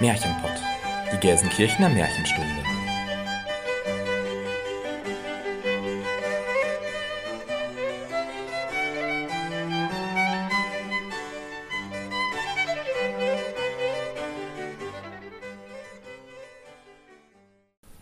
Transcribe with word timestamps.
Märchenpott, 0.00 0.50
die 1.12 1.18
Gelsenkirchener 1.18 1.90
Märchenstunde. 1.90 2.48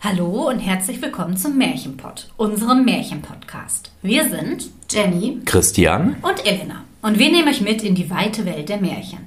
Hallo 0.01 0.49
und 0.51 0.61
herzlich 0.61 1.03
willkommen 1.03 1.37
zum 1.37 1.59
Märchenpott, 1.59 2.29
unserem 2.37 2.85
Märchenpodcast. 2.85 3.91
Wir 4.03 4.29
sind 4.31 4.71
Jenny 4.89 5.41
Christian 5.45 6.15
und 6.23 6.47
Elena 6.47 6.85
und 7.03 7.19
wir 7.19 7.33
nehmen 7.33 7.49
euch 7.49 7.61
mit 7.61 7.83
in 7.83 7.97
die 7.97 8.09
weite 8.09 8.47
Welt 8.47 8.69
der 8.69 8.81
Märchen. 8.81 9.27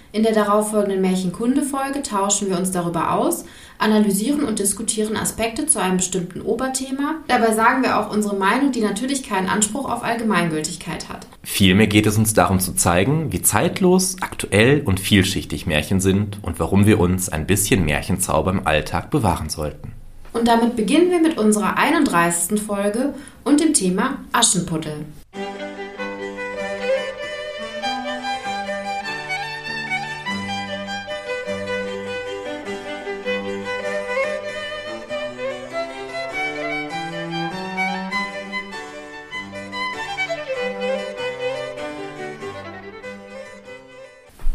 in 0.13 0.23
der 0.23 0.33
darauffolgenden 0.33 1.01
Märchenkunde-Folge 1.01 2.03
tauschen 2.03 2.49
wir 2.49 2.57
uns 2.57 2.71
darüber 2.71 3.13
aus, 3.13 3.45
analysieren 3.77 4.43
und 4.43 4.59
diskutieren 4.59 5.17
Aspekte 5.17 5.65
zu 5.65 5.79
einem 5.79 5.97
bestimmten 5.97 6.41
Oberthema. 6.41 7.15
Dabei 7.27 7.53
sagen 7.53 7.81
wir 7.81 7.97
auch 7.97 8.11
unsere 8.11 8.35
Meinung, 8.35 8.71
die 8.71 8.81
natürlich 8.81 9.23
keinen 9.23 9.47
Anspruch 9.47 9.89
auf 9.89 10.03
Allgemeingültigkeit 10.03 11.09
hat. 11.09 11.27
Vielmehr 11.43 11.87
geht 11.87 12.05
es 12.05 12.17
uns 12.17 12.33
darum 12.33 12.59
zu 12.59 12.73
zeigen, 12.73 13.31
wie 13.31 13.41
zeitlos, 13.41 14.17
aktuell 14.21 14.81
und 14.85 14.99
vielschichtig 14.99 15.65
Märchen 15.65 15.99
sind 15.99 16.37
und 16.41 16.59
warum 16.59 16.85
wir 16.85 16.99
uns 16.99 17.29
ein 17.29 17.47
bisschen 17.47 17.85
Märchenzauber 17.85 18.51
im 18.51 18.67
Alltag 18.67 19.09
bewahren 19.09 19.49
sollten. 19.49 19.93
Und 20.33 20.47
damit 20.47 20.75
beginnen 20.75 21.09
wir 21.09 21.19
mit 21.19 21.37
unserer 21.37 21.77
31. 21.77 22.61
Folge 22.61 23.13
und 23.43 23.59
dem 23.59 23.73
Thema 23.73 24.19
Aschenputtel. 24.31 25.05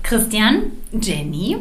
Christian, 0.07 0.71
Jenny, 0.93 1.57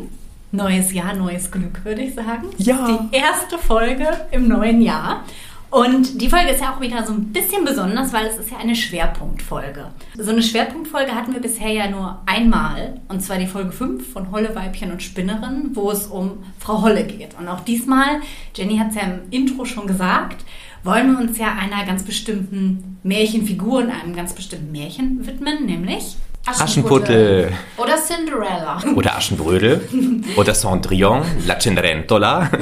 neues 0.52 0.94
Jahr, 0.94 1.16
neues 1.16 1.50
Glück, 1.50 1.84
würde 1.84 2.04
ich 2.04 2.14
sagen. 2.14 2.44
Ja. 2.60 2.88
Die 3.12 3.18
erste 3.18 3.58
Folge 3.58 4.06
im 4.30 4.48
neuen 4.48 4.84
Jahr. 4.84 5.24
Und 5.72 6.22
die 6.22 6.30
Folge 6.30 6.52
ist 6.52 6.62
ja 6.62 6.76
auch 6.76 6.80
wieder 6.80 7.04
so 7.04 7.14
ein 7.14 7.34
bisschen 7.34 7.66
besonders, 7.66 8.14
weil 8.14 8.28
es 8.28 8.38
ist 8.38 8.52
ja 8.52 8.58
eine 8.58 8.76
Schwerpunktfolge. 8.76 9.88
So 10.20 10.30
eine 10.30 10.44
Schwerpunktfolge 10.44 11.16
hatten 11.16 11.34
wir 11.34 11.42
bisher 11.42 11.72
ja 11.72 11.90
nur 11.90 12.22
einmal, 12.28 13.02
und 13.08 13.24
zwar 13.24 13.40
die 13.40 13.48
Folge 13.48 13.72
5 13.72 14.14
von 14.14 14.32
Holle, 14.32 14.56
Weibchen 14.56 14.92
und 14.92 15.02
Spinnerin, 15.02 15.72
wo 15.74 15.90
es 15.90 16.06
um 16.06 16.44
Frau 16.60 16.84
Holle 16.84 17.04
geht. 17.04 17.36
Und 17.40 17.48
auch 17.48 17.62
diesmal, 17.62 18.22
Jenny 18.54 18.78
hat 18.78 18.90
es 18.90 18.96
ja 18.96 19.02
im 19.02 19.22
Intro 19.32 19.66
schon 19.66 19.88
gesagt, 19.88 20.46
wollen 20.84 21.12
wir 21.12 21.18
uns 21.18 21.40
ja 21.40 21.56
einer 21.56 21.84
ganz 21.84 22.04
bestimmten 22.04 23.00
Märchenfigur 23.02 23.80
und 23.80 23.90
einem 23.90 24.16
ganz 24.16 24.34
bestimmten 24.34 24.72
Märchen 24.72 25.26
widmen, 25.26 25.66
nämlich 25.66 26.16
Aschenputtel. 26.46 27.52
Oder 27.78 27.98
Cinderella. 27.98 28.82
Oder 28.96 29.16
Aschenbrödel. 29.18 29.88
Oder 30.36 30.54
Cendrillon, 30.54 31.24
La 31.46 31.60
Cenerentola. 31.60 32.50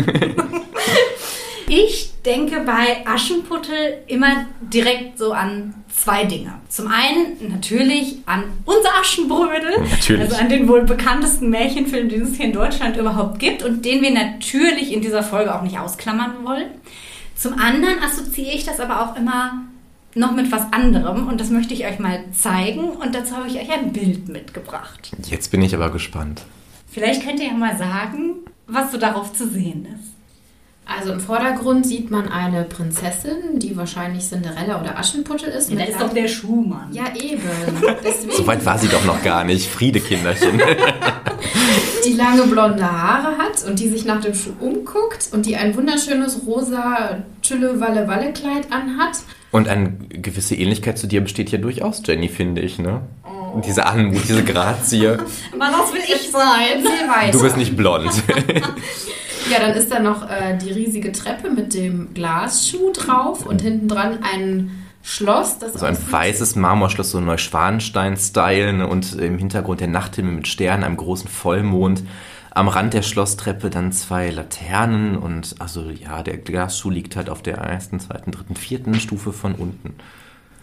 Ich 1.67 2.11
denke 2.23 2.59
bei 2.59 3.05
Aschenputtel 3.07 4.03
immer 4.07 4.45
direkt 4.61 5.17
so 5.17 5.31
an 5.31 5.73
zwei 5.89 6.25
Dinge. 6.25 6.53
Zum 6.69 6.87
einen 6.87 7.37
natürlich 7.49 8.17
an 8.27 8.43
unser 8.65 8.89
Aschenbrödel, 9.01 9.79
Natürlich. 9.89 10.21
also 10.21 10.35
an 10.35 10.49
den 10.49 10.67
wohl 10.67 10.83
bekanntesten 10.83 11.49
Märchenfilm, 11.49 12.09
den 12.09 12.23
es 12.23 12.35
hier 12.35 12.45
in 12.47 12.53
Deutschland 12.53 12.97
überhaupt 12.97 13.39
gibt 13.39 13.63
und 13.63 13.85
den 13.85 14.01
wir 14.01 14.11
natürlich 14.11 14.91
in 14.93 15.01
dieser 15.01 15.23
Folge 15.23 15.55
auch 15.55 15.63
nicht 15.63 15.79
ausklammern 15.79 16.43
wollen. 16.43 16.67
Zum 17.35 17.53
anderen 17.53 18.03
assoziiere 18.03 18.55
ich 18.55 18.65
das 18.65 18.79
aber 18.79 19.01
auch 19.01 19.15
immer 19.15 19.63
noch 20.15 20.31
mit 20.31 20.51
was 20.51 20.71
anderem 20.71 21.27
und 21.27 21.39
das 21.39 21.49
möchte 21.49 21.73
ich 21.73 21.85
euch 21.85 21.99
mal 21.99 22.23
zeigen 22.33 22.89
und 22.89 23.15
dazu 23.15 23.35
habe 23.35 23.47
ich 23.47 23.55
euch 23.55 23.71
ein 23.71 23.93
Bild 23.93 24.29
mitgebracht. 24.29 25.11
Jetzt 25.25 25.51
bin 25.51 25.61
ich 25.61 25.73
aber 25.73 25.89
gespannt. 25.89 26.43
Vielleicht 26.91 27.25
könnt 27.25 27.39
ihr 27.39 27.47
ja 27.47 27.53
mal 27.53 27.77
sagen, 27.77 28.35
was 28.67 28.91
so 28.91 28.97
darauf 28.97 29.33
zu 29.33 29.47
sehen 29.47 29.87
ist. 29.95 30.13
Also 30.85 31.13
im 31.13 31.19
Vordergrund 31.21 31.85
sieht 31.85 32.11
man 32.11 32.27
eine 32.27 32.65
Prinzessin, 32.65 33.57
die 33.57 33.75
wahrscheinlich 33.77 34.27
Cinderella 34.27 34.81
oder 34.81 34.99
Aschenputtel 34.99 35.49
ist. 35.49 35.71
Da 35.71 35.75
mit 35.75 35.89
ist 35.89 35.99
doch 35.99 36.13
der 36.13 36.27
Schuhmann. 36.27 36.91
Ja, 36.91 37.05
eben. 37.15 37.41
Deswegen 38.03 38.33
So 38.33 38.45
weit 38.45 38.65
war 38.65 38.77
sie 38.77 38.89
doch 38.89 39.03
noch 39.05 39.23
gar 39.23 39.45
nicht. 39.45 39.69
Friede, 39.69 40.01
Kinderchen. 40.01 40.61
die 42.05 42.13
lange 42.13 42.43
blonde 42.43 42.83
Haare 42.83 43.37
hat 43.37 43.63
und 43.65 43.79
die 43.79 43.87
sich 43.89 44.03
nach 44.03 44.19
dem 44.19 44.35
Schuh 44.35 44.51
umguckt 44.59 45.29
und 45.31 45.45
die 45.45 45.55
ein 45.55 45.73
wunderschönes 45.75 46.41
rosa 46.45 47.23
Tülle-Walle-Walle-Kleid 47.41 48.71
anhat. 48.71 49.19
Und 49.53 49.69
eine 49.69 49.91
gewisse 50.09 50.55
Ähnlichkeit 50.55 50.97
zu 50.97 51.07
dir 51.07 51.21
besteht 51.21 51.51
ja 51.51 51.57
durchaus, 51.59 52.01
Jenny, 52.05 52.27
finde 52.27 52.61
ich, 52.61 52.79
ne? 52.79 53.01
Diese 53.65 53.85
Anmut, 53.85 54.23
diese 54.27 54.43
Grazie. 54.43 55.07
Aber 55.07 55.19
das 55.59 55.93
will 55.93 56.01
ich 56.05 56.29
sein. 56.31 57.31
Du 57.31 57.41
bist 57.41 57.55
nicht 57.55 57.77
blond. 57.77 58.11
Ja, 59.51 59.59
dann 59.59 59.73
ist 59.75 59.91
da 59.91 59.99
noch 59.99 60.23
äh, 60.29 60.57
die 60.57 60.71
riesige 60.71 61.11
Treppe 61.11 61.49
mit 61.49 61.73
dem 61.73 62.13
Glasschuh 62.13 62.91
drauf 62.93 63.45
und 63.45 63.61
hinten 63.61 63.89
dran 63.89 64.19
ein 64.23 64.85
Schloss, 65.03 65.59
das 65.59 65.73
So 65.73 65.85
ein 65.85 65.95
aussieht- 65.97 66.11
weißes 66.13 66.55
Marmorschloss, 66.55 67.11
so 67.11 67.19
Neuschwanstein-Style 67.19 68.71
ne? 68.73 68.87
und 68.87 69.15
im 69.19 69.37
Hintergrund 69.37 69.81
der 69.81 69.89
Nachthimmel 69.89 70.31
mit 70.31 70.47
Sternen, 70.47 70.85
einem 70.85 70.95
großen 70.95 71.27
Vollmond. 71.27 72.03
Am 72.55 72.67
Rand 72.67 72.93
der 72.93 73.01
Schlosstreppe 73.01 73.71
dann 73.71 73.91
zwei 73.91 74.29
Laternen 74.29 75.17
und 75.17 75.55
also 75.57 75.89
ja, 75.89 76.21
der 76.21 76.37
Glasschuh 76.37 76.91
liegt 76.91 77.15
halt 77.15 77.29
auf 77.29 77.41
der 77.41 77.57
ersten, 77.57 77.99
zweiten, 77.99 78.31
dritten, 78.31 78.55
vierten 78.55 78.93
Stufe 78.99 79.33
von 79.33 79.55
unten. 79.55 79.95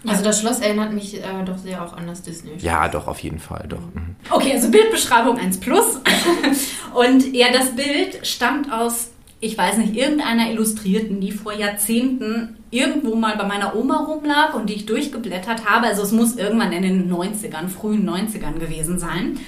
Also 0.07 0.23
das 0.23 0.41
Schloss 0.41 0.61
erinnert 0.61 0.93
mich 0.93 1.19
äh, 1.19 1.45
doch 1.45 1.59
sehr 1.59 1.85
auch 1.85 1.95
an 1.95 2.07
das 2.07 2.23
Disney. 2.23 2.53
Ja, 2.59 2.89
doch, 2.89 3.07
auf 3.07 3.19
jeden 3.19 3.39
Fall, 3.39 3.67
doch. 3.69 3.81
Mhm. 3.81 4.17
Okay, 4.31 4.53
also 4.53 4.71
Bildbeschreibung 4.71 5.37
1 5.39 5.59
plus. 5.61 6.01
Und 6.95 7.35
ja, 7.35 7.49
das 7.53 7.75
Bild 7.77 8.27
stammt 8.27 8.73
aus, 8.73 9.11
ich 9.41 9.59
weiß 9.59 9.77
nicht, 9.79 9.95
irgendeiner 9.95 10.51
Illustrierten, 10.51 11.21
die 11.21 11.33
vor 11.33 11.53
Jahrzehnten 11.53 12.57
irgendwo 12.71 13.15
mal 13.17 13.37
bei 13.37 13.45
meiner 13.45 13.75
Oma 13.75 14.05
rumlag 14.05 14.55
und 14.55 14.71
die 14.71 14.75
ich 14.75 14.87
durchgeblättert 14.87 15.69
habe. 15.69 15.87
Also 15.87 16.03
es 16.03 16.13
muss 16.13 16.37
irgendwann 16.37 16.73
in 16.73 16.83
den 16.83 17.13
90ern, 17.13 17.69
frühen 17.69 18.09
90ern 18.09 18.59
gewesen 18.59 18.99
sein. 18.99 19.39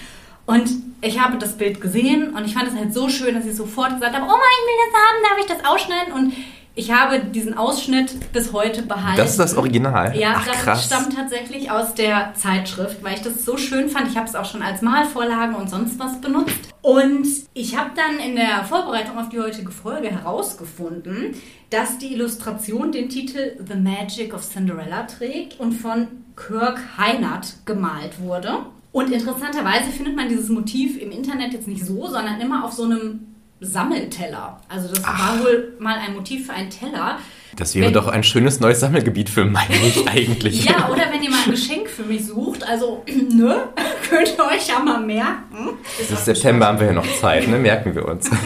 Und 0.47 0.69
ich 1.01 1.21
habe 1.21 1.39
das 1.39 1.57
Bild 1.57 1.81
gesehen 1.81 2.35
und 2.35 2.45
ich 2.45 2.55
fand 2.55 2.69
es 2.69 2.75
halt 2.77 2.93
so 2.95 3.09
schön, 3.09 3.35
dass 3.35 3.47
ich 3.47 3.57
sofort 3.57 3.95
gesagt 3.95 4.15
habe, 4.15 4.25
Oma, 4.25 4.35
ich 4.35 4.67
will 4.67 4.79
das 4.87 5.01
haben, 5.01 5.23
darf 5.23 5.39
ich 5.39 5.47
das 5.47 5.71
ausschneiden? 5.71 6.13
Und 6.13 6.33
ich 6.75 6.91
habe 6.91 7.21
diesen 7.21 7.57
Ausschnitt 7.59 8.33
bis 8.33 8.53
heute 8.53 8.83
behalten. 8.83 9.19
Das 9.19 9.33
ist 9.33 9.39
das 9.39 9.57
Original. 9.57 10.17
Ja, 10.17 10.37
Ach, 10.37 10.47
das 10.47 10.57
krass. 10.63 10.87
stammt 10.87 11.15
tatsächlich 11.15 11.71
aus 11.71 11.95
der 11.95 12.33
Zeitschrift, 12.35 13.03
weil 13.05 13.15
ich 13.15 13.21
das 13.23 13.45
so 13.45 13.59
schön 13.59 13.91
fand. 13.91 14.09
Ich 14.09 14.17
habe 14.17 14.27
es 14.27 14.35
auch 14.35 14.47
schon 14.47 14.63
als 14.63 14.81
Malvorlage 14.81 15.55
und 15.55 15.69
sonst 15.69 15.99
was 15.99 16.19
benutzt. 16.21 16.73
Und 16.81 17.27
ich 17.53 17.77
habe 17.77 17.91
dann 17.95 18.19
in 18.27 18.37
der 18.37 18.65
Vorbereitung 18.65 19.19
auf 19.19 19.29
die 19.29 19.39
heutige 19.39 19.71
Folge 19.71 20.11
herausgefunden, 20.11 21.35
dass 21.69 21.99
die 21.99 22.15
Illustration 22.15 22.91
den 22.91 23.09
Titel 23.11 23.59
The 23.69 23.75
Magic 23.77 24.33
of 24.33 24.43
Cinderella 24.43 25.03
trägt 25.03 25.61
und 25.61 25.73
von 25.73 26.09
Kirk 26.37 26.81
Heinert 26.97 27.55
gemalt 27.67 28.19
wurde. 28.21 28.61
Und 28.93 29.11
interessanterweise 29.11 29.91
findet 29.91 30.15
man 30.17 30.29
dieses 30.29 30.49
Motiv 30.51 31.01
im 31.01 31.11
Internet 31.11 31.53
jetzt 31.55 31.67
nicht 31.67 31.85
so, 31.85 32.07
sondern 32.09 32.41
immer 32.41 32.65
auf 32.65 32.73
so 32.73 32.85
einem 32.85 33.21
Sammelteller. 33.61 34.61
Also 34.69 34.89
das 34.89 35.03
war 35.05 35.39
wohl 35.43 35.75
mal 35.79 35.97
ein 35.99 36.15
Motiv 36.15 36.47
für 36.47 36.53
einen 36.53 36.69
Teller. 36.69 37.19
Das 37.57 37.75
wäre 37.75 37.87
Wenn- 37.87 37.95
doch 37.95 38.09
ein 38.09 38.23
schönes 38.25 38.61
neues 38.61 38.81
Sammelgebiet 38.81 39.31
für 39.31 39.45
mich 39.45 39.61
eigentlich. 40.07 40.65
Ja, 40.65 40.89
oder 40.91 41.11
wenn 41.13 41.23
ihr 41.23 41.31
mal 41.31 41.39
ein 41.45 41.51
Geschenk 41.53 41.89
für 41.89 42.03
mich 42.03 42.27
sucht, 42.27 42.67
also, 42.69 43.03
ne, 43.33 43.69
könnt 44.13 44.35
ihr 44.39 44.45
euch 44.45 44.69
ja 44.69 44.79
mal 44.79 45.01
merken. 45.01 45.79
Bis 45.97 46.25
September 46.25 46.67
haben 46.67 46.79
wir 46.79 46.89
ja 46.89 46.93
noch 46.93 47.07
Zeit, 47.21 47.49
ne? 47.49 47.59
Merken 47.59 47.95
wir 47.95 48.07
uns. 48.07 48.31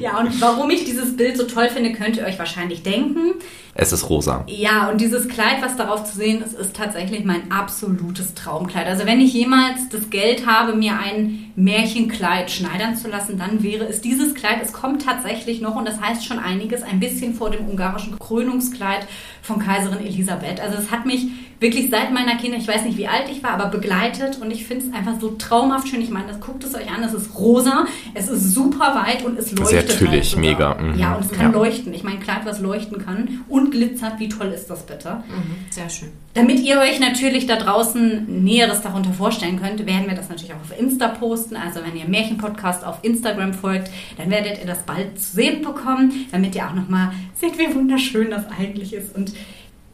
Ja, 0.00 0.18
und 0.18 0.38
warum 0.38 0.68
ich 0.68 0.84
dieses 0.84 1.16
Bild 1.16 1.38
so 1.38 1.44
toll 1.44 1.70
finde, 1.70 1.92
könnt 1.92 2.18
ihr 2.18 2.26
euch 2.26 2.38
wahrscheinlich 2.38 2.82
denken. 2.82 3.36
Es 3.74 3.90
ist 3.90 4.10
rosa. 4.10 4.44
Ja, 4.46 4.90
und 4.90 5.00
dieses 5.00 5.28
Kleid, 5.28 5.62
was 5.62 5.76
darauf 5.76 6.04
zu 6.04 6.16
sehen 6.16 6.42
ist, 6.42 6.52
ist 6.52 6.76
tatsächlich 6.76 7.24
mein 7.24 7.50
absolutes 7.50 8.34
Traumkleid. 8.34 8.86
Also 8.86 9.06
wenn 9.06 9.22
ich 9.22 9.32
jemals 9.32 9.88
das 9.90 10.10
Geld 10.10 10.46
habe, 10.46 10.76
mir 10.76 10.98
ein 10.98 11.52
Märchenkleid 11.56 12.50
schneidern 12.50 12.96
zu 12.96 13.08
lassen, 13.08 13.38
dann 13.38 13.62
wäre 13.62 13.86
es 13.86 14.02
dieses 14.02 14.34
Kleid. 14.34 14.58
Es 14.62 14.74
kommt 14.74 15.06
tatsächlich 15.06 15.62
noch, 15.62 15.74
und 15.74 15.88
das 15.88 16.00
heißt 16.00 16.26
schon 16.26 16.38
einiges, 16.38 16.82
ein 16.82 17.00
bisschen 17.00 17.34
vor 17.34 17.50
dem 17.50 17.66
ungarischen 17.66 18.18
Krönungskleid 18.18 19.06
von 19.44 19.58
Kaiserin 19.58 20.04
Elisabeth. 20.04 20.58
Also 20.58 20.78
es 20.78 20.90
hat 20.90 21.04
mich 21.04 21.26
wirklich 21.60 21.90
seit 21.90 22.12
meiner 22.12 22.36
Kinder, 22.36 22.56
ich 22.56 22.66
weiß 22.66 22.84
nicht, 22.84 22.96
wie 22.96 23.06
alt 23.06 23.24
ich 23.30 23.42
war, 23.42 23.50
aber 23.50 23.66
begleitet 23.66 24.38
und 24.40 24.50
ich 24.50 24.66
finde 24.66 24.86
es 24.86 24.92
einfach 24.92 25.20
so 25.20 25.32
traumhaft 25.32 25.88
schön. 25.88 26.00
Ich 26.00 26.10
meine, 26.10 26.28
das 26.28 26.40
guckt 26.40 26.64
es 26.64 26.74
euch 26.74 26.90
an, 26.90 27.02
es 27.02 27.12
ist 27.12 27.38
rosa, 27.38 27.86
es 28.14 28.28
ist 28.28 28.54
super 28.54 28.94
weit 28.94 29.24
und 29.24 29.38
es 29.38 29.52
leuchtet. 29.52 29.88
Sehr 29.90 29.98
tüllig, 29.98 30.32
halt 30.32 30.40
mega. 30.40 30.74
Mhm. 30.74 30.98
Ja, 30.98 31.14
und 31.14 31.24
es 31.24 31.30
kann 31.30 31.52
ja. 31.52 31.58
leuchten. 31.58 31.92
Ich 31.92 32.02
meine, 32.02 32.18
Kleid, 32.20 32.44
was 32.44 32.60
leuchten 32.60 33.04
kann 33.04 33.44
und 33.48 33.70
glitzert, 33.70 34.18
wie 34.18 34.28
toll 34.28 34.48
ist 34.48 34.68
das 34.68 34.86
bitte? 34.86 35.22
Mhm. 35.28 35.70
Sehr 35.70 35.90
schön. 35.90 36.08
Damit 36.34 36.60
ihr 36.60 36.80
euch 36.80 36.98
natürlich 36.98 37.46
da 37.46 37.56
draußen 37.56 38.42
Näheres 38.42 38.82
darunter 38.82 39.12
vorstellen 39.12 39.60
könnt, 39.60 39.86
werden 39.86 40.08
wir 40.08 40.16
das 40.16 40.28
natürlich 40.28 40.52
auch 40.52 40.60
auf 40.60 40.78
Insta 40.78 41.08
posten. 41.08 41.54
Also 41.54 41.80
wenn 41.86 41.96
ihr 41.96 42.08
Märchenpodcast 42.08 42.84
auf 42.84 42.98
Instagram 43.02 43.52
folgt, 43.54 43.90
dann 44.16 44.30
werdet 44.30 44.58
ihr 44.58 44.66
das 44.66 44.82
bald 44.82 45.20
zu 45.20 45.36
sehen 45.36 45.62
bekommen, 45.62 46.26
damit 46.32 46.56
ihr 46.56 46.66
auch 46.66 46.74
nochmal 46.74 47.12
seht, 47.34 47.58
wie 47.58 47.72
wunderschön 47.74 48.30
das 48.30 48.44
eigentlich 48.58 48.92
ist. 48.94 49.14
Und 49.14 49.33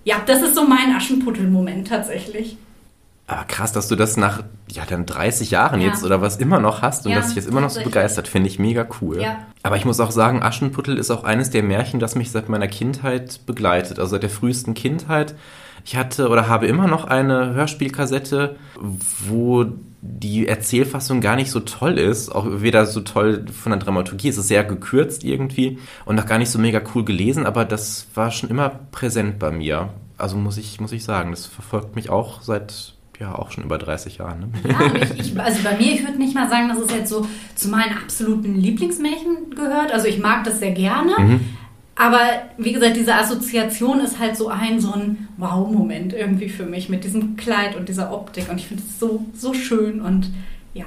ja, 0.04 0.22
das 0.26 0.42
ist 0.42 0.54
so 0.54 0.64
mein 0.64 0.94
Aschenputtel-Moment 0.94 1.88
tatsächlich. 1.88 2.56
Aber 3.26 3.44
krass, 3.44 3.70
dass 3.70 3.86
du 3.86 3.94
das 3.94 4.16
nach 4.16 4.42
ja, 4.68 4.84
dann 4.88 5.06
30 5.06 5.52
Jahren 5.52 5.80
ja. 5.80 5.88
jetzt 5.88 6.02
oder 6.02 6.20
was 6.20 6.38
immer 6.38 6.58
noch 6.58 6.82
hast 6.82 7.06
und 7.06 7.12
ja, 7.12 7.18
dass 7.18 7.28
dich 7.28 7.36
jetzt 7.36 7.48
immer 7.48 7.60
noch 7.60 7.70
so 7.70 7.80
begeistert, 7.82 8.26
finde 8.26 8.48
ich 8.48 8.58
mega 8.58 8.86
cool. 9.00 9.22
Ja. 9.22 9.46
Aber 9.62 9.76
ich 9.76 9.84
muss 9.84 10.00
auch 10.00 10.10
sagen, 10.10 10.42
Aschenputtel 10.42 10.98
ist 10.98 11.12
auch 11.12 11.22
eines 11.22 11.50
der 11.50 11.62
Märchen, 11.62 12.00
das 12.00 12.16
mich 12.16 12.32
seit 12.32 12.48
meiner 12.48 12.66
Kindheit 12.66 13.46
begleitet, 13.46 14.00
also 14.00 14.10
seit 14.10 14.24
der 14.24 14.30
frühesten 14.30 14.74
Kindheit. 14.74 15.36
Ich 15.84 15.96
hatte 15.96 16.28
oder 16.28 16.48
habe 16.48 16.66
immer 16.66 16.88
noch 16.88 17.04
eine 17.04 17.54
Hörspielkassette, 17.54 18.56
wo 18.76 19.66
die 20.02 20.48
Erzählfassung 20.48 21.20
gar 21.20 21.36
nicht 21.36 21.50
so 21.50 21.60
toll 21.60 21.98
ist, 21.98 22.30
auch 22.30 22.46
weder 22.48 22.86
so 22.86 23.00
toll 23.00 23.44
von 23.52 23.70
der 23.70 23.78
Dramaturgie, 23.78 24.28
es 24.28 24.38
ist 24.38 24.48
sehr 24.48 24.64
gekürzt 24.64 25.24
irgendwie 25.24 25.78
und 26.04 26.18
auch 26.18 26.26
gar 26.26 26.38
nicht 26.38 26.50
so 26.50 26.58
mega 26.58 26.80
cool 26.94 27.04
gelesen, 27.04 27.44
aber 27.44 27.64
das 27.64 28.06
war 28.14 28.30
schon 28.30 28.48
immer 28.48 28.70
präsent 28.92 29.38
bei 29.38 29.50
mir. 29.50 29.90
Also 30.16 30.36
muss 30.36 30.58
ich, 30.58 30.80
muss 30.80 30.92
ich 30.92 31.04
sagen, 31.04 31.30
das 31.30 31.46
verfolgt 31.46 31.96
mich 31.96 32.10
auch 32.10 32.40
seit 32.42 32.94
ja 33.20 33.34
auch 33.34 33.52
schon 33.52 33.64
über 33.64 33.78
30 33.78 34.18
Jahren. 34.18 34.40
Ne? 34.40 34.48
Ja, 34.70 34.94
ich, 34.94 35.32
ich, 35.32 35.40
also 35.40 35.62
bei 35.62 35.76
mir, 35.76 35.92
ich 35.92 36.02
würde 36.02 36.16
nicht 36.16 36.34
mal 36.34 36.48
sagen, 36.48 36.68
dass 36.68 36.78
es 36.78 36.90
jetzt 36.90 37.10
so 37.10 37.26
zu 37.54 37.68
meinen 37.68 37.96
absoluten 37.96 38.54
Lieblingsmärchen 38.54 39.50
gehört. 39.54 39.92
Also 39.92 40.06
ich 40.08 40.18
mag 40.18 40.44
das 40.44 40.58
sehr 40.58 40.72
gerne. 40.72 41.12
Mhm. 41.18 41.40
Aber 41.96 42.20
wie 42.56 42.72
gesagt, 42.72 42.96
diese 42.96 43.14
Assoziation 43.14 44.00
ist 44.00 44.18
halt 44.18 44.36
so 44.36 44.48
ein, 44.48 44.80
so 44.80 44.92
ein 44.92 45.28
Wow-Moment 45.36 46.14
irgendwie 46.14 46.48
für 46.48 46.64
mich 46.64 46.88
mit 46.88 47.04
diesem 47.04 47.36
Kleid 47.36 47.76
und 47.76 47.88
dieser 47.88 48.12
Optik. 48.12 48.48
Und 48.50 48.58
ich 48.58 48.68
finde 48.68 48.82
es 48.86 48.98
so, 48.98 49.26
so 49.34 49.52
schön. 49.52 50.00
Und 50.00 50.30
ja, 50.72 50.86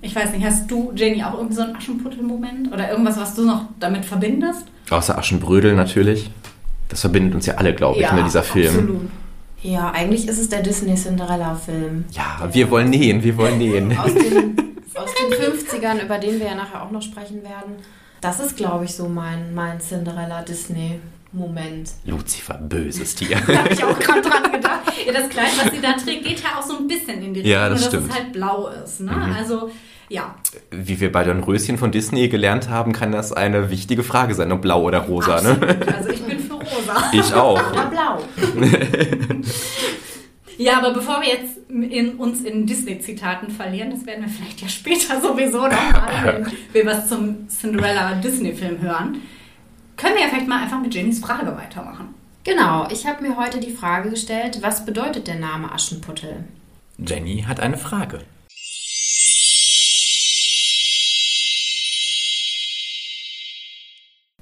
ich 0.00 0.14
weiß 0.14 0.32
nicht, 0.32 0.44
hast 0.44 0.70
du, 0.70 0.92
Jenny, 0.94 1.22
auch 1.22 1.34
irgendwie 1.34 1.56
so 1.56 1.62
einen 1.62 1.76
Aschenputtel-Moment? 1.76 2.72
Oder 2.72 2.90
irgendwas, 2.90 3.18
was 3.18 3.34
du 3.34 3.42
noch 3.44 3.66
damit 3.78 4.04
verbindest? 4.04 4.64
Außer 4.90 5.18
Aschenbrödel 5.18 5.74
natürlich. 5.74 6.30
Das 6.88 7.00
verbindet 7.00 7.34
uns 7.34 7.46
ja 7.46 7.54
alle, 7.54 7.74
glaube 7.74 7.96
ich, 7.96 8.02
ja, 8.02 8.14
ne, 8.14 8.24
dieser 8.24 8.42
Film. 8.42 8.68
Absolut. 8.74 9.10
Ja, 9.62 9.90
eigentlich 9.92 10.28
ist 10.28 10.38
es 10.38 10.50
der 10.50 10.62
Disney-Cinderella-Film. 10.62 12.04
Ja, 12.10 12.48
wir 12.52 12.70
wollen 12.70 12.90
nähen, 12.90 13.22
wir 13.22 13.36
wollen 13.38 13.56
nähen. 13.56 13.98
Aus 13.98 14.12
den, 14.12 14.56
aus 14.94 15.10
den 15.14 15.80
50ern, 15.80 16.04
über 16.04 16.18
den 16.18 16.38
wir 16.38 16.46
ja 16.46 16.54
nachher 16.54 16.82
auch 16.82 16.90
noch 16.90 17.00
sprechen 17.00 17.42
werden. 17.42 17.76
Das 18.24 18.40
ist, 18.40 18.56
glaube 18.56 18.86
ich, 18.86 18.94
so 18.94 19.06
mein, 19.06 19.54
mein 19.54 19.78
Cinderella-Disney-Moment. 19.82 21.90
Lucifer, 22.06 22.54
böses 22.54 23.14
Tier. 23.16 23.36
da 23.46 23.58
habe 23.58 23.74
ich 23.74 23.84
auch 23.84 23.98
gerade 23.98 24.22
dran 24.22 24.50
gedacht. 24.50 24.80
Ja, 25.06 25.12
das 25.12 25.28
Kleid, 25.28 25.50
was 25.62 25.70
sie 25.74 25.82
da 25.82 25.92
trägt, 25.92 26.24
geht 26.24 26.42
ja 26.42 26.58
auch 26.58 26.62
so 26.62 26.78
ein 26.78 26.88
bisschen 26.88 27.22
in 27.22 27.34
die 27.34 27.40
Richtung, 27.40 27.52
ja, 27.52 27.68
das 27.68 27.80
dass 27.80 27.88
stimmt. 27.88 28.08
es 28.08 28.14
halt 28.16 28.32
blau 28.32 28.68
ist. 28.68 29.00
Ne? 29.00 29.12
Mhm. 29.12 29.36
Also, 29.38 29.70
ja. 30.08 30.36
Wie 30.70 30.98
wir 31.00 31.12
bei 31.12 31.22
den 31.22 31.40
Röschen 31.40 31.76
von 31.76 31.92
Disney 31.92 32.30
gelernt 32.30 32.70
haben, 32.70 32.94
kann 32.94 33.12
das 33.12 33.34
eine 33.34 33.68
wichtige 33.68 34.02
Frage 34.02 34.34
sein, 34.34 34.50
ob 34.52 34.62
blau 34.62 34.84
oder 34.84 35.00
rosa. 35.00 35.42
Ne? 35.42 35.58
Also 35.94 36.08
ich 36.08 36.22
bin 36.22 36.40
für 36.40 36.54
rosa. 36.54 37.10
Ich 37.12 37.34
auch. 37.34 37.60
Oder 37.72 37.90
blau. 37.90 38.20
Ja, 40.56 40.78
aber 40.78 40.92
bevor 40.92 41.20
wir 41.20 41.28
jetzt 41.28 41.58
in, 41.68 42.16
uns 42.16 42.42
in 42.42 42.66
Disney-Zitaten 42.66 43.50
verlieren, 43.50 43.90
das 43.90 44.06
werden 44.06 44.24
wir 44.24 44.30
vielleicht 44.30 44.60
ja 44.60 44.68
später 44.68 45.20
sowieso 45.20 45.62
noch 45.62 45.70
machen, 45.92 46.46
wenn 46.72 46.86
wir 46.86 46.92
was 46.92 47.08
zum 47.08 47.48
Cinderella-Disney-Film 47.48 48.80
hören, 48.80 49.22
können 49.96 50.14
wir 50.14 50.22
ja 50.22 50.28
vielleicht 50.28 50.48
mal 50.48 50.62
einfach 50.62 50.80
mit 50.80 50.94
Jennys 50.94 51.20
Frage 51.20 51.56
weitermachen. 51.56 52.14
Genau, 52.44 52.86
ich 52.90 53.06
habe 53.06 53.26
mir 53.26 53.36
heute 53.36 53.58
die 53.58 53.72
Frage 53.72 54.10
gestellt, 54.10 54.58
was 54.60 54.84
bedeutet 54.84 55.26
der 55.26 55.36
Name 55.36 55.72
Aschenputtel? 55.72 56.44
Jenny 56.98 57.44
hat 57.46 57.58
eine 57.58 57.78
Frage. 57.78 58.20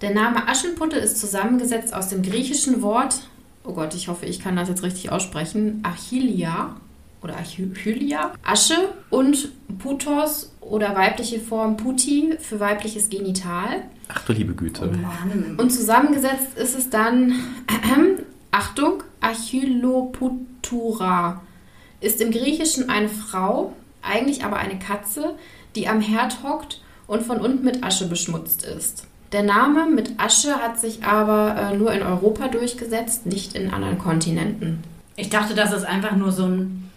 Der 0.03 0.11
Name 0.11 0.49
Aschenputtel 0.49 0.99
ist 0.99 1.21
zusammengesetzt 1.21 1.95
aus 1.95 2.09
dem 2.09 2.23
griechischen 2.23 2.83
Wort 2.83 3.29
oh 3.65 3.73
Gott, 3.73 3.95
ich 3.95 4.09
hoffe, 4.09 4.27
ich 4.27 4.41
kann 4.41 4.57
das 4.57 4.69
jetzt 4.69 4.83
richtig 4.83 5.13
aussprechen, 5.13 5.81
Achillia 5.83 6.77
oder 7.23 7.37
Achillia, 7.37 8.33
Asche 8.43 8.77
und 9.11 9.51
Putos 9.79 10.53
oder 10.61 10.97
weibliche 10.97 11.41
Form 11.41 11.77
Puti 11.77 12.37
für 12.39 12.61
weibliches 12.61 13.11
Genital. 13.11 13.83
Ach 14.09 14.25
du 14.25 14.33
liebe 14.33 14.55
Güte. 14.55 14.91
Oh 14.93 14.97
Mann. 14.97 15.57
Und 15.59 15.71
zusammengesetzt 15.71 16.57
ist 16.57 16.77
es 16.77 16.91
dann, 16.91 17.33
äh, 17.69 18.23
Achtung, 18.51 19.05
Achilloputura. 19.21 21.43
Ist 22.01 22.21
im 22.21 22.33
Griechischen 22.33 22.91
eine 22.91 23.09
Frau, 23.09 23.77
eigentlich 24.03 24.45
aber 24.45 24.57
eine 24.57 24.79
Katze, 24.79 25.37
die 25.77 25.89
am 25.89 26.01
Herd 26.01 26.43
hockt 26.43 26.83
und 27.07 27.23
von 27.23 27.41
unten 27.41 27.65
mit 27.65 27.85
Asche 27.85 28.09
beschmutzt 28.09 28.65
ist. 28.65 29.07
Der 29.33 29.43
Name 29.43 29.87
mit 29.87 30.21
Asche 30.21 30.57
hat 30.57 30.79
sich 30.79 31.05
aber 31.05 31.57
äh, 31.57 31.77
nur 31.77 31.93
in 31.93 32.03
Europa 32.03 32.49
durchgesetzt, 32.49 33.25
nicht 33.25 33.55
in 33.55 33.73
anderen 33.73 33.99
Kontinenten. 33.99 34.85
Ich 35.17 35.31
dachte, 35.31 35.55
das 35.55 35.73
ist 35.73 35.85
einfach 35.85 36.17
nur 36.17 36.33
so 36.33 36.45
ein, 36.45 36.91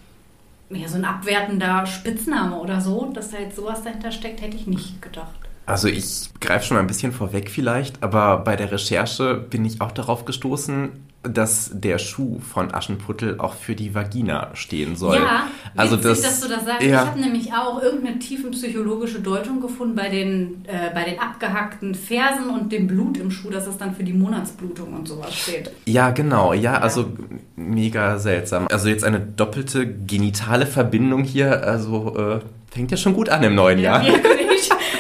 ja, 0.69 0.87
so 0.87 0.97
ein 0.97 1.05
abwertender 1.05 1.85
Spitzname 1.85 2.57
oder 2.57 2.81
so. 2.81 3.09
Dass 3.13 3.31
da 3.31 3.37
jetzt 3.39 3.55
sowas 3.55 3.83
dahinter 3.83 4.11
steckt, 4.11 4.41
hätte 4.41 4.57
ich 4.57 4.67
nicht 4.67 5.01
gedacht. 5.01 5.44
Also 5.65 5.88
ich 5.88 6.29
greife 6.39 6.65
schon 6.65 6.75
mal 6.75 6.81
ein 6.81 6.88
bisschen 6.88 7.12
vorweg 7.12 7.50
vielleicht, 7.50 8.03
aber 8.03 8.38
bei 8.39 8.56
der 8.56 8.71
Recherche 8.71 9.35
bin 9.35 9.65
ich 9.65 9.81
auch 9.81 9.91
darauf 9.91 10.25
gestoßen, 10.25 10.91
dass 11.23 11.71
der 11.73 11.97
Schuh 11.97 12.39
von 12.39 12.73
Aschenputtel 12.73 13.39
auch 13.39 13.53
für 13.53 13.75
die 13.75 13.95
Vagina 13.95 14.51
stehen 14.53 14.95
soll. 14.95 15.17
Ja, 15.17 15.47
also 15.75 15.97
witzig, 15.97 16.12
das, 16.12 16.21
dass 16.21 16.41
du 16.41 16.47
das 16.50 16.65
sagst. 16.65 16.83
Ja. 16.83 17.01
Ich 17.01 17.07
habe 17.07 17.19
nämlich 17.19 17.53
auch 17.53 17.81
irgendeine 17.81 18.19
tiefenpsychologische 18.19 19.19
Deutung 19.19 19.62
gefunden 19.62 19.95
bei 19.95 20.09
den, 20.09 20.65
äh, 20.67 20.94
bei 20.94 21.03
den 21.03 21.19
abgehackten 21.19 21.95
Fersen 21.95 22.50
und 22.50 22.71
dem 22.71 22.88
Blut 22.88 23.18
im 23.18 23.31
Schuh, 23.31 23.50
dass 23.50 23.68
es 23.68 23.77
dann 23.77 23.95
für 23.95 24.03
die 24.03 24.13
Monatsblutung 24.13 24.94
und 24.94 25.07
sowas 25.07 25.35
steht. 25.35 25.71
Ja, 25.85 26.11
genau. 26.11 26.54
Ja, 26.54 26.73
ja. 26.73 26.78
also 26.80 27.11
mega 27.56 28.19
seltsam. 28.19 28.68
Also 28.69 28.90
jetzt 28.90 29.04
eine 29.04 29.19
doppelte 29.19 29.87
genitale 29.87 30.68
Verbindung 30.68 31.23
hier, 31.23 31.63
also 31.63 32.16
äh, 32.18 32.40
fängt 32.71 32.92
ja 32.92 32.97
schon 32.97 33.13
gut 33.13 33.30
an 33.30 33.44
im 33.44 33.56
neuen 33.56 33.80
ja, 33.80 34.04
Jahr. 34.04 34.16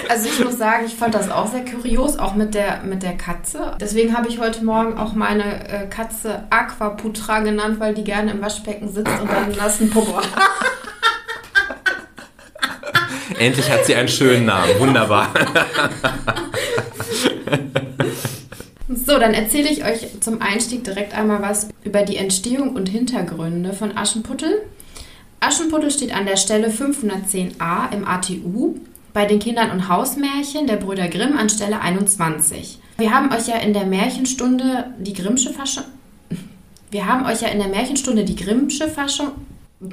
Also 0.09 0.29
ich 0.29 0.43
muss 0.43 0.57
sagen, 0.57 0.85
ich 0.85 0.95
fand 0.95 1.15
das 1.15 1.29
auch 1.29 1.47
sehr 1.47 1.65
kurios, 1.65 2.17
auch 2.17 2.35
mit 2.35 2.53
der, 2.53 2.83
mit 2.83 3.03
der 3.03 3.17
Katze. 3.17 3.75
Deswegen 3.79 4.15
habe 4.15 4.27
ich 4.27 4.39
heute 4.39 4.63
Morgen 4.63 4.97
auch 4.97 5.13
meine 5.13 5.67
äh, 5.67 5.87
Katze 5.87 6.43
Aquaputra 6.49 7.39
genannt, 7.39 7.79
weil 7.79 7.93
die 7.93 8.03
gerne 8.03 8.31
im 8.31 8.41
Waschbecken 8.41 8.89
sitzt 8.89 9.11
und 9.21 9.29
dann 9.29 9.45
einen 9.45 9.55
nassen 9.55 9.89
Popo 9.89 10.17
hat. 10.17 10.27
Endlich 13.39 13.69
hat 13.69 13.85
sie 13.85 13.95
einen 13.95 14.07
schönen 14.07 14.45
Namen. 14.45 14.79
Wunderbar. 14.79 15.33
So, 18.87 19.19
dann 19.19 19.33
erzähle 19.33 19.69
ich 19.69 19.83
euch 19.83 20.19
zum 20.21 20.41
Einstieg 20.41 20.83
direkt 20.83 21.15
einmal 21.15 21.41
was 21.41 21.69
über 21.83 22.03
die 22.03 22.17
Entstehung 22.17 22.75
und 22.75 22.89
Hintergründe 22.89 23.73
von 23.73 23.95
Aschenputtel. 23.95 24.61
Aschenputtel 25.39 25.91
steht 25.91 26.15
an 26.15 26.25
der 26.25 26.37
Stelle 26.37 26.69
510a 26.69 27.91
im 27.91 28.07
ATU 28.07 28.75
bei 29.15 29.25
den 29.25 29.39
Kindern 29.39 29.71
und 29.71 29.87
Hausmärchen 29.87 30.67
der 30.67 30.75
Brüder 30.75 31.07
Grimm 31.07 31.37
an 31.37 31.49
Stelle 31.49 31.79
21. 31.79 32.79
Wir 32.97 33.13
haben 33.13 33.31
euch 33.31 33.47
ja 33.47 33.55
in 33.59 33.71
der 33.71 33.85
Märchenstunde 33.85 34.93
die 34.99 35.13
Grimmsche 35.13 35.53
Faschung. 35.53 35.85
Wir 36.91 37.07
haben 37.07 37.25
euch 37.25 37.41
ja 37.41 37.47
in 37.47 37.59
der 37.59 37.69
Märchenstunde 37.69 38.25
die 38.25 38.35
Grimmsche 38.35 38.89
Faschung. 38.89 39.31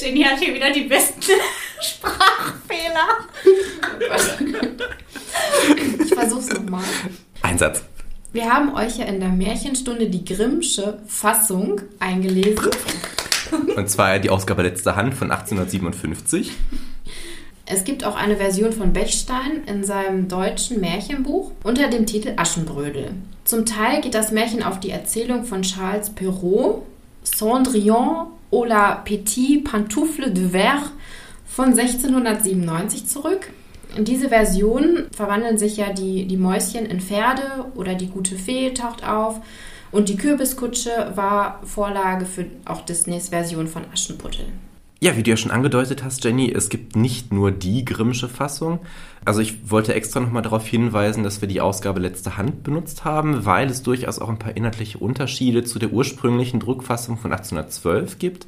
Jenny 0.00 0.22
hat 0.22 0.38
hier 0.38 0.54
wieder 0.54 0.72
die 0.72 0.84
besten 0.84 1.32
Sprachfehler. 1.82 3.08
ich 6.02 6.14
versuch's 6.14 6.48
nochmal. 6.48 6.84
Einsatz. 7.42 7.82
Wir 8.32 8.50
haben 8.50 8.74
euch 8.74 8.96
ja 8.96 9.04
in 9.04 9.20
der 9.20 9.28
Märchenstunde 9.28 10.08
die 10.08 10.24
Grimmsche 10.24 11.00
Fassung 11.06 11.82
eingelesen. 12.00 12.70
Und 13.76 13.90
zwar 13.90 14.18
die 14.20 14.30
Ausgabe 14.30 14.62
letzter 14.62 14.96
Hand 14.96 15.12
von 15.12 15.30
1857. 15.30 16.52
Es 17.64 17.84
gibt 17.84 18.04
auch 18.04 18.16
eine 18.16 18.36
Version 18.36 18.72
von 18.72 18.92
Bechstein 18.92 19.62
in 19.66 19.84
seinem 19.84 20.28
deutschen 20.28 20.80
Märchenbuch 20.80 21.52
unter 21.62 21.88
dem 21.88 22.06
Titel 22.06 22.32
Aschenbrödel. 22.36 23.12
Zum 23.44 23.66
Teil 23.66 24.00
geht 24.00 24.14
das 24.14 24.32
Märchen 24.32 24.62
auf 24.62 24.80
die 24.80 24.90
Erzählung 24.90 25.44
von 25.44 25.62
Charles 25.62 26.10
Perrault, 26.10 26.82
Cendrillon 27.24 28.26
ou 28.50 28.64
la 28.64 28.96
Petite 28.96 29.62
Pantoufle 29.62 30.30
de 30.30 30.50
Verre 30.50 30.90
von 31.46 31.70
1697 31.70 33.06
zurück. 33.06 33.50
In 33.96 34.04
diese 34.04 34.30
Version 34.30 35.06
verwandeln 35.14 35.58
sich 35.58 35.76
ja 35.76 35.92
die, 35.92 36.26
die 36.26 36.36
Mäuschen 36.36 36.86
in 36.86 37.00
Pferde 37.00 37.66
oder 37.74 37.94
die 37.94 38.08
gute 38.08 38.36
Fee 38.36 38.72
taucht 38.72 39.06
auf. 39.06 39.40
Und 39.90 40.08
die 40.08 40.16
Kürbiskutsche 40.16 41.12
war 41.14 41.60
Vorlage 41.64 42.24
für 42.24 42.46
auch 42.64 42.80
Disneys 42.82 43.28
Version 43.28 43.68
von 43.68 43.84
Aschenputtel. 43.92 44.46
Ja, 45.02 45.16
wie 45.16 45.24
du 45.24 45.30
ja 45.30 45.36
schon 45.36 45.50
angedeutet 45.50 46.04
hast, 46.04 46.22
Jenny, 46.22 46.52
es 46.52 46.68
gibt 46.68 46.94
nicht 46.94 47.32
nur 47.32 47.50
die 47.50 47.84
Grimmsche 47.84 48.28
Fassung. 48.28 48.78
Also 49.24 49.40
ich 49.40 49.68
wollte 49.68 49.94
extra 49.94 50.20
nochmal 50.20 50.42
darauf 50.42 50.64
hinweisen, 50.64 51.24
dass 51.24 51.40
wir 51.40 51.48
die 51.48 51.60
Ausgabe 51.60 51.98
letzte 51.98 52.36
Hand 52.36 52.62
benutzt 52.62 53.04
haben, 53.04 53.44
weil 53.44 53.68
es 53.68 53.82
durchaus 53.82 54.20
auch 54.20 54.28
ein 54.28 54.38
paar 54.38 54.56
inhaltliche 54.56 54.98
Unterschiede 54.98 55.64
zu 55.64 55.80
der 55.80 55.90
ursprünglichen 55.90 56.60
Druckfassung 56.60 57.18
von 57.18 57.32
1812 57.32 58.20
gibt 58.20 58.46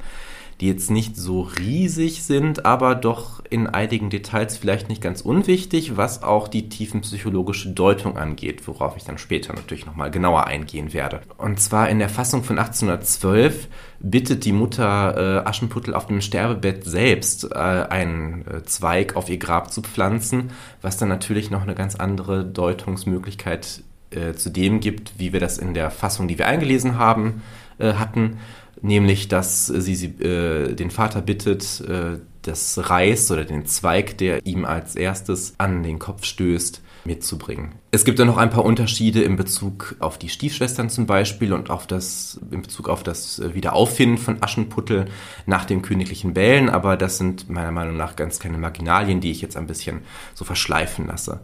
die 0.60 0.68
jetzt 0.68 0.90
nicht 0.90 1.16
so 1.16 1.42
riesig 1.42 2.22
sind, 2.22 2.64
aber 2.64 2.94
doch 2.94 3.42
in 3.50 3.66
einigen 3.66 4.10
Details 4.10 4.56
vielleicht 4.56 4.88
nicht 4.88 5.02
ganz 5.02 5.20
unwichtig, 5.20 5.96
was 5.96 6.22
auch 6.22 6.48
die 6.48 6.68
tiefenpsychologische 6.68 7.70
Deutung 7.70 8.16
angeht, 8.16 8.66
worauf 8.66 8.96
ich 8.96 9.04
dann 9.04 9.18
später 9.18 9.52
natürlich 9.52 9.86
nochmal 9.86 10.10
genauer 10.10 10.46
eingehen 10.46 10.92
werde. 10.92 11.20
Und 11.36 11.60
zwar 11.60 11.88
in 11.88 11.98
der 11.98 12.08
Fassung 12.08 12.44
von 12.44 12.58
1812 12.58 13.68
bittet 14.00 14.44
die 14.44 14.52
Mutter 14.52 15.42
äh, 15.44 15.48
Aschenputtel 15.48 15.94
auf 15.94 16.06
dem 16.06 16.20
Sterbebett 16.20 16.84
selbst 16.84 17.50
äh, 17.50 17.54
einen 17.54 18.46
äh, 18.46 18.62
Zweig 18.64 19.16
auf 19.16 19.28
ihr 19.28 19.38
Grab 19.38 19.72
zu 19.72 19.82
pflanzen, 19.82 20.50
was 20.82 20.96
dann 20.96 21.08
natürlich 21.08 21.50
noch 21.50 21.62
eine 21.62 21.74
ganz 21.74 21.96
andere 21.96 22.44
Deutungsmöglichkeit 22.44 23.82
äh, 24.10 24.34
zu 24.34 24.50
dem 24.50 24.80
gibt, 24.80 25.18
wie 25.18 25.32
wir 25.32 25.40
das 25.40 25.58
in 25.58 25.74
der 25.74 25.90
Fassung, 25.90 26.28
die 26.28 26.38
wir 26.38 26.46
eingelesen 26.46 26.98
haben, 26.98 27.42
äh, 27.78 27.94
hatten 27.94 28.38
nämlich 28.84 29.28
dass 29.28 29.66
sie, 29.66 29.94
sie 29.94 30.06
äh, 30.22 30.74
den 30.74 30.90
Vater 30.90 31.22
bittet, 31.22 31.80
äh, 31.80 32.18
das 32.42 32.90
Reis 32.90 33.30
oder 33.30 33.44
den 33.44 33.64
Zweig, 33.64 34.18
der 34.18 34.44
ihm 34.44 34.64
als 34.66 34.94
erstes 34.94 35.54
an 35.56 35.82
den 35.82 35.98
Kopf 35.98 36.24
stößt, 36.24 36.82
mitzubringen. 37.06 37.72
Es 37.90 38.04
gibt 38.04 38.18
dann 38.18 38.26
noch 38.26 38.38
ein 38.38 38.50
paar 38.50 38.64
Unterschiede 38.64 39.22
in 39.22 39.36
Bezug 39.36 39.96
auf 39.98 40.18
die 40.18 40.28
Stiefschwestern 40.28 40.88
zum 40.88 41.06
Beispiel 41.06 41.52
und 41.52 41.70
auf 41.70 41.86
das, 41.86 42.40
in 42.50 42.62
Bezug 42.62 42.88
auf 42.88 43.02
das 43.02 43.42
Wiederauffinden 43.54 44.18
von 44.18 44.42
Aschenputtel 44.42 45.06
nach 45.46 45.64
dem 45.64 45.82
königlichen 45.82 46.34
Bällen, 46.34 46.70
aber 46.70 46.96
das 46.96 47.18
sind 47.18 47.50
meiner 47.50 47.72
Meinung 47.72 47.96
nach 47.96 48.16
ganz 48.16 48.38
kleine 48.38 48.58
Marginalien, 48.58 49.20
die 49.20 49.30
ich 49.30 49.42
jetzt 49.42 49.56
ein 49.56 49.66
bisschen 49.66 50.00
so 50.34 50.44
verschleifen 50.44 51.06
lasse. 51.06 51.40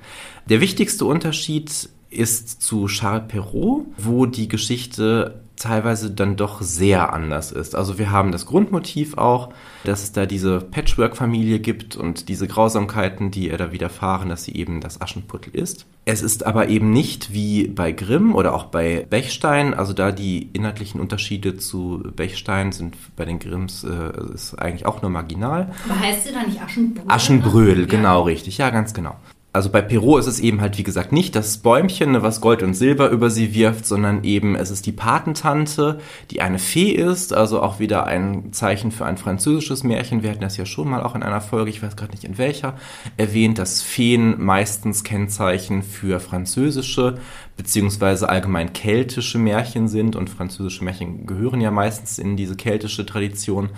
Der 0.49 0.61
wichtigste 0.61 1.05
Unterschied 1.05 1.91
ist 2.11 2.63
zu 2.63 2.87
Charles 2.87 3.29
Perrault, 3.29 3.87
wo 3.97 4.27
die 4.27 4.49
Geschichte 4.49 5.43
teilweise 5.61 6.11
dann 6.11 6.37
doch 6.37 6.63
sehr 6.63 7.13
anders 7.13 7.53
ist. 7.53 7.77
Also 7.77 7.99
wir 7.99 8.11
haben 8.11 8.33
das 8.33 8.47
Grundmotiv 8.47 9.19
auch, 9.19 9.53
dass 9.85 10.03
es 10.03 10.13
da 10.13 10.27
diese 10.27 10.61
Patchwork-Familie 10.61 11.61
gibt 11.61 11.97
und 11.97 12.29
diese 12.29 12.49
Grausamkeiten, 12.49 13.31
die 13.31 13.49
ihr 13.49 13.59
da 13.59 13.71
widerfahren, 13.71 14.31
dass 14.31 14.45
sie 14.45 14.55
eben 14.55 14.81
das 14.81 15.01
Aschenputtel 15.01 15.55
ist. 15.55 15.87
Es 16.07 16.23
ist 16.23 16.47
aber 16.47 16.69
eben 16.69 16.91
nicht 16.93 17.33
wie 17.33 17.69
bei 17.69 17.93
Grimm 17.93 18.35
oder 18.35 18.55
auch 18.55 18.65
bei 18.65 19.07
Bechstein, 19.09 19.75
also 19.75 19.93
da 19.93 20.13
die 20.13 20.49
inhaltlichen 20.53 21.01
Unterschiede 21.01 21.59
zu 21.59 22.03
Bechstein 22.17 22.73
sind 22.73 22.97
bei 23.15 23.27
den 23.27 23.39
Grimms 23.39 23.85
äh, 23.85 24.33
ist 24.35 24.55
eigentlich 24.55 24.87
auch 24.87 25.03
nur 25.03 25.11
marginal. 25.11 25.73
Aber 25.85 26.01
heißt 26.01 26.27
sie 26.27 26.33
da 26.33 26.43
nicht 26.43 26.61
Aschenbrödel? 26.61 27.11
Aschenbrödel, 27.11 27.87
genau, 27.87 28.21
ja. 28.21 28.25
richtig. 28.25 28.59
Ja, 28.59 28.71
ganz 28.71 28.95
genau 28.95 29.17
also 29.53 29.69
bei 29.69 29.83
Perrault 29.83 30.21
ist 30.21 30.29
es 30.29 30.39
eben 30.39 30.61
halt, 30.61 30.79
wie 30.79 30.85
gesagt, 30.85 31.11
nicht 31.11 31.35
das 31.35 31.59
Bäumchen, 31.59 32.13
ne, 32.13 32.23
was 32.23 32.41
Gold 32.41 32.63
und 32.63 32.75
Silber 32.75 33.11
über 33.11 33.31
sie 33.31 33.53
wirft, 33.53 33.85
sondern 33.85 34.23
eben 34.23 34.55
es 34.55 34.71
ist 34.71 34.87
die 34.87 34.93
Patentante, 34.93 35.99
die 36.31 36.41
eine 36.41 36.61
Fee 36.61 36.93
ist, 36.93 37.33
also 37.33 37.61
auch 37.61 37.81
wieder 37.81 38.07
ein 38.07 38.53
Zeichen 38.53 38.93
für 38.93 39.07
ein 39.07 39.17
französisches 39.17 39.83
Märchen. 39.83 40.23
Wir 40.23 40.31
hatten 40.31 40.41
das 40.41 40.57
ja 40.57 40.67
schon 40.67 40.89
mal 40.89 41.03
auch 41.03 41.17
in 41.17 41.25
einer 41.25 41.41
Folge, 41.41 41.71
ich 41.71 41.83
weiß 41.83 41.97
gerade 41.97 42.13
nicht 42.13 42.23
in 42.23 42.39
welcher, 42.39 42.75
erwähnt, 43.17 43.59
dass 43.59 43.83
Feen 43.83 44.37
meistens 44.39 45.03
Kennzeichen 45.03 45.83
für 45.83 46.21
französische 46.21 47.19
beziehungsweise 47.57 48.29
allgemein 48.29 48.73
keltische 48.73 49.39
Märchen 49.39 49.89
sind 49.89 50.15
und 50.15 50.31
französische 50.31 50.85
Märchen 50.85 51.27
gehören 51.27 51.61
ja 51.61 51.73
meistens 51.73 52.19
in 52.19 52.37
diese 52.37 52.55
keltische 52.55 53.05
Tradition. 53.05 53.71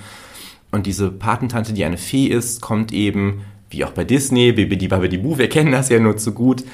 Und 0.70 0.86
diese 0.86 1.10
Patentante, 1.10 1.72
die 1.72 1.84
eine 1.84 1.98
Fee 1.98 2.26
ist, 2.26 2.60
kommt 2.60 2.92
eben 2.92 3.42
wie 3.72 3.84
auch 3.84 3.92
bei 3.92 4.04
Disney, 4.04 4.52
Bibidi 4.52 4.88
Babidi 4.88 5.18
Boo, 5.18 5.38
wir 5.38 5.48
kennen 5.48 5.72
das 5.72 5.88
ja 5.88 5.98
nur 5.98 6.16
zu 6.16 6.32
gut, 6.32 6.64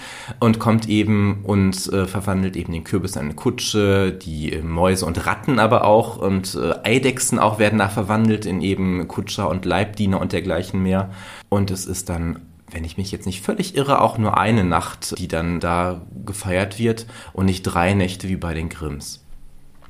und 0.40 0.58
kommt 0.58 0.88
eben 0.88 1.40
und 1.44 1.92
äh, 1.92 2.06
verwandelt 2.06 2.56
eben 2.56 2.72
den 2.72 2.84
Kürbis 2.84 3.16
in 3.16 3.22
eine 3.22 3.34
Kutsche, 3.34 4.12
die 4.12 4.52
äh, 4.52 4.62
Mäuse 4.62 5.06
und 5.06 5.26
Ratten 5.26 5.58
aber 5.58 5.84
auch 5.84 6.18
und 6.18 6.54
äh, 6.54 6.74
Eidechsen 6.82 7.38
auch 7.38 7.58
werden 7.58 7.78
da 7.78 7.88
verwandelt 7.88 8.46
in 8.46 8.60
eben 8.60 9.08
Kutscher 9.08 9.48
und 9.48 9.64
Leibdiener 9.64 10.20
und 10.20 10.32
dergleichen 10.32 10.82
mehr. 10.82 11.10
Und 11.48 11.70
es 11.70 11.86
ist 11.86 12.08
dann 12.08 12.40
wenn 12.70 12.84
ich 12.84 12.98
mich 12.98 13.10
jetzt 13.10 13.24
nicht 13.24 13.42
völlig 13.42 13.76
irre, 13.76 14.02
auch 14.02 14.18
nur 14.18 14.36
eine 14.36 14.62
Nacht, 14.62 15.18
die 15.18 15.26
dann 15.26 15.58
da 15.58 16.02
gefeiert 16.26 16.78
wird 16.78 17.06
und 17.32 17.46
nicht 17.46 17.62
drei 17.62 17.94
Nächte 17.94 18.28
wie 18.28 18.36
bei 18.36 18.52
den 18.52 18.68
Grimms. 18.68 19.24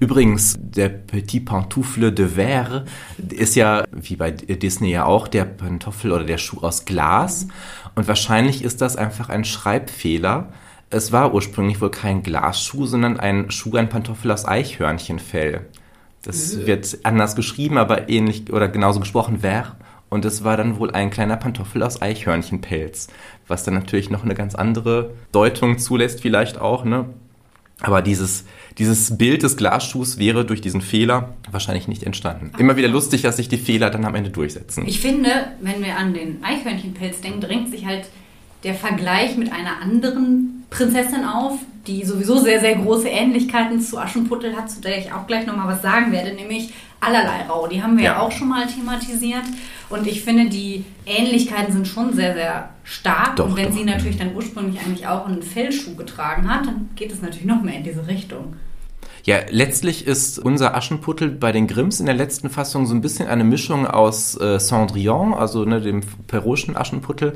Übrigens, 0.00 0.56
der 0.58 0.88
Petit 0.90 1.44
Pantoufle 1.44 2.12
de 2.12 2.28
Verre 2.28 2.84
ist 3.30 3.56
ja, 3.56 3.84
wie 3.90 4.16
bei 4.16 4.30
Disney 4.30 4.90
ja 4.90 5.04
auch, 5.04 5.26
der 5.26 5.44
Pantoffel 5.44 6.12
oder 6.12 6.24
der 6.24 6.38
Schuh 6.38 6.60
aus 6.60 6.84
Glas. 6.84 7.48
Und 7.96 8.06
wahrscheinlich 8.06 8.62
ist 8.62 8.80
das 8.80 8.96
einfach 8.96 9.28
ein 9.28 9.44
Schreibfehler. 9.44 10.52
Es 10.90 11.10
war 11.10 11.34
ursprünglich 11.34 11.80
wohl 11.80 11.90
kein 11.90 12.22
Glasschuh, 12.22 12.86
sondern 12.86 13.18
ein 13.18 13.50
Schuh, 13.50 13.76
ein 13.76 13.88
Pantoffel 13.88 14.30
aus 14.30 14.46
Eichhörnchenfell. 14.46 15.66
Das 16.22 16.54
mhm. 16.54 16.66
wird 16.66 16.98
anders 17.02 17.34
geschrieben, 17.34 17.76
aber 17.76 18.08
ähnlich 18.08 18.52
oder 18.52 18.68
genauso 18.68 19.00
gesprochen, 19.00 19.40
Ver. 19.40 19.76
Und 20.10 20.24
es 20.24 20.44
war 20.44 20.56
dann 20.56 20.78
wohl 20.78 20.92
ein 20.92 21.10
kleiner 21.10 21.36
Pantoffel 21.36 21.82
aus 21.82 22.00
Eichhörnchenpelz, 22.00 23.08
was 23.46 23.64
dann 23.64 23.74
natürlich 23.74 24.10
noch 24.10 24.24
eine 24.24 24.34
ganz 24.34 24.54
andere 24.54 25.10
Deutung 25.32 25.78
zulässt, 25.78 26.22
vielleicht 26.22 26.58
auch, 26.58 26.84
ne? 26.84 27.06
Aber 27.80 28.02
dieses, 28.02 28.44
dieses 28.78 29.18
Bild 29.18 29.42
des 29.42 29.56
Glasschuhs 29.56 30.18
wäre 30.18 30.44
durch 30.44 30.60
diesen 30.60 30.80
Fehler 30.80 31.34
wahrscheinlich 31.50 31.88
nicht 31.88 32.04
entstanden. 32.04 32.52
Immer 32.58 32.76
wieder 32.76 32.88
lustig, 32.88 33.22
dass 33.22 33.36
sich 33.36 33.48
die 33.48 33.58
Fehler 33.58 33.90
dann 33.90 34.04
am 34.04 34.14
Ende 34.14 34.30
durchsetzen. 34.30 34.86
Ich 34.86 35.00
finde, 35.00 35.30
wenn 35.60 35.82
wir 35.82 35.96
an 35.96 36.14
den 36.14 36.42
Eichhörnchenpelz 36.44 37.20
denken, 37.20 37.40
drängt 37.40 37.70
sich 37.70 37.86
halt 37.86 38.08
der 38.64 38.74
Vergleich 38.74 39.36
mit 39.36 39.52
einer 39.52 39.80
anderen 39.82 40.64
Prinzessin 40.70 41.24
auf, 41.24 41.58
die 41.86 42.04
sowieso 42.04 42.38
sehr, 42.38 42.60
sehr 42.60 42.76
große 42.76 43.08
Ähnlichkeiten 43.08 43.80
zu 43.80 43.98
Aschenputtel 43.98 44.54
hat, 44.56 44.70
zu 44.70 44.80
der 44.80 44.98
ich 44.98 45.12
auch 45.12 45.26
gleich 45.26 45.46
nochmal 45.46 45.68
was 45.68 45.82
sagen 45.82 46.12
werde, 46.12 46.34
nämlich 46.34 46.72
allerlei 47.00 47.42
Rau. 47.48 47.66
Die 47.66 47.82
haben 47.82 47.96
wir 47.96 48.04
ja. 48.04 48.12
ja. 48.12 48.20
auch 48.20 48.32
schon 48.32 48.48
mal 48.48 48.66
thematisiert. 48.66 49.44
Und 49.88 50.06
ich 50.06 50.22
finde, 50.22 50.48
die 50.48 50.84
Ähnlichkeiten 51.06 51.72
sind 51.72 51.88
schon 51.88 52.12
sehr, 52.12 52.34
sehr 52.34 52.70
stark. 52.84 53.36
Doch, 53.36 53.46
und 53.46 53.56
wenn 53.56 53.66
doch. 53.66 53.76
sie 53.76 53.84
natürlich 53.84 54.18
dann 54.18 54.34
ursprünglich 54.34 54.80
eigentlich 54.80 55.06
auch 55.06 55.26
einen 55.26 55.42
Fellschuh 55.42 55.94
getragen 55.94 56.52
hat, 56.52 56.66
dann 56.66 56.90
geht 56.96 57.12
es 57.12 57.22
natürlich 57.22 57.46
noch 57.46 57.62
mehr 57.62 57.76
in 57.76 57.84
diese 57.84 58.06
Richtung. 58.06 58.56
Ja, 59.28 59.40
letztlich 59.50 60.06
ist 60.06 60.38
unser 60.38 60.74
Aschenputtel 60.74 61.28
bei 61.28 61.52
den 61.52 61.66
Grimms 61.66 62.00
in 62.00 62.06
der 62.06 62.14
letzten 62.14 62.48
Fassung 62.48 62.86
so 62.86 62.94
ein 62.94 63.02
bisschen 63.02 63.28
eine 63.28 63.44
Mischung 63.44 63.86
aus 63.86 64.34
äh, 64.40 64.58
Cendrillon, 64.58 65.34
also 65.34 65.66
ne, 65.66 65.82
dem 65.82 66.00
peruschen 66.26 66.78
Aschenputtel, 66.78 67.34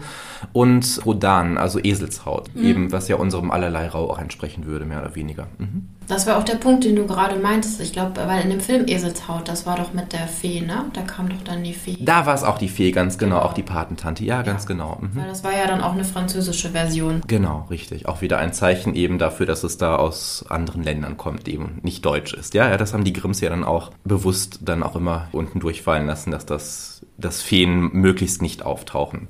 und 0.54 1.02
Rodan, 1.04 1.58
also 1.58 1.78
Eselshaut, 1.78 2.48
mhm. 2.54 2.64
eben 2.64 2.92
was 2.92 3.08
ja 3.08 3.16
unserem 3.16 3.50
allerlei 3.50 3.88
Rau 3.88 4.08
auch 4.08 4.18
entsprechen 4.18 4.64
würde, 4.64 4.86
mehr 4.86 5.02
oder 5.02 5.14
weniger. 5.16 5.48
Mhm. 5.58 5.88
Das 6.08 6.26
war 6.26 6.38
auch 6.38 6.44
der 6.44 6.56
Punkt, 6.56 6.84
den 6.84 6.96
du 6.96 7.06
gerade 7.06 7.36
meintest. 7.36 7.80
Ich 7.80 7.92
glaube, 7.92 8.20
weil 8.26 8.42
in 8.42 8.50
dem 8.50 8.60
Film 8.60 8.86
Eselshaut, 8.86 9.48
das 9.48 9.66
war 9.66 9.76
doch 9.76 9.92
mit 9.92 10.12
der 10.12 10.26
Fee, 10.26 10.60
ne? 10.60 10.84
Da 10.92 11.02
kam 11.02 11.28
doch 11.28 11.42
dann 11.44 11.62
die 11.62 11.72
Fee. 11.72 11.96
Da 12.00 12.26
war 12.26 12.34
es 12.34 12.42
auch 12.42 12.58
die 12.58 12.68
Fee, 12.68 12.90
ganz 12.90 13.18
genau, 13.18 13.36
genau. 13.36 13.48
auch 13.48 13.54
die 13.54 13.62
Patentante. 13.62 14.24
Ja, 14.24 14.42
ganz 14.42 14.66
genau. 14.66 14.98
Mhm. 15.00 15.16
Weil 15.16 15.28
das 15.28 15.44
war 15.44 15.52
ja 15.52 15.66
dann 15.66 15.80
auch 15.80 15.92
eine 15.92 16.04
französische 16.04 16.70
Version. 16.70 17.22
Genau, 17.26 17.66
richtig. 17.70 18.06
Auch 18.06 18.20
wieder 18.20 18.38
ein 18.38 18.52
Zeichen 18.52 18.94
eben 18.94 19.18
dafür, 19.18 19.46
dass 19.46 19.64
es 19.64 19.78
da 19.78 19.96
aus 19.96 20.44
anderen 20.48 20.82
Ländern 20.82 21.16
kommt, 21.16 21.48
eben 21.48 21.78
nicht 21.82 22.04
deutsch 22.04 22.34
ist. 22.34 22.54
Ja, 22.54 22.68
ja, 22.68 22.76
das 22.76 22.92
haben 22.92 23.04
die 23.04 23.12
Grimms 23.12 23.40
ja 23.40 23.50
dann 23.50 23.64
auch 23.64 23.90
bewusst 24.04 24.60
dann 24.62 24.82
auch 24.82 24.96
immer 24.96 25.28
unten 25.32 25.60
durchfallen 25.60 26.06
lassen, 26.06 26.30
dass 26.30 26.46
das, 26.46 27.06
dass 27.18 27.42
Feen 27.42 27.90
möglichst 27.92 28.42
nicht 28.42 28.62
auftauchen. 28.62 29.28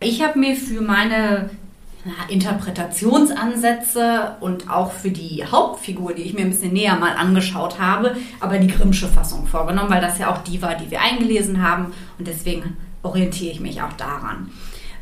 Ich 0.00 0.22
habe 0.22 0.38
mir 0.38 0.56
für 0.56 0.82
meine 0.82 1.50
Interpretationsansätze 2.28 4.36
und 4.40 4.70
auch 4.70 4.92
für 4.92 5.10
die 5.10 5.44
Hauptfigur, 5.44 6.14
die 6.14 6.22
ich 6.22 6.34
mir 6.34 6.42
ein 6.42 6.50
bisschen 6.50 6.72
näher 6.72 6.96
mal 6.96 7.16
angeschaut 7.16 7.78
habe, 7.78 8.16
aber 8.40 8.58
die 8.58 8.68
Grimmsche 8.68 9.08
Fassung 9.08 9.46
vorgenommen, 9.46 9.90
weil 9.90 10.00
das 10.00 10.18
ja 10.18 10.32
auch 10.32 10.38
die 10.38 10.60
war, 10.60 10.74
die 10.74 10.90
wir 10.90 11.00
eingelesen 11.00 11.62
haben 11.62 11.92
und 12.18 12.26
deswegen 12.26 12.76
orientiere 13.02 13.52
ich 13.52 13.60
mich 13.60 13.82
auch 13.82 13.92
daran. 13.94 14.50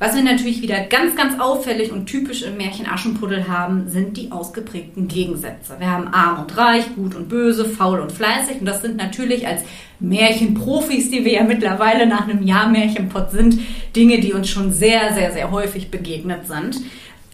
Was 0.02 0.16
wir 0.16 0.24
natürlich 0.24 0.60
wieder 0.62 0.80
ganz, 0.80 1.14
ganz 1.14 1.38
auffällig 1.38 1.92
und 1.92 2.06
typisch 2.06 2.42
im 2.42 2.56
Märchen 2.56 2.88
Aschenputtel 2.88 3.46
haben, 3.46 3.88
sind 3.88 4.16
die 4.16 4.32
ausgeprägten 4.32 5.06
Gegensätze. 5.06 5.76
Wir 5.78 5.92
haben 5.92 6.08
arm 6.08 6.40
und 6.42 6.56
reich, 6.56 6.82
gut 6.96 7.14
und 7.14 7.28
böse, 7.28 7.64
faul 7.66 8.00
und 8.00 8.10
fleißig. 8.10 8.58
Und 8.58 8.66
das 8.66 8.82
sind 8.82 8.96
natürlich 8.96 9.46
als 9.46 9.62
Märchenprofis, 10.00 11.12
die 11.12 11.24
wir 11.24 11.34
ja 11.34 11.44
mittlerweile 11.44 12.08
nach 12.08 12.26
einem 12.26 12.44
Jahr 12.44 12.68
Märchenpott 12.68 13.30
sind, 13.30 13.60
Dinge, 13.94 14.18
die 14.18 14.32
uns 14.32 14.48
schon 14.48 14.72
sehr, 14.72 15.14
sehr, 15.14 15.30
sehr 15.30 15.52
häufig 15.52 15.88
begegnet 15.92 16.48
sind. 16.48 16.80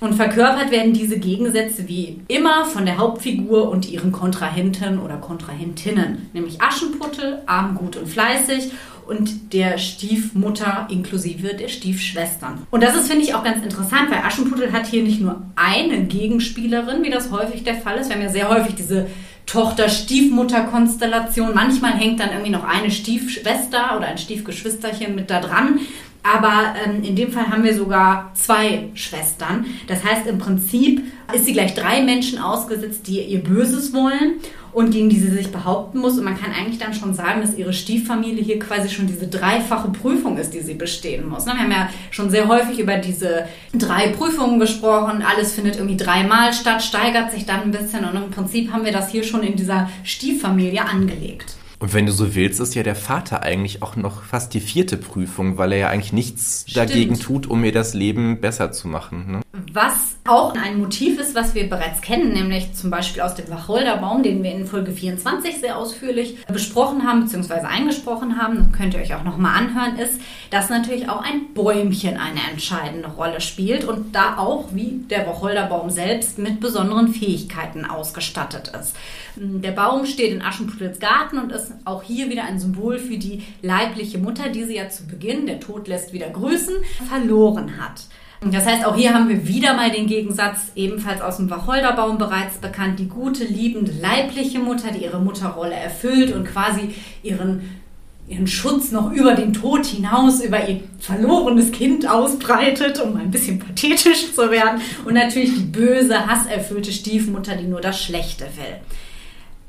Und 0.01 0.15
verkörpert 0.15 0.71
werden 0.71 0.93
diese 0.93 1.19
Gegensätze 1.19 1.89
wie 1.89 2.21
immer 2.29 2.67
von 2.67 2.85
der 2.85 2.99
Hauptfigur 2.99 3.71
und 3.71 3.91
ihren 3.91 4.13
Kontrahenten 4.13 4.99
oder 4.99 5.17
Kontrahentinnen, 5.17 6.29
nämlich 6.35 6.61
Aschenputtel, 6.61 7.39
arm, 7.47 7.77
gut 7.77 7.97
und 7.97 8.09
fleißig 8.09 8.73
und 9.09 9.55
der 9.55 9.79
Stiefmutter 9.79 10.87
inklusive 10.91 11.55
der 11.55 11.69
Stiefschwestern. 11.69 12.67
Und 12.71 12.83
das 12.83 12.95
ist, 12.95 13.09
finde 13.09 13.25
ich, 13.25 13.35
auch 13.35 13.43
ganz 13.43 13.65
interessant, 13.65 14.11
weil 14.11 14.19
Aschenputtel 14.19 14.71
hat 14.73 14.87
hier 14.87 15.03
nicht 15.03 15.21
nur 15.21 15.43
eine 15.57 16.05
Gegenspielerin, 16.05 17.03
wie 17.03 17.11
das 17.11 17.31
häufig 17.31 17.65
der 17.65 17.77
Fall 17.77 17.97
ist. 17.97 18.09
Wir 18.09 18.17
haben 18.17 18.23
ja 18.23 18.29
sehr 18.29 18.50
häufig 18.50 18.75
diese 18.75 19.07
Tochter-Stiefmutter-Konstellation. 19.47 21.55
Manchmal 21.55 21.95
hängt 21.95 22.21
dann 22.21 22.33
irgendwie 22.33 22.50
noch 22.50 22.65
eine 22.65 22.91
Stiefschwester 22.91 23.97
oder 23.97 24.09
ein 24.09 24.19
Stiefgeschwisterchen 24.19 25.15
mit 25.15 25.31
da 25.31 25.41
dran. 25.41 25.81
Aber 26.23 26.75
ähm, 26.85 27.03
in 27.03 27.17
dem 27.17 27.33
Fall 27.33 27.49
haben 27.49 27.65
wir 27.65 27.75
sogar 27.75 28.33
zwei 28.35 28.89
Schwestern. 28.95 29.67
Das 29.87 30.05
heißt, 30.05 30.27
im 30.27 30.39
Prinzip 30.39 31.03
ist 31.33 31.47
sie 31.47 31.53
gleich 31.53 31.75
drei 31.75 32.03
Menschen 32.03 32.39
ausgesetzt, 32.39 33.07
die 33.07 33.21
ihr 33.21 33.43
Böses 33.43 33.93
wollen 33.93 34.35
und 34.73 34.91
gegen 34.91 35.09
die 35.09 35.19
sie 35.19 35.31
sich 35.31 35.51
behaupten 35.51 35.99
muss. 35.99 36.19
Und 36.19 36.25
man 36.25 36.39
kann 36.39 36.53
eigentlich 36.53 36.79
dann 36.79 36.93
schon 36.93 37.15
sagen, 37.15 37.41
dass 37.41 37.57
ihre 37.57 37.73
Stieffamilie 37.73 38.43
hier 38.43 38.59
quasi 38.59 38.89
schon 38.89 39.07
diese 39.07 39.27
dreifache 39.27 39.89
Prüfung 39.91 40.37
ist, 40.37 40.53
die 40.55 40.61
sie 40.61 40.75
bestehen 40.75 41.29
muss. 41.29 41.47
Ne? 41.47 41.55
Wir 41.55 41.63
haben 41.63 41.71
ja 41.71 41.89
schon 42.11 42.31
sehr 42.31 42.49
häufig 42.49 42.79
über 42.79 42.97
diese 42.97 43.47
drei 43.73 44.09
Prüfungen 44.09 44.61
gesprochen. 44.61 45.23
Alles 45.23 45.53
findet 45.53 45.77
irgendwie 45.77 45.97
dreimal 45.97 46.53
statt, 46.53 46.83
steigert 46.83 47.33
sich 47.33 47.47
dann 47.47 47.63
ein 47.63 47.71
bisschen. 47.71 48.05
Und 48.05 48.17
im 48.17 48.31
Prinzip 48.31 48.73
haben 48.73 48.85
wir 48.85 48.93
das 48.93 49.11
hier 49.11 49.25
schon 49.25 49.43
in 49.43 49.57
dieser 49.57 49.89
Stieffamilie 50.05 50.85
angelegt. 50.85 51.57
Und 51.80 51.94
wenn 51.94 52.06
du 52.06 52.12
so 52.12 52.35
willst, 52.35 52.58
ist 52.58 52.75
ja 52.75 52.82
der 52.82 52.97
Vater 52.97 53.42
eigentlich 53.42 53.82
auch 53.82 53.94
noch 53.94 54.25
fast 54.25 54.52
die 54.52 54.61
vierte 54.61 54.97
Prüfung, 54.97 55.58
weil 55.58 55.73
er 55.73 55.78
ja 55.78 55.88
eigentlich 55.88 56.12
nichts 56.12 56.64
Stimmt. 56.66 56.76
dagegen 56.76 57.20
tut, 57.20 57.47
um 57.47 57.61
mir 57.61 57.70
das 57.70 57.94
Leben 57.94 58.40
besser 58.40 58.73
zu 58.73 58.88
machen. 58.88 59.32
Ne? 59.32 59.40
Was 59.73 60.16
auch 60.26 60.54
ein 60.54 60.78
Motiv 60.78 61.20
ist, 61.20 61.37
was 61.37 61.54
wir 61.54 61.68
bereits 61.68 62.00
kennen, 62.00 62.32
nämlich 62.32 62.75
zum 62.75 62.90
Beispiel 62.90 63.23
aus 63.23 63.37
dem 63.37 63.49
Wacholderbaum, 63.49 64.25
den 64.25 64.42
wir 64.42 64.52
in 64.52 64.66
Folge 64.66 64.90
24 64.92 65.58
sehr 65.58 65.78
ausführlich 65.78 66.44
besprochen 66.47 67.06
haben, 67.06 67.25
bzw. 67.25 67.66
eingesprochen 67.66 68.38
haben, 68.38 68.73
könnt 68.73 68.94
ihr 68.94 69.00
euch 69.00 69.14
auch 69.14 69.25
nochmal 69.25 69.56
anhören, 69.56 69.99
ist, 69.99 70.20
dass 70.50 70.70
natürlich 70.70 71.08
auch 71.08 71.23
ein 71.23 71.54
Bäumchen 71.54 72.16
eine 72.16 72.40
entscheidende 72.50 73.08
Rolle 73.08 73.40
spielt 73.40 73.85
und 73.85 74.14
da 74.14 74.37
auch, 74.37 74.66
wie 74.73 75.00
der 75.08 75.26
Wacholderbaum 75.26 75.90
selbst, 75.90 76.38
mit 76.38 76.61
besonderen 76.61 77.08
Fähigkeiten 77.08 77.85
ausgestattet 77.85 78.73
ist. 78.78 78.97
Der 79.37 79.73
Baum 79.73 80.04
steht 80.06 80.32
in 80.32 80.42
Aschenputtels 80.42 80.99
Garten 80.99 81.38
und 81.38 81.52
ist 81.52 81.68
auch 81.85 82.03
hier 82.03 82.31
wieder 82.31 82.45
ein 82.45 82.59
Symbol 82.59 82.99
für 82.99 83.19
die 83.19 83.43
leibliche 83.63 84.19
Mutter, 84.19 84.49
die 84.49 84.65
sie 84.65 84.77
ja 84.77 84.89
zu 84.89 85.07
Beginn, 85.07 85.47
der 85.47 85.61
Tod 85.61 85.89
lässt 85.89 86.13
wieder 86.13 86.31
grüßen, 86.31 86.75
verloren 87.09 87.79
hat. 87.79 88.03
Das 88.41 88.67
heißt, 88.67 88.87
auch 88.87 88.95
hier 88.95 89.15
haben 89.15 89.29
wir 89.29 89.49
wieder 89.49 89.75
mal 89.75 89.91
den 89.91 90.07
Gegensatz, 90.07 90.71
ebenfalls 90.77 91.21
aus 91.21 91.39
dem 91.39 91.51
Wacholderbaum 91.51 92.19
bereits 92.19 92.59
bekannt, 92.59 93.01
die 93.01 93.09
gute, 93.09 93.45
liebende, 93.45 93.91
leibliche 94.01 94.61
Mutter, 94.61 94.93
die 94.93 95.03
ihre 95.03 95.19
Mutterrolle 95.19 95.75
erfüllt 95.75 96.33
und 96.33 96.45
quasi 96.45 96.95
ihren, 97.25 97.81
ihren 98.29 98.47
Schutz 98.47 98.93
noch 98.93 99.11
über 99.13 99.35
den 99.35 99.53
Tod 99.53 99.87
hinaus, 99.87 100.41
über 100.41 100.69
ihr 100.69 100.81
verlorenes 101.01 101.73
Kind 101.73 102.09
ausbreitet, 102.09 103.01
um 103.01 103.17
ein 103.17 103.33
bisschen 103.33 103.59
pathetisch 103.59 104.33
zu 104.33 104.51
werden. 104.53 104.83
Und 105.05 105.15
natürlich 105.15 105.55
die 105.55 105.65
böse, 105.65 106.29
hasserfüllte 106.29 106.93
Stiefmutter, 106.93 107.57
die 107.57 107.67
nur 107.67 107.81
das 107.81 108.01
Schlechte 108.01 108.45
will. 108.57 108.77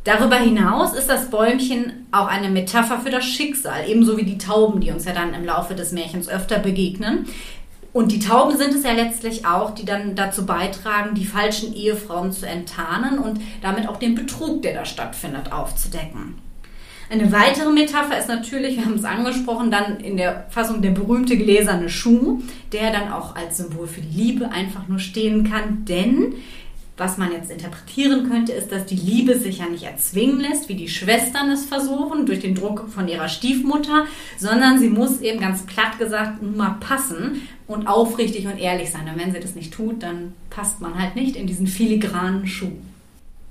Darüber 0.04 0.38
hinaus 0.38 0.94
ist 0.94 1.10
das 1.10 1.30
Bäumchen 1.30 2.08
auch 2.12 2.28
eine 2.28 2.50
Metapher 2.50 3.00
für 3.00 3.10
das 3.10 3.26
Schicksal, 3.26 3.88
ebenso 3.88 4.18
wie 4.18 4.24
die 4.24 4.38
Tauben, 4.38 4.80
die 4.80 4.92
uns 4.92 5.06
ja 5.06 5.14
dann 5.14 5.34
im 5.34 5.46
Laufe 5.46 5.76
des 5.76 5.92
Märchens 5.92 6.30
öfter 6.30 6.60
begegnen. 6.60 7.26
Und 7.92 8.12
die 8.12 8.20
Tauben 8.20 8.58
sind 8.58 8.74
es 8.74 8.84
ja 8.84 8.92
letztlich 8.92 9.46
auch, 9.46 9.72
die 9.72 9.86
dann 9.86 10.16
dazu 10.16 10.46
beitragen, 10.46 11.16
die 11.16 11.26
falschen 11.26 11.74
Ehefrauen 11.74 12.32
zu 12.32 12.48
enttarnen 12.48 13.20
und 13.20 13.42
damit 13.62 13.90
auch 13.90 13.98
den 13.98 14.16
Betrug, 14.16 14.62
der 14.62 14.74
da 14.74 14.86
stattfindet, 14.86 15.52
aufzudecken. 15.52 16.36
Eine 17.12 17.32
weitere 17.32 17.72
Metapher 17.72 18.20
ist 18.20 18.28
natürlich, 18.28 18.78
wir 18.78 18.86
haben 18.86 18.94
es 18.94 19.04
angesprochen, 19.04 19.72
dann 19.72 20.00
in 20.00 20.16
der 20.16 20.46
Fassung 20.50 20.84
der 20.84 20.92
berühmte 20.92 21.38
gläserne 21.38 21.90
Schuh, 21.90 22.44
der 22.72 22.92
dann 22.92 23.12
auch 23.12 23.36
als 23.36 23.58
Symbol 23.58 23.88
für 23.88 24.02
die 24.02 24.16
Liebe 24.16 24.52
einfach 24.52 24.88
nur 24.88 25.00
stehen 25.00 25.50
kann, 25.50 25.86
denn 25.86 26.36
was 27.00 27.18
man 27.18 27.32
jetzt 27.32 27.50
interpretieren 27.50 28.30
könnte, 28.30 28.52
ist, 28.52 28.72
dass 28.72 28.86
die 28.86 28.96
Liebe 28.96 29.40
sich 29.40 29.60
ja 29.60 29.68
nicht 29.68 29.84
erzwingen 29.84 30.40
lässt, 30.40 30.70
wie 30.70 30.76
die 30.76 30.90
Schwestern 30.90 31.50
es 31.50 31.66
versuchen, 31.66 32.26
durch 32.26 32.40
den 32.40 32.56
Druck 32.56 32.90
von 32.90 33.08
ihrer 33.08 33.30
Stiefmutter, 33.30 34.06
sondern 34.38 34.80
sie 34.80 34.90
muss 34.90 35.22
eben 35.22 35.40
ganz 35.40 35.66
platt 35.66 35.98
gesagt 35.98 36.42
nun 36.42 36.58
mal 36.58 36.78
passen 36.80 37.48
und 37.68 37.88
aufrichtig 37.88 38.48
und 38.48 38.60
ehrlich 38.60 38.92
sein. 38.92 39.08
Und 39.08 39.20
wenn 39.20 39.32
sie 39.32 39.40
das 39.40 39.56
nicht 39.56 39.74
tut, 39.74 40.04
dann 40.04 40.34
passt 40.50 40.82
man 40.82 41.02
halt 41.02 41.16
nicht 41.16 41.36
in 41.36 41.48
diesen 41.48 41.68
filigranen 41.68 42.48
Schuh. 42.48 42.72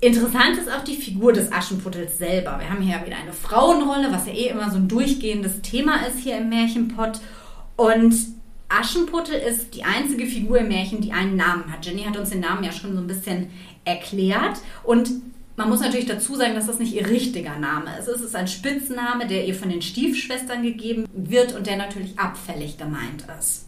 Interessant 0.01 0.57
ist 0.57 0.71
auch 0.71 0.83
die 0.83 0.95
Figur 0.95 1.33
des 1.33 1.51
Aschenputtels 1.51 2.17
selber. 2.17 2.57
Wir 2.59 2.69
haben 2.69 2.81
hier 2.81 3.05
wieder 3.05 3.17
eine 3.17 3.33
Frauenrolle, 3.33 4.11
was 4.11 4.27
ja 4.27 4.33
eh 4.33 4.47
immer 4.47 4.71
so 4.71 4.77
ein 4.77 4.87
durchgehendes 4.87 5.61
Thema 5.61 6.05
ist 6.07 6.19
hier 6.19 6.37
im 6.37 6.47
Märchenpott. 6.49 7.19
Und 7.75 8.15
Aschenputtel 8.69 9.35
ist 9.35 9.75
die 9.75 9.83
einzige 9.83 10.25
Figur 10.25 10.59
im 10.59 10.67
Märchen, 10.67 11.01
die 11.01 11.11
einen 11.11 11.35
Namen 11.35 11.71
hat. 11.71 11.85
Jenny 11.85 12.03
hat 12.03 12.17
uns 12.17 12.29
den 12.29 12.39
Namen 12.39 12.63
ja 12.63 12.71
schon 12.71 12.93
so 12.93 13.01
ein 13.01 13.07
bisschen 13.07 13.49
erklärt. 13.83 14.59
Und 14.83 15.09
man 15.55 15.69
muss 15.69 15.81
natürlich 15.81 16.05
dazu 16.05 16.35
sagen, 16.35 16.55
dass 16.55 16.67
das 16.67 16.79
nicht 16.79 16.93
ihr 16.93 17.09
richtiger 17.09 17.57
Name 17.57 17.97
ist. 17.99 18.07
Es 18.07 18.21
ist 18.21 18.35
ein 18.35 18.47
Spitzname, 18.47 19.27
der 19.27 19.45
ihr 19.45 19.55
von 19.55 19.69
den 19.69 19.81
Stiefschwestern 19.81 20.63
gegeben 20.63 21.05
wird 21.11 21.53
und 21.53 21.67
der 21.67 21.77
natürlich 21.77 22.17
abfällig 22.17 22.77
gemeint 22.77 23.25
ist. 23.37 23.65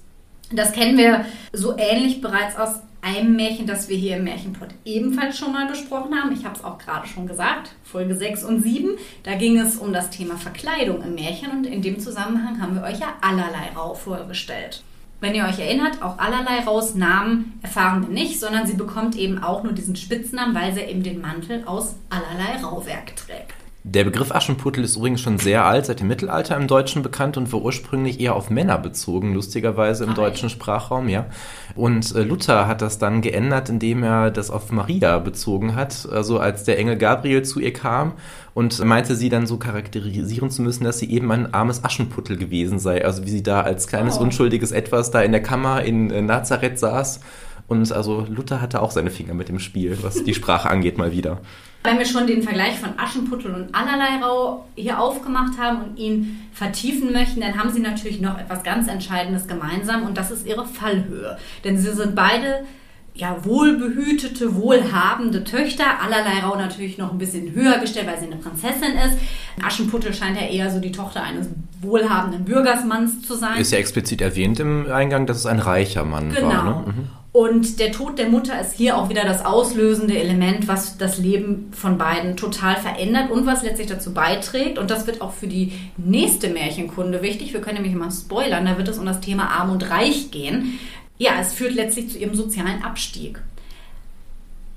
Das 0.54 0.72
kennen 0.72 0.98
wir 0.98 1.26
so 1.52 1.76
ähnlich 1.78 2.22
bereits 2.22 2.56
aus 2.56 2.82
einem 3.02 3.36
Märchen, 3.36 3.66
das 3.66 3.90
wir 3.90 3.98
hier 3.98 4.18
im 4.18 4.26
Märchenpot 4.26 4.70
ebenfalls 4.86 5.38
schon 5.38 5.52
mal 5.52 5.68
besprochen 5.68 6.16
haben. 6.16 6.32
Ich 6.34 6.46
habe 6.46 6.56
es 6.56 6.64
auch 6.64 6.78
gerade 6.78 7.08
schon 7.08 7.26
gesagt, 7.26 7.72
Folge 7.84 8.16
6 8.16 8.44
und 8.44 8.62
7. 8.62 8.92
Da 9.24 9.36
ging 9.36 9.60
es 9.60 9.78
um 9.78 9.92
das 9.92 10.12
Thema 10.12 10.38
Verkleidung 10.38 11.02
im 11.02 11.16
Märchen 11.16 11.52
und 11.52 11.66
in 11.66 11.82
dem 11.82 12.00
Zusammenhang 12.00 12.62
haben 12.62 12.76
wir 12.76 12.84
euch 12.84 13.00
ja 13.00 13.16
allerlei 13.22 13.72
Rau 13.76 13.96
vorgestellt. 13.96 14.84
Wenn 15.22 15.36
ihr 15.36 15.46
euch 15.46 15.60
erinnert, 15.60 16.02
auch 16.02 16.18
allerlei 16.18 16.62
Raus 16.66 16.96
Namen 16.96 17.60
erfahren 17.62 18.02
wir 18.02 18.10
nicht, 18.10 18.40
sondern 18.40 18.66
sie 18.66 18.74
bekommt 18.74 19.16
eben 19.16 19.42
auch 19.44 19.64
nur 19.64 19.72
diesen 19.72 19.96
Spitznamen, 19.96 20.56
weil 20.56 20.74
sie 20.74 20.82
eben 20.82 21.04
den 21.04 21.22
Mantel 21.22 21.64
aus 21.66 21.96
allerlei 22.10 22.60
Rauwerk 22.62 23.16
trägt. 23.16 23.61
Der 23.84 24.04
Begriff 24.04 24.32
Aschenputtel 24.32 24.84
ist 24.84 24.96
übrigens 24.96 25.22
schon 25.22 25.40
sehr 25.40 25.66
alt, 25.66 25.88
seit 25.88 26.02
dem 26.02 26.08
Mittelalter 26.08 26.56
im 26.56 26.68
Deutschen 26.68 27.02
bekannt 27.02 27.36
und 27.36 27.52
war 27.52 27.64
ursprünglich 27.64 28.20
eher 28.20 28.36
auf 28.36 28.52
Männer 28.52 28.78
bezogen, 28.78 29.34
lustigerweise 29.34 30.04
im 30.04 30.12
Ach, 30.12 30.16
deutschen 30.16 30.52
Sprachraum, 30.52 31.10
ja. 31.10 31.26
Und 31.74 32.14
äh, 32.14 32.22
Luther 32.22 32.68
hat 32.68 32.84
das 32.84 33.00
dann 33.00 33.22
geändert, 33.22 33.70
indem 33.70 34.04
er 34.04 34.30
das 34.30 34.52
auf 34.52 34.72
Maria 34.72 35.18
bezogen 35.18 35.74
hat, 35.74 36.08
also 36.12 36.38
als 36.38 36.64
der 36.64 36.78
Engel 36.78 36.96
Gabriel 36.96 37.42
zu 37.42 37.60
ihr 37.60 37.74
kam 37.74 38.14
und 38.54 38.86
meinte 38.86 39.16
sie 39.16 39.30
dann 39.30 39.48
so 39.48 39.58
charakterisieren 39.58 40.52
zu 40.52 40.62
müssen, 40.62 40.84
dass 40.84 41.00
sie 41.00 41.10
eben 41.10 41.32
ein 41.32 41.52
armes 41.52 41.84
Aschenputtel 41.84 42.38
gewesen 42.38 42.78
sei, 42.78 43.04
also 43.04 43.26
wie 43.26 43.32
sie 43.32 43.44
da 43.44 43.62
als 43.62 43.88
kleines 43.88 44.20
oh. 44.20 44.22
unschuldiges 44.22 44.72
Etwas 44.72 45.10
da 45.10 45.24
in 45.24 45.32
der 45.32 45.42
Kammer 45.42 45.82
in 45.82 46.12
äh, 46.12 46.22
Nazareth 46.22 46.78
saß. 46.78 47.22
Und 47.68 47.92
also 47.92 48.28
Luther 48.30 48.62
hatte 48.62 48.82
auch 48.82 48.92
seine 48.92 49.10
Finger 49.10 49.34
mit 49.34 49.50
dem 49.50 49.58
Spiel, 49.58 49.98
was 50.02 50.24
die 50.24 50.34
Sprache 50.36 50.70
angeht, 50.70 51.00
mal 51.00 51.12
wieder. 51.12 51.40
Wenn 51.84 51.98
wir 51.98 52.06
schon 52.06 52.28
den 52.28 52.44
Vergleich 52.44 52.78
von 52.78 52.92
Aschenputtel 52.98 53.54
und 53.56 53.74
allerlei 53.74 54.24
Rau 54.24 54.68
hier 54.76 55.00
aufgemacht 55.00 55.58
haben 55.60 55.82
und 55.82 55.98
ihn 55.98 56.40
vertiefen 56.54 57.12
möchten, 57.12 57.42
dann 57.42 57.58
haben 57.58 57.72
sie 57.72 57.80
natürlich 57.80 58.22
noch 58.22 58.38
etwas 58.38 58.64
ganz 58.64 58.88
Entscheidendes 58.88 59.48
gemeinsam 59.48 60.04
und 60.04 60.16
das 60.16 60.30
ist 60.30 60.46
ihre 60.46 60.66
Fallhöhe. 60.66 61.38
Denn 61.64 61.80
sie 61.80 61.92
sind 61.92 62.16
beide 62.16 62.66
ja, 63.14 63.44
wohlbehütete, 63.44 64.56
wohlhabende 64.56 65.44
Töchter. 65.44 65.84
Allerlei 66.02 66.40
Rau 66.40 66.56
natürlich 66.56 66.98
noch 66.98 67.12
ein 67.12 67.18
bisschen 67.18 67.54
höher 67.54 67.78
gestellt, 67.80 68.08
weil 68.08 68.20
sie 68.20 68.28
eine 68.28 68.38
Prinzessin 68.38 68.94
ist. 69.06 69.18
Aschenputtel 69.62 70.14
scheint 70.14 70.40
ja 70.40 70.48
eher 70.48 70.70
so 70.70 70.80
die 70.80 70.92
Tochter 70.92 71.24
eines 71.24 71.48
wohlhabenden 71.82 72.46
Bürgersmanns 72.46 73.22
zu 73.22 73.36
sein. 73.36 73.60
Ist 73.60 73.72
ja 73.72 73.80
explizit 73.80 74.22
erwähnt 74.22 74.60
im 74.60 74.90
Eingang, 74.90 75.26
dass 75.26 75.38
es 75.38 75.46
ein 75.46 75.60
reicher 75.60 76.06
Mann 76.06 76.34
genau. 76.34 76.48
war. 76.48 76.64
Ne? 76.64 76.84
Mhm. 76.88 77.10
Und 77.34 77.80
der 77.80 77.94
Tod 77.94 78.20
der 78.20 78.28
Mutter 78.28 78.60
ist 78.60 78.74
hier 78.74 78.98
auch 78.98 79.10
wieder 79.10 79.24
das 79.24 79.46
auslösende 79.46 80.20
Element, 80.20 80.68
was 80.68 80.98
das 80.98 81.18
Leben 81.18 81.72
von 81.72 81.98
beiden 81.98 82.36
total 82.36 82.76
verändert 82.76 83.32
und 83.32 83.46
was 83.46 83.64
letztlich 83.64 83.88
dazu 83.88 84.14
beiträgt. 84.14 84.78
Und 84.78 84.92
das 84.92 85.08
wird 85.08 85.22
auch 85.22 85.32
für 85.32 85.48
die 85.48 85.72
nächste 85.96 86.50
Märchenkunde 86.50 87.22
wichtig. 87.22 87.54
Wir 87.54 87.62
können 87.62 87.82
nämlich 87.82 87.96
mal 87.96 88.12
spoilern, 88.12 88.66
da 88.66 88.78
wird 88.78 88.90
es 88.90 88.98
um 88.98 89.06
das 89.06 89.22
Thema 89.22 89.50
Arm 89.50 89.72
und 89.72 89.90
Reich 89.90 90.32
gehen. 90.32 90.78
Ja, 91.18 91.34
es 91.40 91.54
führt 91.54 91.74
letztlich 91.74 92.10
zu 92.10 92.18
ihrem 92.18 92.36
sozialen 92.36 92.84
Abstieg. 92.84 93.40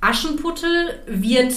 Aschenputtel 0.00 1.00
wird 1.06 1.54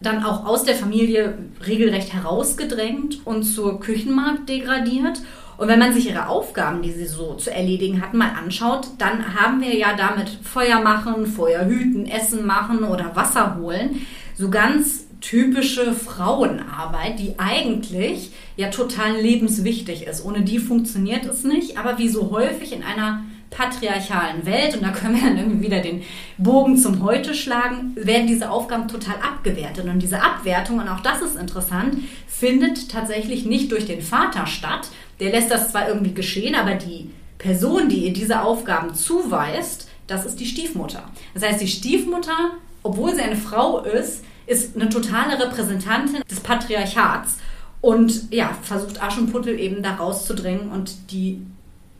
dann 0.00 0.24
auch 0.24 0.46
aus 0.46 0.64
der 0.64 0.74
Familie 0.74 1.38
regelrecht 1.64 2.12
herausgedrängt 2.12 3.20
und 3.24 3.44
zur 3.44 3.78
Küchenmarkt 3.78 4.48
degradiert 4.48 5.20
und 5.60 5.68
wenn 5.68 5.78
man 5.78 5.92
sich 5.92 6.08
ihre 6.08 6.28
Aufgaben, 6.28 6.80
die 6.80 6.90
sie 6.90 7.04
so 7.04 7.34
zu 7.34 7.52
erledigen 7.52 8.00
hatten, 8.00 8.16
mal 8.16 8.30
anschaut, 8.30 8.88
dann 8.96 9.34
haben 9.34 9.60
wir 9.60 9.76
ja 9.76 9.94
damit 9.94 10.30
Feuer 10.42 10.80
machen, 10.80 11.26
Feuer 11.26 11.66
hüten, 11.66 12.06
Essen 12.06 12.46
machen 12.46 12.82
oder 12.82 13.14
Wasser 13.14 13.58
holen. 13.60 14.06
So 14.34 14.48
ganz 14.48 15.04
typische 15.20 15.92
Frauenarbeit, 15.92 17.18
die 17.18 17.34
eigentlich 17.36 18.32
ja 18.56 18.70
total 18.70 19.20
lebenswichtig 19.20 20.06
ist. 20.06 20.24
Ohne 20.24 20.40
die 20.40 20.58
funktioniert 20.58 21.26
es 21.26 21.44
nicht, 21.44 21.76
aber 21.76 21.98
wie 21.98 22.08
so 22.08 22.30
häufig 22.30 22.72
in 22.72 22.82
einer 22.82 23.22
patriarchalen 23.50 24.46
Welt, 24.46 24.74
und 24.74 24.82
da 24.82 24.90
können 24.90 25.16
wir 25.16 25.28
dann 25.28 25.36
irgendwie 25.36 25.66
wieder 25.66 25.80
den 25.80 26.02
Bogen 26.38 26.78
zum 26.78 27.02
Heute 27.02 27.34
schlagen, 27.34 27.94
werden 27.96 28.26
diese 28.26 28.50
Aufgaben 28.50 28.88
total 28.88 29.16
abgewertet. 29.16 29.84
Und 29.84 29.98
diese 29.98 30.22
Abwertung, 30.22 30.78
und 30.78 30.88
auch 30.88 31.00
das 31.00 31.20
ist 31.20 31.36
interessant, 31.36 31.96
findet 32.26 32.90
tatsächlich 32.90 33.44
nicht 33.44 33.72
durch 33.72 33.84
den 33.84 34.00
Vater 34.00 34.46
statt, 34.46 34.88
der 35.20 35.30
lässt 35.30 35.50
das 35.50 35.70
zwar 35.70 35.88
irgendwie 35.88 36.14
geschehen, 36.14 36.54
aber 36.54 36.74
die 36.74 37.10
Person, 37.38 37.88
die 37.88 38.06
ihr 38.06 38.12
diese 38.12 38.42
Aufgaben 38.42 38.94
zuweist, 38.94 39.88
das 40.06 40.26
ist 40.26 40.40
die 40.40 40.46
Stiefmutter. 40.46 41.04
Das 41.34 41.42
heißt, 41.42 41.60
die 41.60 41.68
Stiefmutter, 41.68 42.52
obwohl 42.82 43.14
sie 43.14 43.22
eine 43.22 43.36
Frau 43.36 43.80
ist, 43.80 44.24
ist 44.46 44.74
eine 44.74 44.88
totale 44.88 45.38
Repräsentantin 45.38 46.22
des 46.28 46.40
Patriarchats 46.40 47.36
und 47.80 48.32
ja, 48.32 48.56
versucht 48.62 49.02
Aschenputtel 49.02 49.58
eben 49.58 49.82
da 49.82 49.94
rauszudrängen 49.94 50.70
und 50.70 51.12
die 51.12 51.40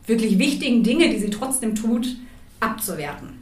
wirklich 0.05 0.37
wichtigen 0.37 0.83
Dinge, 0.83 1.09
die 1.09 1.19
sie 1.19 1.29
trotzdem 1.29 1.75
tut, 1.75 2.07
abzuwerten. 2.59 3.39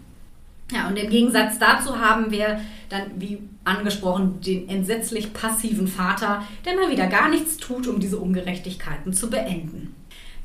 Ja, 0.71 0.87
und 0.87 0.97
im 0.97 1.09
Gegensatz 1.09 1.57
dazu 1.57 1.99
haben 1.99 2.31
wir 2.31 2.61
dann, 2.89 3.03
wie 3.17 3.39
angesprochen, 3.63 4.41
den 4.41 4.69
entsetzlich 4.69 5.33
passiven 5.33 5.87
Vater, 5.87 6.43
der 6.65 6.75
mal 6.75 6.91
wieder 6.91 7.07
gar 7.07 7.29
nichts 7.29 7.57
tut, 7.57 7.87
um 7.87 7.99
diese 7.99 8.17
Ungerechtigkeiten 8.17 9.13
zu 9.13 9.29
beenden. 9.29 9.95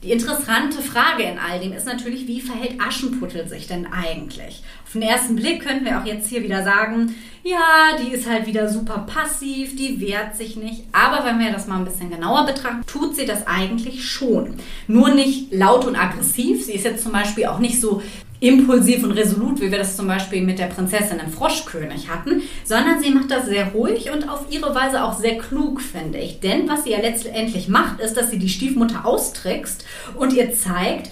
Die 0.04 0.12
interessante 0.12 0.82
Frage 0.82 1.22
in 1.22 1.38
all 1.38 1.58
dem 1.60 1.72
ist 1.72 1.86
natürlich, 1.86 2.26
wie 2.26 2.42
verhält 2.42 2.78
Aschenputtel 2.78 3.48
sich 3.48 3.66
denn 3.68 3.86
eigentlich? 3.86 4.62
Auf 4.84 4.92
den 4.92 5.00
ersten 5.00 5.34
Blick 5.34 5.64
könnten 5.64 5.86
wir 5.86 5.98
auch 5.98 6.04
jetzt 6.04 6.28
hier 6.28 6.42
wieder 6.42 6.62
sagen, 6.62 7.14
ja, 7.42 7.96
die 7.98 8.12
ist 8.12 8.28
halt 8.28 8.46
wieder 8.46 8.68
super 8.68 9.06
passiv, 9.06 9.76
die 9.76 10.00
wehrt 10.00 10.36
sich 10.36 10.56
nicht. 10.56 10.84
Aber 10.92 11.24
wenn 11.24 11.38
wir 11.38 11.50
das 11.52 11.66
mal 11.66 11.78
ein 11.78 11.86
bisschen 11.86 12.10
genauer 12.10 12.44
betrachten, 12.44 12.84
tut 12.86 13.16
sie 13.16 13.24
das 13.24 13.46
eigentlich 13.46 14.04
schon. 14.06 14.56
Nur 14.88 15.08
nicht 15.08 15.54
laut 15.54 15.86
und 15.86 15.96
aggressiv. 15.96 16.62
Sie 16.62 16.74
ist 16.74 16.84
jetzt 16.84 17.02
zum 17.02 17.12
Beispiel 17.12 17.46
auch 17.46 17.58
nicht 17.58 17.80
so 17.80 18.02
impulsiv 18.46 19.04
und 19.04 19.12
resolut, 19.12 19.60
wie 19.60 19.70
wir 19.70 19.78
das 19.78 19.96
zum 19.96 20.06
Beispiel 20.06 20.42
mit 20.42 20.58
der 20.58 20.66
Prinzessin 20.66 21.18
im 21.18 21.32
Froschkönig 21.32 22.08
hatten, 22.08 22.42
sondern 22.64 23.00
sie 23.00 23.10
macht 23.10 23.30
das 23.30 23.46
sehr 23.46 23.68
ruhig 23.68 24.10
und 24.10 24.28
auf 24.28 24.46
ihre 24.50 24.74
Weise 24.74 25.02
auch 25.02 25.18
sehr 25.18 25.38
klug, 25.38 25.80
finde 25.80 26.18
ich. 26.18 26.40
Denn 26.40 26.68
was 26.68 26.84
sie 26.84 26.90
ja 26.90 27.00
letztendlich 27.00 27.68
macht, 27.68 28.00
ist, 28.00 28.16
dass 28.16 28.30
sie 28.30 28.38
die 28.38 28.48
Stiefmutter 28.48 29.06
austrickst 29.06 29.84
und 30.16 30.34
ihr 30.34 30.54
zeigt, 30.54 31.10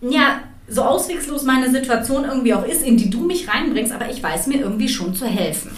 ja, 0.00 0.40
so 0.68 0.82
auswegslos 0.82 1.42
meine 1.42 1.70
Situation 1.70 2.24
irgendwie 2.24 2.54
auch 2.54 2.66
ist, 2.66 2.86
in 2.86 2.96
die 2.96 3.10
du 3.10 3.20
mich 3.20 3.48
reinbringst, 3.48 3.92
aber 3.92 4.10
ich 4.10 4.22
weiß 4.22 4.46
mir 4.46 4.60
irgendwie 4.60 4.88
schon 4.88 5.14
zu 5.14 5.26
helfen. 5.26 5.70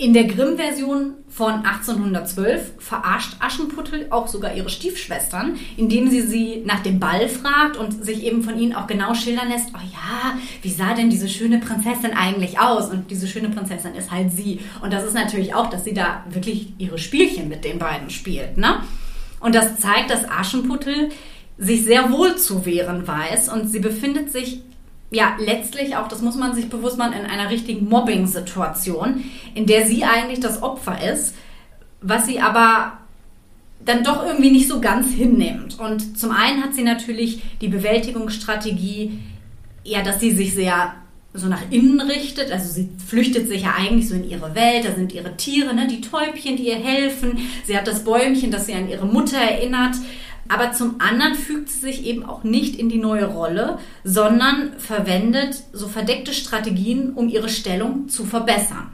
In 0.00 0.14
der 0.14 0.24
Grimm-Version 0.24 1.12
von 1.28 1.52
1812 1.66 2.72
verarscht 2.78 3.36
Aschenputtel 3.38 4.06
auch 4.08 4.28
sogar 4.28 4.54
ihre 4.54 4.70
Stiefschwestern, 4.70 5.58
indem 5.76 6.08
sie 6.08 6.22
sie 6.22 6.62
nach 6.64 6.80
dem 6.80 6.98
Ball 6.98 7.28
fragt 7.28 7.76
und 7.76 8.02
sich 8.02 8.24
eben 8.24 8.42
von 8.42 8.58
ihnen 8.58 8.74
auch 8.74 8.86
genau 8.86 9.12
schildern 9.12 9.50
lässt, 9.50 9.68
oh 9.74 9.86
ja, 9.92 10.38
wie 10.62 10.70
sah 10.70 10.94
denn 10.94 11.10
diese 11.10 11.28
schöne 11.28 11.58
Prinzessin 11.58 12.14
eigentlich 12.14 12.58
aus? 12.58 12.88
Und 12.88 13.10
diese 13.10 13.28
schöne 13.28 13.50
Prinzessin 13.50 13.94
ist 13.94 14.10
halt 14.10 14.32
sie. 14.32 14.60
Und 14.80 14.90
das 14.90 15.04
ist 15.04 15.12
natürlich 15.12 15.54
auch, 15.54 15.68
dass 15.68 15.84
sie 15.84 15.92
da 15.92 16.24
wirklich 16.30 16.72
ihre 16.78 16.96
Spielchen 16.96 17.50
mit 17.50 17.66
den 17.66 17.78
beiden 17.78 18.08
spielt. 18.08 18.56
Ne? 18.56 18.76
Und 19.38 19.54
das 19.54 19.80
zeigt, 19.80 20.08
dass 20.08 20.26
Aschenputtel 20.26 21.10
sich 21.58 21.84
sehr 21.84 22.10
wohl 22.10 22.36
zu 22.36 22.64
wehren 22.64 23.06
weiß 23.06 23.50
und 23.50 23.68
sie 23.68 23.80
befindet 23.80 24.32
sich 24.32 24.62
ja, 25.10 25.36
letztlich 25.38 25.96
auch, 25.96 26.08
das 26.08 26.22
muss 26.22 26.36
man 26.36 26.54
sich 26.54 26.68
bewusst 26.68 26.96
machen, 26.96 27.14
in 27.14 27.26
einer 27.26 27.50
richtigen 27.50 27.88
Mobbing-Situation, 27.88 29.24
in 29.54 29.66
der 29.66 29.86
sie 29.86 30.04
eigentlich 30.04 30.40
das 30.40 30.62
Opfer 30.62 30.98
ist, 31.12 31.34
was 32.00 32.26
sie 32.26 32.40
aber 32.40 32.92
dann 33.84 34.04
doch 34.04 34.24
irgendwie 34.24 34.50
nicht 34.50 34.68
so 34.68 34.80
ganz 34.80 35.10
hinnimmt. 35.10 35.78
Und 35.78 36.18
zum 36.18 36.30
einen 36.30 36.62
hat 36.62 36.74
sie 36.74 36.82
natürlich 36.82 37.42
die 37.60 37.68
Bewältigungsstrategie, 37.68 39.18
ja, 39.84 40.02
dass 40.02 40.20
sie 40.20 40.30
sich 40.32 40.54
sehr 40.54 40.94
so 41.32 41.46
nach 41.46 41.62
innen 41.70 42.00
richtet. 42.00 42.52
Also 42.52 42.72
sie 42.72 42.88
flüchtet 43.04 43.48
sich 43.48 43.62
ja 43.62 43.74
eigentlich 43.76 44.08
so 44.08 44.14
in 44.14 44.28
ihre 44.28 44.54
Welt. 44.54 44.84
Da 44.84 44.92
sind 44.92 45.12
ihre 45.12 45.36
Tiere, 45.36 45.74
ne? 45.74 45.86
die 45.86 46.00
Täubchen, 46.00 46.56
die 46.56 46.68
ihr 46.68 46.78
helfen. 46.78 47.38
Sie 47.64 47.76
hat 47.76 47.86
das 47.86 48.04
Bäumchen, 48.04 48.50
das 48.50 48.66
sie 48.66 48.74
an 48.74 48.88
ihre 48.88 49.06
Mutter 49.06 49.38
erinnert. 49.38 49.96
Aber 50.50 50.72
zum 50.72 50.96
anderen 51.00 51.36
fügt 51.36 51.70
sie 51.70 51.78
sich 51.78 52.04
eben 52.04 52.24
auch 52.24 52.42
nicht 52.42 52.74
in 52.74 52.88
die 52.88 52.98
neue 52.98 53.26
Rolle, 53.26 53.78
sondern 54.02 54.72
verwendet 54.78 55.62
so 55.72 55.86
verdeckte 55.86 56.34
Strategien, 56.34 57.12
um 57.14 57.28
ihre 57.28 57.48
Stellung 57.48 58.08
zu 58.08 58.24
verbessern. 58.24 58.90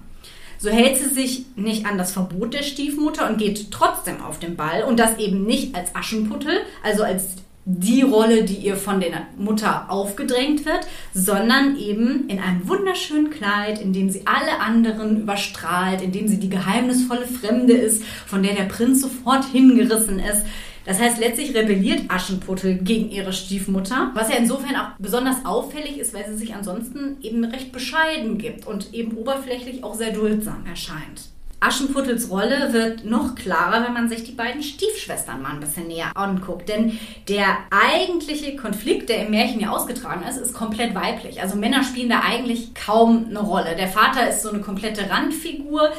So 0.58 0.68
hält 0.68 0.98
sie 0.98 1.08
sich 1.08 1.46
nicht 1.56 1.86
an 1.86 1.96
das 1.96 2.12
Verbot 2.12 2.52
der 2.52 2.62
Stiefmutter 2.62 3.30
und 3.30 3.38
geht 3.38 3.70
trotzdem 3.70 4.20
auf 4.20 4.38
den 4.38 4.56
Ball 4.56 4.82
und 4.82 5.00
das 5.00 5.18
eben 5.18 5.46
nicht 5.46 5.74
als 5.74 5.94
Aschenputtel, 5.94 6.60
also 6.84 7.04
als 7.04 7.36
die 7.64 8.02
Rolle, 8.02 8.44
die 8.44 8.54
ihr 8.54 8.76
von 8.76 9.00
der 9.00 9.26
Mutter 9.38 9.90
aufgedrängt 9.90 10.66
wird, 10.66 10.86
sondern 11.14 11.76
eben 11.78 12.28
in 12.28 12.38
einem 12.38 12.68
wunderschönen 12.68 13.30
Kleid, 13.30 13.80
in 13.80 13.92
dem 13.92 14.10
sie 14.10 14.22
alle 14.26 14.60
anderen 14.60 15.22
überstrahlt, 15.22 16.02
in 16.02 16.12
dem 16.12 16.28
sie 16.28 16.38
die 16.38 16.50
geheimnisvolle 16.50 17.26
Fremde 17.26 17.72
ist, 17.72 18.04
von 18.04 18.42
der 18.42 18.54
der 18.54 18.64
Prinz 18.64 19.00
sofort 19.00 19.46
hingerissen 19.46 20.20
ist. 20.20 20.42
Das 20.86 21.00
heißt, 21.00 21.18
letztlich 21.18 21.52
rebelliert 21.54 22.02
Aschenputtel 22.08 22.76
gegen 22.78 23.10
ihre 23.10 23.32
Stiefmutter, 23.32 24.12
was 24.14 24.30
ja 24.30 24.36
insofern 24.36 24.76
auch 24.76 24.90
besonders 25.00 25.44
auffällig 25.44 25.98
ist, 25.98 26.14
weil 26.14 26.26
sie 26.28 26.36
sich 26.36 26.54
ansonsten 26.54 27.16
eben 27.20 27.44
recht 27.44 27.72
bescheiden 27.72 28.38
gibt 28.38 28.66
und 28.66 28.94
eben 28.94 29.16
oberflächlich 29.16 29.82
auch 29.82 29.94
sehr 29.94 30.12
duldsam 30.12 30.64
erscheint. 30.64 31.28
Aschenputtels 31.58 32.30
Rolle 32.30 32.72
wird 32.72 33.04
noch 33.04 33.34
klarer, 33.34 33.84
wenn 33.84 33.94
man 33.94 34.08
sich 34.08 34.22
die 34.22 34.32
beiden 34.32 34.62
Stiefschwestern 34.62 35.42
mal 35.42 35.52
ein 35.52 35.60
bisschen 35.60 35.88
näher 35.88 36.12
anguckt. 36.14 36.68
Denn 36.68 36.98
der 37.28 37.46
eigentliche 37.70 38.54
Konflikt, 38.56 39.08
der 39.08 39.24
im 39.24 39.30
Märchen 39.30 39.60
ja 39.60 39.70
ausgetragen 39.70 40.22
ist, 40.28 40.36
ist 40.36 40.54
komplett 40.54 40.94
weiblich. 40.94 41.40
Also 41.40 41.56
Männer 41.56 41.82
spielen 41.82 42.10
da 42.10 42.20
eigentlich 42.20 42.74
kaum 42.74 43.26
eine 43.30 43.40
Rolle. 43.40 43.74
Der 43.74 43.88
Vater 43.88 44.28
ist 44.28 44.42
so 44.42 44.50
eine 44.50 44.60
komplette 44.60 45.10
Randfigur. 45.10 45.90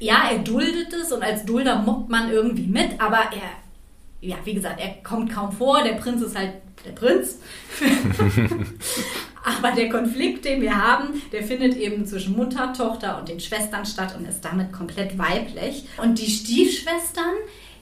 Ja, 0.00 0.24
er 0.30 0.40
duldet 0.40 0.92
es 0.92 1.12
und 1.12 1.22
als 1.22 1.46
Dulder 1.46 1.78
mobbt 1.78 2.10
man 2.10 2.30
irgendwie 2.30 2.66
mit, 2.66 3.00
aber 3.00 3.18
er 3.18 3.62
ja, 4.22 4.36
wie 4.44 4.54
gesagt, 4.54 4.80
er 4.80 5.02
kommt 5.02 5.32
kaum 5.32 5.52
vor. 5.52 5.82
Der 5.82 5.94
Prinz 5.94 6.22
ist 6.22 6.36
halt 6.36 6.52
der 6.86 6.92
Prinz. 6.92 7.38
Aber 9.44 9.72
der 9.72 9.90
Konflikt, 9.90 10.44
den 10.44 10.62
wir 10.62 10.76
haben, 10.76 11.20
der 11.32 11.42
findet 11.42 11.76
eben 11.76 12.06
zwischen 12.06 12.36
Mutter, 12.36 12.72
Tochter 12.72 13.18
und 13.18 13.28
den 13.28 13.40
Schwestern 13.40 13.84
statt 13.84 14.14
und 14.16 14.26
ist 14.26 14.44
damit 14.44 14.72
komplett 14.72 15.18
weiblich. 15.18 15.86
Und 16.00 16.20
die 16.20 16.30
Stiefschwestern, 16.30 17.34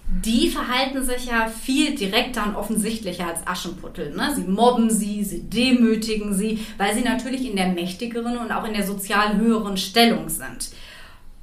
die 0.09 0.48
verhalten 0.48 1.05
sich 1.05 1.26
ja 1.26 1.48
viel 1.48 1.94
direkter 1.94 2.46
und 2.46 2.57
offensichtlicher 2.57 3.26
als 3.26 3.46
Aschenputtel. 3.46 4.16
Ne? 4.16 4.33
Sie 4.35 4.44
mobben 4.44 4.88
sie, 4.88 5.22
sie 5.22 5.42
demütigen 5.42 6.33
sie, 6.33 6.64
weil 6.79 6.94
sie 6.94 7.03
natürlich 7.03 7.46
in 7.48 7.57
der 7.57 7.68
mächtigeren 7.68 8.38
und 8.38 8.50
auch 8.50 8.64
in 8.64 8.72
der 8.72 8.87
sozial 8.87 9.37
höheren 9.37 9.76
Stellung 9.76 10.31
sind. 10.31 10.70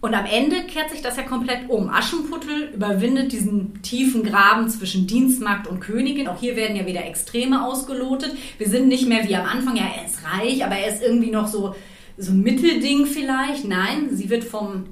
Und 0.08 0.14
am 0.14 0.26
Ende 0.26 0.64
kehrt 0.64 0.90
sich 0.90 1.02
das 1.02 1.18
ja 1.18 1.24
komplett 1.24 1.70
um. 1.70 1.90
Aschenputtel 1.90 2.72
überwindet 2.74 3.34
diesen 3.34 3.82
tiefen 3.82 4.24
Graben 4.24 4.70
zwischen 4.70 5.06
Dienstmarkt 5.06 5.68
und 5.68 5.82
Königin. 5.82 6.30
Auch 6.30 6.40
hier 6.40 6.56
werden 6.56 6.78
ja 6.78 6.86
wieder 6.86 7.06
Extreme 7.06 7.66
ausgelotet. 7.66 8.34
Wir 8.58 8.70
sind 8.70 8.88
nicht 8.88 9.06
mehr 9.10 9.28
wie 9.28 9.36
am 9.36 9.46
Anfang, 9.46 9.76
ja, 9.76 9.84
er 9.84 10.06
ist 10.06 10.20
reich, 10.24 10.64
aber 10.64 10.78
er 10.78 10.94
ist 10.94 11.04
irgendwie 11.04 11.30
noch 11.30 11.48
so, 11.48 11.76
so 12.18 12.32
ein 12.32 12.42
Mittelding 12.42 13.06
vielleicht. 13.06 13.66
Nein, 13.66 14.08
sie 14.14 14.30
wird 14.30 14.46
vom, 14.46 14.86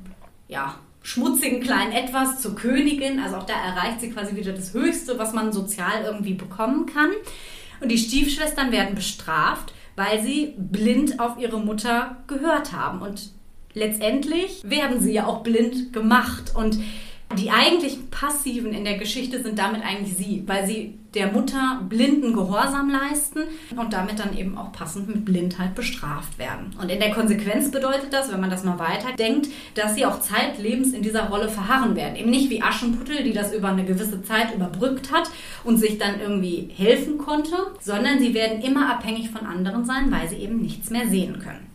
ja, 0.50 0.76
schmutzigen 1.02 1.62
kleinen 1.62 1.94
Etwas 1.94 2.42
zur 2.42 2.56
Königin. 2.56 3.22
Also 3.22 3.38
auch 3.38 3.46
da 3.46 3.54
erreicht 3.54 4.02
sie 4.02 4.10
quasi 4.10 4.36
wieder 4.36 4.52
das 4.52 4.74
Höchste, 4.74 5.18
was 5.18 5.32
man 5.32 5.54
sozial 5.54 6.04
irgendwie 6.04 6.34
bekommen 6.34 6.88
kann. 6.88 7.12
Und 7.80 7.90
die 7.90 7.98
Stiefschwestern 7.98 8.74
werden 8.74 8.96
bestraft, 8.96 9.74
weil 9.96 10.22
sie 10.22 10.56
blind 10.58 11.22
auf 11.22 11.40
ihre 11.40 11.62
Mutter 11.62 12.18
gehört 12.28 12.74
haben. 12.74 13.02
Und 13.02 13.34
letztendlich 13.76 14.64
werden 14.64 15.00
sie 15.00 15.14
ja 15.14 15.28
auch 15.28 15.44
blind 15.44 15.94
gemacht. 15.94 16.54
Und 16.56 16.80
die 17.38 17.52
eigentlichen 17.52 18.10
Passiven 18.10 18.74
in 18.74 18.86
der 18.86 18.98
Geschichte 18.98 19.42
sind 19.42 19.58
damit 19.60 19.84
eigentlich 19.84 20.16
sie, 20.16 20.44
weil 20.46 20.66
sie 20.68 20.98
der 21.16 21.32
Mutter 21.32 21.82
blinden 21.90 22.34
Gehorsam 22.34 22.90
leisten 22.90 23.44
und 23.76 23.94
damit 23.94 24.20
dann 24.20 24.38
eben 24.38 24.58
auch 24.58 24.72
passend 24.72 25.08
mit 25.08 25.26
Blindheit 25.26 25.74
bestraft 25.74 26.38
werden. 26.38 26.76
Und 26.80 26.92
in 26.92 27.00
der 27.00 27.12
Konsequenz 27.12 27.72
bedeutet 27.72 28.12
das, 28.12 28.32
wenn 28.32 28.42
man 28.42 28.50
das 28.50 28.64
mal 28.64 28.78
weiterdenkt, 28.78 29.48
dass 29.74 29.96
sie 29.96 30.06
auch 30.06 30.20
zeitlebens 30.20 30.94
in 30.94 31.02
dieser 31.02 31.30
Rolle 31.30 31.50
verharren 31.50 31.96
werden. 31.96 32.16
Eben 32.16 32.30
nicht 32.30 32.50
wie 32.50 32.62
Aschenputtel, 32.62 33.24
die 33.24 33.34
das 33.34 33.54
über 33.54 33.70
eine 33.70 33.86
gewisse 33.86 34.22
Zeit 34.24 34.54
überbrückt 34.54 35.12
hat 35.12 35.30
und 35.64 35.78
sich 35.78 35.98
dann 35.98 36.20
irgendwie 36.20 36.70
helfen 36.76 37.18
konnte, 37.18 37.56
sondern 37.82 38.20
sie 38.20 38.34
werden 38.34 38.62
immer 38.62 38.92
abhängig 38.92 39.32
von 39.32 39.48
anderen 39.48 39.86
sein, 39.86 40.12
weil 40.12 40.30
sie 40.30 40.38
eben 40.38 40.62
nichts 40.62 40.90
mehr 40.90 41.08
sehen 41.08 41.40
können. 41.40 41.75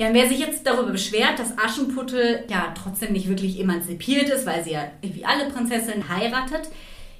Ja, 0.00 0.06
und 0.06 0.14
wer 0.14 0.30
sich 0.30 0.38
jetzt 0.38 0.66
darüber 0.66 0.92
beschwert, 0.92 1.38
dass 1.38 1.58
Aschenputtel 1.58 2.44
ja 2.48 2.72
trotzdem 2.74 3.12
nicht 3.12 3.28
wirklich 3.28 3.60
emanzipiert 3.60 4.30
ist, 4.30 4.46
weil 4.46 4.64
sie 4.64 4.70
ja 4.70 4.90
wie 5.02 5.26
alle 5.26 5.50
Prinzessinnen 5.50 6.08
heiratet, 6.08 6.70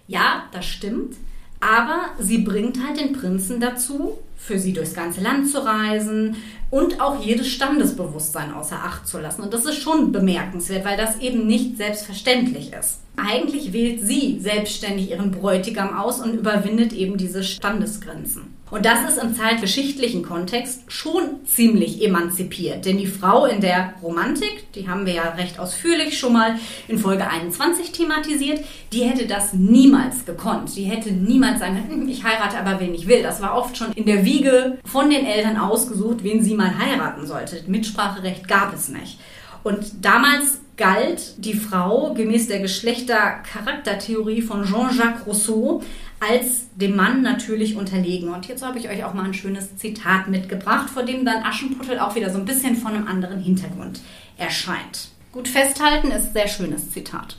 ja, 0.08 0.44
das 0.50 0.64
stimmt. 0.64 1.18
Aber 1.60 2.06
sie 2.18 2.38
bringt 2.38 2.82
halt 2.82 2.98
den 2.98 3.12
Prinzen 3.12 3.60
dazu, 3.60 4.16
für 4.34 4.58
sie 4.58 4.72
durchs 4.72 4.94
ganze 4.94 5.20
Land 5.20 5.50
zu 5.50 5.62
reisen 5.62 6.36
und 6.70 7.02
auch 7.02 7.22
jedes 7.22 7.48
Standesbewusstsein 7.48 8.54
außer 8.54 8.76
Acht 8.76 9.06
zu 9.06 9.18
lassen. 9.18 9.42
Und 9.42 9.52
das 9.52 9.66
ist 9.66 9.82
schon 9.82 10.10
bemerkenswert, 10.10 10.86
weil 10.86 10.96
das 10.96 11.18
eben 11.18 11.46
nicht 11.46 11.76
selbstverständlich 11.76 12.72
ist. 12.72 13.00
Eigentlich 13.28 13.72
wählt 13.72 14.06
sie 14.06 14.38
selbstständig 14.40 15.11
ihren 15.11 15.30
Bräutigam 15.30 15.96
aus 15.96 16.20
und 16.20 16.35
überwindet 16.35 16.92
eben 16.92 17.16
diese 17.16 17.44
Standesgrenzen. 17.44 18.54
Und 18.70 18.87
das 18.87 19.09
ist 19.09 19.20
im 19.20 19.35
zeitgeschichtlichen 19.35 20.22
Kontext 20.22 20.85
schon 20.92 21.44
ziemlich 21.44 22.04
emanzipiert. 22.04 22.85
Denn 22.85 22.98
die 22.98 23.06
Frau 23.06 23.46
in 23.46 23.61
der 23.61 23.94
Romantik, 24.00 24.72
die 24.74 24.88
haben 24.88 25.06
wir 25.06 25.14
ja 25.14 25.30
recht 25.30 25.59
ausführlich 25.59 26.18
schon 26.18 26.33
mal 26.33 26.54
in 26.87 26.98
Folge 26.98 27.26
21 27.28 27.90
thematisiert, 27.90 28.61
die 28.92 29.02
hätte 29.02 29.26
das 29.26 29.54
niemals 29.54 30.24
gekonnt. 30.24 30.76
Die 30.76 30.85
hätte 30.85 31.11
niemals 31.11 31.59
sagen 31.59 31.85
hm, 31.88 32.09
ich 32.09 32.22
heirate 32.22 32.59
aber 32.59 32.78
wen 32.78 32.94
ich 32.94 33.09
will. 33.09 33.22
Das 33.22 33.42
war 33.42 33.56
oft 33.56 33.76
schon 33.76 33.92
in 33.92 34.06
der 34.06 34.24
Wiege 34.24 34.78
von 34.85 35.11
den 35.11 35.26
Eltern 35.26 35.56
ausgesucht, 35.56 36.22
wen 36.22 36.42
sie 36.42 36.54
mal 36.54 36.78
heiraten 36.78 37.26
sollte. 37.26 37.64
Mitspracherecht 37.66 38.46
gab 38.46 38.72
es 38.72 38.88
nicht. 38.88 39.18
Und 39.64 40.04
damals 40.04 40.61
galt 40.76 41.35
die 41.38 41.54
Frau 41.54 42.14
gemäß 42.14 42.48
der 42.48 42.61
Geschlechtercharaktertheorie 42.61 44.42
von 44.42 44.64
Jean-Jacques 44.64 45.26
Rousseau 45.26 45.83
als 46.20 46.66
dem 46.74 46.96
Mann 46.96 47.22
natürlich 47.22 47.76
unterlegen. 47.76 48.28
Und 48.28 48.46
hierzu 48.46 48.66
habe 48.66 48.78
ich 48.78 48.88
euch 48.88 49.04
auch 49.04 49.14
mal 49.14 49.24
ein 49.24 49.35
schönes 49.35 49.76
Zitat 49.76 50.28
mitgebracht, 50.28 50.90
vor 50.90 51.02
dem 51.02 51.24
dann 51.24 51.42
Aschenputtel 51.42 51.98
auch 51.98 52.14
wieder 52.14 52.30
so 52.30 52.38
ein 52.38 52.44
bisschen 52.44 52.76
von 52.76 52.94
einem 52.94 53.09
anderen 53.09 53.40
Hintergrund 53.40 54.00
erscheint. 54.37 55.09
Gut 55.33 55.48
festhalten 55.48 56.11
ist 56.11 56.28
ein 56.28 56.33
sehr 56.33 56.48
schönes 56.48 56.90
Zitat. 56.90 57.37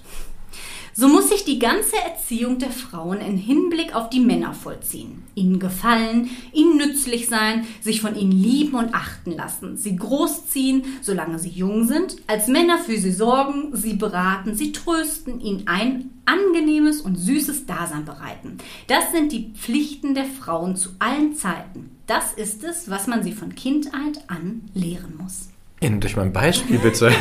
So 0.93 1.07
muss 1.07 1.29
sich 1.29 1.45
die 1.45 1.59
ganze 1.59 1.95
Erziehung 1.95 2.59
der 2.59 2.71
Frauen 2.71 3.21
in 3.21 3.37
Hinblick 3.37 3.95
auf 3.95 4.09
die 4.09 4.19
Männer 4.19 4.53
vollziehen. 4.53 5.23
Ihnen 5.35 5.57
gefallen, 5.57 6.29
ihnen 6.51 6.75
nützlich 6.77 7.27
sein, 7.27 7.65
sich 7.81 8.01
von 8.01 8.15
ihnen 8.15 8.33
lieben 8.33 8.75
und 8.75 8.93
achten 8.93 9.31
lassen, 9.31 9.77
sie 9.77 9.95
großziehen, 9.95 10.83
solange 11.01 11.39
sie 11.39 11.49
jung 11.49 11.85
sind, 11.85 12.17
als 12.27 12.47
Männer 12.47 12.77
für 12.77 12.97
sie 12.97 13.13
sorgen, 13.13 13.73
sie 13.73 13.93
beraten, 13.93 14.55
sie 14.55 14.73
trösten, 14.73 15.39
ihnen 15.39 15.67
ein 15.67 16.09
angenehmes 16.25 16.99
und 16.99 17.15
süßes 17.15 17.65
Dasein 17.65 18.03
bereiten. 18.03 18.57
Das 18.87 19.11
sind 19.11 19.31
die 19.31 19.53
Pflichten 19.53 20.13
der 20.13 20.25
Frauen 20.25 20.75
zu 20.75 20.89
allen 20.99 21.35
Zeiten. 21.35 21.91
Das 22.05 22.33
ist 22.33 22.65
es, 22.65 22.89
was 22.89 23.07
man 23.07 23.23
sie 23.23 23.31
von 23.31 23.55
Kindheit 23.55 24.25
an 24.27 24.69
lehren 24.73 25.15
muss. 25.17 25.47
Durch 25.83 26.15
mein 26.15 26.31
Beispiel 26.31 26.77
bitte. 26.77 27.11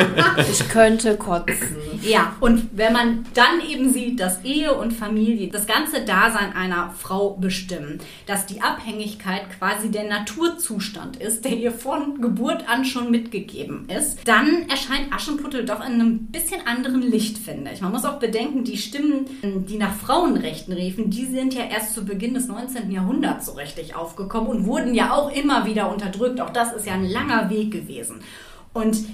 ich 0.50 0.68
könnte 0.68 1.16
kotzen. 1.16 1.78
Ja, 2.02 2.36
und 2.40 2.68
wenn 2.72 2.92
man 2.92 3.24
dann 3.32 3.66
eben 3.66 3.94
sieht, 3.94 4.20
dass 4.20 4.44
Ehe 4.44 4.74
und 4.74 4.92
Familie 4.92 5.48
das 5.48 5.66
ganze 5.66 6.04
Dasein 6.04 6.52
einer 6.52 6.90
Frau 6.90 7.30
bestimmen, 7.30 7.98
dass 8.26 8.44
die 8.44 8.60
Abhängigkeit 8.60 9.44
quasi 9.58 9.90
der 9.90 10.04
Naturzustand 10.04 11.16
ist, 11.16 11.46
der 11.46 11.52
ihr 11.52 11.72
von 11.72 12.20
Geburt 12.20 12.68
an 12.68 12.84
schon 12.84 13.10
mitgegeben 13.10 13.88
ist, 13.88 14.18
dann 14.28 14.68
erscheint 14.68 15.14
Aschenputtel 15.14 15.64
doch 15.64 15.80
in 15.80 15.94
einem 15.94 16.26
bisschen 16.26 16.66
anderen 16.66 17.00
Licht, 17.00 17.38
finde 17.38 17.70
ich. 17.72 17.80
Man 17.80 17.92
muss 17.92 18.04
auch 18.04 18.18
bedenken, 18.18 18.64
die 18.64 18.76
Stimmen, 18.76 19.24
die 19.66 19.78
nach 19.78 19.94
Frauenrechten 19.94 20.74
riefen, 20.74 21.08
die 21.08 21.24
sind 21.24 21.54
ja 21.54 21.64
erst 21.64 21.94
zu 21.94 22.04
Beginn 22.04 22.34
des 22.34 22.48
19. 22.48 22.90
Jahrhunderts 22.90 23.46
so 23.46 23.52
richtig 23.52 23.96
aufgekommen 23.96 24.50
und 24.50 24.66
wurden 24.66 24.94
ja 24.94 25.14
auch 25.14 25.34
immer 25.34 25.64
wieder 25.64 25.90
unterdrückt. 25.90 26.38
Auch 26.42 26.50
das 26.50 26.74
ist 26.74 26.86
ja 26.86 26.92
ein 26.92 27.08
langer 27.08 27.48
Weg 27.48 27.70
gewesen 27.70 28.09
gewesen. 28.10 28.24
Und 28.72 29.06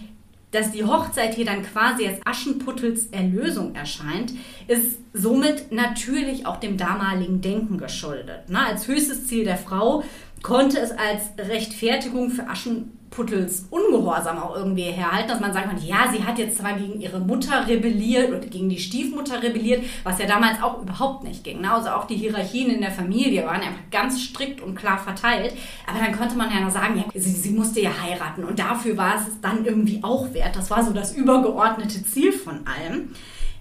dass 0.52 0.72
die 0.72 0.84
Hochzeit 0.84 1.34
hier 1.34 1.44
dann 1.44 1.62
quasi 1.62 2.06
als 2.06 2.20
Aschenputtels 2.24 3.08
Erlösung 3.08 3.74
erscheint, 3.74 4.32
ist 4.68 4.98
somit 5.12 5.72
natürlich 5.72 6.46
auch 6.46 6.58
dem 6.58 6.76
damaligen 6.76 7.40
Denken 7.40 7.78
geschuldet. 7.78 8.48
Ne? 8.48 8.58
Als 8.60 8.88
höchstes 8.88 9.26
Ziel 9.26 9.44
der 9.44 9.58
Frau 9.58 10.04
konnte 10.42 10.78
es 10.78 10.92
als 10.92 11.48
Rechtfertigung 11.48 12.30
für 12.30 12.48
Aschenputtels 12.48 12.95
Puttels 13.10 13.66
Ungehorsam 13.70 14.38
auch 14.38 14.56
irgendwie 14.56 14.82
herhalten, 14.82 15.28
dass 15.28 15.40
man 15.40 15.52
sagen 15.52 15.70
kann, 15.70 15.84
ja, 15.84 16.10
sie 16.12 16.24
hat 16.24 16.38
jetzt 16.38 16.58
zwar 16.58 16.74
gegen 16.74 17.00
ihre 17.00 17.20
Mutter 17.20 17.66
rebelliert 17.66 18.30
oder 18.30 18.40
gegen 18.40 18.68
die 18.68 18.78
Stiefmutter 18.78 19.42
rebelliert, 19.42 19.84
was 20.04 20.18
ja 20.18 20.26
damals 20.26 20.62
auch 20.62 20.82
überhaupt 20.82 21.24
nicht 21.24 21.44
ging. 21.44 21.60
Ne? 21.60 21.72
Also 21.72 21.90
auch 21.90 22.06
die 22.06 22.16
Hierarchien 22.16 22.70
in 22.70 22.80
der 22.80 22.90
Familie 22.90 23.46
waren 23.46 23.60
einfach 23.60 23.90
ganz 23.90 24.20
strikt 24.20 24.60
und 24.60 24.74
klar 24.74 24.98
verteilt. 24.98 25.54
Aber 25.86 25.98
dann 25.98 26.16
konnte 26.16 26.36
man 26.36 26.50
ja 26.50 26.60
noch 26.60 26.70
sagen, 26.70 26.98
ja, 26.98 27.20
sie, 27.20 27.30
sie 27.30 27.50
musste 27.50 27.80
ja 27.80 27.90
heiraten 28.02 28.44
und 28.44 28.58
dafür 28.58 28.96
war 28.96 29.16
es 29.16 29.40
dann 29.40 29.64
irgendwie 29.64 30.00
auch 30.02 30.32
wert. 30.34 30.56
Das 30.56 30.70
war 30.70 30.84
so 30.84 30.92
das 30.92 31.14
übergeordnete 31.14 32.04
Ziel 32.04 32.32
von 32.32 32.66
allem. 32.66 33.10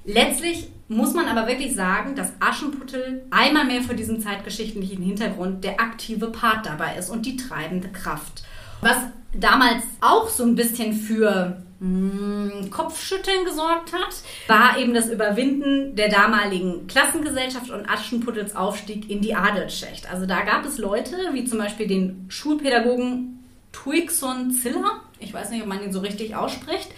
Letztlich 0.06 0.70
muss 0.88 1.14
man 1.14 1.28
aber 1.28 1.48
wirklich 1.48 1.74
sagen, 1.74 2.16
dass 2.16 2.34
Aschenputtel 2.40 3.26
einmal 3.32 3.66
mehr 3.66 3.82
für 3.82 3.96
diesen 3.96 4.22
zeitgeschichtlichen 4.22 5.02
Hintergrund 5.02 5.64
der 5.64 5.80
aktive 5.80 6.28
Part 6.28 6.68
dabei 6.68 6.96
ist 6.98 7.10
und 7.10 7.26
die 7.26 7.38
treibende 7.38 7.90
Kraft. 7.90 8.44
Was 8.86 8.98
damals 9.34 9.84
auch 10.00 10.30
so 10.30 10.44
ein 10.44 10.54
bisschen 10.54 10.94
für 10.94 11.60
hm, 11.80 12.70
Kopfschütteln 12.70 13.44
gesorgt 13.44 13.92
hat, 13.94 14.14
war 14.46 14.78
eben 14.78 14.94
das 14.94 15.10
Überwinden 15.10 15.96
der 15.96 16.08
damaligen 16.08 16.86
Klassengesellschaft 16.86 17.72
und 17.72 17.90
Aschenputtels 17.90 18.56
Aufstieg 18.56 19.10
in 19.10 19.22
die 19.22 19.34
Adelsschicht. 19.34 20.08
Also 20.12 20.28
da 20.28 20.44
gab 20.44 20.66
es 20.66 20.78
Leute, 20.78 21.16
wie 21.34 21.46
zum 21.46 21.58
Beispiel 21.58 21.88
den 21.88 22.28
Schulpädagogen 22.30 23.44
Tuixon 23.72 24.52
Ziller, 24.52 25.02
ich 25.20 25.34
weiß 25.34 25.50
nicht, 25.50 25.64
ob 25.64 25.68
man 25.68 25.82
ihn 25.82 25.92
so 25.92 26.02
richtig 26.02 26.36
ausspricht, 26.36 26.90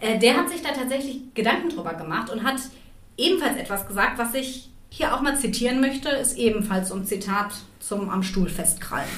äh, 0.00 0.20
der 0.20 0.36
hat 0.36 0.50
sich 0.50 0.62
da 0.62 0.68
tatsächlich 0.68 1.34
Gedanken 1.34 1.70
drüber 1.70 1.94
gemacht 1.94 2.30
und 2.30 2.44
hat 2.44 2.60
ebenfalls 3.16 3.56
etwas 3.56 3.88
gesagt, 3.88 4.18
was 4.18 4.34
ich 4.34 4.70
hier 4.88 5.12
auch 5.12 5.20
mal 5.20 5.36
zitieren 5.36 5.80
möchte, 5.80 6.10
ist 6.10 6.38
ebenfalls 6.38 6.90
so 6.90 6.94
ein 6.94 7.06
Zitat 7.06 7.54
zum 7.80 8.08
am 8.08 8.22
Stuhl 8.22 8.48
festkrallen. 8.48 9.08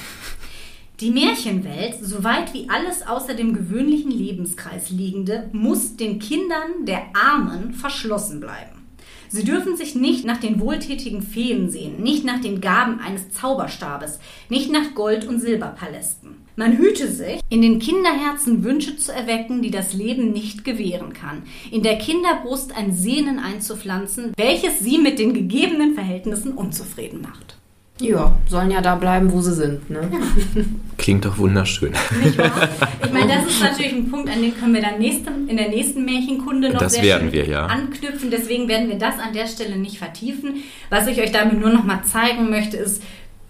Die 0.99 1.11
Märchenwelt, 1.11 1.97
soweit 2.01 2.55
wie 2.55 2.69
alles 2.69 3.05
außer 3.05 3.35
dem 3.35 3.53
gewöhnlichen 3.53 4.09
Lebenskreis 4.09 4.89
liegende, 4.89 5.47
muss 5.51 5.95
den 5.95 6.17
Kindern 6.17 6.85
der 6.87 7.03
Armen 7.13 7.75
verschlossen 7.75 8.39
bleiben. 8.39 8.87
Sie 9.29 9.43
dürfen 9.43 9.77
sich 9.77 9.93
nicht 9.93 10.25
nach 10.25 10.37
den 10.37 10.59
wohltätigen 10.59 11.21
Feen 11.21 11.69
sehen, 11.69 12.01
nicht 12.01 12.23
nach 12.23 12.41
den 12.41 12.61
Gaben 12.61 12.99
eines 12.99 13.29
Zauberstabes, 13.29 14.19
nicht 14.49 14.71
nach 14.71 14.95
Gold- 14.95 15.27
und 15.27 15.39
Silberpalästen. 15.39 16.37
Man 16.55 16.79
hüte 16.79 17.07
sich, 17.07 17.41
in 17.49 17.61
den 17.61 17.77
Kinderherzen 17.77 18.63
Wünsche 18.63 18.97
zu 18.97 19.13
erwecken, 19.13 19.61
die 19.61 19.69
das 19.69 19.93
Leben 19.93 20.31
nicht 20.31 20.63
gewähren 20.63 21.13
kann, 21.13 21.43
in 21.69 21.83
der 21.83 21.99
Kinderbrust 21.99 22.75
ein 22.75 22.91
Sehnen 22.91 23.37
einzupflanzen, 23.37 24.33
welches 24.35 24.79
sie 24.79 24.97
mit 24.97 25.19
den 25.19 25.35
gegebenen 25.35 25.93
Verhältnissen 25.93 26.53
unzufrieden 26.53 27.21
macht. 27.21 27.56
Ja, 27.99 28.37
sollen 28.47 28.69
ja 28.69 28.81
da 28.81 28.95
bleiben, 28.95 29.31
wo 29.31 29.41
sie 29.41 29.53
sind. 29.53 29.89
Ne? 29.89 30.09
Klingt 30.97 31.25
doch 31.25 31.37
wunderschön. 31.37 31.93
Nicht 32.23 32.37
wahr? 32.37 32.69
Ich 33.03 33.11
meine, 33.11 33.33
das 33.33 33.47
ist 33.47 33.61
natürlich 33.61 33.93
ein 33.93 34.11
Punkt, 34.11 34.29
an 34.29 34.41
den 34.41 34.55
können 34.57 34.73
wir 34.73 34.81
dann 34.81 34.99
nächste, 34.99 35.31
in 35.47 35.57
der 35.57 35.69
nächsten 35.69 36.05
Märchenkunde 36.05 36.69
noch 36.69 36.79
das 36.79 36.93
sehr 36.93 37.03
werden 37.03 37.31
schön 37.31 37.33
wir, 37.33 37.47
ja. 37.47 37.65
anknüpfen. 37.65 38.29
Deswegen 38.29 38.67
werden 38.67 38.89
wir 38.89 38.99
das 38.99 39.15
an 39.19 39.33
der 39.33 39.47
Stelle 39.47 39.77
nicht 39.77 39.97
vertiefen. 39.97 40.63
Was 40.89 41.07
ich 41.07 41.19
euch 41.19 41.31
damit 41.31 41.59
nur 41.59 41.71
noch 41.71 41.83
mal 41.83 42.03
zeigen 42.03 42.49
möchte, 42.49 42.77
ist, 42.77 43.01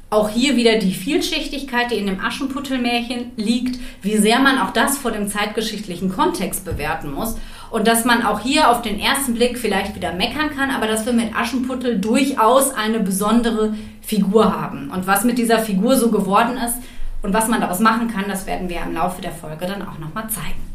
auch 0.10 0.30
hier 0.30 0.56
wieder 0.56 0.78
die 0.78 0.94
Vielschichtigkeit, 0.94 1.92
die 1.92 1.96
in 1.96 2.06
dem 2.06 2.22
Aschenputtelmärchen 2.22 3.32
liegt, 3.36 3.78
wie 4.02 4.18
sehr 4.18 4.40
man 4.40 4.58
auch 4.60 4.72
das 4.72 4.98
vor 4.98 5.12
dem 5.12 5.28
zeitgeschichtlichen 5.28 6.10
Kontext 6.10 6.64
bewerten 6.64 7.12
muss 7.12 7.36
und 7.70 7.88
dass 7.88 8.06
man 8.06 8.24
auch 8.24 8.40
hier 8.40 8.70
auf 8.70 8.82
den 8.82 9.00
ersten 9.00 9.34
Blick 9.34 9.58
vielleicht 9.58 9.96
wieder 9.96 10.14
meckern 10.14 10.50
kann, 10.56 10.72
aber 10.72 10.88
dass 10.88 11.06
wir 11.06 11.14
mit 11.14 11.36
Aschenputtel 11.36 12.00
durchaus 12.00 12.74
eine 12.74 13.00
besondere 13.00 13.74
Figur 14.02 14.60
haben. 14.60 14.90
Und 14.92 15.08
was 15.08 15.24
mit 15.24 15.38
dieser 15.38 15.60
Figur 15.60 15.96
so 15.96 16.12
geworden 16.12 16.58
ist 16.58 16.78
und 17.22 17.34
was 17.34 17.48
man 17.48 17.62
daraus 17.62 17.80
machen 17.80 18.08
kann, 18.08 18.26
das 18.28 18.46
werden 18.46 18.70
wir 18.70 18.82
im 18.82 18.94
Laufe 18.94 19.22
der 19.22 19.32
Folge 19.32 19.66
dann 19.66 19.82
auch 19.82 20.00
nochmal 20.00 20.30
zeigen. 20.30 20.68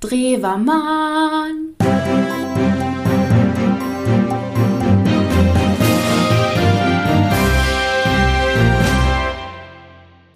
Drewermann. 0.00 1.76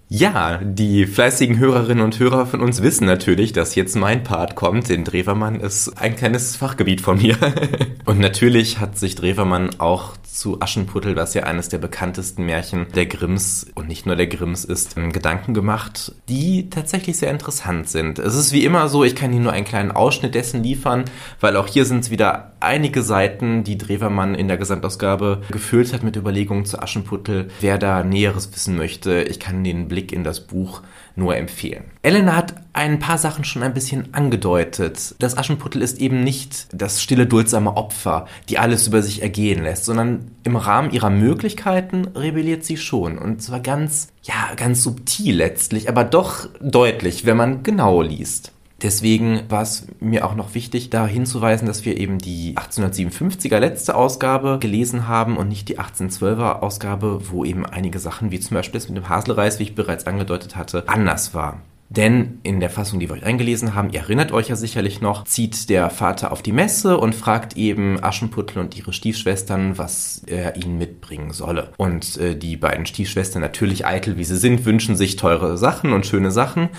Ja, 0.08 0.58
die 0.58 1.04
fleißigen 1.04 1.58
Hörerinnen 1.58 2.04
und 2.04 2.20
Hörer 2.20 2.46
von 2.46 2.60
uns 2.60 2.80
wissen 2.80 3.06
natürlich, 3.06 3.52
dass 3.52 3.74
jetzt 3.74 3.96
mein 3.96 4.22
Part 4.22 4.54
kommt, 4.54 4.88
denn 4.88 5.02
Drewermann 5.02 5.58
ist 5.58 6.00
ein 6.00 6.14
kleines 6.14 6.54
Fachgebiet 6.54 7.00
von 7.00 7.18
mir. 7.18 7.36
und 8.04 8.20
natürlich 8.20 8.78
hat 8.78 8.96
sich 8.96 9.16
Drewermann 9.16 9.70
auch 9.80 10.16
zu 10.22 10.60
Aschenputtel, 10.60 11.16
was 11.16 11.34
ja 11.34 11.42
eines 11.42 11.70
der 11.70 11.78
bekanntesten 11.78 12.46
Märchen 12.46 12.86
der 12.94 13.06
Grimms 13.06 13.66
und 13.74 13.88
nicht 13.88 14.06
nur 14.06 14.14
der 14.14 14.28
Grimms 14.28 14.64
ist, 14.64 14.94
Gedanken 14.94 15.54
gemacht, 15.54 16.12
die 16.28 16.70
tatsächlich 16.70 17.16
sehr 17.16 17.32
interessant 17.32 17.88
sind. 17.88 18.20
Es 18.20 18.36
ist 18.36 18.52
wie 18.52 18.64
immer 18.64 18.88
so, 18.88 19.02
ich 19.02 19.16
kann 19.16 19.32
Ihnen 19.32 19.42
nur 19.44 19.52
einen 19.52 19.64
kleinen 19.64 19.90
Ausschnitt 19.90 20.36
dessen 20.36 20.62
liefern, 20.62 21.06
weil 21.40 21.56
auch 21.56 21.66
hier 21.66 21.84
sind 21.84 22.00
es 22.00 22.10
wieder 22.10 22.52
einige 22.60 23.02
Seiten, 23.02 23.64
die 23.64 23.78
Drewermann 23.78 24.34
in 24.34 24.46
der 24.46 24.56
Gesamtausgabe 24.56 25.42
gefüllt 25.50 25.92
hat 25.92 26.02
mit 26.02 26.16
Überlegungen 26.16 26.64
zu 26.64 26.80
Aschenputtel. 26.80 27.48
Wer 27.60 27.78
da 27.78 28.04
Näheres 28.04 28.52
wissen 28.52 28.76
möchte, 28.76 29.22
ich 29.22 29.40
kann 29.40 29.64
den 29.64 29.88
Blick 29.88 29.95
in 30.12 30.24
das 30.24 30.40
Buch 30.40 30.82
nur 31.14 31.36
empfehlen. 31.36 31.84
Elena 32.02 32.36
hat 32.36 32.54
ein 32.72 32.98
paar 32.98 33.18
Sachen 33.18 33.44
schon 33.44 33.62
ein 33.62 33.74
bisschen 33.74 34.14
angedeutet. 34.14 35.14
Das 35.18 35.36
Aschenputtel 35.36 35.82
ist 35.82 35.98
eben 35.98 36.22
nicht 36.22 36.68
das 36.72 37.02
stille, 37.02 37.26
duldsame 37.26 37.76
Opfer, 37.76 38.26
die 38.48 38.58
alles 38.58 38.86
über 38.86 39.02
sich 39.02 39.22
ergehen 39.22 39.62
lässt, 39.62 39.84
sondern 39.84 40.30
im 40.44 40.56
Rahmen 40.56 40.90
ihrer 40.90 41.10
Möglichkeiten 41.10 42.08
rebelliert 42.14 42.64
sie 42.64 42.76
schon. 42.76 43.18
Und 43.18 43.42
zwar 43.42 43.60
ganz, 43.60 44.08
ja, 44.22 44.54
ganz 44.56 44.82
subtil 44.82 45.36
letztlich, 45.36 45.88
aber 45.88 46.04
doch 46.04 46.48
deutlich, 46.60 47.24
wenn 47.24 47.36
man 47.36 47.62
genau 47.62 48.02
liest. 48.02 48.52
Deswegen 48.82 49.42
war 49.48 49.62
es 49.62 49.86
mir 50.00 50.26
auch 50.26 50.34
noch 50.34 50.54
wichtig, 50.54 50.90
da 50.90 51.06
hinzuweisen, 51.06 51.66
dass 51.66 51.86
wir 51.86 51.96
eben 51.96 52.18
die 52.18 52.54
1857er 52.56 53.58
letzte 53.58 53.94
Ausgabe 53.94 54.58
gelesen 54.60 55.08
haben 55.08 55.38
und 55.38 55.48
nicht 55.48 55.68
die 55.68 55.78
1812er 55.78 56.60
Ausgabe, 56.60 57.30
wo 57.30 57.44
eben 57.44 57.64
einige 57.64 57.98
Sachen, 57.98 58.30
wie 58.30 58.40
zum 58.40 58.54
Beispiel 58.54 58.78
das 58.78 58.88
mit 58.88 58.98
dem 58.98 59.08
Haselreis, 59.08 59.58
wie 59.58 59.64
ich 59.64 59.74
bereits 59.74 60.06
angedeutet 60.06 60.56
hatte, 60.56 60.84
anders 60.88 61.32
war. 61.32 61.60
Denn 61.88 62.40
in 62.42 62.58
der 62.58 62.68
Fassung, 62.68 62.98
die 62.98 63.08
wir 63.08 63.14
euch 63.14 63.24
eingelesen 63.24 63.74
haben, 63.74 63.90
ihr 63.90 64.00
erinnert 64.00 64.32
euch 64.32 64.48
ja 64.48 64.56
sicherlich 64.56 65.00
noch, 65.00 65.24
zieht 65.24 65.70
der 65.70 65.88
Vater 65.88 66.32
auf 66.32 66.42
die 66.42 66.52
Messe 66.52 66.98
und 66.98 67.14
fragt 67.14 67.56
eben 67.56 68.02
Aschenputtel 68.02 68.58
und 68.58 68.76
ihre 68.76 68.92
Stiefschwestern, 68.92 69.78
was 69.78 70.22
er 70.26 70.56
ihnen 70.56 70.78
mitbringen 70.78 71.32
solle. 71.32 71.72
Und 71.76 72.16
äh, 72.16 72.36
die 72.36 72.56
beiden 72.56 72.86
Stiefschwestern, 72.86 73.40
natürlich 73.40 73.86
eitel 73.86 74.16
wie 74.16 74.24
sie 74.24 74.36
sind, 74.36 74.64
wünschen 74.64 74.96
sich 74.96 75.14
teure 75.14 75.56
Sachen 75.56 75.92
und 75.92 76.06
schöne 76.06 76.32
Sachen 76.32 76.70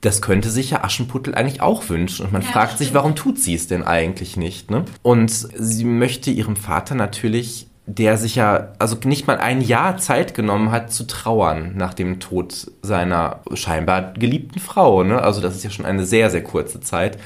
das 0.00 0.22
könnte 0.22 0.50
sich 0.50 0.70
ja 0.70 0.82
Aschenputtel 0.82 1.34
eigentlich 1.34 1.60
auch 1.60 1.88
wünschen. 1.88 2.26
Und 2.26 2.32
man 2.32 2.42
ja, 2.42 2.48
fragt 2.48 2.78
sich, 2.78 2.94
warum 2.94 3.14
tut 3.14 3.38
sie 3.38 3.54
es 3.54 3.66
denn 3.66 3.82
eigentlich 3.82 4.36
nicht? 4.36 4.70
Ne? 4.70 4.84
Und 5.02 5.30
sie 5.30 5.84
möchte 5.84 6.30
ihrem 6.30 6.56
Vater 6.56 6.94
natürlich, 6.94 7.66
der 7.86 8.16
sich 8.16 8.36
ja 8.36 8.68
also 8.78 8.96
nicht 9.04 9.26
mal 9.26 9.38
ein 9.38 9.60
Jahr 9.60 9.98
Zeit 9.98 10.34
genommen 10.34 10.70
hat 10.70 10.92
zu 10.92 11.06
trauern 11.06 11.72
nach 11.76 11.92
dem 11.92 12.20
Tod 12.20 12.70
seiner 12.82 13.40
scheinbar 13.54 14.14
geliebten 14.14 14.60
Frau. 14.60 15.02
Ne? 15.02 15.20
Also 15.20 15.40
das 15.40 15.56
ist 15.56 15.64
ja 15.64 15.70
schon 15.70 15.86
eine 15.86 16.06
sehr, 16.06 16.30
sehr 16.30 16.44
kurze 16.44 16.80
Zeit. 16.80 17.18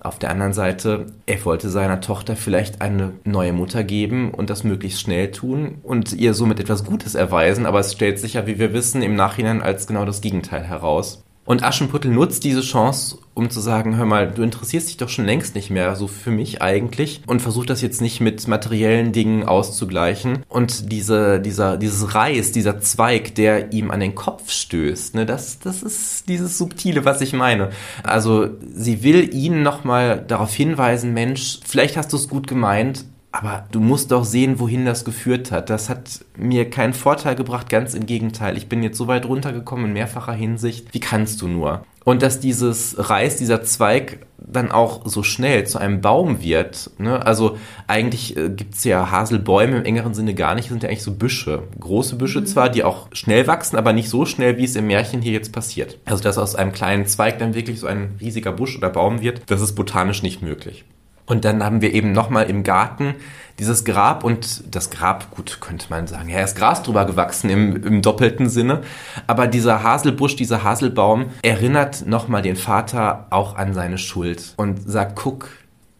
Auf 0.00 0.18
der 0.18 0.30
anderen 0.30 0.52
Seite, 0.52 1.06
er 1.26 1.44
wollte 1.44 1.70
seiner 1.70 2.00
Tochter 2.00 2.34
vielleicht 2.34 2.82
eine 2.82 3.12
neue 3.22 3.52
Mutter 3.52 3.84
geben 3.84 4.32
und 4.34 4.50
das 4.50 4.64
möglichst 4.64 5.00
schnell 5.00 5.30
tun 5.30 5.78
und 5.84 6.12
ihr 6.12 6.34
somit 6.34 6.58
etwas 6.58 6.84
Gutes 6.84 7.14
erweisen, 7.14 7.66
aber 7.66 7.78
es 7.78 7.92
stellt 7.92 8.18
sich 8.18 8.34
ja, 8.34 8.48
wie 8.48 8.58
wir 8.58 8.72
wissen, 8.72 9.00
im 9.00 9.14
Nachhinein 9.14 9.62
als 9.62 9.86
genau 9.86 10.04
das 10.04 10.20
Gegenteil 10.20 10.64
heraus. 10.64 11.21
Und 11.44 11.64
Aschenputtel 11.64 12.10
nutzt 12.10 12.44
diese 12.44 12.60
Chance, 12.60 13.18
um 13.34 13.50
zu 13.50 13.60
sagen, 13.60 13.96
hör 13.96 14.06
mal, 14.06 14.30
du 14.30 14.42
interessierst 14.42 14.88
dich 14.88 14.96
doch 14.96 15.08
schon 15.08 15.24
längst 15.24 15.54
nicht 15.54 15.70
mehr 15.70 15.96
so 15.96 16.06
für 16.06 16.30
mich 16.30 16.62
eigentlich 16.62 17.22
und 17.26 17.42
versucht 17.42 17.70
das 17.70 17.82
jetzt 17.82 18.00
nicht 18.00 18.20
mit 18.20 18.46
materiellen 18.46 19.12
Dingen 19.12 19.44
auszugleichen. 19.44 20.44
Und 20.48 20.92
diese, 20.92 21.40
dieser, 21.40 21.78
dieses 21.78 22.14
Reis, 22.14 22.52
dieser 22.52 22.80
Zweig, 22.80 23.34
der 23.34 23.72
ihm 23.72 23.90
an 23.90 24.00
den 24.00 24.14
Kopf 24.14 24.50
stößt, 24.50 25.16
ne, 25.16 25.26
das, 25.26 25.58
das 25.58 25.82
ist 25.82 26.28
dieses 26.28 26.58
Subtile, 26.58 27.04
was 27.04 27.20
ich 27.20 27.32
meine. 27.32 27.70
Also 28.04 28.50
sie 28.72 29.02
will 29.02 29.34
ihn 29.34 29.62
nochmal 29.62 30.24
darauf 30.26 30.54
hinweisen, 30.54 31.12
Mensch, 31.12 31.58
vielleicht 31.66 31.96
hast 31.96 32.12
du 32.12 32.16
es 32.18 32.28
gut 32.28 32.46
gemeint, 32.46 33.04
aber 33.32 33.64
du 33.72 33.80
musst 33.80 34.12
doch 34.12 34.24
sehen, 34.24 34.60
wohin 34.60 34.84
das 34.84 35.04
geführt 35.06 35.50
hat. 35.50 35.70
Das 35.70 35.88
hat 35.88 36.24
mir 36.36 36.68
keinen 36.68 36.92
Vorteil 36.92 37.34
gebracht, 37.34 37.70
ganz 37.70 37.94
im 37.94 38.04
Gegenteil. 38.04 38.58
Ich 38.58 38.68
bin 38.68 38.82
jetzt 38.82 38.98
so 38.98 39.08
weit 39.08 39.24
runtergekommen 39.24 39.86
in 39.86 39.92
mehrfacher 39.94 40.34
Hinsicht. 40.34 40.92
Wie 40.92 41.00
kannst 41.00 41.40
du 41.40 41.48
nur? 41.48 41.84
Und 42.04 42.20
dass 42.20 42.40
dieses 42.40 42.96
Reis, 42.98 43.36
dieser 43.36 43.62
Zweig 43.62 44.18
dann 44.38 44.70
auch 44.70 45.02
so 45.06 45.22
schnell 45.22 45.66
zu 45.66 45.78
einem 45.78 46.00
Baum 46.00 46.42
wird. 46.42 46.90
Ne? 46.98 47.24
Also 47.24 47.56
eigentlich 47.86 48.36
äh, 48.36 48.50
gibt's 48.50 48.84
ja 48.84 49.10
Haselbäume 49.10 49.78
im 49.78 49.84
engeren 49.84 50.12
Sinne 50.12 50.34
gar 50.34 50.54
nicht, 50.54 50.68
sind 50.68 50.82
ja 50.82 50.88
eigentlich 50.88 51.04
so 51.04 51.14
Büsche. 51.14 51.62
Große 51.78 52.16
Büsche 52.16 52.40
mhm. 52.40 52.46
zwar, 52.46 52.68
die 52.68 52.84
auch 52.84 53.06
schnell 53.12 53.46
wachsen, 53.46 53.76
aber 53.76 53.92
nicht 53.92 54.10
so 54.10 54.26
schnell, 54.26 54.58
wie 54.58 54.64
es 54.64 54.76
im 54.76 54.88
Märchen 54.88 55.22
hier 55.22 55.32
jetzt 55.32 55.52
passiert. 55.52 55.98
Also 56.04 56.22
dass 56.22 56.38
aus 56.38 56.54
einem 56.54 56.72
kleinen 56.72 57.06
Zweig 57.06 57.38
dann 57.38 57.54
wirklich 57.54 57.80
so 57.80 57.86
ein 57.86 58.16
riesiger 58.20 58.52
Busch 58.52 58.76
oder 58.76 58.90
Baum 58.90 59.22
wird, 59.22 59.42
das 59.46 59.62
ist 59.62 59.74
botanisch 59.74 60.22
nicht 60.22 60.42
möglich. 60.42 60.84
Und 61.32 61.46
dann 61.46 61.64
haben 61.64 61.80
wir 61.80 61.94
eben 61.94 62.12
nochmal 62.12 62.50
im 62.50 62.62
Garten 62.62 63.14
dieses 63.58 63.86
Grab 63.86 64.22
und 64.22 64.74
das 64.74 64.90
Grab, 64.90 65.30
gut, 65.30 65.62
könnte 65.62 65.86
man 65.88 66.06
sagen, 66.06 66.28
ja, 66.28 66.40
ist 66.40 66.56
Gras 66.56 66.82
drüber 66.82 67.06
gewachsen 67.06 67.48
im, 67.48 67.82
im 67.86 68.02
doppelten 68.02 68.50
Sinne. 68.50 68.82
Aber 69.26 69.46
dieser 69.46 69.82
Haselbusch, 69.82 70.36
dieser 70.36 70.62
Haselbaum 70.62 71.30
erinnert 71.42 72.06
nochmal 72.06 72.42
den 72.42 72.56
Vater 72.56 73.28
auch 73.30 73.56
an 73.56 73.72
seine 73.72 73.96
Schuld 73.96 74.52
und 74.58 74.78
sagt, 74.86 75.16
guck, 75.16 75.48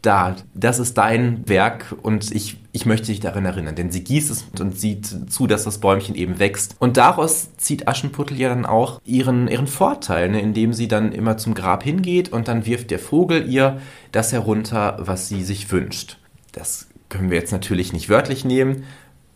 da, 0.02 0.36
das 0.52 0.78
ist 0.78 0.98
dein 0.98 1.48
Werk 1.48 1.94
und 2.02 2.34
ich, 2.34 2.58
ich 2.72 2.86
möchte 2.86 3.06
dich 3.06 3.20
daran 3.20 3.44
erinnern. 3.44 3.76
Denn 3.76 3.90
sie 3.90 4.02
gießt 4.02 4.30
es 4.30 4.46
und 4.58 4.78
sieht 4.78 5.32
zu, 5.32 5.46
dass 5.46 5.64
das 5.64 5.78
Bäumchen 5.78 6.14
eben 6.14 6.38
wächst. 6.38 6.76
Und 6.78 6.96
daraus 6.96 7.56
zieht 7.56 7.88
Aschenputtel 7.88 8.38
ja 8.38 8.48
dann 8.48 8.66
auch 8.66 9.00
ihren, 9.04 9.48
ihren 9.48 9.68
Vorteil, 9.68 10.28
ne, 10.28 10.40
indem 10.40 10.72
sie 10.72 10.88
dann 10.88 11.12
immer 11.12 11.36
zum 11.36 11.54
Grab 11.54 11.84
hingeht 11.84 12.32
und 12.32 12.48
dann 12.48 12.66
wirft 12.66 12.90
der 12.90 12.98
Vogel 12.98 13.48
ihr 13.48 13.80
das 14.10 14.32
herunter, 14.32 14.98
was 15.00 15.28
sie 15.28 15.44
sich 15.44 15.70
wünscht. 15.70 16.18
Das 16.50 16.88
können 17.08 17.30
wir 17.30 17.38
jetzt 17.38 17.52
natürlich 17.52 17.92
nicht 17.92 18.08
wörtlich 18.08 18.44
nehmen, 18.44 18.84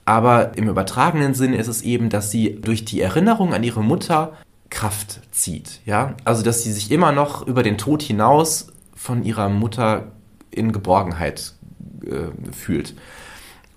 aber 0.05 0.57
im 0.57 0.69
übertragenen 0.69 1.35
Sinne 1.35 1.57
ist 1.57 1.69
es 1.69 1.83
eben, 1.83 2.09
dass 2.09 2.31
sie 2.31 2.61
durch 2.61 2.85
die 2.85 3.01
Erinnerung 3.01 3.55
an 3.55 3.63
ihre 3.63 3.83
Mutter 3.83 4.33
Kraft 4.71 5.21
zieht, 5.31 5.81
ja? 5.85 6.15
Also, 6.25 6.43
dass 6.43 6.63
sie 6.63 6.73
sich 6.73 6.91
immer 6.91 7.13
noch 7.13 7.47
über 7.47 7.63
den 7.63 7.79
Tod 7.79 8.03
hinaus 8.03 8.69
von 8.95 9.23
ihrer 9.23 9.49
Mutter 9.49 10.13
in 10.57 10.73
Geborgenheit 10.73 11.53
äh, 12.05 12.53
fühlt. 12.53 12.95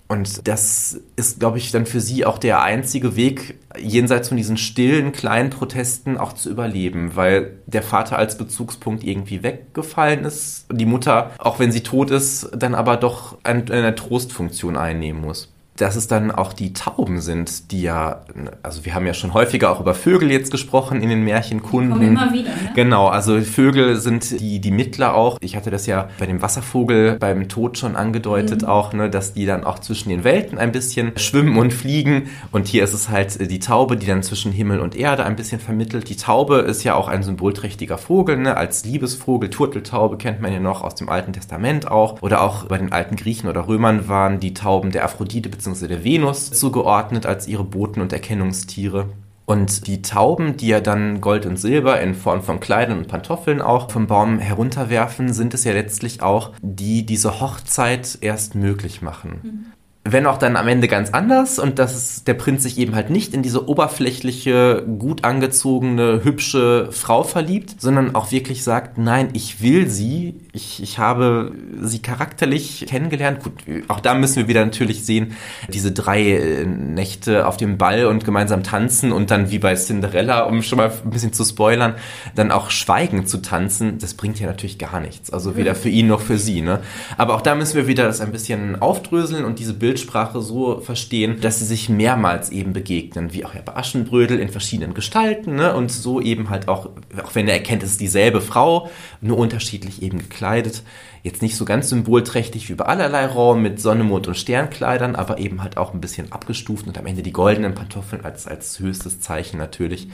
Und 0.08 0.48
das 0.48 0.98
ist, 1.14 1.38
glaube 1.38 1.58
ich, 1.58 1.70
dann 1.70 1.86
für 1.86 2.00
sie 2.00 2.26
auch 2.26 2.38
der 2.38 2.62
einzige 2.62 3.14
Weg, 3.14 3.60
jenseits 3.78 4.26
von 4.26 4.36
diesen 4.36 4.56
stillen, 4.56 5.12
kleinen 5.12 5.50
Protesten 5.50 6.18
auch 6.18 6.32
zu 6.32 6.50
überleben, 6.50 7.14
weil 7.14 7.58
der 7.66 7.84
Vater 7.84 8.18
als 8.18 8.36
Bezugspunkt 8.36 9.04
irgendwie 9.04 9.44
weggefallen 9.44 10.24
ist, 10.24 10.66
die 10.72 10.84
Mutter, 10.84 11.30
auch 11.38 11.60
wenn 11.60 11.70
sie 11.70 11.84
tot 11.84 12.10
ist, 12.10 12.50
dann 12.56 12.74
aber 12.74 12.96
doch 12.96 13.38
eine 13.44 13.94
Trostfunktion 13.94 14.76
einnehmen 14.76 15.20
muss 15.20 15.49
dass 15.80 15.96
es 15.96 16.08
dann 16.08 16.30
auch 16.30 16.52
die 16.52 16.74
Tauben 16.74 17.20
sind, 17.20 17.72
die 17.72 17.82
ja, 17.82 18.20
also 18.62 18.84
wir 18.84 18.94
haben 18.94 19.06
ja 19.06 19.14
schon 19.14 19.32
häufiger 19.32 19.70
auch 19.70 19.80
über 19.80 19.94
Vögel 19.94 20.30
jetzt 20.30 20.50
gesprochen 20.50 21.00
in 21.00 21.08
den 21.08 21.24
Märchenkunden. 21.24 21.92
Kommen 21.92 22.08
immer 22.08 22.32
wieder, 22.32 22.50
ne? 22.50 22.72
Genau, 22.74 23.08
also 23.08 23.40
Vögel 23.40 23.96
sind 23.96 24.38
die, 24.40 24.60
die 24.60 24.70
Mittler 24.70 25.14
auch. 25.14 25.38
Ich 25.40 25.56
hatte 25.56 25.70
das 25.70 25.86
ja 25.86 26.10
bei 26.18 26.26
dem 26.26 26.42
Wasservogel 26.42 27.16
beim 27.18 27.48
Tod 27.48 27.78
schon 27.78 27.96
angedeutet 27.96 28.62
mhm. 28.62 28.68
auch, 28.68 28.92
ne, 28.92 29.08
dass 29.08 29.32
die 29.32 29.46
dann 29.46 29.64
auch 29.64 29.78
zwischen 29.78 30.10
den 30.10 30.22
Welten 30.22 30.58
ein 30.58 30.70
bisschen 30.70 31.12
schwimmen 31.16 31.56
und 31.56 31.72
fliegen. 31.72 32.28
Und 32.52 32.68
hier 32.68 32.84
ist 32.84 32.92
es 32.92 33.08
halt 33.08 33.50
die 33.50 33.58
Taube, 33.58 33.96
die 33.96 34.06
dann 34.06 34.22
zwischen 34.22 34.52
Himmel 34.52 34.80
und 34.80 34.94
Erde 34.94 35.24
ein 35.24 35.36
bisschen 35.36 35.60
vermittelt. 35.60 36.10
Die 36.10 36.16
Taube 36.16 36.58
ist 36.58 36.84
ja 36.84 36.94
auch 36.94 37.08
ein 37.08 37.22
symbolträchtiger 37.22 37.96
Vogel, 37.96 38.36
ne, 38.36 38.56
als 38.56 38.84
Liebesvogel. 38.84 39.48
Turteltaube 39.48 40.18
kennt 40.18 40.42
man 40.42 40.52
ja 40.52 40.60
noch 40.60 40.82
aus 40.82 40.94
dem 40.94 41.08
Alten 41.08 41.32
Testament 41.32 41.90
auch. 41.90 42.20
Oder 42.20 42.42
auch 42.42 42.64
bei 42.64 42.76
den 42.76 42.92
alten 42.92 43.16
Griechen 43.16 43.48
oder 43.48 43.66
Römern 43.66 44.08
waren 44.08 44.40
die 44.40 44.52
Tauben 44.52 44.90
der 44.90 45.06
Aphrodite 45.06 45.48
bzw 45.48 45.69
bzw. 45.70 45.88
der 45.88 46.04
Venus 46.04 46.50
zugeordnet 46.50 47.26
als 47.26 47.48
ihre 47.48 47.64
Boten 47.64 48.00
und 48.00 48.12
Erkennungstiere. 48.12 49.08
Und 49.46 49.88
die 49.88 50.00
Tauben, 50.00 50.56
die 50.56 50.68
ja 50.68 50.80
dann 50.80 51.20
Gold 51.20 51.44
und 51.44 51.56
Silber 51.56 52.00
in 52.00 52.14
Form 52.14 52.42
von 52.42 52.60
Kleidern 52.60 52.98
und 52.98 53.08
Pantoffeln 53.08 53.60
auch 53.60 53.90
vom 53.90 54.06
Baum 54.06 54.38
herunterwerfen, 54.38 55.32
sind 55.32 55.54
es 55.54 55.64
ja 55.64 55.72
letztlich 55.72 56.22
auch, 56.22 56.52
die 56.62 57.04
diese 57.04 57.40
Hochzeit 57.40 58.18
erst 58.20 58.54
möglich 58.54 59.02
machen. 59.02 59.40
Mhm 59.42 59.72
wenn 60.04 60.26
auch 60.26 60.38
dann 60.38 60.56
am 60.56 60.66
Ende 60.66 60.88
ganz 60.88 61.10
anders 61.10 61.58
und 61.58 61.78
dass 61.78 62.24
der 62.24 62.32
Prinz 62.32 62.62
sich 62.62 62.78
eben 62.78 62.94
halt 62.94 63.10
nicht 63.10 63.34
in 63.34 63.42
diese 63.42 63.68
oberflächliche, 63.68 64.82
gut 64.98 65.24
angezogene, 65.24 66.24
hübsche 66.24 66.88
Frau 66.90 67.22
verliebt, 67.22 67.74
sondern 67.78 68.14
auch 68.14 68.32
wirklich 68.32 68.64
sagt, 68.64 68.96
nein, 68.96 69.28
ich 69.34 69.62
will 69.62 69.90
sie, 69.90 70.36
ich, 70.52 70.82
ich 70.82 70.98
habe 70.98 71.52
sie 71.82 72.00
charakterlich 72.00 72.86
kennengelernt. 72.88 73.42
Gut, 73.42 73.52
auch 73.88 74.00
da 74.00 74.14
müssen 74.14 74.36
wir 74.36 74.48
wieder 74.48 74.64
natürlich 74.64 75.04
sehen, 75.04 75.36
diese 75.68 75.92
drei 75.92 76.30
äh, 76.30 76.64
Nächte 76.64 77.46
auf 77.46 77.58
dem 77.58 77.76
Ball 77.76 78.06
und 78.06 78.24
gemeinsam 78.24 78.62
tanzen 78.62 79.12
und 79.12 79.30
dann 79.30 79.50
wie 79.50 79.58
bei 79.58 79.74
Cinderella, 79.74 80.44
um 80.44 80.62
schon 80.62 80.78
mal 80.78 80.90
ein 81.04 81.10
bisschen 81.10 81.34
zu 81.34 81.44
spoilern, 81.44 81.94
dann 82.34 82.52
auch 82.52 82.70
schweigend 82.70 83.28
zu 83.28 83.42
tanzen, 83.42 83.98
das 83.98 84.14
bringt 84.14 84.40
ja 84.40 84.46
natürlich 84.46 84.78
gar 84.78 84.98
nichts. 85.00 85.30
Also 85.30 85.56
weder 85.56 85.74
für 85.74 85.90
ihn 85.90 86.06
noch 86.06 86.22
für 86.22 86.38
sie. 86.38 86.62
Ne? 86.62 86.80
Aber 87.18 87.34
auch 87.34 87.42
da 87.42 87.54
müssen 87.54 87.76
wir 87.76 87.86
wieder 87.86 88.04
das 88.04 88.22
ein 88.22 88.32
bisschen 88.32 88.80
aufdröseln 88.80 89.44
und 89.44 89.58
diese 89.58 89.74
Bilder 89.74 89.89
Bildsprache 89.90 90.40
so 90.40 90.78
verstehen, 90.78 91.40
dass 91.40 91.58
sie 91.58 91.64
sich 91.64 91.88
mehrmals 91.88 92.50
eben 92.50 92.72
begegnen, 92.72 93.32
wie 93.32 93.44
auch 93.44 93.56
ja 93.56 93.60
bei 93.60 93.74
Aschenbrödel 93.74 94.38
in 94.38 94.48
verschiedenen 94.48 94.94
Gestalten 94.94 95.56
ne? 95.56 95.74
und 95.74 95.90
so 95.90 96.20
eben 96.20 96.48
halt 96.48 96.68
auch, 96.68 96.90
auch 97.20 97.34
wenn 97.34 97.48
er 97.48 97.54
erkennt, 97.54 97.82
es 97.82 97.92
ist 97.92 98.00
dieselbe 98.00 98.40
Frau, 98.40 98.88
nur 99.20 99.36
unterschiedlich 99.36 100.00
eben 100.00 100.18
gekleidet. 100.18 100.84
Jetzt 101.24 101.42
nicht 101.42 101.56
so 101.56 101.64
ganz 101.64 101.88
symbolträchtig 101.88 102.68
wie 102.68 102.74
bei 102.74 102.84
allerlei 102.84 103.26
Raum 103.26 103.62
mit 103.62 103.80
Sonne, 103.80 104.04
Mond 104.04 104.28
und 104.28 104.36
Sternkleidern, 104.36 105.16
aber 105.16 105.38
eben 105.38 105.60
halt 105.60 105.76
auch 105.76 105.92
ein 105.92 106.00
bisschen 106.00 106.30
abgestuft 106.30 106.86
und 106.86 106.96
am 106.96 107.06
Ende 107.06 107.22
die 107.22 107.32
goldenen 107.32 107.74
Pantoffeln 107.74 108.24
als, 108.24 108.46
als 108.46 108.78
höchstes 108.78 109.20
Zeichen 109.20 109.58
natürlich, 109.58 110.06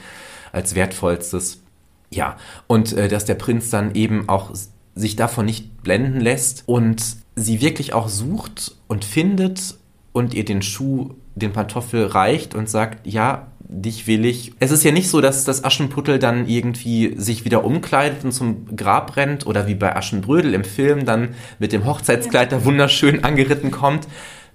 als 0.51 0.73
wertvollstes. 0.73 1.61
Ja, 2.09 2.37
und 2.65 2.93
äh, 2.93 3.09
dass 3.09 3.25
der 3.25 3.35
Prinz 3.35 3.69
dann 3.69 3.93
eben 3.93 4.27
auch 4.27 4.55
sich 4.95 5.15
davon 5.15 5.45
nicht 5.45 5.69
blenden 5.87 6.19
lässt 6.19 6.63
und 6.65 7.01
sie 7.37 7.61
wirklich 7.61 7.93
auch 7.93 8.09
sucht 8.09 8.75
und 8.87 9.05
findet 9.05 9.75
und 10.11 10.33
ihr 10.33 10.43
den 10.43 10.61
Schuh, 10.61 11.11
den 11.35 11.53
Pantoffel 11.53 12.07
reicht 12.07 12.55
und 12.55 12.69
sagt, 12.69 13.07
ja, 13.07 13.47
dich 13.59 14.05
will 14.05 14.25
ich. 14.25 14.51
Es 14.59 14.71
ist 14.71 14.83
ja 14.83 14.91
nicht 14.91 15.09
so, 15.09 15.21
dass 15.21 15.45
das 15.45 15.63
Aschenputtel 15.63 16.19
dann 16.19 16.45
irgendwie 16.45 17.13
sich 17.15 17.45
wieder 17.45 17.63
umkleidet 17.63 18.25
und 18.25 18.33
zum 18.33 18.75
Grab 18.75 19.15
rennt 19.15 19.47
oder 19.47 19.65
wie 19.67 19.75
bei 19.75 19.95
Aschenbrödel 19.95 20.53
im 20.53 20.65
Film 20.65 21.05
dann 21.05 21.35
mit 21.57 21.71
dem 21.71 21.85
Hochzeitskleid 21.85 22.51
da 22.51 22.65
wunderschön 22.65 23.23
angeritten 23.23 23.71
kommt. 23.71 24.09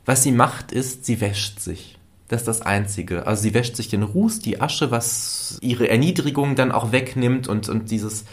Was 0.04 0.22
sie 0.22 0.32
macht, 0.32 0.70
ist, 0.70 1.06
sie 1.06 1.22
wäscht 1.22 1.60
sich. 1.60 1.98
Das 2.28 2.42
ist 2.42 2.48
das 2.48 2.60
Einzige. 2.60 3.26
Also 3.26 3.42
sie 3.42 3.54
wäscht 3.54 3.76
sich 3.76 3.88
den 3.88 4.02
Ruß, 4.02 4.40
die 4.40 4.60
Asche, 4.60 4.90
was 4.90 5.56
ihre 5.62 5.88
Erniedrigung 5.88 6.56
dann 6.56 6.72
auch 6.72 6.92
wegnimmt 6.92 7.48
und, 7.48 7.70
und 7.70 7.90
dieses 7.90 8.26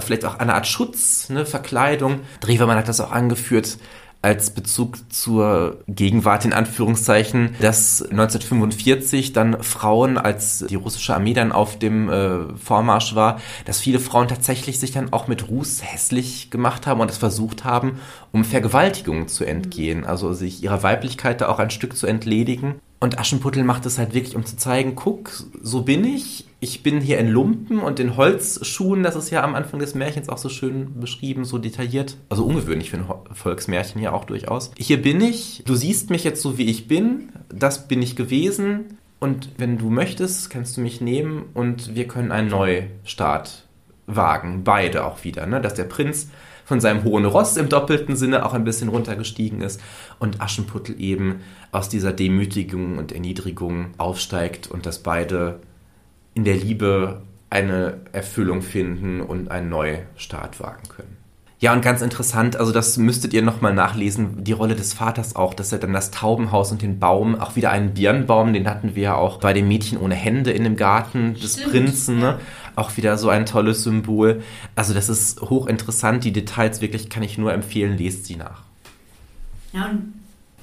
vielleicht 0.00 0.24
auch 0.24 0.38
eine 0.38 0.54
Art 0.54 0.66
Schutz, 0.66 1.28
ne, 1.28 1.46
Verkleidung. 1.46 2.20
Drewermann 2.40 2.78
hat 2.78 2.88
das 2.88 3.00
auch 3.00 3.12
angeführt, 3.12 3.78
als 4.26 4.50
Bezug 4.50 4.98
zur 5.12 5.78
Gegenwart 5.86 6.44
in 6.44 6.52
Anführungszeichen, 6.52 7.54
dass 7.60 8.02
1945 8.02 9.32
dann 9.32 9.62
Frauen, 9.62 10.18
als 10.18 10.64
die 10.68 10.74
russische 10.74 11.14
Armee 11.14 11.32
dann 11.32 11.52
auf 11.52 11.78
dem 11.78 12.08
äh, 12.08 12.56
Vormarsch 12.56 13.14
war, 13.14 13.40
dass 13.66 13.78
viele 13.78 14.00
Frauen 14.00 14.26
tatsächlich 14.26 14.80
sich 14.80 14.90
dann 14.90 15.12
auch 15.12 15.28
mit 15.28 15.48
Ruß 15.48 15.82
hässlich 15.84 16.50
gemacht 16.50 16.88
haben 16.88 17.00
und 17.00 17.10
es 17.10 17.18
versucht 17.18 17.64
haben, 17.64 18.00
um 18.32 18.44
Vergewaltigungen 18.44 19.28
zu 19.28 19.44
entgehen, 19.44 20.04
also 20.04 20.32
sich 20.32 20.60
ihrer 20.60 20.82
Weiblichkeit 20.82 21.40
da 21.40 21.48
auch 21.48 21.60
ein 21.60 21.70
Stück 21.70 21.96
zu 21.96 22.08
entledigen. 22.08 22.80
Und 22.98 23.18
Aschenputtel 23.18 23.62
macht 23.62 23.84
es 23.84 23.98
halt 23.98 24.14
wirklich, 24.14 24.36
um 24.36 24.46
zu 24.46 24.56
zeigen, 24.56 24.94
guck, 24.94 25.30
so 25.60 25.82
bin 25.82 26.04
ich. 26.04 26.46
Ich 26.60 26.82
bin 26.82 27.00
hier 27.00 27.18
in 27.18 27.28
Lumpen 27.28 27.80
und 27.80 28.00
in 28.00 28.16
Holzschuhen. 28.16 29.02
Das 29.02 29.16
ist 29.16 29.30
ja 29.30 29.42
am 29.44 29.54
Anfang 29.54 29.80
des 29.80 29.94
Märchens 29.94 30.30
auch 30.30 30.38
so 30.38 30.48
schön 30.48 30.98
beschrieben, 30.98 31.44
so 31.44 31.58
detailliert. 31.58 32.16
Also 32.30 32.44
ungewöhnlich 32.44 32.90
für 32.90 32.96
ein 32.96 33.06
Volksmärchen 33.32 34.00
ja 34.00 34.12
auch 34.12 34.24
durchaus. 34.24 34.70
Hier 34.78 35.00
bin 35.02 35.20
ich. 35.20 35.62
Du 35.66 35.74
siehst 35.74 36.08
mich 36.08 36.24
jetzt 36.24 36.40
so, 36.40 36.56
wie 36.56 36.70
ich 36.70 36.88
bin. 36.88 37.32
Das 37.50 37.86
bin 37.86 38.00
ich 38.00 38.16
gewesen. 38.16 38.98
Und 39.18 39.50
wenn 39.58 39.76
du 39.76 39.90
möchtest, 39.90 40.48
kannst 40.48 40.76
du 40.76 40.80
mich 40.80 41.00
nehmen 41.00 41.44
und 41.52 41.94
wir 41.94 42.08
können 42.08 42.32
einen 42.32 42.48
Neustart 42.48 43.64
wagen. 44.06 44.64
Beide 44.64 45.04
auch 45.04 45.22
wieder. 45.22 45.46
Ne? 45.46 45.60
Dass 45.60 45.74
der 45.74 45.84
Prinz 45.84 46.28
von 46.66 46.80
seinem 46.80 47.04
hohen 47.04 47.24
Ross 47.24 47.56
im 47.56 47.68
doppelten 47.68 48.16
Sinne 48.16 48.44
auch 48.44 48.52
ein 48.52 48.64
bisschen 48.64 48.88
runtergestiegen 48.88 49.62
ist 49.62 49.80
und 50.18 50.40
Aschenputtel 50.40 51.00
eben 51.00 51.40
aus 51.70 51.88
dieser 51.88 52.12
Demütigung 52.12 52.98
und 52.98 53.12
Erniedrigung 53.12 53.94
aufsteigt 53.98 54.66
und 54.66 54.84
dass 54.84 54.98
beide 54.98 55.60
in 56.34 56.44
der 56.44 56.56
Liebe 56.56 57.22
eine 57.50 58.00
Erfüllung 58.12 58.62
finden 58.62 59.20
und 59.20 59.48
einen 59.48 59.68
Neustart 59.68 60.58
wagen 60.58 60.88
können. 60.88 61.16
Ja, 61.58 61.72
und 61.72 61.80
ganz 61.80 62.02
interessant, 62.02 62.56
also 62.56 62.70
das 62.70 62.98
müsstet 62.98 63.32
ihr 63.32 63.40
nochmal 63.40 63.72
nachlesen, 63.72 64.44
die 64.44 64.52
Rolle 64.52 64.74
des 64.74 64.92
Vaters 64.92 65.36
auch, 65.36 65.54
dass 65.54 65.72
er 65.72 65.78
dann 65.78 65.94
das 65.94 66.10
Taubenhaus 66.10 66.70
und 66.70 66.82
den 66.82 66.98
Baum, 66.98 67.34
auch 67.34 67.56
wieder 67.56 67.70
einen 67.70 67.94
Birnbaum, 67.94 68.52
den 68.52 68.68
hatten 68.68 68.94
wir 68.94 69.02
ja 69.02 69.14
auch 69.14 69.38
bei 69.38 69.54
dem 69.54 69.66
Mädchen 69.66 69.96
ohne 69.98 70.14
Hände 70.14 70.50
in 70.50 70.64
dem 70.64 70.76
Garten 70.76 71.32
des 71.32 71.54
Stimmt, 71.54 71.70
Prinzen, 71.70 72.18
ne? 72.18 72.38
Auch 72.76 72.96
wieder 72.96 73.18
so 73.18 73.28
ein 73.28 73.46
tolles 73.46 73.82
Symbol. 73.82 74.42
Also 74.74 74.94
das 74.94 75.08
ist 75.08 75.40
hochinteressant, 75.40 76.24
die 76.24 76.32
Details 76.32 76.80
wirklich 76.80 77.10
kann 77.10 77.22
ich 77.22 77.38
nur 77.38 77.52
empfehlen, 77.52 77.98
lest 77.98 78.26
sie 78.26 78.36
nach. 78.36 78.62
Ja, 79.72 79.86
und 79.86 80.14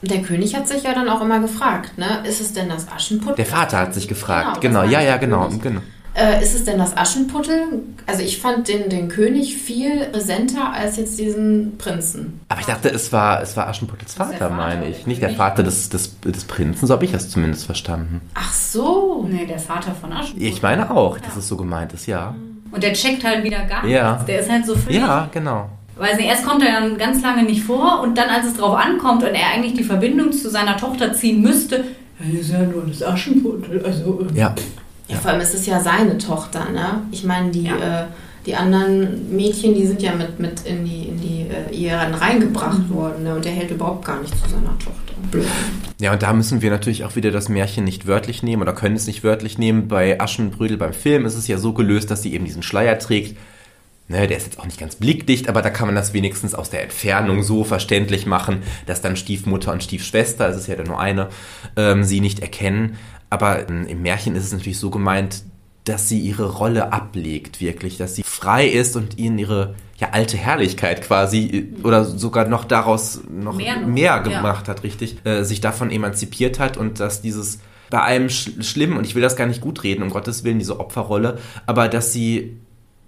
der 0.02 0.22
König 0.22 0.56
hat 0.56 0.68
sich 0.68 0.84
ja 0.84 0.94
dann 0.94 1.08
auch 1.08 1.22
immer 1.22 1.40
gefragt, 1.40 1.98
ne? 1.98 2.24
Ist 2.28 2.42
es 2.42 2.54
denn 2.54 2.70
das 2.70 2.88
Aschenputtel? 2.90 3.36
Der 3.36 3.46
Vater 3.46 3.80
hat 3.80 3.94
sich 3.94 4.08
gefragt, 4.08 4.62
genau, 4.62 4.82
genau. 4.82 4.92
ja, 4.92 5.02
ja, 5.02 5.18
genau, 5.18 5.50
genau. 5.50 5.82
Äh, 6.16 6.44
ist 6.44 6.54
es 6.54 6.64
denn 6.64 6.78
das 6.78 6.96
Aschenputtel? 6.96 7.84
Also 8.06 8.22
ich 8.22 8.40
fand 8.40 8.68
den, 8.68 8.90
den 8.90 9.10
König 9.10 9.58
viel 9.58 10.06
präsenter 10.12 10.72
als 10.72 10.98
jetzt 10.98 11.18
diesen 11.18 11.78
Prinzen. 11.78 12.42
Aber 12.50 12.60
ich 12.60 12.68
dachte, 12.68 12.90
es 12.90 13.12
war, 13.12 13.42
es 13.42 13.58
war 13.58 13.68
Aschenputtels 13.68 14.14
Vater, 14.14 14.34
Vater, 14.34 14.50
meine 14.52 14.88
ich. 14.88 15.08
Nicht 15.08 15.22
der 15.22 15.32
Vater 15.32 15.64
des, 15.64 15.90
des, 15.90 16.20
des 16.22 16.46
Prinzen, 16.46 16.86
so 16.86 16.94
habe 16.94 17.06
ich 17.06 17.12
das 17.12 17.30
zumindest 17.30 17.66
verstanden. 17.66 18.22
Ach 18.36 18.54
so. 18.54 19.28
Nee, 19.30 19.48
der 19.48 19.58
Vater 19.60 19.96
von 19.96 20.14
Aschenputtel. 20.14 20.48
Ich 20.48 20.62
meine 20.62 20.92
auch, 20.92 21.18
ja. 21.18 21.24
dass 21.26 21.36
es 21.36 21.48
so 21.48 21.58
gemeint 21.58 21.94
ist, 21.94 22.06
ja. 22.06 22.36
Und 22.72 22.84
der 22.84 22.94
checkt 22.94 23.24
halt 23.24 23.44
wieder 23.44 23.64
gar 23.66 23.86
ja. 23.86 24.12
nichts. 24.14 24.26
Der 24.26 24.40
ist 24.40 24.52
halt 24.52 24.66
so 24.66 24.76
völlig... 24.76 25.00
Ja, 25.00 25.30
genau. 25.32 25.70
Weiß 25.96 26.18
nicht, 26.18 26.28
erst 26.28 26.46
kommt 26.46 26.64
er 26.64 26.80
dann 26.80 26.98
ganz 26.98 27.22
lange 27.22 27.44
nicht 27.44 27.64
vor 27.64 28.02
und 28.02 28.18
dann, 28.18 28.30
als 28.30 28.48
es 28.48 28.56
drauf 28.56 28.76
ankommt 28.76 29.24
und 29.24 29.30
er 29.30 29.52
eigentlich 29.54 29.76
die 29.76 29.84
Verbindung 29.84 30.32
zu 30.32 30.50
seiner 30.50 30.76
Tochter 30.76 31.14
ziehen 31.14 31.42
müsste, 31.42 31.84
ja, 32.20 32.40
ist 32.40 32.52
ja 32.52 32.62
nur 32.64 32.84
das 32.88 33.04
Aschenputtel. 33.04 33.84
Also, 33.86 34.26
äh, 34.34 34.38
ja. 34.38 34.56
Ja, 35.08 35.18
vor 35.18 35.32
allem 35.32 35.42
ist 35.42 35.54
es 35.54 35.66
ja 35.66 35.80
seine 35.80 36.18
Tochter, 36.18 36.70
ne? 36.70 37.02
Ich 37.12 37.24
meine, 37.24 37.52
die, 37.52 37.64
ja. 37.64 38.04
äh, 38.04 38.06
die 38.46 38.56
anderen 38.56 39.36
Mädchen, 39.36 39.74
die 39.76 39.86
sind 39.86 40.02
ja 40.02 40.14
mit, 40.14 40.40
mit 40.40 40.62
in 40.66 40.86
die, 40.86 41.04
in 41.10 41.20
die 41.20 41.48
äh, 41.50 41.76
Ehe 41.76 41.98
reingebracht 41.98 42.90
mhm. 42.90 42.94
worden, 42.94 43.24
ne? 43.24 43.36
Und 43.36 43.46
der 43.46 43.52
hält 43.52 43.72
überhaupt 43.72 44.06
gar 44.06 44.22
nicht 44.22 44.34
zu 44.34 44.50
seiner 44.50 44.78
Tochter. 44.80 45.14
Blöd. 45.32 45.48
Ja, 46.00 46.12
und 46.12 46.22
da 46.22 46.34
müssen 46.34 46.62
wir 46.62 46.70
natürlich 46.70 47.06
auch 47.06 47.16
wieder 47.16 47.32
das 47.32 47.50
Märchen 47.50 47.84
nicht 47.84 48.08
wörtlich 48.08 48.44
nehmen 48.44 48.62
oder 48.62 48.74
können 48.74 48.96
es 48.96 49.08
nicht 49.08 49.24
wörtlich 49.24 49.58
nehmen. 49.58 49.88
Bei 49.88 50.20
Aschenbrödel 50.20 50.78
beim 50.78 50.94
Film 50.94 51.26
ist 51.26 51.36
es 51.36 51.48
ja 51.48 51.58
so 51.58 51.74
gelöst, 51.74 52.12
dass 52.12 52.22
sie 52.22 52.34
eben 52.34 52.46
diesen 52.46 52.64
Schleier 52.64 53.00
trägt. 53.00 53.38
Ne, 54.10 54.28
der 54.28 54.36
ist 54.36 54.46
jetzt 54.46 54.60
auch 54.60 54.66
nicht 54.66 54.80
ganz 54.80 54.98
blickdicht, 54.98 55.48
aber 55.48 55.62
da 55.62 55.70
kann 55.70 55.88
man 55.88 55.96
das 55.96 56.12
wenigstens 56.12 56.54
aus 56.54 56.70
der 56.70 56.84
Entfernung 56.84 57.42
so 57.42 57.64
verständlich 57.64 58.26
machen, 58.26 58.62
dass 58.86 59.02
dann 59.02 59.16
Stiefmutter 59.16 59.72
und 59.72 59.82
Stiefschwester, 59.82 60.50
es 60.50 60.58
ist 60.58 60.68
ja 60.68 60.76
dann 60.76 60.88
nur 60.88 61.00
eine, 61.00 61.30
ähm, 61.78 62.04
sie 62.04 62.20
nicht 62.20 62.42
erkennen. 62.42 62.98
Aber 63.34 63.68
im 63.68 64.04
Märchen 64.04 64.36
ist 64.36 64.46
es 64.46 64.54
natürlich 64.54 64.78
so 64.78 64.92
gemeint, 64.92 65.42
dass 65.86 66.08
sie 66.08 66.20
ihre 66.20 66.52
Rolle 66.52 66.94
ablegt, 66.94 67.62
wirklich, 67.62 67.98
dass 67.98 68.14
sie 68.14 68.22
frei 68.22 68.68
ist 68.68 68.96
und 68.96 69.18
ihnen 69.18 69.40
ihre 69.40 69.74
ja, 69.98 70.10
alte 70.12 70.38
Herrlichkeit 70.38 71.02
quasi 71.02 71.74
oder 71.82 72.06
sogar 72.06 72.48
noch 72.48 72.64
daraus 72.64 73.22
noch 73.28 73.56
mehr, 73.56 73.80
mehr 73.80 74.20
gemacht 74.20 74.68
ja. 74.68 74.74
hat, 74.76 74.84
richtig, 74.84 75.26
äh, 75.26 75.42
sich 75.42 75.62
davon 75.62 75.90
emanzipiert 75.90 76.60
hat 76.60 76.78
und 76.78 77.00
dass 77.00 77.24
dieses 77.24 77.58
bei 77.90 78.02
allem 78.02 78.30
sch 78.30 78.52
schlimm, 78.62 78.98
und 78.98 79.04
ich 79.04 79.16
will 79.16 79.24
das 79.24 79.36
gar 79.36 79.48
nicht 79.48 79.62
gut 79.62 79.82
reden, 79.82 80.04
um 80.04 80.12
Gottes 80.12 80.44
Willen, 80.44 80.60
diese 80.60 80.80
Opferrolle, 80.80 81.40
aber 81.66 81.88
dass 81.88 82.14
sie 82.14 82.58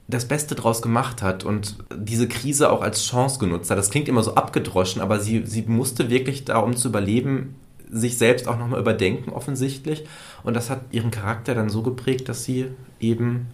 das 0.07 0.27
Beste 0.27 0.55
draus 0.55 0.81
gemacht 0.81 1.21
hat 1.21 1.43
und 1.43 1.75
diese 1.95 2.27
Krise 2.27 2.71
auch 2.71 2.81
als 2.81 3.05
Chance 3.05 3.37
genutzt 3.37 3.69
hat. 3.69 3.77
Das 3.77 3.91
klingt 3.91 4.07
immer 4.07 4.23
so 4.23 4.33
abgedroschen, 4.33 5.03
aber 5.03 5.19
sie, 5.19 5.43
sie 5.45 5.61
musste 5.67 6.09
wirklich 6.09 6.45
da, 6.45 6.57
um 6.57 6.75
zu 6.75 6.87
überleben, 6.87 7.55
sich 7.89 8.17
selbst 8.17 8.47
auch 8.47 8.57
nochmal 8.57 8.79
überdenken, 8.79 9.31
offensichtlich. 9.31 10.05
Und 10.43 10.55
das 10.55 10.69
hat 10.69 10.81
ihren 10.91 11.11
Charakter 11.11 11.55
dann 11.55 11.69
so 11.69 11.81
geprägt, 11.81 12.29
dass 12.29 12.43
sie 12.43 12.67
eben 12.99 13.47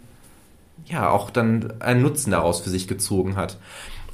ja 0.86 1.10
auch 1.10 1.30
dann 1.30 1.74
einen 1.82 2.02
Nutzen 2.02 2.32
daraus 2.32 2.62
für 2.62 2.70
sich 2.70 2.88
gezogen 2.88 3.36
hat. 3.36 3.58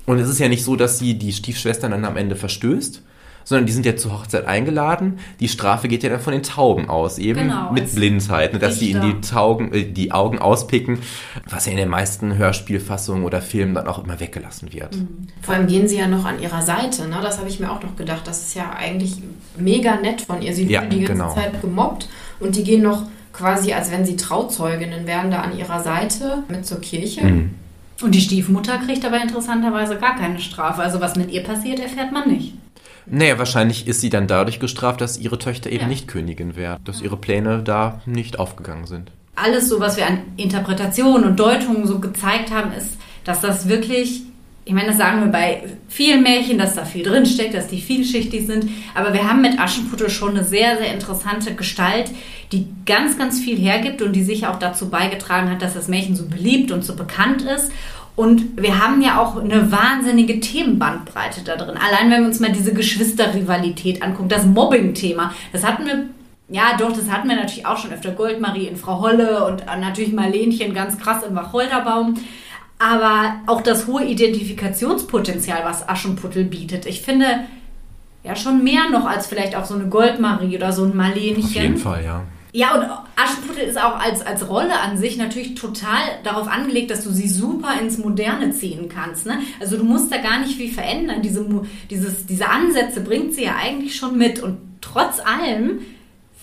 Und 0.05 0.19
es 0.19 0.29
ist 0.29 0.39
ja 0.39 0.47
nicht 0.47 0.63
so, 0.63 0.75
dass 0.75 0.99
sie 0.99 1.17
die 1.17 1.33
Stiefschwestern 1.33 1.91
dann 1.91 2.05
am 2.05 2.17
Ende 2.17 2.35
verstößt, 2.35 3.01
sondern 3.47 3.65
die 3.65 3.71
sind 3.71 3.85
ja 3.85 3.95
zur 3.95 4.11
Hochzeit 4.11 4.45
eingeladen. 4.45 5.19
Die 5.39 5.47
Strafe 5.47 5.87
geht 5.87 6.03
ja 6.03 6.09
dann 6.09 6.19
von 6.19 6.33
den 6.33 6.43
Tauben 6.43 6.89
aus, 6.89 7.17
eben 7.17 7.43
genau, 7.43 7.71
mit 7.71 7.95
Blindheit, 7.95 8.51
ne, 8.51 8.59
dass 8.59 8.79
sie 8.79 8.91
ihnen 8.91 9.01
die, 9.01 9.21
Taugen, 9.25 9.73
äh, 9.73 9.85
die 9.85 10.11
Augen 10.11 10.37
auspicken, 10.37 10.99
was 11.49 11.65
ja 11.65 11.71
in 11.71 11.77
den 11.77 11.87
meisten 11.87 12.35
Hörspielfassungen 12.35 13.23
oder 13.23 13.41
Filmen 13.41 13.73
dann 13.73 13.87
auch 13.87 14.03
immer 14.03 14.19
weggelassen 14.19 14.73
wird. 14.73 14.97
Mhm. 14.97 15.29
Vor 15.41 15.55
allem 15.55 15.67
gehen 15.67 15.87
sie 15.87 15.97
ja 15.97 16.09
noch 16.09 16.25
an 16.25 16.41
ihrer 16.41 16.61
Seite, 16.61 17.07
ne? 17.07 17.19
das 17.21 17.39
habe 17.39 17.47
ich 17.47 17.61
mir 17.61 17.71
auch 17.71 17.81
noch 17.81 17.95
gedacht. 17.95 18.27
Das 18.27 18.41
ist 18.41 18.53
ja 18.53 18.73
eigentlich 18.77 19.21
mega 19.57 19.95
nett 19.95 20.19
von 20.19 20.41
ihr. 20.41 20.53
Sie 20.53 20.65
ja, 20.65 20.81
wird 20.81 20.91
die 20.91 20.99
ganze 21.05 21.13
genau. 21.13 21.33
Zeit 21.33 21.61
gemobbt 21.61 22.09
und 22.41 22.57
die 22.57 22.65
gehen 22.65 22.83
noch 22.83 23.03
quasi, 23.31 23.71
als 23.71 23.91
wenn 23.91 24.05
sie 24.05 24.17
Trauzeuginnen 24.17 25.07
wären, 25.07 25.31
da 25.31 25.39
an 25.39 25.57
ihrer 25.57 25.81
Seite 25.81 26.43
mit 26.49 26.65
zur 26.65 26.81
Kirche. 26.81 27.23
Mhm. 27.23 27.51
Und 28.01 28.13
die 28.13 28.21
Stiefmutter 28.21 28.77
kriegt 28.79 29.05
aber 29.05 29.21
interessanterweise 29.21 29.95
gar 29.95 30.17
keine 30.17 30.39
Strafe. 30.39 30.81
Also 30.81 30.99
was 30.99 31.15
mit 31.15 31.31
ihr 31.31 31.43
passiert, 31.43 31.79
erfährt 31.79 32.11
man 32.11 32.27
nicht. 32.27 32.56
Naja, 33.09 33.37
wahrscheinlich 33.37 33.87
ist 33.87 34.01
sie 34.01 34.09
dann 34.09 34.27
dadurch 34.27 34.59
gestraft, 34.59 35.01
dass 35.01 35.17
ihre 35.17 35.39
Töchter 35.39 35.69
eben 35.69 35.83
ja. 35.83 35.87
nicht 35.87 36.07
Königin 36.07 36.55
wäre, 36.55 36.79
dass 36.83 37.01
ihre 37.01 37.17
Pläne 37.17 37.63
da 37.63 38.01
nicht 38.05 38.39
aufgegangen 38.39 38.85
sind. 38.85 39.11
Alles 39.35 39.69
so, 39.69 39.79
was 39.79 39.97
wir 39.97 40.07
an 40.07 40.19
Interpretationen 40.35 41.23
und 41.23 41.39
Deutungen 41.39 41.85
so 41.85 41.99
gezeigt 41.99 42.51
haben, 42.51 42.73
ist, 42.73 42.97
dass 43.23 43.39
das 43.39 43.69
wirklich, 43.69 44.23
ich 44.65 44.73
meine, 44.73 44.87
das 44.87 44.97
sagen 44.97 45.21
wir 45.21 45.31
bei 45.31 45.63
vielen 45.87 46.23
Märchen, 46.23 46.57
dass 46.57 46.75
da 46.75 46.85
viel 46.85 47.03
drinsteckt, 47.03 47.53
dass 47.53 47.67
die 47.67 47.79
vielschichtig 47.79 48.47
sind, 48.47 48.67
aber 48.95 49.13
wir 49.13 49.29
haben 49.29 49.41
mit 49.41 49.59
Aschenputtel 49.59 50.09
schon 50.09 50.31
eine 50.31 50.43
sehr, 50.43 50.77
sehr 50.77 50.93
interessante 50.93 51.53
Gestalt, 51.53 52.11
die 52.51 52.67
ganz, 52.85 53.17
ganz 53.17 53.39
viel 53.39 53.57
hergibt 53.57 54.01
und 54.01 54.13
die 54.13 54.23
sich 54.23 54.47
auch 54.47 54.59
dazu 54.59 54.89
beigetragen 54.89 55.49
hat, 55.49 55.61
dass 55.61 55.75
das 55.75 55.87
Märchen 55.87 56.15
so 56.15 56.27
beliebt 56.27 56.71
und 56.71 56.83
so 56.83 56.95
bekannt 56.95 57.43
ist 57.43 57.71
und 58.17 58.59
wir 58.59 58.83
haben 58.83 58.99
ja 59.03 59.21
auch 59.21 59.37
eine 59.37 59.71
wahnsinnige 59.71 60.39
Themenbandbreite 60.39 61.43
da 61.43 61.55
drin. 61.55 61.77
Allein 61.77 62.09
wenn 62.09 62.21
wir 62.21 62.27
uns 62.27 62.39
mal 62.39 62.51
diese 62.51 62.73
Geschwisterrivalität 62.73 64.01
angucken, 64.01 64.27
das 64.27 64.43
Mobbing-Thema, 64.43 65.35
das 65.53 65.63
hatten 65.63 65.85
wir, 65.85 66.05
ja 66.49 66.75
doch, 66.79 66.91
das 66.91 67.11
hatten 67.11 67.29
wir 67.29 67.35
natürlich 67.35 67.67
auch 67.67 67.77
schon 67.77 67.93
öfter. 67.93 68.09
Goldmarie 68.09 68.65
in 68.65 68.75
Frau 68.75 69.01
Holle 69.01 69.45
und 69.45 69.63
natürlich 69.67 70.13
Marlenchen 70.13 70.73
ganz 70.73 70.97
krass 70.97 71.21
im 71.21 71.35
Wacholderbaum. 71.35 72.15
Aber 72.79 73.35
auch 73.45 73.61
das 73.61 73.85
hohe 73.85 74.03
Identifikationspotenzial, 74.03 75.59
was 75.63 75.87
Aschenputtel 75.87 76.43
bietet. 76.43 76.87
Ich 76.87 77.03
finde 77.03 77.41
ja 78.23 78.35
schon 78.35 78.63
mehr 78.63 78.89
noch 78.91 79.05
als 79.05 79.27
vielleicht 79.27 79.55
auch 79.55 79.65
so 79.65 79.75
eine 79.75 79.89
Goldmarie 79.89 80.57
oder 80.57 80.71
so 80.71 80.85
ein 80.85 80.97
Marlenchen. 80.97 81.43
Auf 81.43 81.53
jeden 81.53 81.77
Fall, 81.77 82.03
ja. 82.03 82.23
Ja, 82.57 82.73
und 82.73 82.87
Aschenputtel 83.15 83.65
ist 83.65 83.77
auch 83.77 83.99
als, 83.99 84.25
als 84.25 84.49
Rolle 84.49 84.79
an 84.79 84.97
sich 84.97 85.15
natürlich 85.15 85.53
total 85.53 86.01
darauf 86.23 86.47
angelegt, 86.47 86.89
dass 86.89 87.03
du 87.03 87.11
sie 87.11 87.29
super 87.29 87.79
ins 87.79 87.99
Moderne 87.99 88.49
ziehen 88.49 88.89
kannst. 88.89 89.27
Ne? 89.27 89.41
Also 89.59 89.77
du 89.77 89.83
musst 89.83 90.11
da 90.11 90.17
gar 90.17 90.39
nicht 90.39 90.57
viel 90.57 90.71
verändern. 90.73 91.21
Diese, 91.21 91.45
dieses, 91.91 92.25
diese 92.25 92.49
Ansätze 92.49 93.01
bringt 93.01 93.35
sie 93.35 93.43
ja 93.43 93.57
eigentlich 93.57 93.95
schon 93.95 94.17
mit. 94.17 94.41
Und 94.41 94.57
trotz 94.81 95.19
allem 95.19 95.81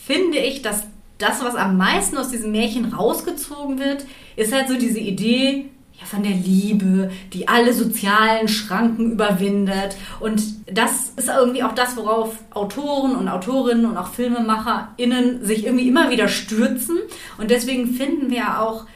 finde 0.07 0.39
ich, 0.39 0.63
dass 0.63 0.85
das, 1.19 1.43
was 1.43 1.57
am 1.57 1.77
meisten 1.79 2.17
aus 2.17 2.29
diesem 2.29 2.53
Märchen 2.53 2.95
rausgezogen 2.95 3.81
wird, 3.81 4.07
ist 4.37 4.53
halt 4.53 4.69
so 4.69 4.79
diese 4.79 5.01
Idee, 5.01 5.69
von 6.05 6.23
der 6.23 6.33
Liebe, 6.33 7.11
die 7.33 7.49
alle 7.49 7.73
sozialen 7.73 8.49
Schranken 8.49 9.13
überwindet. 9.13 9.97
Und 10.21 10.43
das 10.71 11.13
ist 11.17 11.29
irgendwie 11.29 11.63
auch 11.63 11.75
das, 11.75 11.97
worauf 11.97 12.37
Autoren 12.53 13.17
und 13.17 13.29
Autorinnen 13.29 13.87
und 13.87 13.97
auch 13.97 14.09
FilmemacherInnen 14.09 15.45
sich 15.45 15.67
irgendwie 15.67 15.89
immer 15.89 16.11
wieder 16.11 16.29
stürzen. 16.29 16.99
Und 17.39 17.51
deswegen 17.51 17.95
finden 17.95 18.31
wir 18.31 18.61
auch 18.61 18.87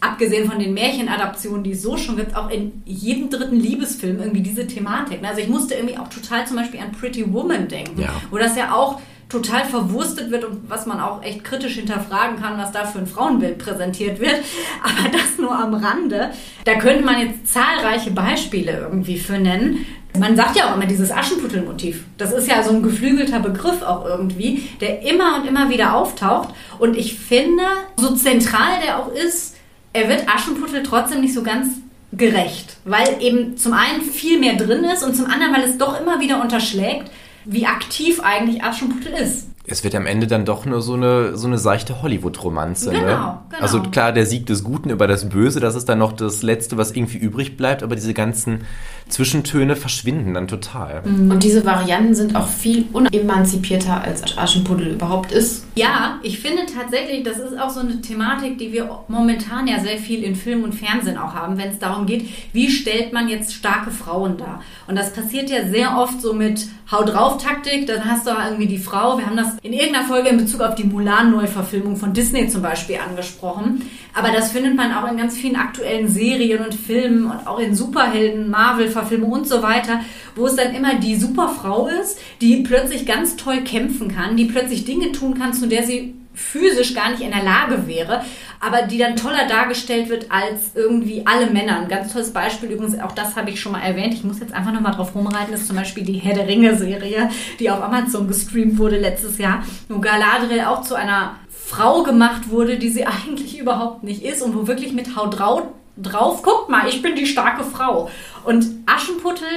abgesehen 0.00 0.50
von 0.50 0.58
den 0.58 0.74
Märchenadaptionen, 0.74 1.64
die 1.64 1.72
es 1.72 1.82
so 1.82 1.96
schon 1.96 2.16
gibt, 2.16 2.36
auch 2.36 2.50
in 2.50 2.82
jedem 2.84 3.30
dritten 3.30 3.56
Liebesfilm 3.58 4.18
irgendwie 4.18 4.42
diese 4.42 4.66
Thematik. 4.66 5.20
Also 5.24 5.40
ich 5.40 5.48
musste 5.48 5.74
irgendwie 5.74 5.96
auch 5.96 6.08
total 6.08 6.46
zum 6.46 6.56
Beispiel 6.56 6.80
an 6.80 6.92
Pretty 6.92 7.32
Woman 7.32 7.68
denken, 7.68 8.00
Ja. 8.02 8.10
wo 8.30 8.36
das 8.36 8.54
ja 8.56 8.74
auch 8.74 9.00
total 9.28 9.64
verwurstet 9.64 10.30
wird 10.30 10.44
und 10.44 10.68
was 10.68 10.86
man 10.86 11.00
auch 11.00 11.22
echt 11.22 11.44
kritisch 11.44 11.74
hinterfragen 11.74 12.40
kann, 12.40 12.58
was 12.58 12.72
da 12.72 12.84
für 12.84 12.98
ein 12.98 13.06
Frauenbild 13.06 13.58
präsentiert 13.58 14.20
wird. 14.20 14.36
Aber 14.82 15.08
das 15.10 15.38
nur 15.38 15.56
am 15.56 15.74
Rande. 15.74 16.30
Da 16.64 16.74
könnte 16.76 17.04
man 17.04 17.20
jetzt 17.20 17.52
zahlreiche 17.52 18.10
Beispiele 18.10 18.78
irgendwie 18.80 19.18
für 19.18 19.38
nennen. 19.38 19.86
Man 20.16 20.36
sagt 20.36 20.56
ja 20.56 20.70
auch 20.70 20.76
immer 20.76 20.86
dieses 20.86 21.10
Aschenputtelmotiv. 21.10 22.04
Das 22.18 22.32
ist 22.32 22.48
ja 22.48 22.62
so 22.62 22.70
ein 22.70 22.82
geflügelter 22.82 23.40
Begriff 23.40 23.82
auch 23.82 24.04
irgendwie, 24.06 24.68
der 24.80 25.02
immer 25.02 25.36
und 25.36 25.48
immer 25.48 25.70
wieder 25.70 25.94
auftaucht. 25.94 26.50
Und 26.78 26.96
ich 26.96 27.18
finde, 27.18 27.64
so 27.96 28.14
zentral 28.14 28.80
der 28.84 29.00
auch 29.00 29.12
ist, 29.12 29.56
er 29.92 30.08
wird 30.08 30.28
Aschenputtel 30.28 30.84
trotzdem 30.84 31.20
nicht 31.20 31.34
so 31.34 31.42
ganz 31.42 31.78
gerecht. 32.12 32.76
Weil 32.84 33.20
eben 33.20 33.56
zum 33.56 33.72
einen 33.72 34.02
viel 34.02 34.38
mehr 34.38 34.54
drin 34.54 34.84
ist 34.84 35.02
und 35.02 35.16
zum 35.16 35.26
anderen, 35.26 35.52
weil 35.52 35.64
es 35.64 35.78
doch 35.78 36.00
immer 36.00 36.20
wieder 36.20 36.40
unterschlägt, 36.40 37.10
wie 37.44 37.66
aktiv 37.66 38.20
eigentlich 38.22 38.62
Aschenputtel 38.62 39.12
ist. 39.12 39.48
Es 39.66 39.82
wird 39.82 39.94
am 39.94 40.04
Ende 40.04 40.26
dann 40.26 40.44
doch 40.44 40.66
nur 40.66 40.82
so 40.82 40.92
eine, 40.92 41.38
so 41.38 41.46
eine 41.46 41.56
seichte 41.56 42.02
Hollywood-Romanze. 42.02 42.92
ne? 42.92 43.00
Genau, 43.00 43.42
genau. 43.48 43.62
Also 43.62 43.80
klar, 43.80 44.12
der 44.12 44.26
Sieg 44.26 44.44
des 44.44 44.62
Guten 44.62 44.90
über 44.90 45.06
das 45.06 45.28
Böse, 45.30 45.58
das 45.58 45.74
ist 45.74 45.88
dann 45.88 45.98
noch 45.98 46.12
das 46.12 46.42
Letzte, 46.42 46.76
was 46.76 46.92
irgendwie 46.92 47.16
übrig 47.16 47.56
bleibt, 47.56 47.82
aber 47.82 47.96
diese 47.96 48.12
ganzen 48.12 48.66
Zwischentöne 49.08 49.76
verschwinden 49.76 50.34
dann 50.34 50.48
total. 50.48 51.02
Und 51.04 51.42
diese 51.42 51.64
Varianten 51.64 52.14
sind 52.14 52.34
auch 52.36 52.48
viel 52.48 52.86
unemanzipierter 52.92 54.02
als 54.02 54.36
Aschenputtel 54.36 54.88
überhaupt 54.88 55.30
ist. 55.30 55.66
Ja, 55.74 56.18
ich 56.22 56.38
finde 56.38 56.62
tatsächlich, 56.66 57.22
das 57.22 57.38
ist 57.38 57.58
auch 57.58 57.70
so 57.70 57.80
eine 57.80 58.00
Thematik, 58.00 58.58
die 58.58 58.72
wir 58.72 58.88
momentan 59.08 59.66
ja 59.66 59.80
sehr 59.80 59.98
viel 59.98 60.22
in 60.22 60.34
Film 60.34 60.64
und 60.64 60.74
Fernsehen 60.74 61.18
auch 61.18 61.34
haben, 61.34 61.58
wenn 61.58 61.70
es 61.70 61.78
darum 61.78 62.06
geht, 62.06 62.28
wie 62.52 62.70
stellt 62.70 63.12
man 63.12 63.28
jetzt 63.28 63.54
starke 63.54 63.90
Frauen 63.90 64.38
dar. 64.38 64.62
Und 64.86 64.96
das 64.96 65.12
passiert 65.12 65.50
ja 65.50 65.68
sehr 65.68 65.98
oft 65.98 66.20
so 66.20 66.32
mit 66.32 66.66
Hau 66.90 67.02
drauf 67.02 67.42
Taktik, 67.42 67.86
dann 67.86 68.04
hast 68.04 68.26
du 68.26 68.30
irgendwie 68.30 68.66
die 68.66 68.78
Frau, 68.78 69.16
wir 69.16 69.24
haben 69.24 69.38
das 69.38 69.56
in 69.62 69.72
irgendeiner 69.72 70.06
Folge 70.06 70.28
in 70.28 70.36
Bezug 70.36 70.60
auf 70.60 70.74
die 70.74 70.84
Mulan-Neuverfilmung 70.84 71.96
von 71.96 72.12
Disney 72.12 72.48
zum 72.48 72.60
Beispiel 72.60 72.98
angesprochen, 72.98 73.82
aber 74.12 74.30
das 74.30 74.52
findet 74.52 74.76
man 74.76 74.92
auch 74.92 75.10
in 75.10 75.16
ganz 75.16 75.34
vielen 75.34 75.56
aktuellen 75.56 76.08
Serien 76.08 76.62
und 76.62 76.74
Filmen 76.74 77.24
und 77.24 77.46
auch 77.46 77.58
in 77.58 77.74
Superhelden, 77.74 78.50
Marvel-Verfilmungen 78.94 79.40
und 79.40 79.48
so 79.48 79.62
weiter, 79.62 80.00
wo 80.36 80.46
es 80.46 80.56
dann 80.56 80.74
immer 80.74 80.94
die 80.96 81.16
Superfrau 81.16 81.88
ist, 81.88 82.18
die 82.40 82.62
plötzlich 82.62 83.06
ganz 83.06 83.36
toll 83.36 83.62
kämpfen 83.62 84.14
kann, 84.14 84.36
die 84.36 84.46
plötzlich 84.46 84.84
Dinge 84.84 85.12
tun 85.12 85.34
kann, 85.34 85.52
zu 85.52 85.66
der 85.66 85.82
sie 85.82 86.14
physisch 86.36 86.94
gar 86.94 87.10
nicht 87.10 87.22
in 87.22 87.30
der 87.30 87.44
Lage 87.44 87.86
wäre, 87.86 88.24
aber 88.58 88.82
die 88.82 88.98
dann 88.98 89.14
toller 89.14 89.46
dargestellt 89.46 90.08
wird 90.08 90.32
als 90.32 90.72
irgendwie 90.74 91.22
alle 91.26 91.46
Männer. 91.46 91.78
Ein 91.78 91.88
ganz 91.88 92.12
tolles 92.12 92.32
Beispiel 92.32 92.70
übrigens, 92.70 92.98
auch 92.98 93.12
das 93.12 93.36
habe 93.36 93.50
ich 93.50 93.60
schon 93.60 93.70
mal 93.70 93.82
erwähnt, 93.82 94.14
ich 94.14 94.24
muss 94.24 94.40
jetzt 94.40 94.52
einfach 94.52 94.72
nochmal 94.72 94.94
drauf 94.94 95.14
rumreiten, 95.14 95.54
ist 95.54 95.68
zum 95.68 95.76
Beispiel 95.76 96.02
die 96.02 96.18
Herr 96.18 96.34
der 96.34 96.48
Ringe-Serie, 96.48 97.30
die 97.60 97.70
auf 97.70 97.80
Amazon 97.80 98.26
gestreamt 98.26 98.78
wurde 98.78 98.98
letztes 98.98 99.38
Jahr, 99.38 99.62
wo 99.88 100.00
Galadriel 100.00 100.62
auch 100.62 100.82
zu 100.82 100.96
einer 100.96 101.36
Frau 101.48 102.02
gemacht 102.02 102.50
wurde, 102.50 102.78
die 102.78 102.90
sie 102.90 103.06
eigentlich 103.06 103.56
überhaupt 103.56 104.02
nicht 104.02 104.24
ist 104.24 104.42
und 104.42 104.56
wo 104.56 104.66
wirklich 104.66 104.92
mit 104.92 105.14
Hau 105.14 105.28
drau 105.28 105.72
drauf, 105.96 106.42
guckt 106.42 106.68
mal, 106.68 106.88
ich 106.88 107.02
bin 107.02 107.14
die 107.14 107.26
starke 107.26 107.64
Frau. 107.64 108.10
Und 108.44 108.66
Aschenputtel 108.86 109.48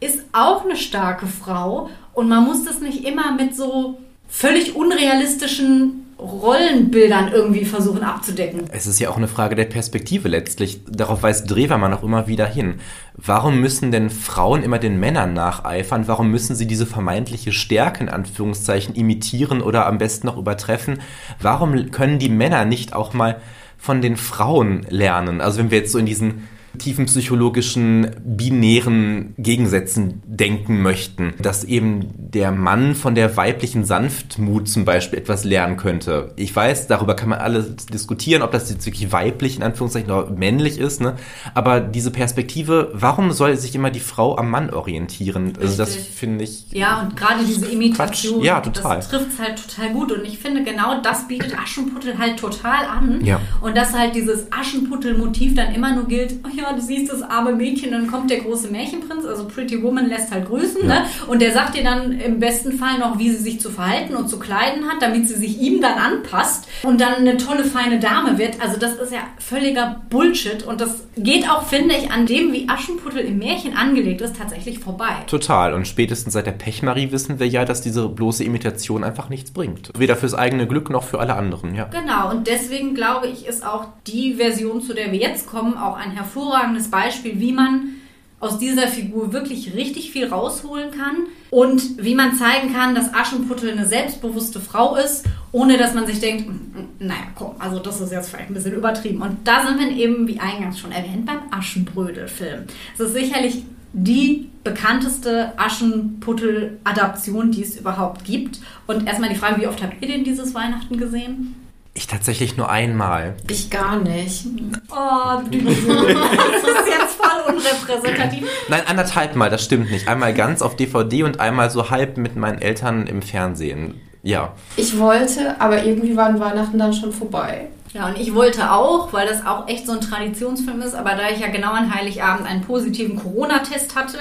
ist 0.00 0.24
auch 0.32 0.64
eine 0.64 0.76
starke 0.76 1.26
Frau 1.26 1.88
und 2.12 2.28
man 2.28 2.44
muss 2.44 2.64
das 2.64 2.80
nicht 2.80 3.04
immer 3.04 3.32
mit 3.32 3.56
so 3.56 3.98
völlig 4.28 4.76
unrealistischen 4.76 6.04
Rollenbildern 6.18 7.32
irgendwie 7.32 7.64
versuchen 7.64 8.02
abzudecken. 8.02 8.68
Es 8.70 8.86
ist 8.86 9.00
ja 9.00 9.10
auch 9.10 9.16
eine 9.16 9.28
Frage 9.28 9.56
der 9.56 9.64
Perspektive 9.64 10.28
letztlich. 10.28 10.80
Darauf 10.88 11.22
weist 11.22 11.50
Drewermann 11.50 11.92
auch 11.92 12.02
immer 12.02 12.28
wieder 12.28 12.46
hin. 12.46 12.76
Warum 13.16 13.60
müssen 13.60 13.90
denn 13.90 14.10
Frauen 14.10 14.62
immer 14.62 14.78
den 14.78 14.98
Männern 14.98 15.34
nacheifern? 15.34 16.06
Warum 16.06 16.30
müssen 16.30 16.54
sie 16.54 16.66
diese 16.66 16.86
vermeintliche 16.86 17.52
Stärke 17.52 18.04
in 18.04 18.08
Anführungszeichen 18.08 18.94
imitieren 18.94 19.60
oder 19.60 19.86
am 19.86 19.98
besten 19.98 20.26
noch 20.26 20.36
übertreffen? 20.36 21.00
Warum 21.40 21.90
können 21.90 22.18
die 22.18 22.28
Männer 22.28 22.64
nicht 22.64 22.94
auch 22.94 23.12
mal 23.12 23.40
von 23.84 24.00
den 24.00 24.16
Frauen 24.16 24.86
lernen? 24.88 25.42
Also 25.42 25.58
wenn 25.58 25.70
wir 25.70 25.76
jetzt 25.76 25.92
so 25.92 25.98
in 25.98 26.06
diesen 26.06 26.48
tiefen 26.78 27.06
psychologischen 27.06 28.10
binären 28.24 29.34
Gegensätzen 29.38 30.22
denken 30.26 30.82
möchten, 30.82 31.34
dass 31.40 31.64
eben 31.64 32.10
der 32.16 32.50
Mann 32.52 32.94
von 32.94 33.14
der 33.14 33.36
weiblichen 33.36 33.84
Sanftmut 33.84 34.68
zum 34.68 34.84
Beispiel 34.84 35.18
etwas 35.18 35.44
lernen 35.44 35.76
könnte. 35.76 36.32
Ich 36.36 36.54
weiß, 36.54 36.86
darüber 36.86 37.14
kann 37.14 37.28
man 37.28 37.38
alles 37.38 37.86
diskutieren, 37.86 38.42
ob 38.42 38.52
das 38.52 38.70
jetzt 38.70 38.86
wirklich 38.86 39.12
weiblich 39.12 39.56
in 39.56 39.62
Anführungszeichen 39.62 40.10
oder 40.10 40.30
männlich 40.30 40.78
ist, 40.78 41.00
ne? 41.00 41.16
Aber 41.54 41.80
diese 41.80 42.10
Perspektive, 42.10 42.90
warum 42.92 43.30
soll 43.32 43.56
sich 43.56 43.74
immer 43.74 43.90
die 43.90 44.00
Frau 44.00 44.36
am 44.36 44.50
Mann 44.50 44.70
orientieren? 44.70 45.52
Also 45.60 45.76
das 45.76 45.96
Richtig. 45.96 46.14
finde 46.14 46.44
ich. 46.44 46.66
Ja, 46.72 47.02
und 47.02 47.16
gerade 47.16 47.44
diese 47.44 47.66
Imitation, 47.66 48.34
Quatsch. 48.34 48.46
Ja, 48.46 48.60
total. 48.60 48.96
das 48.96 49.08
trifft 49.08 49.32
es 49.34 49.38
halt 49.38 49.68
total 49.68 49.92
gut. 49.92 50.12
Und 50.12 50.24
ich 50.24 50.38
finde, 50.38 50.64
genau 50.64 51.00
das 51.02 51.28
bietet 51.28 51.56
Aschenputtel 51.58 52.18
halt 52.18 52.38
total 52.38 52.86
an. 52.86 53.24
Ja. 53.24 53.40
Und 53.60 53.76
dass 53.76 53.92
halt 53.92 54.14
dieses 54.14 54.50
Aschenputtel-Motiv 54.52 55.54
dann 55.54 55.74
immer 55.74 55.94
nur 55.94 56.06
gilt, 56.06 56.34
oh 56.44 56.48
ja, 56.54 56.63
du 56.72 56.80
siehst 56.80 57.12
das 57.12 57.22
arme 57.22 57.52
Mädchen, 57.52 57.90
dann 57.92 58.06
kommt 58.10 58.30
der 58.30 58.40
große 58.40 58.68
Märchenprinz, 58.70 59.24
also 59.24 59.44
Pretty 59.46 59.82
Woman 59.82 60.06
lässt 60.08 60.30
halt 60.32 60.46
grüßen, 60.46 60.82
Ja. 60.82 61.00
ne? 61.00 61.06
Und 61.26 61.40
der 61.42 61.52
sagt 61.52 61.76
dir 61.76 61.84
dann 61.84 62.12
im 62.12 62.40
besten 62.40 62.72
Fall 62.72 62.98
noch, 62.98 63.18
wie 63.18 63.30
sie 63.30 63.36
sich 63.42 63.60
zu 63.60 63.70
verhalten 63.70 64.14
und 64.16 64.28
zu 64.28 64.38
kleiden 64.38 64.88
hat, 64.88 65.02
damit 65.02 65.28
sie 65.28 65.34
sich 65.34 65.60
ihm 65.60 65.80
dann 65.80 65.98
anpasst 65.98 66.66
und 66.82 67.00
dann 67.00 67.14
eine 67.14 67.36
tolle, 67.36 67.64
feine 67.64 67.98
Dame 67.98 68.38
wird. 68.38 68.60
Also 68.60 68.78
das 68.78 68.94
ist 68.96 69.12
ja 69.12 69.20
völliger 69.38 70.02
Bullshit. 70.10 70.62
Und 70.64 70.80
das 70.80 71.06
geht 71.16 71.48
auch, 71.48 71.62
finde 71.64 71.94
ich, 71.96 72.10
an 72.10 72.26
dem, 72.26 72.52
wie 72.52 72.68
Aschenputtel 72.68 73.20
im 73.20 73.38
Märchen 73.38 73.76
angelegt 73.76 74.20
ist, 74.20 74.36
tatsächlich 74.36 74.78
vorbei. 74.78 75.10
Total. 75.26 75.74
Und 75.74 75.86
spätestens 75.88 76.32
seit 76.34 76.46
der 76.46 76.52
Pechmarie 76.52 77.12
wissen 77.12 77.38
wir 77.38 77.46
ja, 77.48 77.64
dass 77.64 77.80
diese 77.82 78.08
bloße 78.08 78.44
Imitation 78.44 79.04
einfach 79.04 79.28
nichts 79.28 79.50
bringt. 79.50 79.90
Weder 79.96 80.16
fürs 80.16 80.34
eigene 80.34 80.66
Glück 80.66 80.90
noch 80.90 81.04
für 81.04 81.20
alle 81.20 81.34
anderen, 81.34 81.74
ja. 81.74 81.84
Genau, 81.84 82.30
und 82.30 82.46
deswegen 82.46 82.94
glaube 82.94 83.26
ich, 83.28 83.46
ist 83.46 83.64
auch 83.66 83.86
die 84.06 84.34
Version, 84.34 84.80
zu 84.82 84.94
der 84.94 85.12
wir 85.12 85.18
jetzt 85.18 85.46
kommen, 85.46 85.76
auch 85.76 85.96
ein 85.96 86.10
hervorragendes 86.12 86.53
Beispiel, 86.90 87.40
wie 87.40 87.52
man 87.52 87.94
aus 88.40 88.58
dieser 88.58 88.88
Figur 88.88 89.32
wirklich 89.32 89.74
richtig 89.74 90.10
viel 90.10 90.26
rausholen 90.26 90.90
kann 90.90 91.16
und 91.50 92.04
wie 92.04 92.14
man 92.14 92.36
zeigen 92.36 92.74
kann, 92.74 92.94
dass 92.94 93.14
Aschenputtel 93.14 93.70
eine 93.70 93.86
selbstbewusste 93.86 94.60
Frau 94.60 94.96
ist, 94.96 95.24
ohne 95.50 95.78
dass 95.78 95.94
man 95.94 96.06
sich 96.06 96.20
denkt, 96.20 96.48
"Mm, 96.48 96.52
mm, 96.52 96.88
naja, 96.98 97.22
komm, 97.34 97.54
also 97.58 97.78
das 97.78 98.02
ist 98.02 98.12
jetzt 98.12 98.28
vielleicht 98.28 98.50
ein 98.50 98.54
bisschen 98.54 98.74
übertrieben. 98.74 99.22
Und 99.22 99.38
da 99.44 99.66
sind 99.66 99.78
wir 99.78 99.90
eben, 99.96 100.28
wie 100.28 100.38
eingangs 100.38 100.78
schon 100.78 100.92
erwähnt, 100.92 101.24
beim 101.24 101.38
Aschenbrödel-Film. 101.50 102.64
Es 102.92 103.00
ist 103.00 103.14
sicherlich 103.14 103.62
die 103.94 104.50
bekannteste 104.62 105.52
Aschenputtel-Adaption, 105.56 107.50
die 107.50 107.62
es 107.62 107.78
überhaupt 107.78 108.24
gibt. 108.24 108.60
Und 108.86 109.06
erstmal 109.06 109.30
die 109.30 109.36
Frage, 109.36 109.62
wie 109.62 109.66
oft 109.68 109.82
habt 109.82 110.02
ihr 110.02 110.08
denn 110.08 110.24
dieses 110.24 110.52
Weihnachten 110.54 110.98
gesehen? 110.98 111.54
Ich 111.96 112.08
tatsächlich 112.08 112.56
nur 112.56 112.68
einmal. 112.68 113.36
Ich 113.48 113.70
gar 113.70 114.00
nicht. 114.00 114.44
Oh, 114.90 115.40
du, 115.48 115.58
das 115.64 115.76
ist 115.76 116.88
jetzt 116.88 117.14
voll 117.16 117.54
unrepräsentativ. 117.54 118.48
Nein, 118.68 118.82
anderthalb 118.86 119.36
Mal, 119.36 119.48
das 119.48 119.64
stimmt 119.64 119.92
nicht. 119.92 120.08
Einmal 120.08 120.34
ganz 120.34 120.60
auf 120.60 120.74
DVD 120.74 121.22
und 121.22 121.38
einmal 121.38 121.70
so 121.70 121.90
halb 121.90 122.16
mit 122.16 122.34
meinen 122.34 122.60
Eltern 122.60 123.06
im 123.06 123.22
Fernsehen. 123.22 124.00
Ja. 124.24 124.54
Ich 124.76 124.98
wollte, 124.98 125.60
aber 125.60 125.84
irgendwie 125.84 126.16
waren 126.16 126.40
Weihnachten 126.40 126.78
dann 126.78 126.92
schon 126.92 127.12
vorbei. 127.12 127.68
Ja, 127.92 128.08
und 128.08 128.18
ich 128.18 128.34
wollte 128.34 128.72
auch, 128.72 129.12
weil 129.12 129.28
das 129.28 129.46
auch 129.46 129.68
echt 129.68 129.86
so 129.86 129.92
ein 129.92 130.00
Traditionsfilm 130.00 130.82
ist, 130.82 130.96
aber 130.96 131.10
da 131.10 131.30
ich 131.32 131.38
ja 131.38 131.48
genau 131.48 131.70
an 131.70 131.94
Heiligabend 131.94 132.48
einen 132.48 132.62
positiven 132.62 133.14
Corona-Test 133.14 133.94
hatte, 133.94 134.18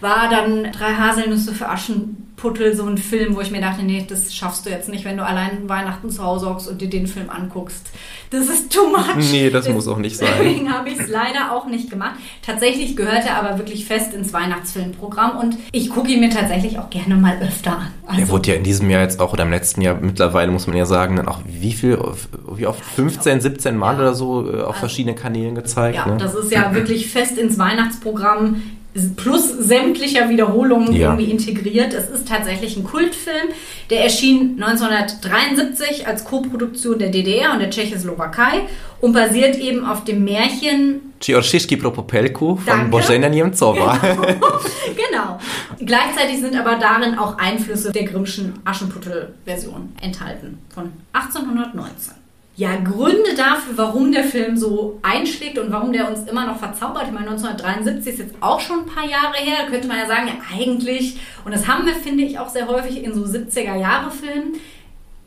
war 0.00 0.28
dann 0.30 0.70
Drei 0.72 0.94
Haselnüsse 0.94 1.52
für 1.54 1.68
Aschenputtel 1.68 2.74
so 2.74 2.84
ein 2.86 2.98
Film, 2.98 3.34
wo 3.34 3.40
ich 3.40 3.50
mir 3.50 3.60
dachte, 3.60 3.82
nee, 3.84 4.04
das 4.08 4.32
schaffst 4.34 4.64
du 4.66 4.70
jetzt 4.70 4.88
nicht, 4.88 5.04
wenn 5.04 5.16
du 5.16 5.24
allein 5.24 5.68
Weihnachten 5.68 6.10
zu 6.10 6.22
Hause 6.22 6.48
hockst 6.48 6.68
und 6.68 6.80
dir 6.80 6.88
den 6.88 7.06
Film 7.06 7.30
anguckst. 7.30 7.86
Das 8.30 8.46
ist 8.46 8.72
too 8.72 8.86
much. 8.88 9.30
Nee, 9.32 9.48
das 9.50 9.68
muss 9.70 9.88
auch 9.88 9.96
nicht 9.96 10.16
sein. 10.16 10.28
Deswegen 10.38 10.72
habe 10.72 10.90
ich 10.90 10.98
es 11.00 11.08
leider 11.08 11.50
auch 11.52 11.66
nicht 11.66 11.90
gemacht. 11.90 12.16
Tatsächlich 12.44 12.94
gehört 12.94 13.24
er 13.26 13.42
aber 13.42 13.58
wirklich 13.58 13.86
fest 13.86 14.12
ins 14.14 14.32
Weihnachtsfilmprogramm 14.32 15.38
und 15.38 15.56
ich 15.72 15.88
gucke 15.90 16.12
ihn 16.12 16.20
mir 16.20 16.30
tatsächlich 16.30 16.78
auch 16.78 16.90
gerne 16.90 17.16
mal 17.16 17.38
öfter 17.40 17.78
an. 17.78 17.88
Also, 18.06 18.20
Er 18.20 18.28
wurde 18.28 18.50
ja 18.50 18.54
in 18.56 18.64
diesem 18.64 18.90
Jahr 18.90 19.00
jetzt 19.02 19.18
auch 19.20 19.32
oder 19.32 19.44
im 19.44 19.50
letzten 19.50 19.80
Jahr 19.80 19.96
mittlerweile, 20.00 20.52
muss 20.52 20.66
man 20.66 20.76
ja 20.76 20.84
sagen, 20.86 21.16
dann 21.16 21.26
auch 21.26 21.40
wie 21.46 21.72
viel, 21.72 21.98
wie 22.54 22.66
oft? 22.66 22.84
15, 22.84 23.40
17 23.40 23.76
Mal 23.76 23.94
Ja. 23.94 24.00
oder 24.00 24.14
so 24.14 24.48
äh, 24.52 24.60
auf 24.62 24.76
verschiedenen 24.76 25.16
Kanälen 25.16 25.54
gezeigt. 25.54 25.96
Ja, 25.96 26.06
ne? 26.06 26.18
das 26.18 26.34
ist 26.34 26.52
ja 26.52 26.74
wirklich 26.74 27.10
fest 27.10 27.38
ins 27.38 27.58
Weihnachtsprogramm 27.58 28.62
plus 29.16 29.48
sämtlicher 29.48 30.28
Wiederholungen 30.28 30.92
Ja. 30.94 31.10
irgendwie 31.12 31.30
integriert. 31.30 31.92
Es 31.94 32.08
ist 32.10 32.28
tatsächlich 32.28 32.76
ein 32.76 32.84
Kultfilm. 32.84 33.48
Der 33.90 34.04
erschien 34.04 34.62
1973 34.62 36.06
als 36.06 36.24
Koproduktion 36.24 36.98
der 36.98 37.08
DDR 37.10 37.52
und 37.52 37.60
der 37.60 37.70
Tschechoslowakei 37.70 38.62
und 39.00 39.12
basiert 39.12 39.56
eben 39.56 39.84
auf 39.84 40.04
dem 40.04 40.24
Märchen 40.24 41.00
Ciorszewski 41.20 41.76
Propopelku 41.76 42.56
von. 42.56 42.90
Bożena 42.90 43.28
Niemcowa. 43.28 43.98
genau. 44.96 45.38
Gleichzeitig 45.84 46.40
sind 46.40 46.54
aber 46.56 46.76
darin 46.76 47.18
auch 47.18 47.38
Einflüsse 47.38 47.90
der 47.92 48.04
Grimmschen 48.04 48.54
Aschenputtel-Version 48.64 49.92
enthalten 50.00 50.58
von 50.72 50.92
1819. 51.12 52.17
ja, 52.58 52.74
Gründe 52.74 53.34
dafür, 53.36 53.76
warum 53.76 54.10
der 54.10 54.24
Film 54.24 54.56
so 54.56 54.98
einschlägt 55.02 55.60
und 55.60 55.70
warum 55.70 55.92
der 55.92 56.10
uns 56.10 56.28
immer 56.28 56.44
noch 56.44 56.58
verzaubert. 56.58 57.04
Ich 57.06 57.12
meine, 57.12 57.30
1973 57.30 58.12
ist 58.14 58.18
jetzt 58.18 58.34
auch 58.40 58.58
schon 58.58 58.80
ein 58.80 58.86
paar 58.86 59.08
Jahre 59.08 59.36
her. 59.36 59.58
Da 59.64 59.70
könnte 59.70 59.86
man 59.86 59.96
ja 59.96 60.08
sagen, 60.08 60.26
ja, 60.26 60.34
eigentlich, 60.52 61.18
und 61.44 61.54
das 61.54 61.68
haben 61.68 61.86
wir, 61.86 61.94
finde 61.94 62.24
ich, 62.24 62.40
auch 62.40 62.48
sehr 62.48 62.66
häufig 62.66 63.04
in 63.04 63.14
so 63.14 63.22
70er-Jahre-Filmen, 63.22 64.54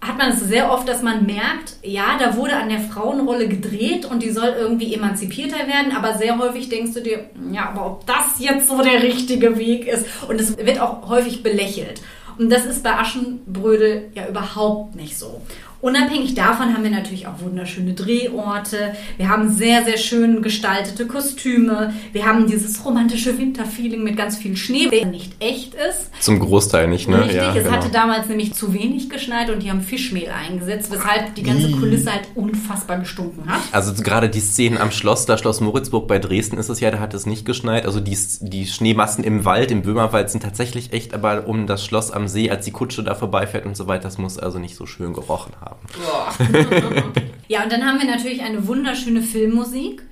hat 0.02 0.18
man 0.18 0.32
es 0.32 0.42
sehr 0.42 0.74
oft, 0.74 0.90
dass 0.90 1.04
man 1.04 1.26
merkt, 1.26 1.76
ja, 1.84 2.18
da 2.20 2.36
wurde 2.36 2.58
an 2.58 2.68
der 2.68 2.82
Frauenrolle 2.82 3.48
gedreht 3.48 4.06
und 4.06 4.22
die 4.22 4.32
soll 4.32 4.54
irgendwie 4.60 4.94
emanzipierter 4.94 5.68
werden, 5.68 5.96
aber 5.96 6.18
sehr 6.18 6.38
häufig 6.38 6.68
denkst 6.68 6.96
du 6.96 7.02
dir, 7.02 7.30
ja, 7.50 7.70
aber 7.70 7.86
ob 7.86 8.06
das 8.08 8.40
jetzt 8.40 8.68
so 8.68 8.82
der 8.82 9.04
richtige 9.04 9.58
Weg 9.58 9.88
ist 9.88 10.06
und 10.28 10.42
es 10.42 10.58
wird 10.58 10.82
auch 10.82 11.08
häufig 11.08 11.44
belächelt. 11.44 12.02
Und 12.38 12.52
das 12.52 12.66
ist 12.66 12.84
bei 12.84 12.92
Aschenbrödel 12.92 14.10
ja 14.16 14.28
überhaupt 14.28 14.96
nicht 14.96 15.18
so. 15.18 15.42
Unabhängig 15.82 16.36
davon 16.36 16.74
haben 16.74 16.84
wir 16.84 16.92
natürlich 16.92 17.26
auch 17.26 17.40
wunderschöne 17.40 17.94
Drehorte. 17.94 18.94
Wir 19.18 19.30
haben 19.30 19.52
sehr, 19.52 19.84
sehr 19.84 19.98
schön 19.98 20.44
gestaltete 20.44 21.08
Kostüme. 21.08 21.94
Wir 22.14 22.26
haben 22.28 22.46
dieses 22.46 22.86
romantische 22.86 23.38
Winterfeeling 23.38 24.04
mit 24.04 24.16
ganz 24.16 24.38
viel 24.38 24.56
Schnee, 24.56 24.90
der 24.90 25.08
nicht 25.08 25.34
echt 25.40 25.74
ist. 25.74 26.12
Zum 26.20 26.40
Großteil 26.40 26.88
nicht, 26.88 27.08
ne? 27.08 27.22
Richtig, 27.22 27.36
ja, 27.36 27.56
es 27.56 27.64
genau. 27.64 27.76
hatte 27.76 27.90
damals 27.90 28.28
nämlich 28.28 28.54
zu 28.54 28.76
wenig 28.76 29.10
geschneit 29.10 29.50
und 29.50 29.64
die 29.64 29.72
haben 29.72 29.82
Fischmehl 29.82 30.30
eingesetzt, 30.30 30.92
weshalb 30.92 31.34
die 31.34 31.44
ganze 31.44 31.72
Kulisse 31.72 32.12
halt 32.12 32.28
unfassbar 32.36 33.00
gestunken 33.00 33.50
hat. 33.50 33.62
Also 33.72 33.92
gerade 34.04 34.30
die 34.30 34.40
Szenen 34.40 34.78
am 34.78 34.92
Schloss, 34.92 35.26
da 35.26 35.38
Schloss 35.38 35.62
Moritzburg 35.62 36.08
bei 36.08 36.20
Dresden 36.20 36.58
ist 36.58 36.70
es 36.70 36.80
ja, 36.80 36.92
da 36.92 37.00
hat 37.00 37.16
es 37.16 37.26
nicht 37.26 37.44
geschneit. 37.44 37.88
Also 37.88 38.00
die, 38.00 38.18
die 38.42 38.68
Schneemassen 38.68 39.24
im 39.24 39.46
Wald, 39.46 39.72
im 39.72 39.82
Böhmerwald 39.82 40.30
sind 40.30 40.44
tatsächlich 40.44 40.94
echt, 40.94 41.16
aber 41.16 41.48
um 41.48 41.66
das 41.66 41.84
Schloss 41.84 42.12
am 42.12 42.28
See, 42.28 42.52
als 42.52 42.66
die 42.66 42.72
Kutsche 42.72 43.04
da 43.04 43.16
vorbeifährt 43.16 43.66
und 43.66 43.76
so 43.76 43.88
weiter, 43.88 44.04
das 44.04 44.20
muss 44.20 44.38
also 44.38 44.60
nicht 44.60 44.76
so 44.76 44.86
schön 44.86 45.14
gerochen 45.14 45.54
haben 45.60 45.71
haben. 45.72 47.14
ja, 47.48 47.64
und 47.64 47.72
dann 47.72 47.86
haben 47.86 48.00
wir 48.00 48.10
natürlich 48.10 48.42
eine 48.42 48.68
wunderschöne 48.68 49.22
Filmmusik 49.22 50.04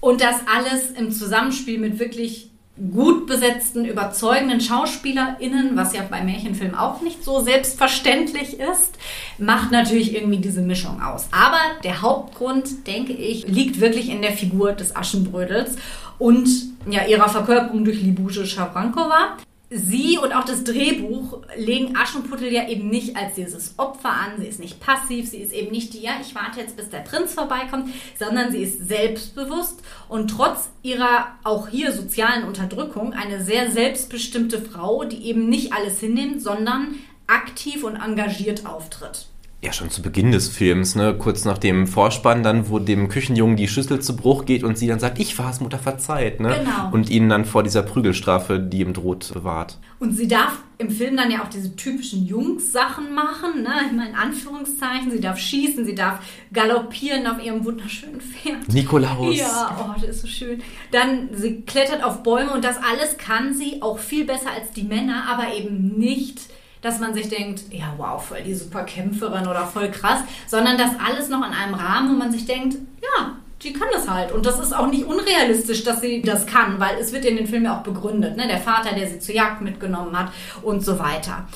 und 0.00 0.20
das 0.20 0.36
alles 0.52 0.90
im 0.96 1.10
Zusammenspiel 1.10 1.78
mit 1.78 1.98
wirklich 1.98 2.50
gut 2.92 3.26
besetzten, 3.26 3.84
überzeugenden 3.84 4.60
SchauspielerInnen, 4.60 5.76
was 5.76 5.94
ja 5.94 6.02
bei 6.08 6.22
Märchenfilmen 6.22 6.76
auch 6.76 7.00
nicht 7.00 7.24
so 7.24 7.40
selbstverständlich 7.40 8.60
ist, 8.60 8.96
macht 9.38 9.72
natürlich 9.72 10.14
irgendwie 10.14 10.38
diese 10.38 10.62
Mischung 10.62 11.02
aus. 11.02 11.26
Aber 11.32 11.58
der 11.82 12.02
Hauptgrund, 12.02 12.86
denke 12.86 13.12
ich, 13.12 13.48
liegt 13.48 13.80
wirklich 13.80 14.08
in 14.08 14.22
der 14.22 14.32
Figur 14.32 14.72
des 14.72 14.94
Aschenbrödels 14.94 15.76
und 16.18 16.48
ja, 16.88 17.04
ihrer 17.06 17.28
Verkörperung 17.28 17.84
durch 17.84 18.00
Libusche 18.00 18.46
Schabrankova 18.46 19.36
sie 19.70 20.18
und 20.18 20.32
auch 20.32 20.44
das 20.44 20.64
Drehbuch 20.64 21.42
legen 21.56 21.96
Aschenputtel 21.96 22.52
ja 22.52 22.68
eben 22.68 22.88
nicht 22.88 23.16
als 23.16 23.34
dieses 23.34 23.78
Opfer 23.78 24.10
an. 24.10 24.40
Sie 24.40 24.46
ist 24.46 24.60
nicht 24.60 24.80
passiv, 24.80 25.28
sie 25.28 25.38
ist 25.38 25.52
eben 25.52 25.70
nicht 25.70 25.92
die, 25.92 26.00
ja, 26.00 26.12
ich 26.20 26.34
warte 26.34 26.60
jetzt, 26.60 26.76
bis 26.76 26.88
der 26.88 27.00
Prinz 27.00 27.34
vorbeikommt, 27.34 27.90
sondern 28.18 28.50
sie 28.50 28.62
ist 28.62 28.88
selbstbewusst 28.88 29.82
und 30.08 30.28
trotz 30.28 30.70
ihrer 30.82 31.28
auch 31.44 31.68
hier 31.68 31.92
sozialen 31.92 32.44
Unterdrückung 32.44 33.12
eine 33.12 33.44
sehr 33.44 33.70
selbstbestimmte 33.70 34.60
Frau, 34.60 35.04
die 35.04 35.24
eben 35.26 35.48
nicht 35.48 35.72
alles 35.72 36.00
hinnimmt, 36.00 36.42
sondern 36.42 36.94
aktiv 37.26 37.84
und 37.84 37.96
engagiert 37.96 38.64
auftritt 38.64 39.28
ja 39.60 39.72
schon 39.72 39.90
zu 39.90 40.02
Beginn 40.02 40.30
des 40.30 40.48
Films, 40.48 40.94
ne, 40.94 41.16
kurz 41.18 41.44
nach 41.44 41.58
dem 41.58 41.88
Vorspann, 41.88 42.44
dann 42.44 42.68
wo 42.68 42.78
dem 42.78 43.08
Küchenjungen 43.08 43.56
die 43.56 43.66
Schüssel 43.66 44.00
zu 44.00 44.14
Bruch 44.14 44.44
geht 44.44 44.62
und 44.62 44.78
sie 44.78 44.86
dann 44.86 45.00
sagt, 45.00 45.18
ich 45.18 45.36
war's, 45.36 45.60
Mutter 45.60 45.80
verzeiht, 45.80 46.38
ne? 46.38 46.60
Genau. 46.60 46.92
Und 46.92 47.10
ihn 47.10 47.28
dann 47.28 47.44
vor 47.44 47.64
dieser 47.64 47.82
Prügelstrafe, 47.82 48.60
die 48.60 48.80
ihm 48.80 48.92
droht, 48.92 49.34
bewahrt. 49.34 49.78
Und 49.98 50.12
sie 50.12 50.28
darf 50.28 50.58
im 50.78 50.90
Film 50.90 51.16
dann 51.16 51.28
ja 51.32 51.42
auch 51.42 51.48
diese 51.48 51.74
typischen 51.74 52.24
Jungs-Sachen 52.24 53.12
machen, 53.12 53.62
ne? 53.62 53.70
Meine, 53.96 54.10
in 54.10 54.14
Anführungszeichen, 54.14 55.10
sie 55.10 55.20
darf 55.20 55.38
schießen, 55.40 55.84
sie 55.84 55.96
darf 55.96 56.20
galoppieren 56.52 57.26
auf 57.26 57.44
ihrem 57.44 57.64
wunderschönen 57.64 58.20
Pferd. 58.20 58.68
Nikolaus. 58.68 59.36
Ja, 59.36 59.76
oh, 59.80 60.00
das 60.00 60.10
ist 60.10 60.20
so 60.22 60.28
schön. 60.28 60.62
Dann, 60.92 61.30
sie 61.32 61.62
klettert 61.62 62.04
auf 62.04 62.22
Bäume 62.22 62.52
und 62.52 62.62
das 62.64 62.76
alles 62.76 63.18
kann 63.18 63.54
sie 63.54 63.82
auch 63.82 63.98
viel 63.98 64.24
besser 64.24 64.52
als 64.56 64.70
die 64.70 64.84
Männer, 64.84 65.24
aber 65.28 65.52
eben 65.52 65.98
nicht 65.98 66.42
dass 66.80 67.00
man 67.00 67.14
sich 67.14 67.28
denkt, 67.28 67.62
ja, 67.70 67.94
wow, 67.96 68.22
voll 68.22 68.42
die 68.42 68.54
super 68.54 68.84
Kämpferin 68.84 69.46
oder 69.46 69.66
voll 69.66 69.90
krass, 69.90 70.20
sondern 70.46 70.78
das 70.78 70.90
alles 71.04 71.28
noch 71.28 71.46
in 71.46 71.52
einem 71.52 71.74
Rahmen, 71.74 72.10
wo 72.10 72.14
man 72.14 72.32
sich 72.32 72.46
denkt, 72.46 72.76
ja, 73.02 73.36
die 73.62 73.72
kann 73.72 73.88
das 73.92 74.08
halt. 74.08 74.32
Und 74.32 74.46
das 74.46 74.60
ist 74.60 74.72
auch 74.72 74.86
nicht 74.86 75.04
unrealistisch, 75.04 75.84
dass 75.84 76.00
sie 76.00 76.22
das 76.22 76.46
kann, 76.46 76.78
weil 76.78 76.98
es 76.98 77.12
wird 77.12 77.24
in 77.24 77.36
den 77.36 77.46
Filmen 77.46 77.66
ja 77.66 77.78
auch 77.78 77.82
begründet. 77.82 78.36
Ne? 78.36 78.46
Der 78.46 78.58
Vater, 78.58 78.94
der 78.94 79.08
sie 79.08 79.18
zur 79.18 79.34
Jagd 79.34 79.62
mitgenommen 79.62 80.16
hat 80.16 80.32
und 80.62 80.84
so 80.84 80.98
weiter. 80.98 81.48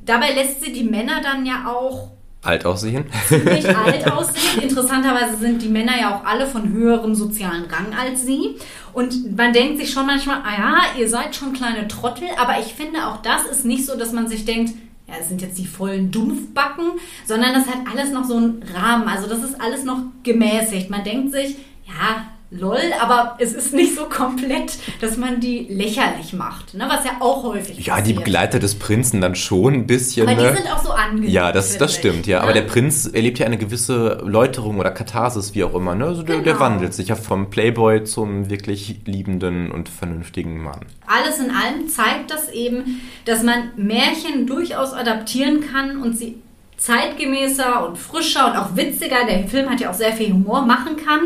Dabei 0.00 0.32
lässt 0.32 0.62
sie 0.62 0.72
die 0.72 0.84
Männer 0.84 1.20
dann 1.22 1.44
ja 1.46 1.66
auch 1.66 2.10
alt 2.46 2.66
aussehen. 2.66 3.06
Ziemlich 3.28 3.68
alt 3.76 4.10
aussehen. 4.10 4.62
Interessanterweise 4.62 5.36
sind 5.36 5.62
die 5.62 5.68
Männer 5.68 5.98
ja 5.98 6.16
auch 6.16 6.24
alle 6.24 6.46
von 6.46 6.72
höherem 6.72 7.14
sozialen 7.14 7.64
Rang 7.64 7.94
als 7.98 8.24
sie. 8.24 8.56
Und 8.92 9.36
man 9.36 9.52
denkt 9.52 9.78
sich 9.78 9.90
schon 9.90 10.06
manchmal, 10.06 10.38
ah 10.44 10.56
ja, 10.56 11.00
ihr 11.00 11.08
seid 11.08 11.34
schon 11.34 11.52
kleine 11.52 11.88
Trottel, 11.88 12.28
aber 12.36 12.60
ich 12.60 12.74
finde 12.74 13.06
auch 13.06 13.22
das 13.22 13.44
ist 13.46 13.64
nicht 13.64 13.86
so, 13.86 13.96
dass 13.96 14.12
man 14.12 14.28
sich 14.28 14.44
denkt, 14.44 14.74
ja, 15.08 15.14
es 15.20 15.28
sind 15.28 15.42
jetzt 15.42 15.58
die 15.58 15.66
vollen 15.66 16.10
Dumpfbacken, 16.10 16.92
sondern 17.26 17.52
das 17.52 17.66
hat 17.66 17.80
alles 17.92 18.10
noch 18.10 18.24
so 18.24 18.36
einen 18.36 18.62
Rahmen. 18.74 19.08
Also 19.08 19.28
das 19.28 19.42
ist 19.42 19.60
alles 19.60 19.84
noch 19.84 19.98
gemäßigt. 20.22 20.90
Man 20.90 21.04
denkt 21.04 21.32
sich, 21.32 21.56
ja, 21.86 22.26
lol, 22.58 22.78
aber 23.00 23.36
es 23.38 23.52
ist 23.52 23.72
nicht 23.72 23.94
so 23.94 24.04
komplett, 24.04 24.78
dass 25.00 25.16
man 25.16 25.40
die 25.40 25.66
lächerlich 25.68 26.32
macht, 26.32 26.74
ne? 26.74 26.84
was 26.88 27.04
ja 27.04 27.12
auch 27.20 27.42
häufig 27.42 27.84
Ja, 27.84 27.94
passiert. 27.94 28.08
die 28.08 28.12
Begleiter 28.14 28.58
des 28.58 28.76
Prinzen 28.76 29.20
dann 29.20 29.34
schon 29.34 29.74
ein 29.74 29.86
bisschen. 29.86 30.28
Aber 30.28 30.40
ne? 30.40 30.50
die 30.50 30.56
sind 30.62 30.72
auch 30.72 30.82
so 30.82 30.90
angenehm. 30.90 31.30
Ja, 31.30 31.52
das, 31.52 31.76
das 31.78 31.94
stimmt, 31.94 32.26
ja. 32.26 32.38
Ne? 32.38 32.44
Aber 32.44 32.52
der 32.52 32.62
Prinz 32.62 33.06
erlebt 33.06 33.38
ja 33.38 33.46
eine 33.46 33.58
gewisse 33.58 34.20
Läuterung 34.24 34.78
oder 34.78 34.90
Katharsis, 34.90 35.54
wie 35.54 35.64
auch 35.64 35.74
immer. 35.74 35.94
Ne? 35.94 36.06
Also 36.06 36.22
der, 36.22 36.36
genau. 36.36 36.44
der 36.44 36.60
wandelt 36.60 36.94
sich 36.94 37.08
ja 37.08 37.16
vom 37.16 37.50
Playboy 37.50 38.04
zum 38.04 38.50
wirklich 38.50 39.00
liebenden 39.04 39.70
und 39.70 39.88
vernünftigen 39.88 40.62
Mann. 40.62 40.80
Alles 41.06 41.38
in 41.38 41.50
allem 41.50 41.88
zeigt 41.88 42.30
das 42.30 42.50
eben, 42.50 43.00
dass 43.24 43.42
man 43.42 43.70
Märchen 43.76 44.46
durchaus 44.46 44.92
adaptieren 44.92 45.64
kann 45.72 46.02
und 46.02 46.16
sie 46.16 46.36
zeitgemäßer 46.76 47.86
und 47.88 47.96
frischer 47.96 48.46
und 48.50 48.56
auch 48.56 48.76
witziger, 48.76 49.24
der 49.26 49.46
Film 49.48 49.70
hat 49.70 49.80
ja 49.80 49.90
auch 49.90 49.94
sehr 49.94 50.12
viel 50.12 50.32
Humor, 50.32 50.62
machen 50.62 50.96
kann 50.96 51.20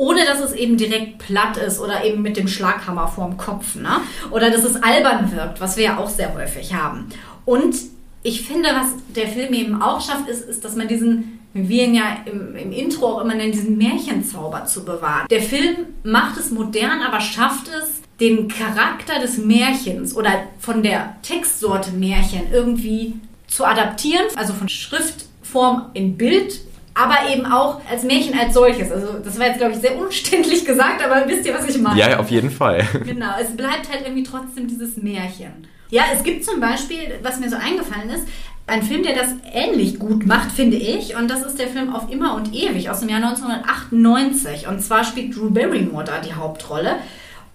ohne 0.00 0.24
dass 0.24 0.40
es 0.40 0.54
eben 0.54 0.78
direkt 0.78 1.18
platt 1.18 1.58
ist 1.58 1.78
oder 1.78 2.02
eben 2.06 2.22
mit 2.22 2.38
dem 2.38 2.48
Schlaghammer 2.48 3.06
vorm 3.06 3.36
Kopf, 3.36 3.74
ne? 3.74 4.00
Oder 4.30 4.50
dass 4.50 4.64
es 4.64 4.82
albern 4.82 5.30
wirkt, 5.30 5.60
was 5.60 5.76
wir 5.76 5.84
ja 5.84 5.98
auch 5.98 6.08
sehr 6.08 6.34
häufig 6.34 6.72
haben. 6.72 7.10
Und 7.44 7.76
ich 8.22 8.46
finde, 8.46 8.70
was 8.70 8.92
der 9.14 9.28
Film 9.28 9.52
eben 9.52 9.82
auch 9.82 10.00
schafft, 10.00 10.26
ist, 10.26 10.48
ist 10.48 10.64
dass 10.64 10.74
man 10.74 10.88
diesen 10.88 11.36
wie 11.52 11.68
wir 11.68 11.84
ihn 11.84 11.94
ja 11.94 12.18
im, 12.26 12.54
im, 12.54 12.72
Intro 12.72 13.06
auch 13.06 13.24
immer 13.24 13.34
nennen, 13.34 13.50
diesen 13.50 13.76
Märchenzauber 13.76 14.66
zu 14.66 14.84
bewahren. 14.84 15.26
Der 15.28 15.42
Film 15.42 15.86
macht 16.04 16.38
es 16.38 16.52
modern, 16.52 17.02
aber 17.02 17.20
schafft 17.20 17.68
es, 17.68 18.00
den 18.20 18.46
Charakter 18.46 19.18
des 19.18 19.36
Märchens 19.38 20.14
oder 20.16 20.44
von 20.60 20.84
der 20.84 21.16
Textsorte 21.22 21.90
Märchen 21.90 22.52
irgendwie 22.52 23.14
zu 23.48 23.64
adaptieren, 23.64 24.26
also 24.36 24.52
von 24.52 24.68
Schriftform 24.68 25.86
in 25.94 26.16
Bild 26.16 26.60
aber 27.00 27.30
eben 27.32 27.46
auch 27.46 27.80
als 27.90 28.02
Märchen 28.02 28.38
als 28.38 28.52
solches. 28.52 28.92
Also 28.92 29.14
das 29.24 29.38
war 29.38 29.46
jetzt, 29.46 29.58
glaube 29.58 29.72
ich, 29.72 29.78
sehr 29.78 29.98
umständlich 29.98 30.64
gesagt, 30.66 31.02
aber 31.04 31.26
wisst 31.26 31.46
ihr, 31.46 31.54
was 31.54 31.68
ich 31.68 31.78
meine? 31.78 31.98
Ja, 31.98 32.18
auf 32.18 32.30
jeden 32.30 32.50
Fall. 32.50 32.86
Genau, 33.04 33.34
es 33.40 33.56
bleibt 33.56 33.90
halt 33.90 34.02
irgendwie 34.04 34.22
trotzdem 34.22 34.68
dieses 34.68 34.96
Märchen. 34.96 35.66
Ja, 35.90 36.04
es 36.14 36.22
gibt 36.22 36.44
zum 36.44 36.60
Beispiel, 36.60 37.18
was 37.22 37.40
mir 37.40 37.50
so 37.50 37.56
eingefallen 37.56 38.10
ist, 38.10 38.26
ein 38.66 38.82
Film, 38.82 39.02
der 39.02 39.16
das 39.16 39.30
ähnlich 39.52 39.98
gut 39.98 40.26
macht, 40.26 40.52
finde 40.52 40.76
ich. 40.76 41.16
Und 41.16 41.28
das 41.28 41.42
ist 41.42 41.58
der 41.58 41.66
Film 41.66 41.92
Auf 41.92 42.10
immer 42.10 42.34
und 42.36 42.54
ewig 42.54 42.88
aus 42.88 43.00
dem 43.00 43.08
Jahr 43.08 43.22
1998. 43.22 44.68
Und 44.68 44.80
zwar 44.80 45.02
spielt 45.02 45.36
Drew 45.36 45.50
Barrymore 45.50 46.04
da 46.04 46.20
die 46.20 46.34
Hauptrolle. 46.34 46.96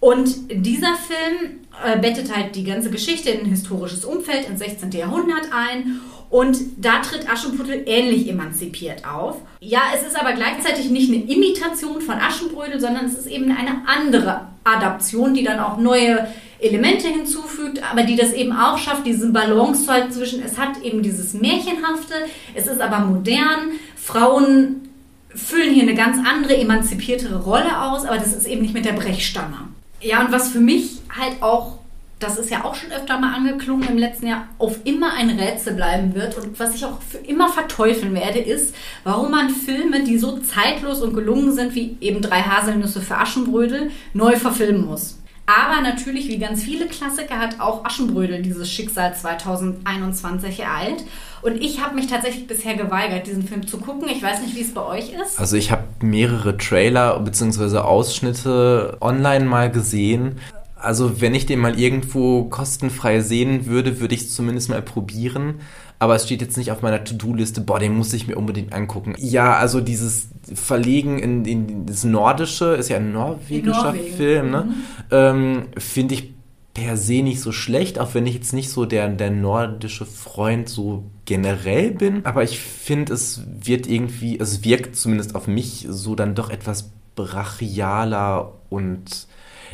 Und 0.02 0.30
dieser 0.52 0.96
Film 0.96 1.60
äh, 1.86 1.98
bettet 1.98 2.36
halt 2.36 2.56
die 2.56 2.66
ganze 2.66 2.90
Geschichte 2.90 3.30
in 3.30 3.46
ein 3.46 3.50
historisches 3.50 4.04
Umfeld 4.04 4.50
ins 4.50 4.60
16. 4.60 4.92
Jahrhundert 4.92 5.48
ein 5.52 6.02
und 6.30 6.58
da 6.78 7.00
tritt 7.00 7.30
Aschenputtel 7.30 7.84
ähnlich 7.86 8.30
emanzipiert 8.30 9.06
auf. 9.06 9.38
Ja, 9.60 9.82
es 9.96 10.06
ist 10.06 10.20
aber 10.20 10.34
gleichzeitig 10.34 10.90
nicht 10.90 11.12
eine 11.12 11.24
Imitation 11.24 12.02
von 12.02 12.16
Aschenbrödel, 12.16 12.80
sondern 12.80 13.06
es 13.06 13.14
ist 13.14 13.28
eben 13.28 13.52
eine 13.52 13.88
andere 13.88 14.48
Adaption, 14.64 15.34
die 15.34 15.44
dann 15.44 15.60
auch 15.60 15.78
neue 15.78 16.28
Elemente 16.60 17.08
hinzufügt, 17.08 17.82
aber 17.92 18.04
die 18.04 18.16
das 18.16 18.34
eben 18.34 18.54
auch 18.54 18.78
schafft, 18.78 19.06
diesen 19.06 19.34
Balance 19.34 19.86
zu 19.86 19.92
halten 19.92 20.12
zwischen, 20.12 20.42
es 20.44 20.58
hat 20.58 20.82
eben 20.82 21.04
dieses 21.04 21.34
Märchenhafte, 21.34 22.16
es 22.54 22.68
ist 22.68 22.82
aber 22.82 23.00
modern, 23.00 23.72
Frauen 23.96 24.90
füllen 25.36 25.74
hier 25.74 25.84
eine 25.84 25.96
ganz 25.96 26.18
andere, 26.26 26.58
emanzipiertere 26.58 27.44
Rolle 27.44 27.82
aus, 27.82 28.06
aber 28.06 28.18
das 28.18 28.34
ist 28.34 28.48
eben 28.48 28.62
nicht 28.62 28.74
mit 28.74 28.86
der 28.86 28.94
Brechstange. 28.94 29.58
Ja, 30.02 30.22
und 30.24 30.32
was 30.32 30.50
für 30.50 30.60
mich 30.60 31.02
halt 31.10 31.42
auch 31.42 31.80
das 32.20 32.38
ist 32.38 32.50
ja 32.50 32.64
auch 32.64 32.76
schon 32.76 32.92
öfter 32.92 33.20
mal 33.20 33.34
angeklungen 33.36 33.90
im 33.90 33.98
letzten 33.98 34.28
Jahr, 34.28 34.48
auf 34.58 34.80
immer 34.86 35.14
ein 35.14 35.30
Rätsel 35.30 35.74
bleiben 35.74 36.16
wird. 36.16 36.38
Und 36.38 36.60
was 36.60 36.76
ich 36.76 36.86
auch 36.86 37.02
für 37.02 37.18
immer 37.18 37.50
verteufeln 37.50 38.14
werde, 38.14 38.40
ist, 38.40 38.74
warum 39.04 39.32
man 39.32 39.50
Filme, 39.50 40.04
die 40.04 40.18
so 40.18 40.40
zeitlos 40.40 41.02
und 41.02 41.14
gelungen 41.14 41.54
sind, 41.54 41.76
wie 41.76 41.98
eben 42.00 42.22
drei 42.22 42.42
Haselnüsse 42.42 43.02
für 43.02 43.18
Aschenbrödel, 43.18 43.92
neu 44.14 44.38
verfilmen 44.38 44.86
muss. 44.86 45.20
Aber 45.48 45.82
natürlich, 45.82 46.28
wie 46.28 46.40
ganz 46.40 46.64
viele 46.64 46.88
Klassiker, 46.88 47.38
hat 47.38 47.60
auch 47.60 47.86
Aschenbrödel 47.86 48.42
dieses 48.42 48.72
Schicksal 48.72 49.14
2021 49.14 50.60
ereilt. 50.60 51.04
Und 51.44 51.62
ich 51.62 51.84
habe 51.84 51.94
mich 51.94 52.08
tatsächlich 52.08 52.48
bisher 52.48 52.74
geweigert, 52.74 53.28
diesen 53.28 53.44
Film 53.44 53.68
zu 53.68 53.78
gucken. 53.78 54.10
Ich 54.10 54.24
weiß 54.24 54.42
nicht, 54.42 54.56
wie 54.56 54.62
es 54.62 54.74
bei 54.74 54.82
euch 54.82 55.12
ist. 55.14 55.40
Also 55.40 55.56
ich 55.56 55.70
habe 55.70 55.84
mehrere 56.02 56.58
Trailer 56.58 57.20
bzw. 57.20 57.78
Ausschnitte 57.78 58.98
online 59.02 59.46
mal 59.46 59.70
gesehen. 59.70 60.40
Also 60.76 61.22
wenn 61.22 61.34
ich 61.34 61.46
den 61.46 61.60
mal 61.60 61.80
irgendwo 61.80 62.46
kostenfrei 62.46 63.22
sehen 63.22 63.66
würde, 63.66 64.00
würde 64.00 64.14
ich 64.14 64.22
es 64.22 64.34
zumindest 64.34 64.70
mal 64.70 64.82
probieren. 64.82 65.56
Aber 65.98 66.16
es 66.16 66.26
steht 66.26 66.42
jetzt 66.42 66.58
nicht 66.58 66.72
auf 66.72 66.82
meiner 66.82 67.04
To-Do-Liste, 67.04 67.62
boah, 67.62 67.80
den 67.80 67.96
muss 67.96 68.12
ich 68.12 68.28
mir 68.28 68.36
unbedingt 68.36 68.74
angucken. 68.74 69.16
Ja, 69.18 69.56
also 69.56 69.80
dieses 69.80 70.28
Verlegen 70.54 71.20
in, 71.20 71.46
in 71.46 71.86
das 71.86 72.04
Nordische, 72.04 72.76
ist 72.76 72.90
ja 72.90 72.98
ein 72.98 73.14
norwegischer 73.14 73.94
Film, 73.94 74.52
ne? 74.52 74.64
Mhm. 74.64 74.74
Ähm, 75.12 75.64
Finde 75.78 76.16
ich 76.16 76.34
per 76.74 76.98
se 76.98 77.24
nicht 77.24 77.40
so 77.40 77.54
schlecht, 77.54 77.98
auch 77.98 78.14
wenn 78.14 78.28
ich 78.28 78.36
jetzt 78.36 78.54
nicht 78.54 78.70
so 78.70 78.86
der, 78.86 79.08
der 79.08 79.32
nordische 79.32 80.06
Freund 80.06 80.68
so 80.68 81.06
generell 81.24 81.92
bin. 81.92 82.26
Aber 82.26 82.44
ich 82.44 82.60
finde, 82.60 83.14
es 83.14 83.42
wird 83.48 83.88
irgendwie, 83.88 84.38
es 84.38 84.66
wirkt 84.66 84.98
zumindest 84.98 85.34
auf 85.36 85.48
mich 85.48 85.88
so 85.90 86.16
dann 86.16 86.36
doch 86.36 86.50
etwas 86.50 86.92
brachialer 87.16 88.52
und 88.70 89.28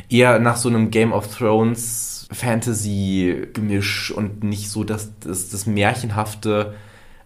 eher 0.08 0.38
nach 0.38 0.56
so 0.56 0.68
einem 0.68 0.90
Game 0.90 1.12
of 1.12 1.36
Thrones 1.36 2.28
Fantasy-Gemisch 2.32 4.10
und 4.10 4.42
nicht 4.42 4.70
so 4.70 4.84
das, 4.84 5.10
das, 5.20 5.50
das 5.50 5.66
Märchenhafte. 5.66 6.74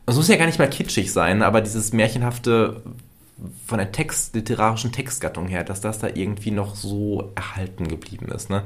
Es 0.06 0.16
muss 0.16 0.28
ja 0.28 0.36
gar 0.36 0.46
nicht 0.46 0.58
mal 0.58 0.70
kitschig 0.70 1.12
sein, 1.12 1.42
aber 1.42 1.60
dieses 1.60 1.92
Märchenhafte, 1.92 2.82
von 3.66 3.78
der 3.78 3.92
Text, 3.92 4.34
literarischen 4.34 4.92
Textgattung 4.92 5.46
her, 5.46 5.62
dass 5.62 5.80
das 5.80 5.98
da 5.98 6.08
irgendwie 6.08 6.50
noch 6.50 6.74
so 6.74 7.32
erhalten 7.34 7.86
geblieben 7.86 8.28
ist. 8.28 8.48
Ne? 8.48 8.62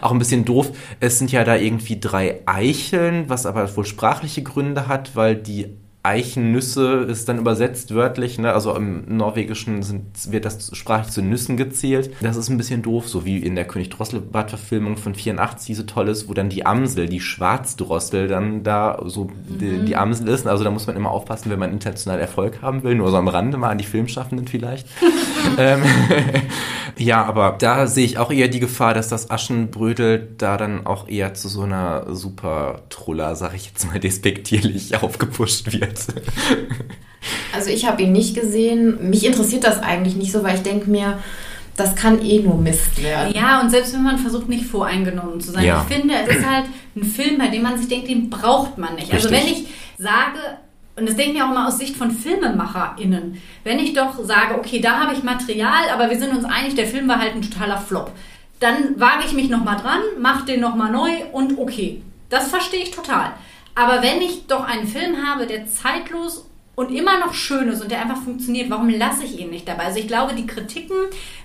Auch 0.00 0.12
ein 0.12 0.18
bisschen 0.18 0.46
doof, 0.46 0.70
es 1.00 1.18
sind 1.18 1.30
ja 1.30 1.44
da 1.44 1.56
irgendwie 1.56 2.00
drei 2.00 2.40
Eicheln, 2.46 3.28
was 3.28 3.44
aber 3.44 3.76
wohl 3.76 3.84
sprachliche 3.84 4.42
Gründe 4.42 4.88
hat, 4.88 5.14
weil 5.14 5.36
die 5.36 5.76
Eichennüsse 6.04 7.06
ist 7.08 7.30
dann 7.30 7.38
übersetzt 7.38 7.94
wörtlich, 7.94 8.38
ne? 8.38 8.52
also 8.52 8.76
im 8.76 9.16
Norwegischen 9.16 9.82
sind, 9.82 10.30
wird 10.30 10.44
das 10.44 10.76
sprachlich 10.76 11.10
zu 11.10 11.22
Nüssen 11.22 11.56
gezählt. 11.56 12.10
Das 12.20 12.36
ist 12.36 12.50
ein 12.50 12.58
bisschen 12.58 12.82
doof, 12.82 13.08
so 13.08 13.24
wie 13.24 13.38
in 13.38 13.54
der 13.54 13.66
König 13.66 13.88
Drosselbart-Verfilmung 13.88 14.98
von 14.98 15.14
84, 15.14 15.66
die 15.66 15.74
so 15.74 15.84
toll 15.84 16.08
ist, 16.08 16.28
wo 16.28 16.34
dann 16.34 16.50
die 16.50 16.66
Amsel, 16.66 17.08
die 17.08 17.20
Schwarzdrossel, 17.20 18.28
dann 18.28 18.62
da 18.62 19.00
so 19.06 19.24
mhm. 19.24 19.58
die, 19.58 19.84
die, 19.86 19.96
Amsel 19.96 20.28
ist. 20.28 20.46
Also 20.46 20.62
da 20.62 20.70
muss 20.70 20.86
man 20.86 20.94
immer 20.94 21.10
aufpassen, 21.10 21.50
wenn 21.50 21.58
man 21.58 21.72
international 21.72 22.20
Erfolg 22.20 22.60
haben 22.60 22.82
will, 22.82 22.96
nur 22.96 23.10
so 23.10 23.16
am 23.16 23.28
Rande 23.28 23.56
mal 23.56 23.70
an 23.70 23.78
die 23.78 23.84
Filmschaffenden 23.84 24.46
vielleicht. 24.46 24.86
ähm, 25.58 25.82
ja, 26.98 27.24
aber 27.24 27.56
da 27.58 27.86
sehe 27.86 28.04
ich 28.04 28.18
auch 28.18 28.30
eher 28.30 28.48
die 28.48 28.60
Gefahr, 28.60 28.92
dass 28.92 29.08
das 29.08 29.30
Aschenbrödel 29.30 30.34
da 30.36 30.58
dann 30.58 30.86
auch 30.86 31.08
eher 31.08 31.34
zu 31.34 31.48
so 31.48 31.62
einer 31.62 32.14
super 32.14 32.82
Truller, 32.90 33.36
sag 33.36 33.54
ich 33.54 33.66
jetzt 33.66 33.86
mal 33.86 33.98
despektierlich, 33.98 34.94
aufgepusht 35.02 35.72
wird. 35.72 35.93
Also 37.54 37.70
ich 37.70 37.86
habe 37.86 38.02
ihn 38.02 38.12
nicht 38.12 38.34
gesehen. 38.34 39.08
Mich 39.08 39.24
interessiert 39.24 39.64
das 39.64 39.80
eigentlich 39.82 40.16
nicht 40.16 40.32
so, 40.32 40.42
weil 40.42 40.56
ich 40.56 40.62
denke 40.62 40.90
mir, 40.90 41.18
das 41.76 41.94
kann 41.94 42.24
eh 42.24 42.40
nur 42.40 42.56
Mist 42.58 43.02
werden. 43.02 43.34
Ja, 43.34 43.60
und 43.60 43.70
selbst 43.70 43.94
wenn 43.94 44.02
man 44.02 44.18
versucht, 44.18 44.48
nicht 44.48 44.66
voreingenommen 44.66 45.40
zu 45.40 45.52
sein. 45.52 45.64
Ja. 45.64 45.84
Ich 45.88 45.94
finde, 45.94 46.14
es 46.14 46.36
ist 46.36 46.46
halt 46.46 46.66
ein 46.96 47.04
Film, 47.04 47.38
bei 47.38 47.48
dem 47.48 47.62
man 47.62 47.78
sich 47.78 47.88
denkt, 47.88 48.08
den 48.08 48.30
braucht 48.30 48.78
man 48.78 48.94
nicht. 48.94 49.12
Also 49.12 49.28
Richtig. 49.28 49.42
Also 49.42 49.56
wenn 49.56 49.62
ich 49.62 49.68
sage, 49.98 50.38
und 50.96 51.08
das 51.08 51.16
denke 51.16 51.36
ich 51.36 51.42
auch 51.42 51.50
immer 51.50 51.66
aus 51.66 51.78
Sicht 51.78 51.96
von 51.96 52.12
FilmemacherInnen, 52.12 53.40
wenn 53.64 53.78
ich 53.78 53.94
doch 53.94 54.22
sage, 54.22 54.56
okay, 54.56 54.80
da 54.80 55.00
habe 55.00 55.14
ich 55.14 55.22
Material, 55.22 55.88
aber 55.92 56.10
wir 56.10 56.18
sind 56.18 56.36
uns 56.36 56.44
einig, 56.44 56.76
der 56.76 56.86
Film 56.86 57.08
war 57.08 57.18
halt 57.18 57.34
ein 57.34 57.42
totaler 57.42 57.78
Flop, 57.78 58.12
dann 58.60 58.98
wage 58.98 59.24
ich 59.26 59.32
mich 59.32 59.50
nochmal 59.50 59.76
dran, 59.76 60.00
mache 60.20 60.44
den 60.44 60.60
nochmal 60.60 60.92
neu 60.92 61.10
und 61.32 61.58
okay. 61.58 62.02
Das 62.30 62.48
verstehe 62.48 62.82
ich 62.82 62.90
total. 62.90 63.32
Aber 63.74 64.02
wenn 64.02 64.22
ich 64.22 64.46
doch 64.46 64.64
einen 64.64 64.86
Film 64.86 65.26
habe, 65.26 65.46
der 65.46 65.66
zeitlos 65.66 66.48
und 66.76 66.92
immer 66.92 67.18
noch 67.18 67.34
schön 67.34 67.68
ist 67.68 67.82
und 67.82 67.90
der 67.90 68.02
einfach 68.02 68.22
funktioniert, 68.22 68.70
warum 68.70 68.88
lasse 68.88 69.24
ich 69.24 69.38
ihn 69.38 69.50
nicht 69.50 69.68
dabei? 69.68 69.84
Also 69.84 69.98
ich 69.98 70.08
glaube, 70.08 70.34
die 70.34 70.46
Kritiken, 70.46 70.96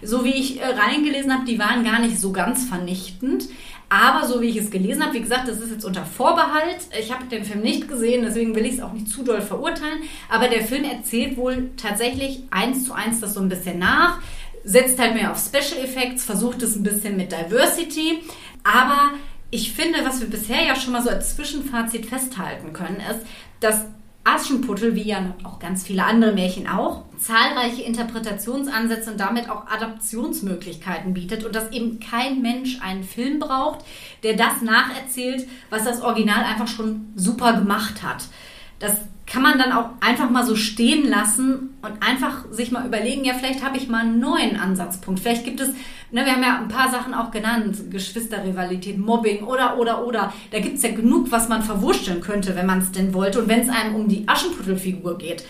so 0.02 0.24
wie 0.24 0.34
ich 0.34 0.60
äh, 0.60 0.66
reingelesen 0.66 1.34
habe, 1.34 1.46
die 1.46 1.60
waren 1.60 1.84
gar 1.84 2.00
nicht 2.00 2.20
so 2.20 2.32
ganz 2.32 2.66
vernichtend. 2.66 3.46
Aber 3.92 4.28
so 4.28 4.40
wie 4.40 4.50
ich 4.50 4.58
es 4.58 4.70
gelesen 4.70 5.04
habe, 5.04 5.16
wie 5.16 5.22
gesagt, 5.22 5.48
das 5.48 5.60
ist 5.60 5.72
jetzt 5.72 5.86
unter 5.86 6.06
Vorbehalt. 6.06 6.78
Ich 7.00 7.12
habe 7.12 7.26
den 7.26 7.44
Film 7.44 7.62
nicht 7.62 7.88
gesehen, 7.88 8.24
deswegen 8.24 8.56
will 8.56 8.66
ich 8.66 8.76
es 8.76 8.82
auch 8.82 8.94
nicht 8.94 9.10
zu 9.10 9.24
doll 9.24 9.42
verurteilen. 9.42 10.04
Aber 10.30 10.48
der 10.48 10.64
Film 10.64 10.84
erzählt 10.84 11.38
wohl 11.38 11.72
tatsächlich 11.76 12.44
eins 12.52 12.86
zu 12.86 12.94
eins 12.94 13.20
das 13.20 13.34
so 13.34 13.40
ein 13.40 13.50
bisschen 13.50 13.80
nach, 13.80 14.20
setzt 14.64 15.00
halt 15.00 15.16
mehr 15.16 15.32
auf 15.32 15.40
Special 15.40 15.84
Effects, 15.84 16.24
versucht 16.24 16.62
es 16.62 16.76
ein 16.76 16.84
bisschen 16.84 17.18
mit 17.18 17.32
Diversity. 17.32 18.20
Aber 18.64 19.14
ich 19.52 19.74
finde, 19.74 20.06
was 20.06 20.22
wir 20.22 20.30
bisher 20.30 20.64
ja 20.64 20.76
schon 20.76 20.94
mal 20.94 21.02
so 21.02 21.10
als 21.10 21.36
Zwischenfazit 21.36 22.06
festhalten 22.06 22.74
können, 22.74 23.02
ist, 23.10 23.26
dass 23.60 23.86
Aschenputtel, 24.24 24.96
wie 24.96 25.04
ja 25.04 25.34
auch 25.44 25.60
ganz 25.60 25.84
viele 25.84 26.04
andere 26.04 26.34
Märchen 26.34 26.68
auch, 26.68 27.04
zahlreiche 27.18 27.82
Interpretationsansätze 27.82 29.12
und 29.12 29.20
damit 29.20 29.50
auch 29.50 29.68
Adaptionsmöglichkeiten 29.68 31.14
bietet 31.14 31.46
und 31.46 31.56
dass 31.56 31.72
eben 31.72 32.00
kein 32.00 32.42
Mensch 32.42 32.80
einen 32.82 33.04
Film 33.04 33.40
braucht, 33.40 33.86
der 34.24 34.36
das 34.36 34.62
nacherzählt, 34.62 35.48
was 35.70 35.84
das 35.84 36.02
Original 36.02 36.44
einfach 36.44 36.68
schon 36.68 37.12
super 37.16 37.54
gemacht 37.54 38.04
hat. 38.04 38.26
Das 38.78 38.98
kann 39.30 39.44
man 39.44 39.60
dann 39.60 39.72
auch 39.72 39.90
einfach 40.00 40.30
mal 40.30 40.46
so 40.46 40.56
stehen 40.56 41.08
lassen 41.08 41.78
und 41.84 41.94
einfach 42.02 42.46
sich 42.52 42.72
mal 42.72 42.86
überlegen, 42.86 43.24
ja, 43.24 43.34
vielleicht 43.36 43.64
habe 43.64 43.78
ich 43.78 43.88
mal 43.88 44.02
einen 44.02 44.20
neuen 44.20 44.60
Ansatzpunkt. 44.60 45.20
Vielleicht 45.20 45.46
gibt 45.46 45.60
es, 45.60 45.70
ne, 46.12 46.26
wir 46.26 46.34
haben 46.34 46.42
ja 46.42 46.58
ein 46.58 46.68
paar 46.68 46.90
Sachen 46.90 47.14
auch 47.14 47.30
genannt, 47.30 47.92
Geschwisterrivalität, 47.92 48.98
Mobbing 48.98 49.44
oder, 49.44 49.78
oder, 49.78 50.06
oder. 50.06 50.34
Da 50.52 50.60
gibt 50.60 50.78
es 50.78 50.84
ja 50.84 50.92
genug, 50.92 51.32
was 51.32 51.48
man 51.48 51.62
verwurschteln 51.62 52.22
könnte, 52.22 52.56
wenn 52.56 52.66
man 52.66 52.80
es 52.80 52.92
denn 52.92 53.14
wollte. 53.14 53.42
Und 53.42 53.50
wenn 53.50 53.62
es 53.62 53.70
einem 53.70 53.96
um 53.96 54.08
die 54.08 54.28
Aschenputtelfigur 54.28 55.20
geht. 55.20 55.46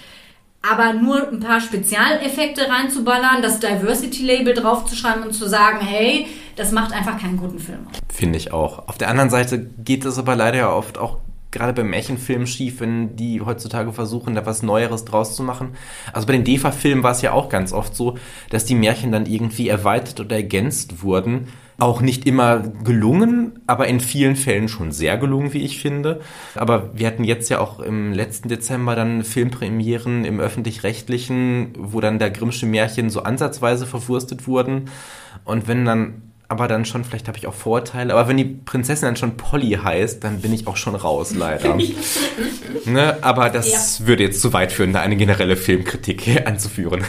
Aber 0.61 0.91
nur 0.91 1.30
ein 1.30 1.39
paar 1.39 1.61
Spezialeffekte 1.61 2.69
reinzuballern, 2.69 3.41
das 3.41 3.61
Diversity-Label 3.61 4.55
draufzuschreiben 4.55 5.23
und 5.23 5.32
zu 5.32 5.47
sagen, 5.47 5.80
hey, 5.80 6.27
das 6.57 6.73
macht 6.73 6.91
einfach 6.91 7.17
keinen 7.17 7.38
guten 7.38 7.59
Film. 7.59 7.88
Finde 8.13 8.38
ich 8.38 8.51
auch. 8.51 8.89
Auf 8.89 8.97
der 8.97 9.07
anderen 9.07 9.30
Seite 9.30 9.69
geht 9.77 10.03
es 10.03 10.19
aber 10.19 10.36
leider 10.36 10.57
ja 10.57 10.73
oft 10.73 10.97
auch 10.97 11.19
gerade 11.51 11.73
bei 11.73 11.83
Märchenfilmen 11.83 12.47
schief, 12.47 12.79
wenn 12.79 13.15
die 13.15 13.41
heutzutage 13.41 13.91
versuchen, 13.91 14.35
da 14.35 14.45
was 14.45 14.61
Neueres 14.61 15.05
draus 15.05 15.35
zu 15.35 15.43
machen. 15.43 15.69
Also 16.13 16.27
bei 16.27 16.33
den 16.33 16.43
DEFA-Filmen 16.43 17.03
war 17.03 17.11
es 17.11 17.21
ja 17.21 17.31
auch 17.31 17.49
ganz 17.49 17.73
oft 17.73 17.95
so, 17.95 18.17
dass 18.49 18.65
die 18.65 18.75
Märchen 18.75 19.11
dann 19.11 19.25
irgendwie 19.25 19.69
erweitert 19.69 20.19
oder 20.19 20.35
ergänzt 20.35 21.01
wurden. 21.01 21.47
Auch 21.79 22.01
nicht 22.01 22.27
immer 22.27 22.59
gelungen, 22.59 23.61
aber 23.65 23.87
in 23.87 24.01
vielen 24.01 24.35
Fällen 24.35 24.67
schon 24.67 24.91
sehr 24.91 25.17
gelungen, 25.17 25.53
wie 25.53 25.63
ich 25.63 25.79
finde. 25.79 26.19
Aber 26.53 26.91
wir 26.93 27.07
hatten 27.07 27.23
jetzt 27.23 27.49
ja 27.49 27.59
auch 27.59 27.79
im 27.79 28.11
letzten 28.11 28.49
Dezember 28.49 28.95
dann 28.95 29.23
Filmpremieren 29.23 30.25
im 30.25 30.41
öffentlich-rechtlichen, 30.41 31.73
wo 31.77 32.01
dann 32.01 32.19
der 32.19 32.31
Grimmsche 32.31 32.65
Märchen 32.65 33.09
so 33.09 33.23
ansatzweise 33.23 33.85
verwurstet 33.85 34.45
wurden. 34.45 34.89
Und 35.45 35.69
wenn 35.69 35.85
dann 35.85 36.28
aber 36.49 36.67
dann 36.67 36.83
schon, 36.83 37.05
vielleicht 37.05 37.27
habe 37.27 37.37
ich 37.37 37.45
auch 37.45 37.53
Vorteile, 37.53 38.13
aber 38.13 38.27
wenn 38.27 38.35
die 38.35 38.43
Prinzessin 38.43 39.05
dann 39.05 39.15
schon 39.15 39.37
Polly 39.37 39.77
heißt, 39.81 40.23
dann 40.23 40.41
bin 40.41 40.51
ich 40.51 40.65
auch 40.65 40.77
schon 40.77 40.95
raus, 40.95 41.33
leider. 41.35 41.77
ne? 42.85 43.17
Aber 43.21 43.51
das 43.51 43.99
ja. 43.99 44.07
würde 44.07 44.23
jetzt 44.23 44.41
zu 44.41 44.51
weit 44.51 44.71
führen, 44.71 44.91
da 44.91 45.01
eine 45.01 45.15
generelle 45.15 45.55
Filmkritik 45.55 46.41
anzuführen. 46.47 47.03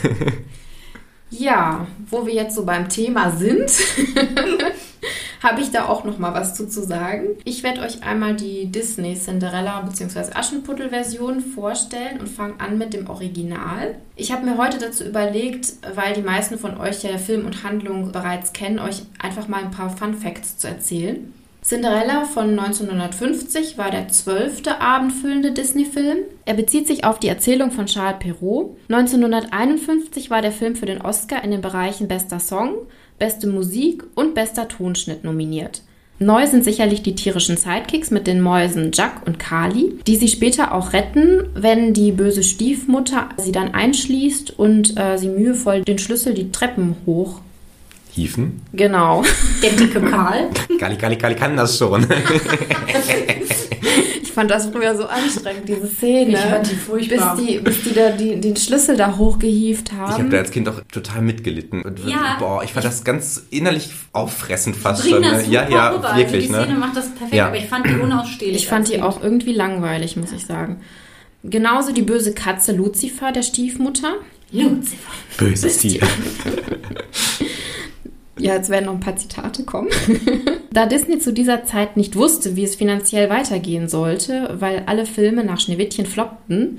ja, 1.31 1.87
wo 2.11 2.27
wir 2.27 2.35
jetzt 2.35 2.55
so 2.55 2.67
beim 2.67 2.91
Thema 2.91 3.31
sind, 3.31 3.73
habe 5.43 5.61
ich 5.61 5.71
da 5.71 5.87
auch 5.87 6.05
noch 6.05 6.19
mal 6.19 6.35
was 6.35 6.55
zu, 6.55 6.69
zu 6.69 6.83
sagen. 6.83 7.29
Ich 7.45 7.63
werde 7.63 7.81
euch 7.81 8.03
einmal 8.03 8.37
die 8.37 8.67
Disney 8.67 9.15
Cinderella 9.15 9.81
bzw. 9.81 10.33
Aschenputtel-Version 10.35 11.41
vorstellen 11.41 12.21
und 12.21 12.29
fange 12.29 12.61
an 12.61 12.79
mit 12.79 12.93
dem 12.93 13.09
Original. 13.09 13.97
Ich 14.17 14.33
habe 14.33 14.45
mir 14.45 14.59
heute 14.59 14.79
dazu 14.79 15.05
überlegt, 15.05 15.73
weil 15.95 16.15
die 16.15 16.23
meisten 16.23 16.59
von 16.59 16.79
euch 16.79 17.03
ja 17.03 17.17
Film 17.19 17.47
und 17.47 17.65
Handlung 17.65 18.13
bereits 18.13 18.53
kennen, 18.53 18.79
euch 18.79 19.03
einfach 19.19 19.49
mal 19.49 19.65
ein 19.65 19.71
paar 19.71 19.91
Fun 19.91 20.15
Facts 20.15 20.59
zu 20.59 20.69
erzählen. 20.69 21.33
Cinderella 21.63 22.25
von 22.25 22.59
1950 22.59 23.77
war 23.77 23.91
der 23.91 24.09
zwölfte 24.09 24.81
abendfüllende 24.81 25.53
Disney-Film. 25.53 26.19
Er 26.47 26.55
bezieht 26.55 26.87
sich 26.87 27.05
auf 27.05 27.19
die 27.19 27.29
Erzählung 27.29 27.71
von 27.71 27.85
Charles 27.85 28.19
Perrault. 28.19 28.77
1951 28.89 30.31
war 30.31 30.41
der 30.41 30.53
Film 30.53 30.75
für 30.75 30.87
den 30.87 31.03
Oscar 31.03 31.45
in 31.45 31.51
den 31.51 31.61
Bereichen 31.61 32.09
bester 32.09 32.41
Song, 32.41 32.75
beste 33.21 33.47
Musik 33.47 34.03
und 34.17 34.35
bester 34.35 34.67
Tonschnitt 34.67 35.23
nominiert. 35.23 35.83
Neu 36.19 36.47
sind 36.47 36.65
sicherlich 36.65 37.03
die 37.03 37.15
tierischen 37.15 37.57
Sidekicks 37.57 38.11
mit 38.11 38.27
den 38.27 38.41
Mäusen 38.41 38.91
Jack 38.93 39.23
und 39.27 39.39
Kali, 39.39 39.95
die 40.07 40.17
sie 40.17 40.29
später 40.29 40.75
auch 40.75 40.93
retten, 40.93 41.45
wenn 41.55 41.95
die 41.95 42.11
böse 42.11 42.43
Stiefmutter 42.43 43.29
sie 43.39 43.53
dann 43.53 43.73
einschließt 43.73 44.59
und 44.59 44.99
äh, 44.99 45.17
sie 45.17 45.29
mühevoll 45.29 45.83
den 45.83 45.99
Schlüssel 45.99 46.35
die 46.35 46.51
Treppen 46.51 46.97
hoch 47.07 47.41
Hiefen? 48.13 48.61
Genau. 48.73 49.23
Der 49.63 49.71
dicke 49.71 50.01
Karl. 50.01 50.51
Kali, 50.79 50.97
Kali, 50.97 51.17
Kali 51.17 51.37
kann 51.37 51.57
das 51.57 51.79
schon. 51.79 52.07
ich 54.31 54.35
fand 54.35 54.49
das 54.51 54.67
früher 54.67 54.97
so 54.97 55.07
anstrengend, 55.07 55.69
diese 55.69 55.89
Szene. 55.89 56.31
Ich 56.35 56.39
fand 56.39 56.71
die 56.71 56.77
furchtbar. 56.77 57.37
Bis 57.37 57.45
die, 57.47 57.59
bis 57.59 57.83
die 57.83 57.93
da 57.93 58.11
die, 58.11 58.41
den 58.41 58.55
Schlüssel 58.57 58.97
da 58.97 59.17
hochgehievt 59.17 59.93
haben. 59.93 60.13
Ich 60.13 60.19
habe 60.19 60.29
da 60.29 60.39
als 60.39 60.53
Kind 60.53 60.69
auch 60.69 60.81
total 60.93 61.23
mitgelitten. 61.23 61.83
Und, 61.83 61.99
Ja. 62.07 62.37
Boah, 62.39 62.63
ich 62.63 62.73
fand 62.73 62.85
das 62.87 63.03
ganz 63.03 63.43
innerlich 63.51 63.91
auffressend 64.13 64.77
fast 64.77 65.09
schon. 65.09 65.21
das 65.23 65.33
Ne? 65.33 65.39
super 65.41 65.51
Ja, 65.53 65.69
ja, 65.69 65.89
rüber. 65.91 66.15
wirklich. 66.17 66.45
Also 66.49 66.55
die 66.59 66.63
Szene 66.65 66.73
Ne? 66.75 66.79
macht 66.79 66.97
das 66.97 67.09
perfekt, 67.11 67.35
Ja. 67.35 67.49
aber 67.49 67.57
ich 67.57 67.67
fand 67.67 67.87
die 67.89 67.95
unausstehlich. 67.97 68.57
Ich 68.57 68.69
fand 68.69 68.87
die 68.89 68.93
Kind. 68.93 69.05
auch 69.05 69.23
irgendwie 69.23 69.53
langweilig, 69.53 70.17
muss 70.17 70.31
ich 70.33 70.47
sagen. 70.47 70.81
Genauso 71.43 71.93
die 71.93 72.03
böse 72.03 72.33
Katze 72.33 72.73
Lucifer, 72.73 73.33
der 73.33 73.43
Stiefmutter. 73.43 74.15
Lucifer. 74.53 75.11
Böses 75.39 75.79
Tier. 75.79 76.01
Ja, 78.41 78.55
jetzt 78.55 78.71
werden 78.71 78.87
noch 78.87 78.95
ein 78.95 79.01
paar 79.01 79.17
Zitate 79.17 79.65
kommen. 79.65 79.89
da 80.73 80.87
Disney 80.87 81.19
zu 81.19 81.33
dieser 81.33 81.65
Zeit 81.65 81.97
nicht 81.97 82.17
wusste, 82.17 82.57
wie 82.57 82.65
es 82.65 82.77
finanziell 82.77 83.29
weitergehen 83.31 83.89
sollte, 83.89 84.57
weil 84.59 84.85
alle 84.87 85.07
Filme 85.07 85.45
nach 85.45 85.61
Schneewittchen 85.61 86.07
floppten, 86.07 86.77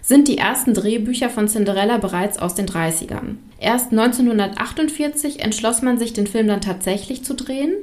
sind 0.00 0.26
die 0.26 0.38
ersten 0.38 0.74
Drehbücher 0.74 1.30
von 1.30 1.48
Cinderella 1.48 1.98
bereits 1.98 2.38
aus 2.38 2.54
den 2.54 2.66
30ern. 2.66 3.36
Erst 3.60 3.92
1948 3.92 5.40
entschloss 5.40 5.80
man 5.82 5.98
sich, 5.98 6.12
den 6.12 6.26
Film 6.26 6.48
dann 6.48 6.60
tatsächlich 6.60 7.24
zu 7.24 7.34
drehen. 7.34 7.74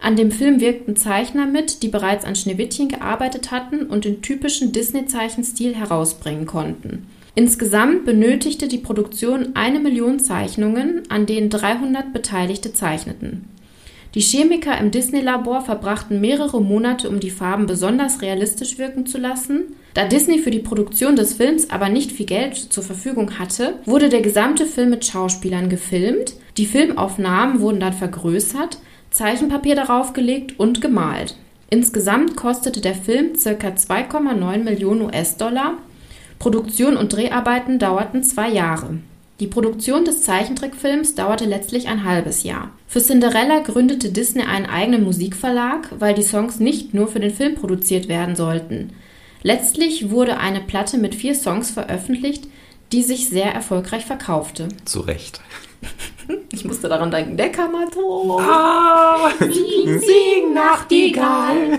An 0.00 0.14
dem 0.14 0.30
Film 0.30 0.60
wirkten 0.60 0.94
Zeichner 0.94 1.46
mit, 1.46 1.82
die 1.82 1.88
bereits 1.88 2.24
an 2.24 2.36
Schneewittchen 2.36 2.88
gearbeitet 2.88 3.50
hatten 3.50 3.86
und 3.86 4.04
den 4.04 4.22
typischen 4.22 4.72
Disney-Zeichenstil 4.72 5.74
herausbringen 5.74 6.46
konnten. 6.46 7.08
Insgesamt 7.38 8.04
benötigte 8.04 8.66
die 8.66 8.78
Produktion 8.78 9.50
eine 9.54 9.78
Million 9.78 10.18
Zeichnungen, 10.18 11.04
an 11.08 11.24
denen 11.24 11.50
300 11.50 12.12
Beteiligte 12.12 12.72
zeichneten. 12.72 13.44
Die 14.16 14.20
Chemiker 14.20 14.76
im 14.76 14.90
Disney-Labor 14.90 15.60
verbrachten 15.60 16.20
mehrere 16.20 16.60
Monate, 16.60 17.08
um 17.08 17.20
die 17.20 17.30
Farben 17.30 17.66
besonders 17.66 18.22
realistisch 18.22 18.76
wirken 18.76 19.06
zu 19.06 19.18
lassen. 19.18 19.76
Da 19.94 20.04
Disney 20.08 20.40
für 20.40 20.50
die 20.50 20.58
Produktion 20.58 21.14
des 21.14 21.34
Films 21.34 21.70
aber 21.70 21.88
nicht 21.88 22.10
viel 22.10 22.26
Geld 22.26 22.56
zur 22.56 22.82
Verfügung 22.82 23.38
hatte, 23.38 23.74
wurde 23.84 24.08
der 24.08 24.22
gesamte 24.22 24.66
Film 24.66 24.90
mit 24.90 25.04
Schauspielern 25.04 25.68
gefilmt. 25.68 26.34
Die 26.56 26.66
Filmaufnahmen 26.66 27.60
wurden 27.60 27.78
dann 27.78 27.92
vergrößert, 27.92 28.78
Zeichenpapier 29.12 29.76
darauf 29.76 30.12
gelegt 30.12 30.58
und 30.58 30.80
gemalt. 30.80 31.36
Insgesamt 31.70 32.34
kostete 32.34 32.80
der 32.80 32.96
Film 32.96 33.34
ca. 33.34 33.50
2,9 33.50 34.64
Millionen 34.64 35.02
US-Dollar. 35.02 35.74
Produktion 36.38 36.96
und 36.96 37.12
Dreharbeiten 37.12 37.78
dauerten 37.78 38.22
zwei 38.22 38.48
Jahre. 38.48 38.98
Die 39.40 39.46
Produktion 39.46 40.04
des 40.04 40.22
Zeichentrickfilms 40.22 41.14
dauerte 41.14 41.44
letztlich 41.44 41.86
ein 41.88 42.04
halbes 42.04 42.42
Jahr. 42.42 42.70
Für 42.88 43.00
Cinderella 43.00 43.60
gründete 43.60 44.10
Disney 44.10 44.42
einen 44.42 44.66
eigenen 44.66 45.04
Musikverlag, 45.04 45.88
weil 45.98 46.14
die 46.14 46.22
Songs 46.22 46.58
nicht 46.58 46.92
nur 46.92 47.06
für 47.06 47.20
den 47.20 47.32
Film 47.32 47.54
produziert 47.54 48.08
werden 48.08 48.34
sollten. 48.34 48.92
Letztlich 49.42 50.10
wurde 50.10 50.38
eine 50.38 50.60
Platte 50.60 50.98
mit 50.98 51.14
vier 51.14 51.34
Songs 51.36 51.70
veröffentlicht, 51.70 52.48
die 52.90 53.02
sich 53.02 53.28
sehr 53.28 53.52
erfolgreich 53.52 54.04
verkaufte. 54.04 54.68
Zu 54.84 55.00
Recht. 55.00 55.40
Ich 56.50 56.64
musste 56.64 56.88
daran 56.88 57.10
denken, 57.10 57.38
der 57.38 57.50
Kammerton. 57.50 58.42
Ah, 58.42 59.30
Sing, 59.38 59.98
sing, 59.98 60.52
Nachtigall. 60.52 61.78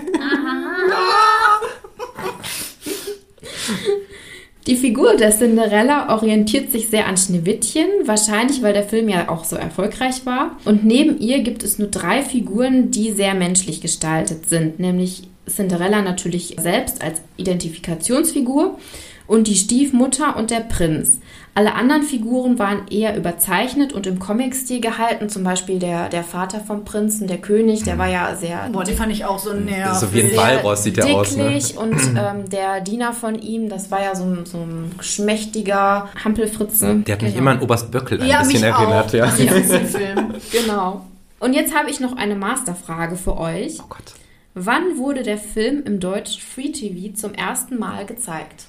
Die 4.66 4.76
Figur 4.76 5.16
der 5.16 5.30
Cinderella 5.30 6.14
orientiert 6.14 6.70
sich 6.70 6.88
sehr 6.88 7.06
an 7.06 7.16
Schneewittchen, 7.16 7.86
wahrscheinlich 8.04 8.60
weil 8.62 8.74
der 8.74 8.82
Film 8.82 9.08
ja 9.08 9.30
auch 9.30 9.44
so 9.44 9.56
erfolgreich 9.56 10.26
war. 10.26 10.56
Und 10.66 10.84
neben 10.84 11.18
ihr 11.18 11.40
gibt 11.40 11.62
es 11.62 11.78
nur 11.78 11.88
drei 11.88 12.22
Figuren, 12.22 12.90
die 12.90 13.12
sehr 13.12 13.34
menschlich 13.34 13.80
gestaltet 13.80 14.50
sind, 14.50 14.78
nämlich 14.78 15.22
Cinderella 15.48 16.02
natürlich 16.02 16.56
selbst 16.60 17.02
als 17.02 17.22
Identifikationsfigur 17.36 18.78
und 19.26 19.46
die 19.46 19.56
Stiefmutter 19.56 20.36
und 20.36 20.50
der 20.50 20.60
Prinz. 20.60 21.20
Alle 21.54 21.74
anderen 21.74 22.04
Figuren 22.04 22.58
waren 22.60 22.86
eher 22.88 23.16
überzeichnet 23.16 23.92
und 23.92 24.06
im 24.06 24.18
Comic-Stil 24.20 24.80
gehalten, 24.80 25.28
zum 25.28 25.42
Beispiel 25.42 25.78
der, 25.80 26.08
der 26.08 26.22
Vater 26.22 26.60
vom 26.60 26.84
Prinzen, 26.84 27.26
der 27.26 27.38
König, 27.38 27.82
der 27.82 27.98
war 27.98 28.08
ja 28.08 28.36
sehr 28.36 28.68
Boah, 28.72 28.84
die 28.84 28.92
fand 28.92 29.12
ich 29.12 29.24
auch 29.24 29.38
so 29.38 29.52
nervig. 29.52 29.98
So 29.98 30.14
wie 30.14 30.22
ein 30.22 30.36
Walross 30.36 30.84
sieht 30.84 30.96
der 30.96 31.06
aus, 31.06 31.36
ne? 31.36 31.44
dicklich 31.44 31.76
und 31.76 31.94
ähm, 32.16 32.48
der 32.50 32.80
Diener 32.80 33.12
von 33.12 33.34
ihm, 33.34 33.68
das 33.68 33.90
war 33.90 34.00
ja 34.02 34.14
so, 34.14 34.24
ein- 34.24 34.46
so 34.46 34.58
ein 34.58 34.92
schmächtiger 35.00 36.08
Hampelfritze. 36.24 36.96
Der 37.06 37.14
hat 37.16 37.22
mich 37.22 37.32
Genau. 37.32 37.42
immer 37.42 37.50
an 37.52 37.60
Oberst 37.62 37.90
Böckel 37.90 38.20
ein 38.22 38.28
ja, 38.28 38.38
bisschen 38.42 38.60
mich 38.60 38.62
erinnert. 38.70 39.08
auch. 39.08 39.12
Ja. 39.12 39.26
Das 39.26 39.38
ist 39.38 39.72
ein 39.72 39.86
Film. 39.86 40.34
Genau. 40.52 41.04
Und 41.40 41.54
jetzt 41.54 41.74
habe 41.74 41.90
ich 41.90 42.00
noch 42.00 42.16
eine 42.16 42.36
Masterfrage 42.36 43.16
für 43.16 43.36
euch. 43.38 43.78
Oh 43.80 43.86
Gott. 43.88 44.14
Wann 44.54 44.98
wurde 44.98 45.22
der 45.22 45.38
Film 45.38 45.82
im 45.84 46.00
Deutsch 46.00 46.40
Free 46.42 46.70
TV 46.70 47.14
zum 47.14 47.34
ersten 47.34 47.78
Mal 47.78 48.04
gezeigt? 48.04 48.64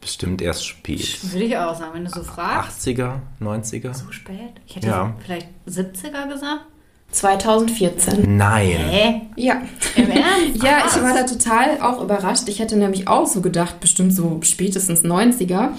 Bestimmt 0.00 0.40
erst 0.42 0.66
spät. 0.66 1.18
Würde 1.32 1.44
ich 1.44 1.56
auch 1.56 1.74
sagen, 1.76 1.90
wenn 1.94 2.04
du 2.04 2.10
so 2.10 2.22
fragst. 2.22 2.86
80er, 2.86 3.14
90er? 3.40 3.92
So 3.94 4.10
spät? 4.12 4.52
Ich 4.66 4.76
hätte 4.76 4.86
Ja. 4.86 5.14
vielleicht 5.24 5.48
70er 5.66 6.28
gesagt. 6.28 6.62
2014. 7.10 8.36
Nein. 8.36 8.66
Hä? 8.68 9.20
Ja. 9.36 9.62
Im 9.96 10.10
Ernst? 10.10 10.62
Ja, 10.62 10.78
ich 10.86 11.02
war 11.02 11.14
da 11.14 11.22
total 11.24 11.80
auch 11.80 12.02
überrascht. 12.02 12.48
Ich 12.48 12.58
hätte 12.58 12.76
nämlich 12.76 13.08
auch 13.08 13.26
so 13.26 13.40
gedacht, 13.40 13.80
bestimmt 13.80 14.14
so 14.14 14.40
spätestens 14.42 15.02
90er. 15.04 15.70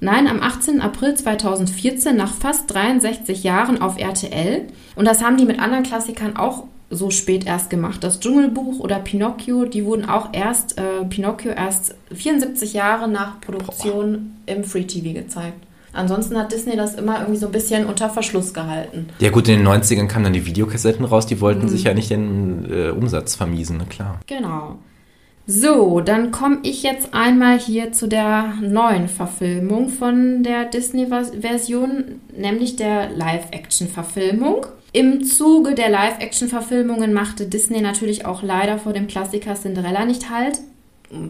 Nein, 0.00 0.26
am 0.26 0.42
18. 0.42 0.80
April 0.80 1.14
2014, 1.14 2.16
nach 2.16 2.34
fast 2.34 2.72
63 2.72 3.44
Jahren 3.44 3.80
auf 3.80 3.96
RTL. 3.98 4.66
Und 4.96 5.04
das 5.06 5.22
haben 5.22 5.36
die 5.36 5.44
mit 5.44 5.60
anderen 5.60 5.84
Klassikern 5.84 6.36
auch 6.36 6.64
so 6.94 7.10
spät 7.10 7.46
erst 7.46 7.70
gemacht. 7.70 8.04
Das 8.04 8.20
Dschungelbuch 8.20 8.78
oder 8.80 8.98
Pinocchio, 9.00 9.64
die 9.64 9.84
wurden 9.84 10.04
auch 10.04 10.28
erst, 10.32 10.78
äh, 10.78 11.04
Pinocchio 11.08 11.50
erst 11.52 11.94
74 12.12 12.74
Jahre 12.74 13.08
nach 13.08 13.40
Produktion 13.40 14.34
im 14.46 14.62
Free 14.62 14.84
TV 14.84 15.12
gezeigt. 15.14 15.56
Ansonsten 15.94 16.38
hat 16.38 16.52
Disney 16.52 16.76
das 16.76 16.94
immer 16.94 17.20
irgendwie 17.20 17.38
so 17.38 17.46
ein 17.46 17.52
bisschen 17.52 17.86
unter 17.86 18.08
Verschluss 18.08 18.54
gehalten. 18.54 19.08
Ja 19.18 19.30
gut, 19.30 19.48
in 19.48 19.58
den 19.58 19.66
90ern 19.68 20.06
kamen 20.06 20.24
dann 20.24 20.32
die 20.32 20.46
Videokassetten 20.46 21.04
raus, 21.04 21.26
die 21.26 21.34
Mhm. 21.34 21.40
wollten 21.40 21.68
sich 21.68 21.84
ja 21.84 21.92
nicht 21.94 22.10
den 22.10 22.66
äh, 22.70 22.90
Umsatz 22.90 23.34
vermiesen, 23.34 23.76
na 23.78 23.84
klar. 23.84 24.20
Genau. 24.26 24.76
So, 25.46 26.00
dann 26.00 26.30
komme 26.30 26.58
ich 26.62 26.82
jetzt 26.84 27.12
einmal 27.12 27.58
hier 27.58 27.90
zu 27.92 28.06
der 28.06 28.54
neuen 28.62 29.08
Verfilmung 29.08 29.88
von 29.88 30.42
der 30.44 30.66
Disney-Version, 30.66 32.20
nämlich 32.36 32.76
der 32.76 33.10
Live-Action-Verfilmung. 33.10 34.66
Im 34.94 35.24
Zuge 35.24 35.74
der 35.74 35.88
Live-Action-Verfilmungen 35.88 37.14
machte 37.14 37.46
Disney 37.46 37.80
natürlich 37.80 38.26
auch 38.26 38.42
leider 38.42 38.78
vor 38.78 38.92
dem 38.92 39.06
Klassiker 39.06 39.54
Cinderella 39.54 40.04
nicht 40.04 40.28
halt. 40.28 40.58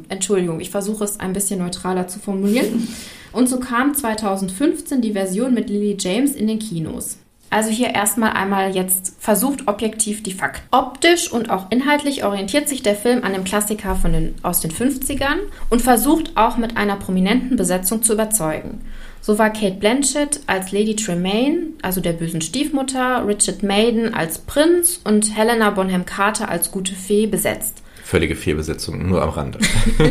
Entschuldigung, 0.08 0.60
ich 0.60 0.70
versuche 0.70 1.04
es 1.04 1.20
ein 1.20 1.32
bisschen 1.32 1.60
neutraler 1.60 2.08
zu 2.08 2.18
formulieren. 2.18 2.88
Und 3.32 3.48
so 3.48 3.60
kam 3.60 3.94
2015 3.94 5.00
die 5.00 5.12
Version 5.12 5.54
mit 5.54 5.70
Lily 5.70 5.96
James 5.98 6.34
in 6.34 6.48
den 6.48 6.58
Kinos. 6.58 7.18
Also 7.50 7.70
hier 7.70 7.94
erstmal 7.94 8.32
einmal 8.32 8.74
jetzt 8.74 9.14
versucht 9.18 9.68
objektiv 9.68 10.22
die 10.22 10.32
Fakten. 10.32 10.66
Optisch 10.70 11.30
und 11.30 11.50
auch 11.50 11.70
inhaltlich 11.70 12.24
orientiert 12.24 12.66
sich 12.66 12.82
der 12.82 12.94
Film 12.94 13.24
an 13.24 13.34
dem 13.34 13.44
Klassiker 13.44 13.94
von 13.94 14.12
den, 14.12 14.34
aus 14.42 14.60
den 14.60 14.70
50ern 14.70 15.36
und 15.68 15.82
versucht 15.82 16.32
auch 16.34 16.56
mit 16.56 16.78
einer 16.78 16.96
prominenten 16.96 17.56
Besetzung 17.56 18.02
zu 18.02 18.14
überzeugen. 18.14 18.80
So 19.24 19.38
war 19.38 19.50
Kate 19.50 19.76
Blanchett 19.78 20.40
als 20.48 20.72
Lady 20.72 20.96
Tremaine, 20.96 21.74
also 21.80 22.00
der 22.00 22.12
bösen 22.12 22.40
Stiefmutter, 22.40 23.24
Richard 23.24 23.62
Maiden 23.62 24.12
als 24.12 24.38
Prinz 24.38 25.00
und 25.04 25.36
Helena 25.36 25.70
Bonham 25.70 26.04
Carter 26.04 26.48
als 26.48 26.72
gute 26.72 26.96
Fee 26.96 27.28
besetzt. 27.28 27.82
Völlige 28.02 28.34
Fehlbesetzung, 28.34 29.08
nur 29.08 29.22
am 29.22 29.28
Rande. 29.28 29.60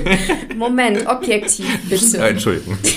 Moment, 0.55 1.05
objektiv 1.07 1.67
bitte. 1.89 2.19
Entschuldigung. 2.19 2.77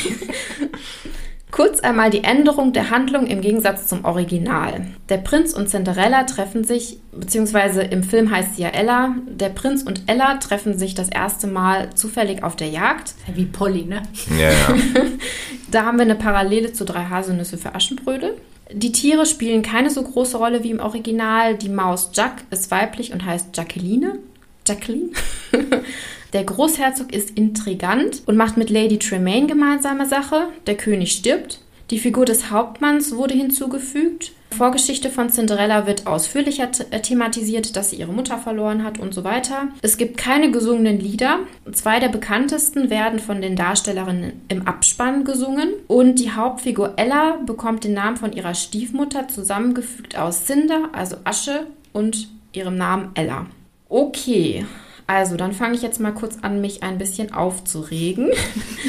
Kurz 1.55 1.79
einmal 1.79 2.11
die 2.11 2.25
Änderung 2.25 2.73
der 2.73 2.91
Handlung 2.91 3.29
im 3.29 3.41
Gegensatz 3.41 3.87
zum 3.87 4.05
Original. 4.05 4.89
Der 5.09 5.19
Prinz 5.19 5.53
und 5.53 5.69
Cinderella 5.69 6.25
treffen 6.25 6.65
sich, 6.65 6.99
beziehungsweise 7.13 7.81
im 7.81 8.03
Film 8.03 8.33
heißt 8.33 8.57
sie 8.57 8.63
ja 8.63 8.71
Ella, 8.71 9.15
der 9.29 9.51
Prinz 9.51 9.85
und 9.85 10.03
Ella 10.09 10.35
treffen 10.39 10.77
sich 10.77 10.97
das 10.97 11.09
erste 11.09 11.47
Mal 11.47 11.95
zufällig 11.95 12.43
auf 12.43 12.57
der 12.57 12.71
Jagd. 12.71 13.15
Wie 13.33 13.45
Polly, 13.45 13.85
ne? 13.85 14.03
Ja, 14.37 14.51
ja. 14.51 14.75
Da 15.71 15.85
haben 15.85 15.97
wir 15.97 16.03
eine 16.03 16.17
Parallele 16.17 16.73
zu 16.73 16.85
drei 16.85 17.05
Haselnüsse 17.05 17.57
für 17.57 17.77
Aschenbrödel. 17.77 18.35
Die 18.73 18.91
Tiere 18.91 19.25
spielen 19.25 19.63
keine 19.63 19.91
so 19.91 20.03
große 20.03 20.37
Rolle 20.37 20.65
wie 20.65 20.73
im 20.73 20.81
Original. 20.81 21.57
Die 21.57 21.69
Maus 21.69 22.11
Jack 22.15 22.43
ist 22.51 22.73
weiblich 22.73 23.13
und 23.13 23.25
heißt 23.25 23.57
Jacqueline. 23.57 24.19
Jacqueline. 24.67 25.11
Der 26.35 26.43
Großherzog 26.43 27.13
ist 27.13 27.31
intrigant 27.31 28.23
und 28.27 28.37
macht 28.37 28.57
mit 28.57 28.69
Lady 28.69 28.99
Tremaine 28.99 29.47
gemeinsame 29.47 30.07
Sache. 30.07 30.49
Der 30.67 30.77
König 30.77 31.13
stirbt. 31.13 31.61
Die 31.91 32.01
Figur 32.01 32.25
des 32.25 32.51
Hauptmanns 32.51 33.15
wurde 33.15 33.35
hinzugefügt. 33.35 34.33
Die 34.53 34.57
Vorgeschichte 34.57 35.11
von 35.11 35.31
Cinderella 35.31 35.87
wird 35.87 36.09
ausführlicher 36.09 36.69
äh, 36.91 37.01
thematisiert, 37.01 37.77
dass 37.77 37.91
sie 37.91 37.97
ihre 37.97 38.13
Mutter 38.13 38.39
verloren 38.39 38.83
hat 38.83 38.99
und 38.99 39.15
so 39.15 39.23
weiter. 39.23 39.69
Es 39.83 39.97
gibt 39.97 40.17
keine 40.17 40.51
gesungenen 40.51 40.99
Lieder. 40.99 41.39
Zwei 41.71 42.01
der 42.01 42.09
bekanntesten 42.09 42.91
werden 42.91 43.21
von 43.21 43.41
den 43.41 43.55
Darstellerinnen 43.55 44.33
im 44.49 44.67
Abspann 44.67 45.25
gesungen. 45.25 45.69
Und 45.87 46.17
die 46.17 46.33
Hauptfigur 46.33 46.95
Ella 46.97 47.39
bekommt 47.47 47.85
den 47.85 47.95
Namen 47.95 48.17
von 48.17 48.33
ihrer 48.33 48.55
Stiefmutter 48.55 49.29
zusammengefügt 49.29 50.19
aus 50.19 50.47
Cinder, 50.47 50.89
also 50.93 51.17
Asche, 51.23 51.69
und 51.93 52.29
ihrem 52.53 52.77
Namen 52.77 53.11
Ella. 53.15 53.47
Okay, 53.89 54.65
Also, 55.07 55.37
dann 55.37 55.53
fange 55.53 55.75
ich 55.75 55.83
jetzt 55.83 56.01
mal 56.01 56.13
kurz 56.13 56.39
an, 56.43 56.61
mich 56.61 56.83
ein 56.83 56.99
bisschen 56.99 57.33
aufzuregen. 57.33 58.31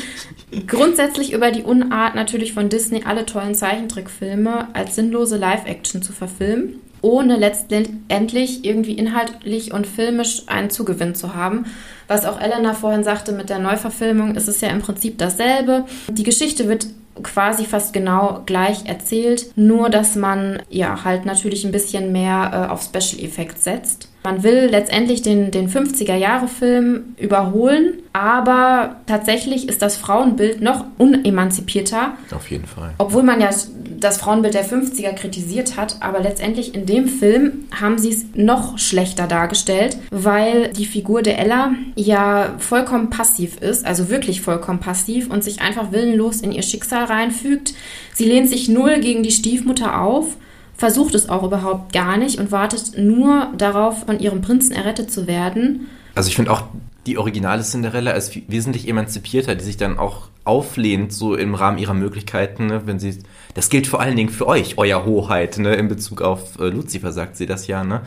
Grundsätzlich 0.67 1.33
über 1.33 1.51
die 1.51 1.63
Unart 1.63 2.15
natürlich 2.15 2.53
von 2.53 2.69
Disney 2.69 3.03
alle 3.05 3.25
tollen 3.25 3.55
Zeichentrickfilme 3.55 4.69
als 4.73 4.95
sinnlose 4.95 5.35
Live-Action 5.35 6.01
zu 6.01 6.13
verfilmen, 6.13 6.79
ohne 7.01 7.35
letztendlich 7.35 8.63
irgendwie 8.63 8.93
inhaltlich 8.93 9.73
und 9.73 9.85
filmisch 9.85 10.43
einen 10.47 10.69
Zugewinn 10.69 11.15
zu 11.15 11.35
haben. 11.35 11.65
Was 12.07 12.25
auch 12.25 12.39
Elena 12.39 12.73
vorhin 12.73 13.03
sagte 13.03 13.33
mit 13.33 13.49
der 13.49 13.59
Neuverfilmung, 13.59 14.35
ist 14.35 14.47
es 14.47 14.61
ja 14.61 14.69
im 14.69 14.81
Prinzip 14.81 15.17
dasselbe. 15.17 15.85
Die 16.07 16.23
Geschichte 16.23 16.69
wird 16.69 16.87
quasi 17.23 17.65
fast 17.65 17.93
genau 17.93 18.41
gleich 18.45 18.85
erzählt, 18.85 19.51
nur 19.55 19.89
dass 19.89 20.15
man 20.15 20.61
ja 20.69 21.03
halt 21.03 21.25
natürlich 21.25 21.65
ein 21.65 21.71
bisschen 21.71 22.11
mehr 22.11 22.67
äh, 22.69 22.71
auf 22.71 22.83
Special 22.83 23.23
Effects 23.23 23.63
setzt. 23.63 24.09
Man 24.25 24.41
will 24.41 24.69
letztendlich 24.71 25.21
den, 25.21 25.51
den 25.51 25.69
50er-Jahre-Film 25.69 27.15
überholen, 27.17 27.99
aber 28.11 28.95
tatsächlich 29.05 29.69
ist 29.69 29.83
das 29.83 29.97
Frauenbild 29.97 30.61
noch 30.61 30.85
unemanzipierter. 30.97 32.13
Auf 32.35 32.49
jeden 32.49 32.65
Fall. 32.65 32.95
Obwohl 32.97 33.21
man 33.21 33.39
ja 33.39 33.51
das 33.99 34.17
Frauenbild 34.17 34.55
der 34.55 34.65
50er 34.65 35.13
kritisiert 35.13 35.77
hat, 35.77 35.97
aber 35.99 36.21
letztendlich 36.21 36.73
in 36.73 36.87
dem 36.87 37.07
Film 37.07 37.65
haben 37.79 37.99
sie 37.99 38.09
es 38.09 38.25
noch 38.33 38.79
schlechter 38.79 39.27
dargestellt, 39.27 39.97
weil 40.09 40.69
die 40.69 40.85
Figur 40.87 41.21
der 41.21 41.37
Ella 41.37 41.73
ja 41.95 42.55
vollkommen 42.57 43.11
passiv 43.11 43.57
ist, 43.61 43.85
also 43.85 44.09
wirklich 44.09 44.41
vollkommen 44.41 44.79
passiv 44.79 45.29
und 45.29 45.43
sich 45.43 45.61
einfach 45.61 45.91
willenlos 45.91 46.41
in 46.41 46.51
ihr 46.51 46.63
Schicksal 46.63 47.04
reinfügt. 47.05 47.73
Sie 48.13 48.25
lehnt 48.25 48.49
sich 48.49 48.69
null 48.69 48.99
gegen 48.99 49.23
die 49.23 49.31
Stiefmutter 49.31 50.01
auf 50.01 50.37
versucht 50.77 51.15
es 51.15 51.29
auch 51.29 51.43
überhaupt 51.43 51.93
gar 51.93 52.17
nicht 52.17 52.39
und 52.39 52.51
wartet 52.51 52.97
nur 52.97 53.51
darauf, 53.57 54.05
von 54.05 54.19
ihrem 54.19 54.41
Prinzen 54.41 54.73
errettet 54.73 55.11
zu 55.11 55.27
werden. 55.27 55.87
Also 56.15 56.29
ich 56.29 56.35
finde 56.35 56.51
auch, 56.51 56.63
die 57.05 57.17
originale 57.17 57.61
Cinderella 57.61 58.11
ist 58.11 58.49
wesentlich 58.49 58.87
emanzipierter, 58.87 59.55
die 59.55 59.63
sich 59.63 59.77
dann 59.77 59.99
auch 59.99 60.29
auflehnt, 60.43 61.13
so 61.13 61.35
im 61.35 61.55
Rahmen 61.55 61.77
ihrer 61.77 61.93
Möglichkeiten, 61.93 62.67
ne, 62.67 62.81
wenn 62.85 62.99
sie, 62.99 63.19
das 63.53 63.69
gilt 63.69 63.87
vor 63.87 63.99
allen 63.99 64.15
Dingen 64.15 64.29
für 64.29 64.47
euch, 64.47 64.77
euer 64.77 65.05
Hoheit, 65.05 65.57
ne, 65.57 65.75
in 65.75 65.87
Bezug 65.87 66.21
auf 66.21 66.59
äh, 66.59 66.69
Lucifer 66.69 67.11
sagt 67.11 67.37
sie 67.37 67.45
das 67.45 67.67
ja, 67.67 67.83
ne, 67.83 68.01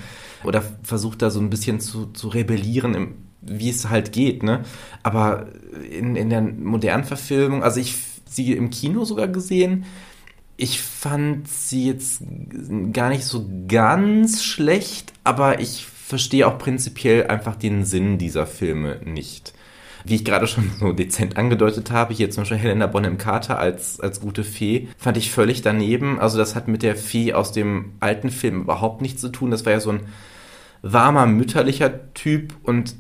oder 0.45 0.63
versucht 0.83 1.23
da 1.23 1.31
so 1.31 1.41
ein 1.41 1.51
bisschen 1.51 1.81
zu, 1.81 2.07
zu 2.07 2.29
rebellieren, 2.29 2.95
im, 2.95 3.15
wie 3.41 3.71
es 3.71 3.89
halt 3.89 4.13
geht, 4.13 4.43
ne, 4.43 4.65
aber 5.03 5.47
in, 5.91 6.17
in 6.17 6.31
der 6.31 6.43
modernen 6.43 7.05
Verfilmung, 7.05 7.63
also 7.63 7.81
ich 7.81 7.97
sie 8.31 8.53
im 8.53 8.71
Kino 8.71 9.05
sogar 9.05 9.29
gesehen, 9.29 9.85
ich 10.57 10.81
fand 10.81 11.47
sie 11.49 11.87
jetzt 11.87 12.23
gar 12.93 13.11
nicht 13.11 13.25
so 13.25 13.49
ganz 13.69 14.43
schlecht, 14.43 15.13
aber 15.23 15.61
ich 15.61 15.87
verstehe 15.87 16.47
auch 16.49 16.59
prinzipiell 16.59 17.29
einfach 17.29 17.55
den 17.55 17.85
Sinn 17.85 18.19
dieser 18.19 18.47
Filme 18.47 19.01
nicht. 19.05 19.55
Wie 20.05 20.17
ich 20.17 20.25
gerade 20.25 20.47
schon 20.47 20.71
so 20.81 20.93
dezent 20.93 21.37
angedeutet 21.37 21.91
habe, 21.93 22.13
hier 22.13 22.31
zum 22.31 22.43
Beispiel 22.43 22.59
Helena 22.59 22.87
Bonham 22.89 23.19
Carter 23.19 23.59
als, 23.59 24.01
als 24.01 24.21
gute 24.21 24.43
Fee, 24.43 24.89
fand 24.97 25.17
ich 25.17 25.31
völlig 25.31 25.63
daneben. 25.63 26.19
Also 26.19 26.39
das 26.39 26.57
hat 26.57 26.67
mit 26.67 26.83
der 26.83 26.97
Fee 26.97 27.35
aus 27.35 27.53
dem 27.53 27.93
alten 28.01 28.31
Film 28.31 28.63
überhaupt 28.63 29.01
nichts 29.01 29.21
zu 29.21 29.29
tun. 29.29 29.51
Das 29.51 29.65
war 29.65 29.73
ja 29.73 29.81
so 29.81 29.91
ein 29.91 30.01
warmer, 30.83 31.27
mütterlicher 31.27 32.13
Typ 32.15 32.55
und 32.63 32.97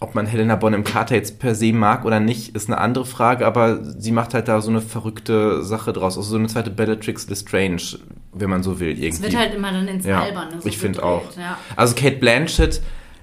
ob 0.00 0.14
man 0.14 0.26
Helena 0.26 0.54
Bonham 0.56 0.84
Carter 0.84 1.16
jetzt 1.16 1.40
per 1.40 1.54
se 1.54 1.72
mag 1.72 2.04
oder 2.04 2.20
nicht, 2.20 2.54
ist 2.54 2.68
eine 2.68 2.78
andere 2.78 3.04
Frage, 3.04 3.46
aber 3.46 3.82
sie 3.82 4.12
macht 4.12 4.32
halt 4.32 4.46
da 4.46 4.60
so 4.60 4.70
eine 4.70 4.80
verrückte 4.80 5.64
Sache 5.64 5.92
draus. 5.92 6.16
Also 6.16 6.30
so 6.30 6.36
eine 6.36 6.46
zweite 6.46 6.70
Bellatrix 6.70 7.28
Lestrange, 7.28 7.98
wenn 8.32 8.48
man 8.48 8.62
so 8.62 8.78
will, 8.78 8.90
irgendwie. 8.90 9.08
Es 9.08 9.22
wird 9.22 9.36
halt 9.36 9.54
immer 9.54 9.72
dann 9.72 9.88
ins 9.88 10.06
ja, 10.06 10.22
Alberne 10.22 10.60
so 10.60 10.68
Ich 10.68 10.78
finde 10.78 11.02
auch. 11.02 11.24
Ja. 11.36 11.58
Also 11.74 11.94
Kate 11.96 12.16
Blanchett 12.16 12.80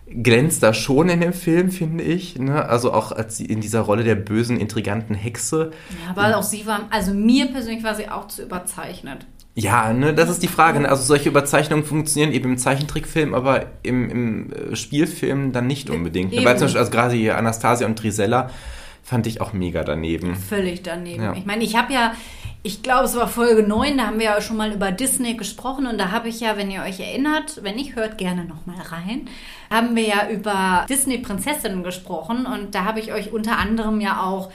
glänzt 0.08 0.64
da 0.64 0.74
schon 0.74 1.10
in 1.10 1.22
dem 1.22 1.34
Film, 1.34 1.72
finde 1.72 2.04
ich. 2.04 2.38
Ne? 2.38 2.68
Also 2.68 2.94
auch 2.94 3.12
als 3.12 3.38
sie 3.38 3.46
in 3.46 3.62
dieser 3.62 3.82
Rolle 3.82 4.04
der 4.04 4.16
bösen, 4.16 4.60
intriganten 4.60 5.16
Hexe. 5.16 5.72
Ja, 6.04 6.12
aber 6.12 6.38
auch 6.38 6.44
sie 6.44 6.66
war, 6.66 6.82
also 6.92 7.14
mir 7.14 7.48
persönlich 7.48 7.84
war 7.84 7.96
sie 7.96 8.10
auch 8.10 8.28
zu 8.28 8.44
überzeichnet. 8.44 9.26
Ja, 9.58 9.94
ne, 9.94 10.14
das 10.14 10.30
ist 10.30 10.44
die 10.44 10.50
Frage. 10.50 10.82
Ne? 10.82 10.90
Also 10.90 11.04
solche 11.04 11.30
Überzeichnungen 11.30 11.86
funktionieren 11.86 12.34
eben 12.34 12.52
im 12.52 12.58
Zeichentrickfilm, 12.58 13.34
aber 13.34 13.68
im, 13.84 14.10
im 14.10 14.54
äh, 14.54 14.76
Spielfilm 14.76 15.54
dann 15.54 15.66
nicht 15.66 15.90
unbedingt. 15.90 16.34
Ne? 16.34 16.44
Weil 16.44 16.58
zum 16.58 16.66
Beispiel, 16.66 16.80
also 16.80 16.92
gerade 16.92 17.16
hier 17.16 17.38
Anastasia 17.38 17.88
und 17.88 17.98
Trisella 17.98 18.50
fand 19.02 19.28
ich 19.28 19.40
auch 19.40 19.54
mega 19.54 19.84
daneben. 19.84 20.36
Völlig 20.36 20.84
daneben. 20.84 21.24
Ja. 21.24 21.34
Ich 21.34 21.46
meine, 21.46 21.64
ich 21.64 21.78
habe 21.78 21.94
ja, 21.94 22.14
ich 22.64 22.84
glaube, 22.84 23.06
es 23.06 23.16
war 23.16 23.30
Folge 23.30 23.64
9, 23.64 23.98
da 23.98 24.08
haben 24.08 24.20
wir 24.20 24.26
ja 24.26 24.42
schon 24.42 24.58
mal 24.58 24.74
über 24.74 24.92
Disney 24.92 25.36
gesprochen 25.36 25.88
und 25.88 26.00
da 26.00 26.12
habe 26.12 26.28
ich 26.28 26.42
ja, 26.42 26.58
wenn 26.58 26.70
ihr 26.70 26.82
euch 26.82 27.00
erinnert, 27.00 27.64
wenn 27.64 27.76
nicht, 27.76 27.96
hört 27.96 28.18
gerne 28.18 28.44
nochmal 28.44 28.82
rein, 28.82 29.30
haben 29.70 29.96
wir 29.96 30.08
ja 30.08 30.30
über 30.30 30.86
Disney-Prinzessinnen 30.90 31.84
gesprochen 31.84 32.46
und 32.46 32.76
da 32.76 32.84
habe 32.84 33.00
ich 33.00 33.14
euch 33.14 33.32
unter 33.32 33.58
anderem 33.58 34.02
ja 34.02 34.22
auch 34.22 34.52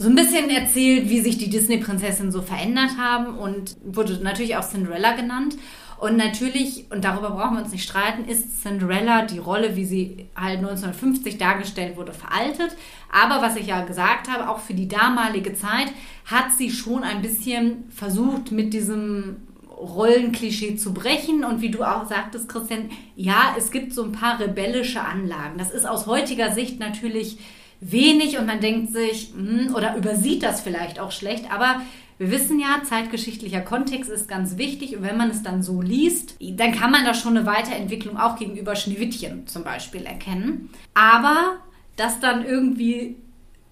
so 0.00 0.08
ein 0.08 0.14
bisschen 0.14 0.48
erzählt, 0.48 1.10
wie 1.10 1.20
sich 1.20 1.36
die 1.36 1.50
Disney-Prinzessinnen 1.50 2.32
so 2.32 2.40
verändert 2.40 2.96
haben 2.98 3.36
und 3.36 3.76
wurde 3.84 4.14
natürlich 4.22 4.56
auch 4.56 4.66
Cinderella 4.66 5.12
genannt. 5.12 5.56
Und 5.98 6.16
natürlich, 6.16 6.86
und 6.90 7.04
darüber 7.04 7.32
brauchen 7.32 7.56
wir 7.56 7.62
uns 7.62 7.72
nicht 7.72 7.84
streiten, 7.84 8.24
ist 8.24 8.62
Cinderella 8.62 9.26
die 9.26 9.36
Rolle, 9.36 9.76
wie 9.76 9.84
sie 9.84 10.30
halt 10.34 10.56
1950 10.60 11.36
dargestellt 11.36 11.98
wurde, 11.98 12.14
veraltet. 12.14 12.74
Aber 13.12 13.42
was 13.42 13.56
ich 13.56 13.66
ja 13.66 13.84
gesagt 13.84 14.30
habe, 14.30 14.48
auch 14.48 14.60
für 14.60 14.72
die 14.72 14.88
damalige 14.88 15.52
Zeit 15.52 15.92
hat 16.24 16.52
sie 16.56 16.70
schon 16.70 17.04
ein 17.04 17.20
bisschen 17.20 17.84
versucht, 17.90 18.52
mit 18.52 18.72
diesem 18.72 19.36
Rollenklischee 19.68 20.76
zu 20.76 20.94
brechen. 20.94 21.44
Und 21.44 21.60
wie 21.60 21.70
du 21.70 21.84
auch 21.84 22.06
sagtest, 22.08 22.48
Christian, 22.48 22.88
ja, 23.16 23.54
es 23.58 23.70
gibt 23.70 23.92
so 23.92 24.02
ein 24.04 24.12
paar 24.12 24.40
rebellische 24.40 25.02
Anlagen. 25.02 25.58
Das 25.58 25.70
ist 25.70 25.86
aus 25.86 26.06
heutiger 26.06 26.52
Sicht 26.52 26.80
natürlich 26.80 27.36
wenig 27.80 28.38
und 28.38 28.46
man 28.46 28.60
denkt 28.60 28.92
sich, 28.92 29.32
hm, 29.34 29.74
oder 29.74 29.96
übersieht 29.96 30.42
das 30.42 30.60
vielleicht 30.60 31.00
auch 31.00 31.12
schlecht, 31.12 31.52
aber 31.52 31.80
wir 32.18 32.30
wissen 32.30 32.60
ja, 32.60 32.82
zeitgeschichtlicher 32.84 33.62
Kontext 33.62 34.10
ist 34.10 34.28
ganz 34.28 34.58
wichtig 34.58 34.94
und 34.94 35.02
wenn 35.02 35.16
man 35.16 35.30
es 35.30 35.42
dann 35.42 35.62
so 35.62 35.80
liest, 35.80 36.36
dann 36.38 36.72
kann 36.72 36.90
man 36.90 37.04
da 37.06 37.14
schon 37.14 37.36
eine 37.36 37.46
Weiterentwicklung 37.46 38.18
auch 38.18 38.36
gegenüber 38.36 38.76
Schneewittchen 38.76 39.46
zum 39.46 39.64
Beispiel 39.64 40.04
erkennen. 40.04 40.68
Aber 40.92 41.56
das 41.96 42.20
dann 42.20 42.44
irgendwie 42.44 43.16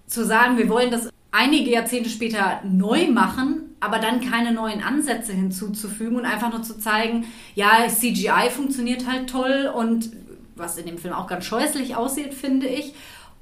zu 0.07 0.25
sagen, 0.25 0.57
wir 0.57 0.67
wollen 0.67 0.89
das 0.89 1.09
einige 1.31 1.69
Jahrzehnte 1.69 2.09
später 2.09 2.61
neu 2.63 3.07
machen, 3.11 3.75
aber 3.79 3.99
dann 3.99 4.19
keine 4.19 4.51
neuen 4.51 4.81
Ansätze 4.81 5.31
hinzuzufügen 5.31 6.17
und 6.17 6.25
einfach 6.25 6.51
nur 6.51 6.63
zu 6.63 6.79
zeigen, 6.79 7.25
ja, 7.53 7.87
CGI 7.87 8.49
funktioniert 8.49 9.07
halt 9.07 9.29
toll 9.29 9.71
und 9.73 10.09
was 10.55 10.77
in 10.77 10.87
dem 10.87 10.97
Film 10.97 11.13
auch 11.13 11.27
ganz 11.27 11.45
scheußlich 11.45 11.95
aussieht, 11.95 12.33
finde 12.33 12.67
ich. 12.67 12.93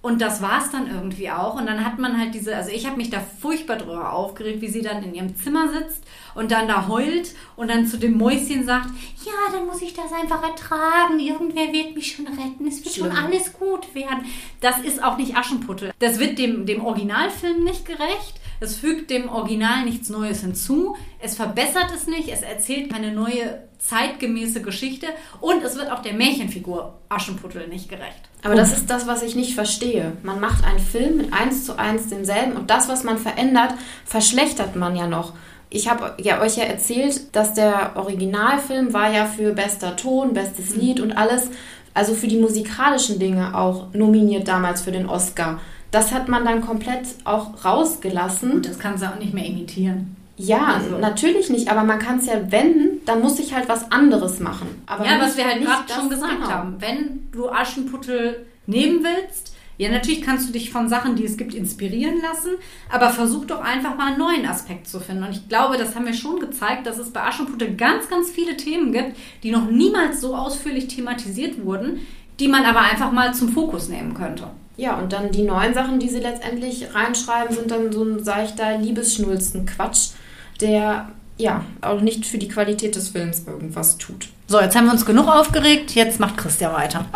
Und 0.02 0.22
das 0.22 0.42
war 0.42 0.62
es 0.64 0.72
dann 0.72 0.88
irgendwie 0.88 1.30
auch. 1.32 1.56
Und 1.56 1.66
dann 1.66 1.84
hat 1.84 1.98
man 1.98 2.20
halt 2.20 2.34
diese, 2.34 2.56
also 2.56 2.70
ich 2.70 2.86
habe 2.86 2.98
mich 2.98 3.10
da 3.10 3.20
furchtbar 3.20 3.78
drüber 3.78 4.14
aufgeregt, 4.14 4.62
wie 4.62 4.70
sie 4.70 4.82
dann 4.82 5.04
in 5.04 5.14
ihrem 5.14 5.36
Zimmer 5.36 5.68
sitzt 5.70 6.04
und 6.36 6.52
dann 6.52 6.68
da 6.68 6.88
heult 6.88 7.34
und 7.56 7.70
dann 7.70 7.88
zu 7.88 7.98
dem 7.98 8.18
Mäuschen 8.18 8.64
sagt, 8.64 8.90
ja, 9.26 9.34
dann 9.52 9.66
muss 9.66 9.82
ich 9.82 9.94
das 9.94 10.14
einfach 10.14 10.42
ertragen. 10.44 11.20
Irgendwer 11.20 11.74
wird 11.74 11.96
mich 11.96 12.16
schon 12.16 12.28
retten. 12.28 12.68
Es 12.68 12.86
wird 12.86 12.96
Schlimm. 12.96 13.12
schon 13.12 13.26
alles 13.26 13.54
gut 13.54 13.94
werden. 13.96 14.26
Das 14.62 14.80
ist 14.80 15.04
auch 15.04 15.18
nicht 15.18 15.36
Aschenputtel. 15.36 15.92
Das 16.00 16.20
wird 16.20 16.38
dem, 16.38 16.66
dem 16.66 16.86
Originalfilm 16.86 17.64
nicht 17.64 17.86
gerecht. 17.86 18.36
Es 18.60 18.76
fügt 18.76 19.10
dem 19.10 19.30
Original 19.30 19.86
nichts 19.86 20.10
Neues 20.10 20.42
hinzu. 20.42 20.96
Es 21.20 21.36
verbessert 21.36 21.92
es 21.96 22.08
nicht. 22.08 22.30
Es 22.30 22.42
erzählt 22.42 22.92
keine 22.92 23.12
neue 23.12 23.62
zeitgemäße 23.80 24.62
Geschichte. 24.62 25.08
Und 25.42 25.64
es 25.64 25.76
wird 25.76 25.92
auch 25.92 26.02
der 26.02 26.14
Märchenfigur 26.14 26.94
Aschenputtel 27.10 27.68
nicht 27.68 27.90
gerecht. 27.90 28.28
Aber 28.44 28.56
das 28.56 28.74
ist 28.74 28.90
das, 28.90 29.08
was 29.08 29.24
ich 29.24 29.36
nicht 29.36 29.56
verstehe. 29.56 30.14
Man 30.24 30.40
macht 30.40 30.64
einen 30.64 30.80
Film 30.80 31.18
mit 31.18 31.34
eins 31.34 31.66
zu 31.66 31.78
eins 31.78 32.08
demselben 32.08 32.54
und 32.54 32.70
das, 32.70 32.88
was 32.88 33.04
man 33.04 33.18
verändert, 33.18 33.74
verschlechtert 34.06 34.76
man 34.76 34.96
ja 34.96 35.08
noch. 35.08 35.34
Ich 35.70 35.90
habe 35.90 36.16
ja 36.18 36.40
euch 36.40 36.56
ja 36.56 36.64
erzählt, 36.64 37.36
dass 37.36 37.54
der 37.54 37.94
Originalfilm 37.96 38.94
war 38.94 39.12
ja 39.12 39.26
für 39.26 39.54
bester 39.54 39.96
Ton, 39.96 40.34
bestes 40.34 40.76
mhm. 40.76 40.80
Lied 40.80 41.00
und 41.02 41.12
alles, 41.12 41.50
also 41.94 42.14
für 42.14 42.28
die 42.28 42.38
musikalischen 42.38 43.20
Dinge 43.20 43.58
auch 43.58 43.94
nominiert 43.94 44.48
damals 44.48 44.82
für 44.82 44.92
den 44.92 45.10
Oscar. 45.10 45.60
Das 45.92 46.14
hat 46.14 46.28
man 46.28 46.46
dann 46.46 46.62
komplett 46.62 47.08
auch 47.24 47.64
rausgelassen. 47.64 48.52
Und 48.52 48.66
das 48.68 48.80
kannst 48.80 49.04
du 49.04 49.08
auch 49.08 49.20
nicht 49.20 49.34
mehr 49.34 49.46
imitieren. 49.46 50.16
Ja, 50.38 50.76
also. 50.76 51.00
natürlich 51.00 51.50
nicht, 51.50 51.70
aber 51.70 51.84
man 51.84 51.98
kann 51.98 52.20
es 52.20 52.28
ja 52.28 52.52
wenden, 52.52 53.04
dann 53.06 53.22
muss 53.22 53.40
ich 53.40 53.56
halt 53.56 53.68
was 53.68 53.92
anderes 53.92 54.40
machen. 54.40 54.68
Aber 54.86 55.04
ja, 55.04 55.20
was 55.20 55.36
wir 55.36 55.46
halt 55.46 55.64
gerade 55.64 55.92
schon 55.92 56.10
gesagt 56.10 56.36
genau. 56.36 56.48
haben. 56.48 56.76
Wenn 56.80 57.32
du 57.32 57.50
Aschenputtel 57.50 58.46
nehmen 58.68 59.04
willst, 59.04 59.56
ja, 59.80 59.92
natürlich 59.92 60.22
kannst 60.22 60.48
du 60.48 60.54
dich 60.54 60.72
von 60.72 60.90
Sachen, 60.90 61.16
die 61.16 61.26
es 61.26 61.38
gibt, 61.38 61.54
inspirieren 61.54 62.20
lassen, 62.22 62.52
aber 62.92 63.10
versuch 63.10 63.46
doch 63.46 63.62
einfach 63.62 63.96
mal 63.96 64.08
einen 64.08 64.20
neuen 64.20 64.46
Aspekt 64.48 64.88
zu 64.88 65.00
finden. 65.00 65.24
Und 65.24 65.32
ich 65.32 65.50
glaube, 65.50 65.78
das 65.78 65.96
haben 65.96 66.06
wir 66.06 66.14
schon 66.14 66.40
gezeigt, 66.40 66.88
dass 66.88 66.98
es 66.98 67.12
bei 67.12 67.24
Aschenputtel 67.24 67.76
ganz, 67.76 68.10
ganz 68.10 68.30
viele 68.30 68.58
Themen 68.58 68.92
gibt, 68.92 69.16
die 69.44 69.52
noch 69.52 69.70
niemals 69.70 70.22
so 70.22 70.36
ausführlich 70.36 70.88
thematisiert 70.88 71.64
wurden, 71.64 72.00
die 72.40 72.48
man 72.48 72.66
aber 72.66 72.82
einfach 72.82 73.12
mal 73.12 73.34
zum 73.34 73.50
Fokus 73.50 73.88
nehmen 73.88 74.14
könnte. 74.14 74.50
Ja, 74.78 74.98
und 75.00 75.12
dann 75.12 75.32
die 75.32 75.44
neuen 75.44 75.74
Sachen, 75.74 76.00
die 76.00 76.08
sie 76.08 76.20
letztendlich 76.20 76.94
reinschreiben, 76.94 77.56
sind 77.56 77.72
dann 77.72 77.92
so 77.92 78.04
ein 78.04 78.24
seichter 78.24 78.78
Liebesschnulzen-Quatsch 78.78 80.12
der 80.62 81.10
ja 81.38 81.64
auch 81.82 82.02
nicht 82.02 82.26
für 82.26 82.38
die 82.38 82.48
Qualität 82.48 82.96
des 82.96 83.10
Films 83.10 83.44
irgendwas 83.46 83.98
tut. 83.98 84.30
So, 84.48 84.60
jetzt 84.60 84.76
haben 84.76 84.86
wir 84.86 84.94
uns 84.94 85.06
genug 85.06 85.28
aufgeregt, 85.28 85.94
jetzt 85.94 86.20
macht 86.20 86.38
Christian 86.38 86.74
weiter. 86.74 87.06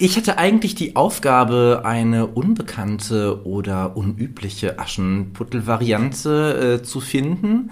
Ich 0.00 0.16
hatte 0.16 0.38
eigentlich 0.38 0.74
die 0.74 0.96
Aufgabe, 0.96 1.82
eine 1.84 2.26
unbekannte 2.26 3.46
oder 3.46 3.96
unübliche 3.96 4.78
Aschenputtel-Variante 4.78 6.80
äh, 6.80 6.82
zu 6.82 7.00
finden. 7.00 7.70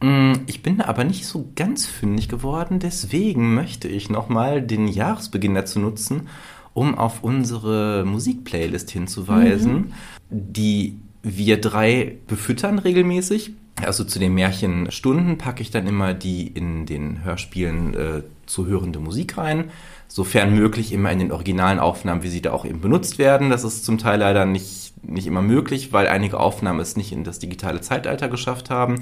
Mm, 0.00 0.32
Ich 0.46 0.62
bin 0.62 0.80
aber 0.80 1.04
nicht 1.04 1.26
so 1.26 1.50
ganz 1.54 1.86
fündig 1.86 2.28
geworden, 2.28 2.78
deswegen 2.78 3.54
möchte 3.54 3.88
ich 3.88 4.08
nochmal 4.08 4.62
den 4.62 4.88
Jahresbeginn 4.88 5.54
dazu 5.54 5.80
nutzen, 5.80 6.28
um 6.74 6.96
auf 6.96 7.22
unsere 7.22 8.04
Musikplaylist 8.04 8.90
hinzuweisen, 8.90 9.92
die 10.30 10.98
wir 11.22 11.60
drei 11.60 12.16
befüttern 12.26 12.78
regelmäßig. 12.78 13.52
Also 13.82 14.04
zu 14.04 14.18
den 14.18 14.34
Märchenstunden 14.34 15.38
packe 15.38 15.62
ich 15.62 15.70
dann 15.70 15.86
immer 15.86 16.12
die 16.12 16.46
in 16.46 16.86
den 16.86 17.24
Hörspielen 17.24 17.94
äh, 17.94 18.22
zu 18.46 18.66
hörende 18.66 18.98
Musik 18.98 19.38
rein. 19.38 19.70
Sofern 20.06 20.54
möglich 20.54 20.92
immer 20.92 21.10
in 21.12 21.18
den 21.18 21.32
originalen 21.32 21.78
Aufnahmen, 21.78 22.22
wie 22.22 22.28
sie 22.28 22.42
da 22.42 22.52
auch 22.52 22.64
eben 22.64 22.80
benutzt 22.80 23.18
werden. 23.18 23.48
Das 23.48 23.64
ist 23.64 23.84
zum 23.84 23.96
Teil 23.96 24.18
leider 24.18 24.44
nicht, 24.44 24.92
nicht 25.02 25.26
immer 25.26 25.40
möglich, 25.40 25.92
weil 25.92 26.08
einige 26.08 26.40
Aufnahmen 26.40 26.80
es 26.80 26.96
nicht 26.96 27.12
in 27.12 27.24
das 27.24 27.38
digitale 27.38 27.80
Zeitalter 27.80 28.28
geschafft 28.28 28.70
haben. 28.70 28.96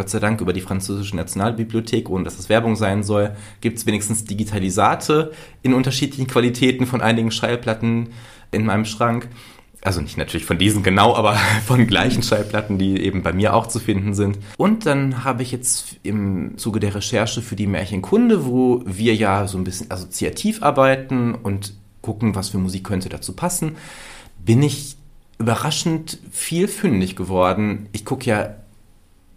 Gott 0.00 0.08
sei 0.08 0.18
Dank 0.18 0.40
über 0.40 0.54
die 0.54 0.62
französische 0.62 1.14
Nationalbibliothek, 1.14 2.08
ohne 2.08 2.24
dass 2.24 2.38
es 2.38 2.48
Werbung 2.48 2.74
sein 2.74 3.02
soll, 3.02 3.36
gibt 3.60 3.76
es 3.76 3.84
wenigstens 3.84 4.24
Digitalisate 4.24 5.32
in 5.60 5.74
unterschiedlichen 5.74 6.26
Qualitäten 6.26 6.86
von 6.86 7.02
einigen 7.02 7.30
Schallplatten 7.30 8.08
in 8.50 8.64
meinem 8.64 8.86
Schrank. 8.86 9.28
Also 9.82 10.00
nicht 10.00 10.16
natürlich 10.16 10.46
von 10.46 10.56
diesen 10.56 10.82
genau, 10.82 11.14
aber 11.14 11.34
von 11.66 11.86
gleichen 11.86 12.22
Schallplatten, 12.22 12.78
die 12.78 12.98
eben 13.02 13.22
bei 13.22 13.34
mir 13.34 13.52
auch 13.52 13.66
zu 13.66 13.78
finden 13.78 14.14
sind. 14.14 14.38
Und 14.56 14.86
dann 14.86 15.22
habe 15.22 15.42
ich 15.42 15.52
jetzt 15.52 15.96
im 16.02 16.56
Zuge 16.56 16.80
der 16.80 16.94
Recherche 16.94 17.42
für 17.42 17.54
die 17.54 17.66
Märchenkunde, 17.66 18.46
wo 18.46 18.82
wir 18.86 19.14
ja 19.14 19.46
so 19.48 19.58
ein 19.58 19.64
bisschen 19.64 19.90
assoziativ 19.90 20.62
arbeiten 20.62 21.34
und 21.34 21.74
gucken, 22.00 22.34
was 22.34 22.48
für 22.48 22.58
Musik 22.58 22.84
könnte 22.84 23.10
dazu 23.10 23.34
passen, 23.34 23.76
bin 24.42 24.62
ich 24.62 24.96
überraschend 25.38 26.20
viel 26.30 26.68
fündig 26.68 27.16
geworden. 27.16 27.90
Ich 27.92 28.06
gucke 28.06 28.24
ja 28.24 28.54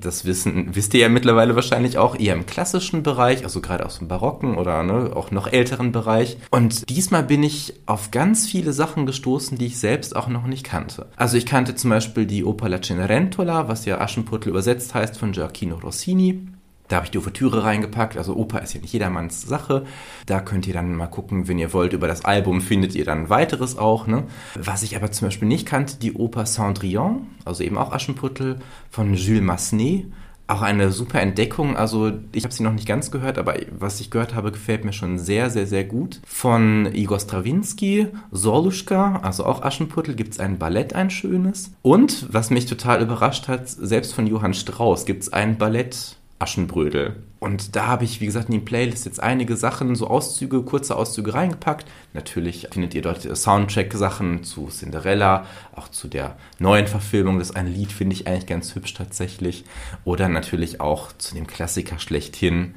das 0.05 0.25
wissen, 0.25 0.75
wisst 0.75 0.93
ihr 0.93 1.01
ja 1.01 1.09
mittlerweile 1.09 1.55
wahrscheinlich 1.55 1.97
auch, 1.97 2.17
eher 2.17 2.33
im 2.33 2.45
klassischen 2.45 3.03
Bereich, 3.03 3.43
also 3.43 3.61
gerade 3.61 3.85
aus 3.85 3.99
dem 3.99 4.07
barocken 4.07 4.55
oder 4.55 4.83
ne, 4.83 5.11
auch 5.15 5.31
noch 5.31 5.47
älteren 5.47 5.91
Bereich. 5.91 6.37
Und 6.51 6.89
diesmal 6.89 7.23
bin 7.23 7.43
ich 7.43 7.73
auf 7.85 8.11
ganz 8.11 8.47
viele 8.47 8.73
Sachen 8.73 9.05
gestoßen, 9.05 9.57
die 9.57 9.67
ich 9.67 9.79
selbst 9.79 10.15
auch 10.15 10.27
noch 10.27 10.45
nicht 10.45 10.63
kannte. 10.63 11.07
Also 11.15 11.37
ich 11.37 11.45
kannte 11.45 11.75
zum 11.75 11.89
Beispiel 11.89 12.25
die 12.25 12.43
Oper 12.43 12.69
La 12.69 12.81
Cenerentola, 12.81 13.67
was 13.67 13.85
ja 13.85 13.99
Aschenputtel 13.99 14.49
übersetzt 14.49 14.93
heißt 14.93 15.17
von 15.17 15.31
Gioacchino 15.31 15.75
Rossini. 15.75 16.47
Da 16.93 16.97
habe 16.97 17.07
ich 17.07 17.11
die 17.11 17.17
Ouvertüre 17.17 17.63
reingepackt. 17.63 18.17
Also 18.17 18.35
Oper 18.35 18.61
ist 18.61 18.75
ja 18.75 18.79
nicht 18.79 18.93
jedermanns 18.93 19.41
Sache. 19.41 19.83
Da 20.27 20.41
könnt 20.41 20.67
ihr 20.67 20.75
dann 20.75 20.93
mal 20.93 21.07
gucken, 21.07 21.47
wenn 21.47 21.57
ihr 21.57 21.73
wollt. 21.73 21.91
Über 21.93 22.07
das 22.07 22.23
Album 22.23 22.61
findet 22.61 22.93
ihr 22.93 23.03
dann 23.03 23.31
weiteres 23.31 23.79
auch. 23.79 24.05
Ne? 24.05 24.25
Was 24.53 24.83
ich 24.83 24.95
aber 24.95 25.11
zum 25.11 25.25
Beispiel 25.25 25.47
nicht 25.47 25.65
kannte, 25.65 25.97
die 25.97 26.13
Oper 26.13 26.45
Cendrillon, 26.45 27.25
also 27.45 27.63
eben 27.63 27.79
auch 27.79 27.93
Aschenputtel 27.93 28.59
von 28.91 29.15
Jules 29.15 29.41
Massenet. 29.41 30.05
Auch 30.45 30.61
eine 30.61 30.91
super 30.91 31.19
Entdeckung. 31.19 31.75
Also 31.75 32.11
ich 32.31 32.43
habe 32.43 32.53
sie 32.53 32.61
noch 32.61 32.73
nicht 32.73 32.87
ganz 32.87 33.09
gehört, 33.09 33.39
aber 33.39 33.55
was 33.71 33.99
ich 33.99 34.11
gehört 34.11 34.35
habe, 34.35 34.51
gefällt 34.51 34.85
mir 34.85 34.93
schon 34.93 35.17
sehr, 35.17 35.49
sehr, 35.49 35.65
sehr 35.65 35.85
gut. 35.85 36.21
Von 36.27 36.93
Igor 36.93 37.19
Strawinski, 37.19 38.09
Sorluschka, 38.29 39.19
also 39.23 39.47
auch 39.47 39.63
Aschenputtel, 39.63 40.13
gibt 40.13 40.33
es 40.33 40.39
ein 40.39 40.59
Ballett, 40.59 40.93
ein 40.93 41.09
schönes. 41.09 41.71
Und, 41.81 42.31
was 42.31 42.51
mich 42.51 42.67
total 42.67 43.01
überrascht 43.01 43.47
hat, 43.47 43.67
selbst 43.67 44.13
von 44.13 44.27
Johann 44.27 44.53
Strauss 44.53 45.07
gibt 45.07 45.23
es 45.23 45.33
ein 45.33 45.57
Ballett 45.57 46.17
Aschenbrödel. 46.43 47.23
Und 47.39 47.75
da 47.75 47.87
habe 47.87 48.03
ich, 48.03 48.19
wie 48.19 48.25
gesagt, 48.25 48.49
in 48.49 48.55
die 48.55 48.59
Playlist 48.59 49.05
jetzt 49.05 49.23
einige 49.23 49.55
Sachen, 49.55 49.95
so 49.95 50.07
Auszüge, 50.07 50.61
kurze 50.61 50.95
Auszüge 50.95 51.33
reingepackt. 51.33 51.87
Natürlich 52.13 52.67
findet 52.71 52.93
ihr 52.93 53.01
dort 53.01 53.21
Soundtrack-Sachen 53.21 54.43
zu 54.43 54.67
Cinderella, 54.67 55.45
auch 55.73 55.87
zu 55.87 56.09
der 56.09 56.37
neuen 56.59 56.87
Verfilmung. 56.87 57.39
Das 57.39 57.55
eine 57.55 57.69
Lied 57.69 57.93
finde 57.93 58.13
ich 58.13 58.27
eigentlich 58.27 58.45
ganz 58.45 58.75
hübsch 58.75 58.93
tatsächlich. 58.93 59.63
Oder 60.03 60.27
natürlich 60.27 60.81
auch 60.81 61.13
zu 61.17 61.33
dem 61.33 61.47
Klassiker 61.47 61.97
schlechthin, 61.97 62.75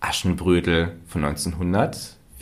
Aschenbrödel 0.00 0.96
von 1.06 1.24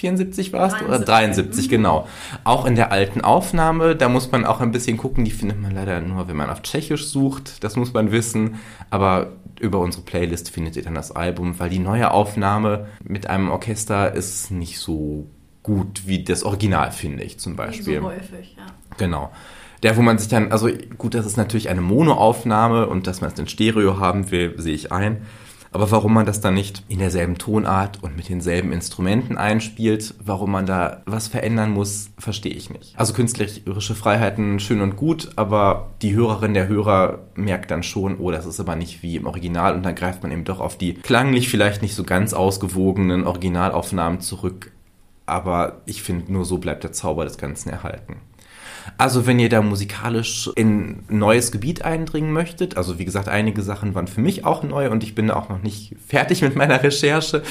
1974 0.09 0.53
war 0.53 0.69
es? 0.69 0.83
Oder 0.83 0.99
73, 0.99 1.69
genau. 1.69 2.07
Auch 2.45 2.67
in 2.67 2.75
der 2.75 2.93
alten 2.93 3.21
Aufnahme, 3.21 3.97
da 3.97 4.09
muss 4.09 4.31
man 4.31 4.45
auch 4.45 4.61
ein 4.61 4.73
bisschen 4.73 4.97
gucken, 4.97 5.25
die 5.25 5.31
findet 5.31 5.61
man 5.61 5.73
leider 5.73 6.01
nur, 6.01 6.29
wenn 6.29 6.37
man 6.37 6.51
auf 6.51 6.63
Tschechisch 6.63 7.07
sucht, 7.07 7.65
das 7.65 7.77
muss 7.77 7.93
man 7.93 8.13
wissen. 8.13 8.57
Aber 8.91 9.33
über 9.61 9.79
unsere 9.79 10.05
Playlist 10.05 10.51
findet 10.51 10.77
ihr 10.77 10.83
dann 10.83 10.95
das 10.95 11.13
Album, 11.13 11.59
weil 11.59 11.71
die 11.71 11.79
neue 11.79 12.11
Aufnahme 12.11 12.87
mit 13.03 13.29
einem 13.29 13.51
Orchester 13.51 14.13
ist 14.13 14.51
nicht 14.51 14.79
so 14.79 15.27
gut 15.63 16.07
wie 16.07 16.23
das 16.23 16.45
Original, 16.45 16.93
finde 16.93 17.25
ich 17.25 17.39
zum 17.39 17.57
Beispiel. 17.57 18.01
So 18.01 18.07
häufig, 18.07 18.55
ja. 18.57 18.67
Genau. 18.99 19.33
Der, 19.83 19.97
wo 19.97 20.03
man 20.03 20.19
sich 20.19 20.29
dann, 20.29 20.51
also 20.53 20.69
gut, 20.97 21.15
das 21.15 21.27
ist 21.27 21.37
natürlich 21.37 21.69
eine 21.69 21.81
Monoaufnahme 21.81 22.87
und 22.87 23.07
dass 23.07 23.21
man 23.21 23.33
es 23.33 23.39
in 23.39 23.49
Stereo 23.49 23.99
haben 23.99 24.31
will, 24.31 24.55
sehe 24.57 24.75
ich 24.75 24.93
ein. 24.93 25.27
Aber 25.75 25.91
warum 25.91 26.15
man 26.15 26.25
das 26.25 26.41
dann 26.41 26.55
nicht 26.55 26.85
in 26.89 27.01
derselben 27.01 27.37
Tonart 27.37 28.01
und 28.01 28.17
mit 28.17 28.29
denselben 28.29 28.71
Instrumenten 28.71 29.37
einspielt, 29.37 30.15
warum 30.25 30.53
man 30.53 30.67
da 30.67 31.03
was 31.05 31.27
verändern 31.27 31.73
muss, 31.73 32.11
verstehe 32.17 32.55
ich 32.55 32.71
nicht. 32.71 32.97
Also 32.97 33.13
künstlerische 33.13 33.97
Freiheiten 33.97 34.61
schön 34.61 34.81
und 34.81 34.95
gut, 34.95 35.31
aber 35.35 35.91
die 36.01 36.15
Hörerin, 36.15 36.55
der 36.55 36.69
Hörer 36.69 37.25
merkt 37.35 37.73
dann 37.73 37.83
schon, 37.83 38.21
oh, 38.21 38.31
das 38.31 38.47
ist 38.47 38.61
aber 38.61 38.77
nicht 38.77 39.03
wie 39.03 39.17
im 39.17 39.27
Original 39.27 39.75
und 39.75 39.83
dann 39.83 39.97
greift 39.97 40.23
man 40.23 40.31
eben 40.31 40.45
doch 40.45 40.61
auf 40.61 40.79
die 40.79 40.95
klanglich 40.95 41.49
vielleicht 41.49 41.83
nicht 41.83 41.97
so 41.97 42.05
ganz 42.05 42.35
ausgewogenen 42.35 43.27
Originalaufnahmen 43.27 44.21
zurück. 44.21 44.71
Aber 45.27 45.81
ich 45.87 46.05
finde, 46.05 46.33
nur 46.33 46.45
so 46.45 46.59
bleibt 46.59 46.85
der 46.85 46.93
Zauber 46.93 47.25
des 47.25 47.37
Ganzen 47.37 47.71
erhalten. 47.71 48.19
Also 48.99 49.27
wenn 49.27 49.39
ihr 49.39 49.49
da 49.49 49.63
musikalisch 49.63 50.51
in 50.55 51.05
ein 51.09 51.19
neues 51.19 51.53
Gebiet 51.53 51.85
eindringen 51.85 52.33
möchtet, 52.33 52.77
also 52.77 52.99
wie 52.99 53.05
gesagt, 53.05 53.29
einige 53.29 53.63
Sachen 53.63 53.95
waren 53.95 54.07
für 54.07 54.21
mich 54.21 54.45
auch 54.45 54.63
neu 54.63 54.91
und 54.91 55.03
ich 55.03 55.15
bin 55.15 55.31
auch 55.31 55.49
noch 55.49 55.63
nicht 55.63 55.95
fertig 56.07 56.43
mit 56.43 56.57
meiner 56.57 56.83
Recherche, 56.83 57.43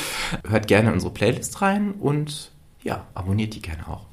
hört 0.47 0.67
gerne 0.67 0.89
in 0.89 0.93
unsere 0.95 1.13
Playlist 1.13 1.61
rein 1.61 1.93
und 1.99 2.51
ja, 2.83 3.05
abonniert 3.13 3.55
die 3.55 3.61
gerne 3.61 3.87
auch. 3.87 4.05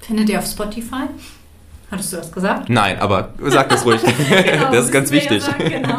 Findet 0.00 0.28
ihr 0.28 0.38
auf 0.38 0.46
Spotify? 0.46 1.06
Hattest 1.92 2.12
du 2.14 2.16
das 2.16 2.32
gesagt? 2.32 2.70
Nein, 2.70 2.98
aber 2.98 3.34
sag 3.38 3.68
das 3.68 3.84
ruhig. 3.84 4.00
Genau, 4.28 4.72
das 4.72 4.86
ist 4.86 4.92
ganz 4.92 5.10
wichtig. 5.10 5.42
sagen, 5.42 5.68
genau. 5.68 5.98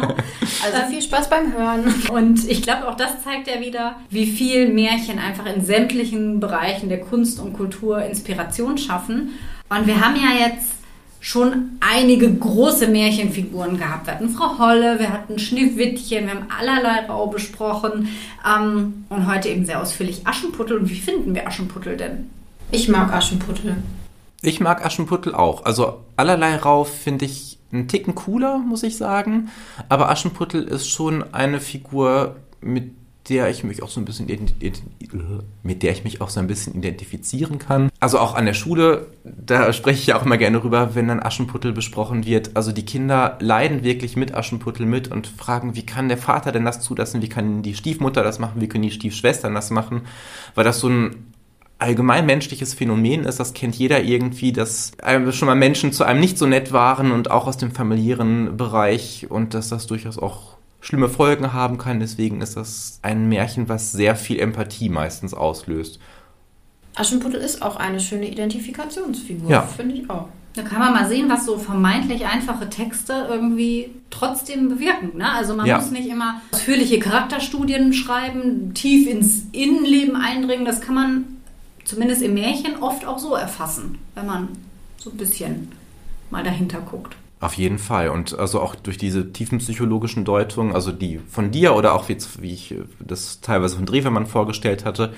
Also 0.64 0.90
viel 0.90 1.00
Spaß 1.00 1.30
beim 1.30 1.52
Hören. 1.52 1.94
Und 2.10 2.50
ich 2.50 2.62
glaube, 2.62 2.88
auch 2.88 2.96
das 2.96 3.22
zeigt 3.22 3.46
ja 3.46 3.60
wieder, 3.60 3.94
wie 4.10 4.26
viel 4.26 4.68
Märchen 4.68 5.20
einfach 5.20 5.46
in 5.46 5.64
sämtlichen 5.64 6.40
Bereichen 6.40 6.88
der 6.88 7.00
Kunst 7.00 7.38
und 7.38 7.52
Kultur 7.52 8.02
Inspiration 8.02 8.76
schaffen. 8.76 9.34
Und 9.68 9.86
wir 9.86 10.00
haben 10.00 10.16
ja 10.16 10.46
jetzt 10.46 10.74
schon 11.20 11.78
einige 11.80 12.32
große 12.32 12.86
Märchenfiguren 12.86 13.78
gehabt. 13.78 14.06
Wir 14.06 14.14
hatten 14.14 14.28
Frau 14.28 14.58
Holle, 14.58 14.98
wir 14.98 15.10
hatten 15.10 15.38
Schneewittchen, 15.38 16.26
wir 16.26 16.34
haben 16.34 16.48
allerlei 16.58 17.06
Rau 17.06 17.28
besprochen 17.28 18.08
ähm, 18.46 19.06
und 19.08 19.26
heute 19.26 19.48
eben 19.48 19.64
sehr 19.64 19.80
ausführlich 19.80 20.26
Aschenputtel. 20.26 20.76
Und 20.76 20.90
wie 20.90 21.00
finden 21.00 21.34
wir 21.34 21.46
Aschenputtel 21.46 21.96
denn? 21.96 22.30
Ich 22.70 22.88
mag 22.88 23.12
Aschenputtel. 23.12 23.76
Ich 24.42 24.60
mag 24.60 24.84
Aschenputtel 24.84 25.34
auch. 25.34 25.64
Also 25.64 26.04
allerlei 26.16 26.56
Rauf 26.56 26.94
finde 26.94 27.24
ich 27.24 27.58
einen 27.72 27.88
Ticken 27.88 28.14
cooler, 28.14 28.58
muss 28.58 28.82
ich 28.82 28.98
sagen. 28.98 29.48
Aber 29.88 30.10
Aschenputtel 30.10 30.62
ist 30.64 30.90
schon 30.90 31.24
eine 31.32 31.60
Figur, 31.60 32.36
mit 32.60 32.92
der 33.28 33.48
ich 33.48 33.64
mich 33.64 33.82
auch 33.82 33.88
so 33.88 34.00
ein 34.00 34.04
bisschen 34.04 34.26
mit 35.62 35.82
der 35.82 35.92
ich 35.92 36.04
mich 36.04 36.20
auch 36.20 36.28
so 36.28 36.40
ein 36.40 36.46
bisschen 36.46 36.74
identifizieren 36.74 37.58
kann. 37.58 37.90
Also 37.98 38.18
auch 38.18 38.34
an 38.34 38.44
der 38.44 38.52
Schule, 38.52 39.06
da 39.24 39.72
spreche 39.72 39.98
ich 40.00 40.06
ja 40.08 40.18
auch 40.18 40.26
immer 40.26 40.36
gerne 40.36 40.62
rüber, 40.62 40.94
wenn 40.94 41.08
dann 41.08 41.22
Aschenputtel 41.22 41.72
besprochen 41.72 42.26
wird. 42.26 42.50
Also 42.54 42.72
die 42.72 42.84
Kinder 42.84 43.38
leiden 43.40 43.82
wirklich 43.82 44.16
mit 44.16 44.34
Aschenputtel 44.34 44.84
mit 44.84 45.10
und 45.10 45.26
fragen, 45.26 45.74
wie 45.74 45.86
kann 45.86 46.08
der 46.08 46.18
Vater 46.18 46.52
denn 46.52 46.66
das 46.66 46.80
zulassen? 46.80 47.22
Wie 47.22 47.28
kann 47.30 47.62
die 47.62 47.74
Stiefmutter 47.74 48.22
das 48.22 48.38
machen? 48.38 48.60
Wie 48.60 48.68
können 48.68 48.82
die 48.82 48.90
Stiefschwestern 48.90 49.54
das 49.54 49.70
machen? 49.70 50.02
Weil 50.54 50.64
das 50.64 50.80
so 50.80 50.88
ein 50.88 51.32
allgemein 51.78 52.26
menschliches 52.26 52.74
Phänomen 52.74 53.24
ist, 53.24 53.40
das 53.40 53.52
kennt 53.52 53.74
jeder 53.74 54.02
irgendwie, 54.02 54.52
dass 54.52 54.92
schon 55.30 55.46
mal 55.46 55.54
Menschen 55.54 55.92
zu 55.92 56.04
einem 56.04 56.20
nicht 56.20 56.38
so 56.38 56.46
nett 56.46 56.72
waren 56.72 57.10
und 57.10 57.30
auch 57.30 57.46
aus 57.46 57.56
dem 57.56 57.72
familiären 57.72 58.56
Bereich 58.56 59.26
und 59.30 59.54
dass 59.54 59.70
das 59.70 59.86
durchaus 59.86 60.18
auch 60.18 60.54
schlimme 60.84 61.08
Folgen 61.08 61.52
haben 61.52 61.78
kann. 61.78 61.98
Deswegen 62.00 62.40
ist 62.42 62.56
das 62.56 62.98
ein 63.02 63.28
Märchen, 63.28 63.68
was 63.68 63.92
sehr 63.92 64.16
viel 64.16 64.38
Empathie 64.38 64.90
meistens 64.90 65.32
auslöst. 65.34 65.98
Aschenputtel 66.94 67.40
ist 67.40 67.62
auch 67.62 67.76
eine 67.76 67.98
schöne 68.00 68.28
Identifikationsfigur, 68.30 69.50
Ja. 69.50 69.62
finde 69.62 69.94
ich 69.96 70.10
auch. 70.10 70.28
Da 70.54 70.62
kann 70.62 70.78
man 70.78 70.92
mal 70.92 71.08
sehen, 71.08 71.28
was 71.28 71.46
so 71.46 71.58
vermeintlich 71.58 72.26
einfache 72.26 72.68
Texte 72.70 73.26
irgendwie 73.28 73.90
trotzdem 74.10 74.68
bewirken. 74.68 75.18
Ne? 75.18 75.28
Also 75.32 75.54
man 75.56 75.66
Ja. 75.66 75.78
muss 75.78 75.90
nicht 75.90 76.08
immer 76.08 76.40
ausführliche 76.52 77.00
Charakterstudien 77.00 77.92
schreiben, 77.92 78.72
tief 78.74 79.08
ins 79.08 79.46
Innenleben 79.50 80.14
eindringen. 80.14 80.64
Das 80.64 80.80
kann 80.80 80.94
man 80.94 81.24
zumindest 81.84 82.22
im 82.22 82.34
Märchen 82.34 82.76
oft 82.80 83.04
auch 83.04 83.18
so 83.18 83.34
erfassen, 83.34 83.98
wenn 84.14 84.26
man 84.26 84.48
so 84.98 85.10
ein 85.10 85.16
bisschen 85.16 85.72
mal 86.30 86.44
dahinter 86.44 86.80
guckt. 86.80 87.16
Auf 87.40 87.54
jeden 87.54 87.78
Fall. 87.78 88.08
Und 88.08 88.38
also 88.38 88.60
auch 88.60 88.74
durch 88.74 88.96
diese 88.96 89.32
tiefenpsychologischen 89.32 90.24
Deutungen, 90.24 90.74
also 90.74 90.92
die 90.92 91.18
von 91.18 91.50
dir 91.50 91.74
oder 91.74 91.94
auch 91.94 92.08
jetzt, 92.08 92.40
wie 92.40 92.54
ich 92.54 92.74
das 93.00 93.40
teilweise 93.40 93.76
von 93.76 93.86
Drewermann 93.86 94.26
vorgestellt 94.26 94.84
hatte, 94.84 95.12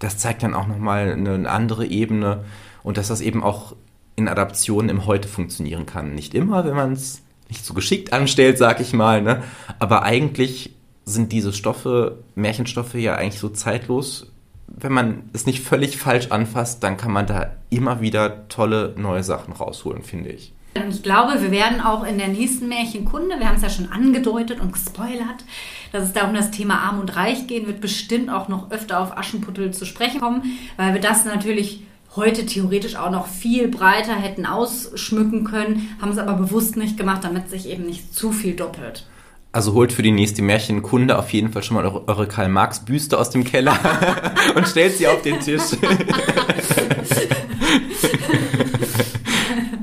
das 0.00 0.18
zeigt 0.18 0.42
dann 0.42 0.54
auch 0.54 0.66
nochmal 0.66 1.12
eine 1.12 1.48
andere 1.48 1.86
Ebene 1.86 2.44
und 2.82 2.96
dass 2.96 3.08
das 3.08 3.20
eben 3.20 3.42
auch 3.42 3.76
in 4.16 4.28
Adaptionen 4.28 4.88
im 4.88 5.06
Heute 5.06 5.28
funktionieren 5.28 5.86
kann. 5.86 6.14
Nicht 6.14 6.34
immer, 6.34 6.64
wenn 6.64 6.74
man 6.74 6.92
es 6.92 7.22
nicht 7.48 7.64
so 7.64 7.74
geschickt 7.74 8.12
anstellt, 8.12 8.58
sag 8.58 8.80
ich 8.80 8.92
mal, 8.92 9.22
ne? 9.22 9.42
aber 9.78 10.02
eigentlich 10.02 10.74
sind 11.04 11.32
diese 11.32 11.52
Stoffe, 11.52 12.18
Märchenstoffe 12.34 12.94
ja 12.94 13.14
eigentlich 13.14 13.40
so 13.40 13.48
zeitlos. 13.48 14.32
Wenn 14.66 14.92
man 14.92 15.30
es 15.32 15.46
nicht 15.46 15.60
völlig 15.62 15.96
falsch 15.96 16.28
anfasst, 16.30 16.82
dann 16.84 16.96
kann 16.96 17.12
man 17.12 17.26
da 17.26 17.50
immer 17.70 18.00
wieder 18.00 18.48
tolle 18.48 18.94
neue 18.96 19.24
Sachen 19.24 19.52
rausholen, 19.52 20.02
finde 20.02 20.30
ich. 20.30 20.52
Ich 20.72 21.02
glaube, 21.02 21.42
wir 21.42 21.50
werden 21.50 21.80
auch 21.80 22.06
in 22.06 22.18
der 22.18 22.28
nächsten 22.28 22.68
Märchenkunde, 22.68 23.40
wir 23.40 23.48
haben 23.48 23.56
es 23.56 23.62
ja 23.62 23.70
schon 23.70 23.90
angedeutet 23.90 24.60
und 24.60 24.72
gespoilert, 24.72 25.44
dass 25.90 26.04
es 26.04 26.12
da 26.12 26.28
um 26.28 26.34
das 26.34 26.52
Thema 26.52 26.78
Arm 26.80 27.00
und 27.00 27.16
Reich 27.16 27.48
gehen 27.48 27.66
wird, 27.66 27.80
bestimmt 27.80 28.30
auch 28.30 28.46
noch 28.46 28.70
öfter 28.70 29.00
auf 29.00 29.16
Aschenputtel 29.16 29.72
zu 29.72 29.84
sprechen 29.84 30.20
kommen, 30.20 30.58
weil 30.76 30.94
wir 30.94 31.00
das 31.00 31.24
natürlich 31.24 31.82
heute 32.14 32.46
theoretisch 32.46 32.94
auch 32.96 33.10
noch 33.10 33.26
viel 33.26 33.66
breiter 33.68 34.14
hätten 34.14 34.46
ausschmücken 34.46 35.44
können, 35.44 35.96
haben 36.00 36.12
es 36.12 36.18
aber 36.18 36.34
bewusst 36.34 36.76
nicht 36.76 36.96
gemacht, 36.96 37.24
damit 37.24 37.50
sich 37.50 37.68
eben 37.68 37.86
nicht 37.86 38.14
zu 38.14 38.30
viel 38.30 38.54
doppelt. 38.54 39.06
Also 39.52 39.72
holt 39.74 39.92
für 39.92 40.02
die 40.02 40.12
nächste 40.12 40.42
Märchenkunde 40.42 41.18
auf 41.18 41.32
jeden 41.32 41.52
Fall 41.52 41.64
schon 41.64 41.76
mal 41.76 41.84
eure, 41.84 42.06
eure 42.06 42.28
Karl-Marx-Büste 42.28 43.18
aus 43.18 43.30
dem 43.30 43.42
Keller 43.42 43.76
und 44.54 44.68
stellt 44.68 44.96
sie 44.96 45.08
auf 45.08 45.22
den 45.22 45.40
Tisch. 45.40 45.62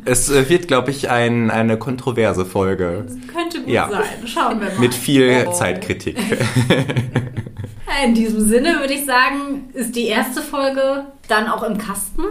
es 0.07 0.29
äh, 0.29 0.49
wird, 0.49 0.67
glaube 0.67 0.91
ich, 0.91 1.09
ein, 1.09 1.51
eine 1.51 1.77
kontroverse 1.77 2.45
Folge. 2.45 3.05
Das 3.05 3.33
könnte 3.33 3.61
gut 3.61 3.69
ja. 3.69 3.89
sein. 3.89 4.27
Schauen 4.27 4.59
wir 4.59 4.69
mal. 4.69 4.79
Mit 4.79 4.93
viel 4.93 5.45
oh. 5.47 5.51
Zeitkritik. 5.51 6.17
In 8.05 8.13
diesem 8.13 8.47
Sinne 8.47 8.79
würde 8.79 8.93
ich 8.93 9.05
sagen, 9.05 9.69
ist 9.73 9.95
die 9.95 10.07
erste 10.07 10.41
Folge 10.41 11.05
dann 11.27 11.47
auch 11.47 11.63
im 11.63 11.77
Kasten. 11.77 12.23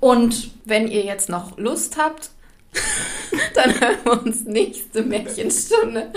Und 0.00 0.50
wenn 0.64 0.88
ihr 0.88 1.04
jetzt 1.04 1.28
noch 1.28 1.56
Lust 1.58 1.96
habt, 1.96 2.30
dann 3.54 3.80
hören 3.80 3.96
wir 4.02 4.22
uns 4.22 4.44
nächste 4.44 5.02
Märchenstunde. 5.02 6.12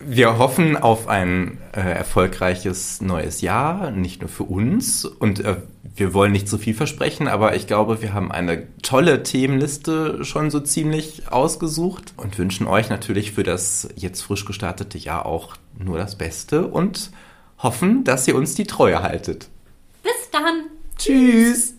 Wir 0.00 0.38
hoffen 0.38 0.76
auf 0.76 1.08
ein 1.08 1.58
äh, 1.72 1.80
erfolgreiches 1.80 3.00
neues 3.00 3.40
Jahr, 3.40 3.90
nicht 3.90 4.20
nur 4.20 4.28
für 4.28 4.44
uns. 4.44 5.04
Und 5.06 5.40
äh, 5.40 5.56
wir 5.96 6.12
wollen 6.12 6.32
nicht 6.32 6.48
zu 6.48 6.58
viel 6.58 6.74
versprechen, 6.74 7.28
aber 7.28 7.54
ich 7.54 7.66
glaube, 7.66 8.02
wir 8.02 8.12
haben 8.12 8.32
eine 8.32 8.66
tolle 8.82 9.22
Themenliste 9.22 10.24
schon 10.24 10.50
so 10.50 10.60
ziemlich 10.60 11.30
ausgesucht 11.30 12.14
und 12.16 12.36
wünschen 12.38 12.66
euch 12.66 12.90
natürlich 12.90 13.32
für 13.32 13.44
das 13.44 13.88
jetzt 13.94 14.22
frisch 14.22 14.44
gestartete 14.44 14.98
Jahr 14.98 15.26
auch 15.26 15.56
nur 15.78 15.96
das 15.96 16.16
Beste 16.16 16.66
und 16.66 17.10
hoffen, 17.58 18.02
dass 18.04 18.26
ihr 18.26 18.34
uns 18.34 18.54
die 18.54 18.64
Treue 18.64 19.02
haltet. 19.02 19.48
Bis 20.02 20.30
dann. 20.32 20.66
Tschüss. 20.98 21.74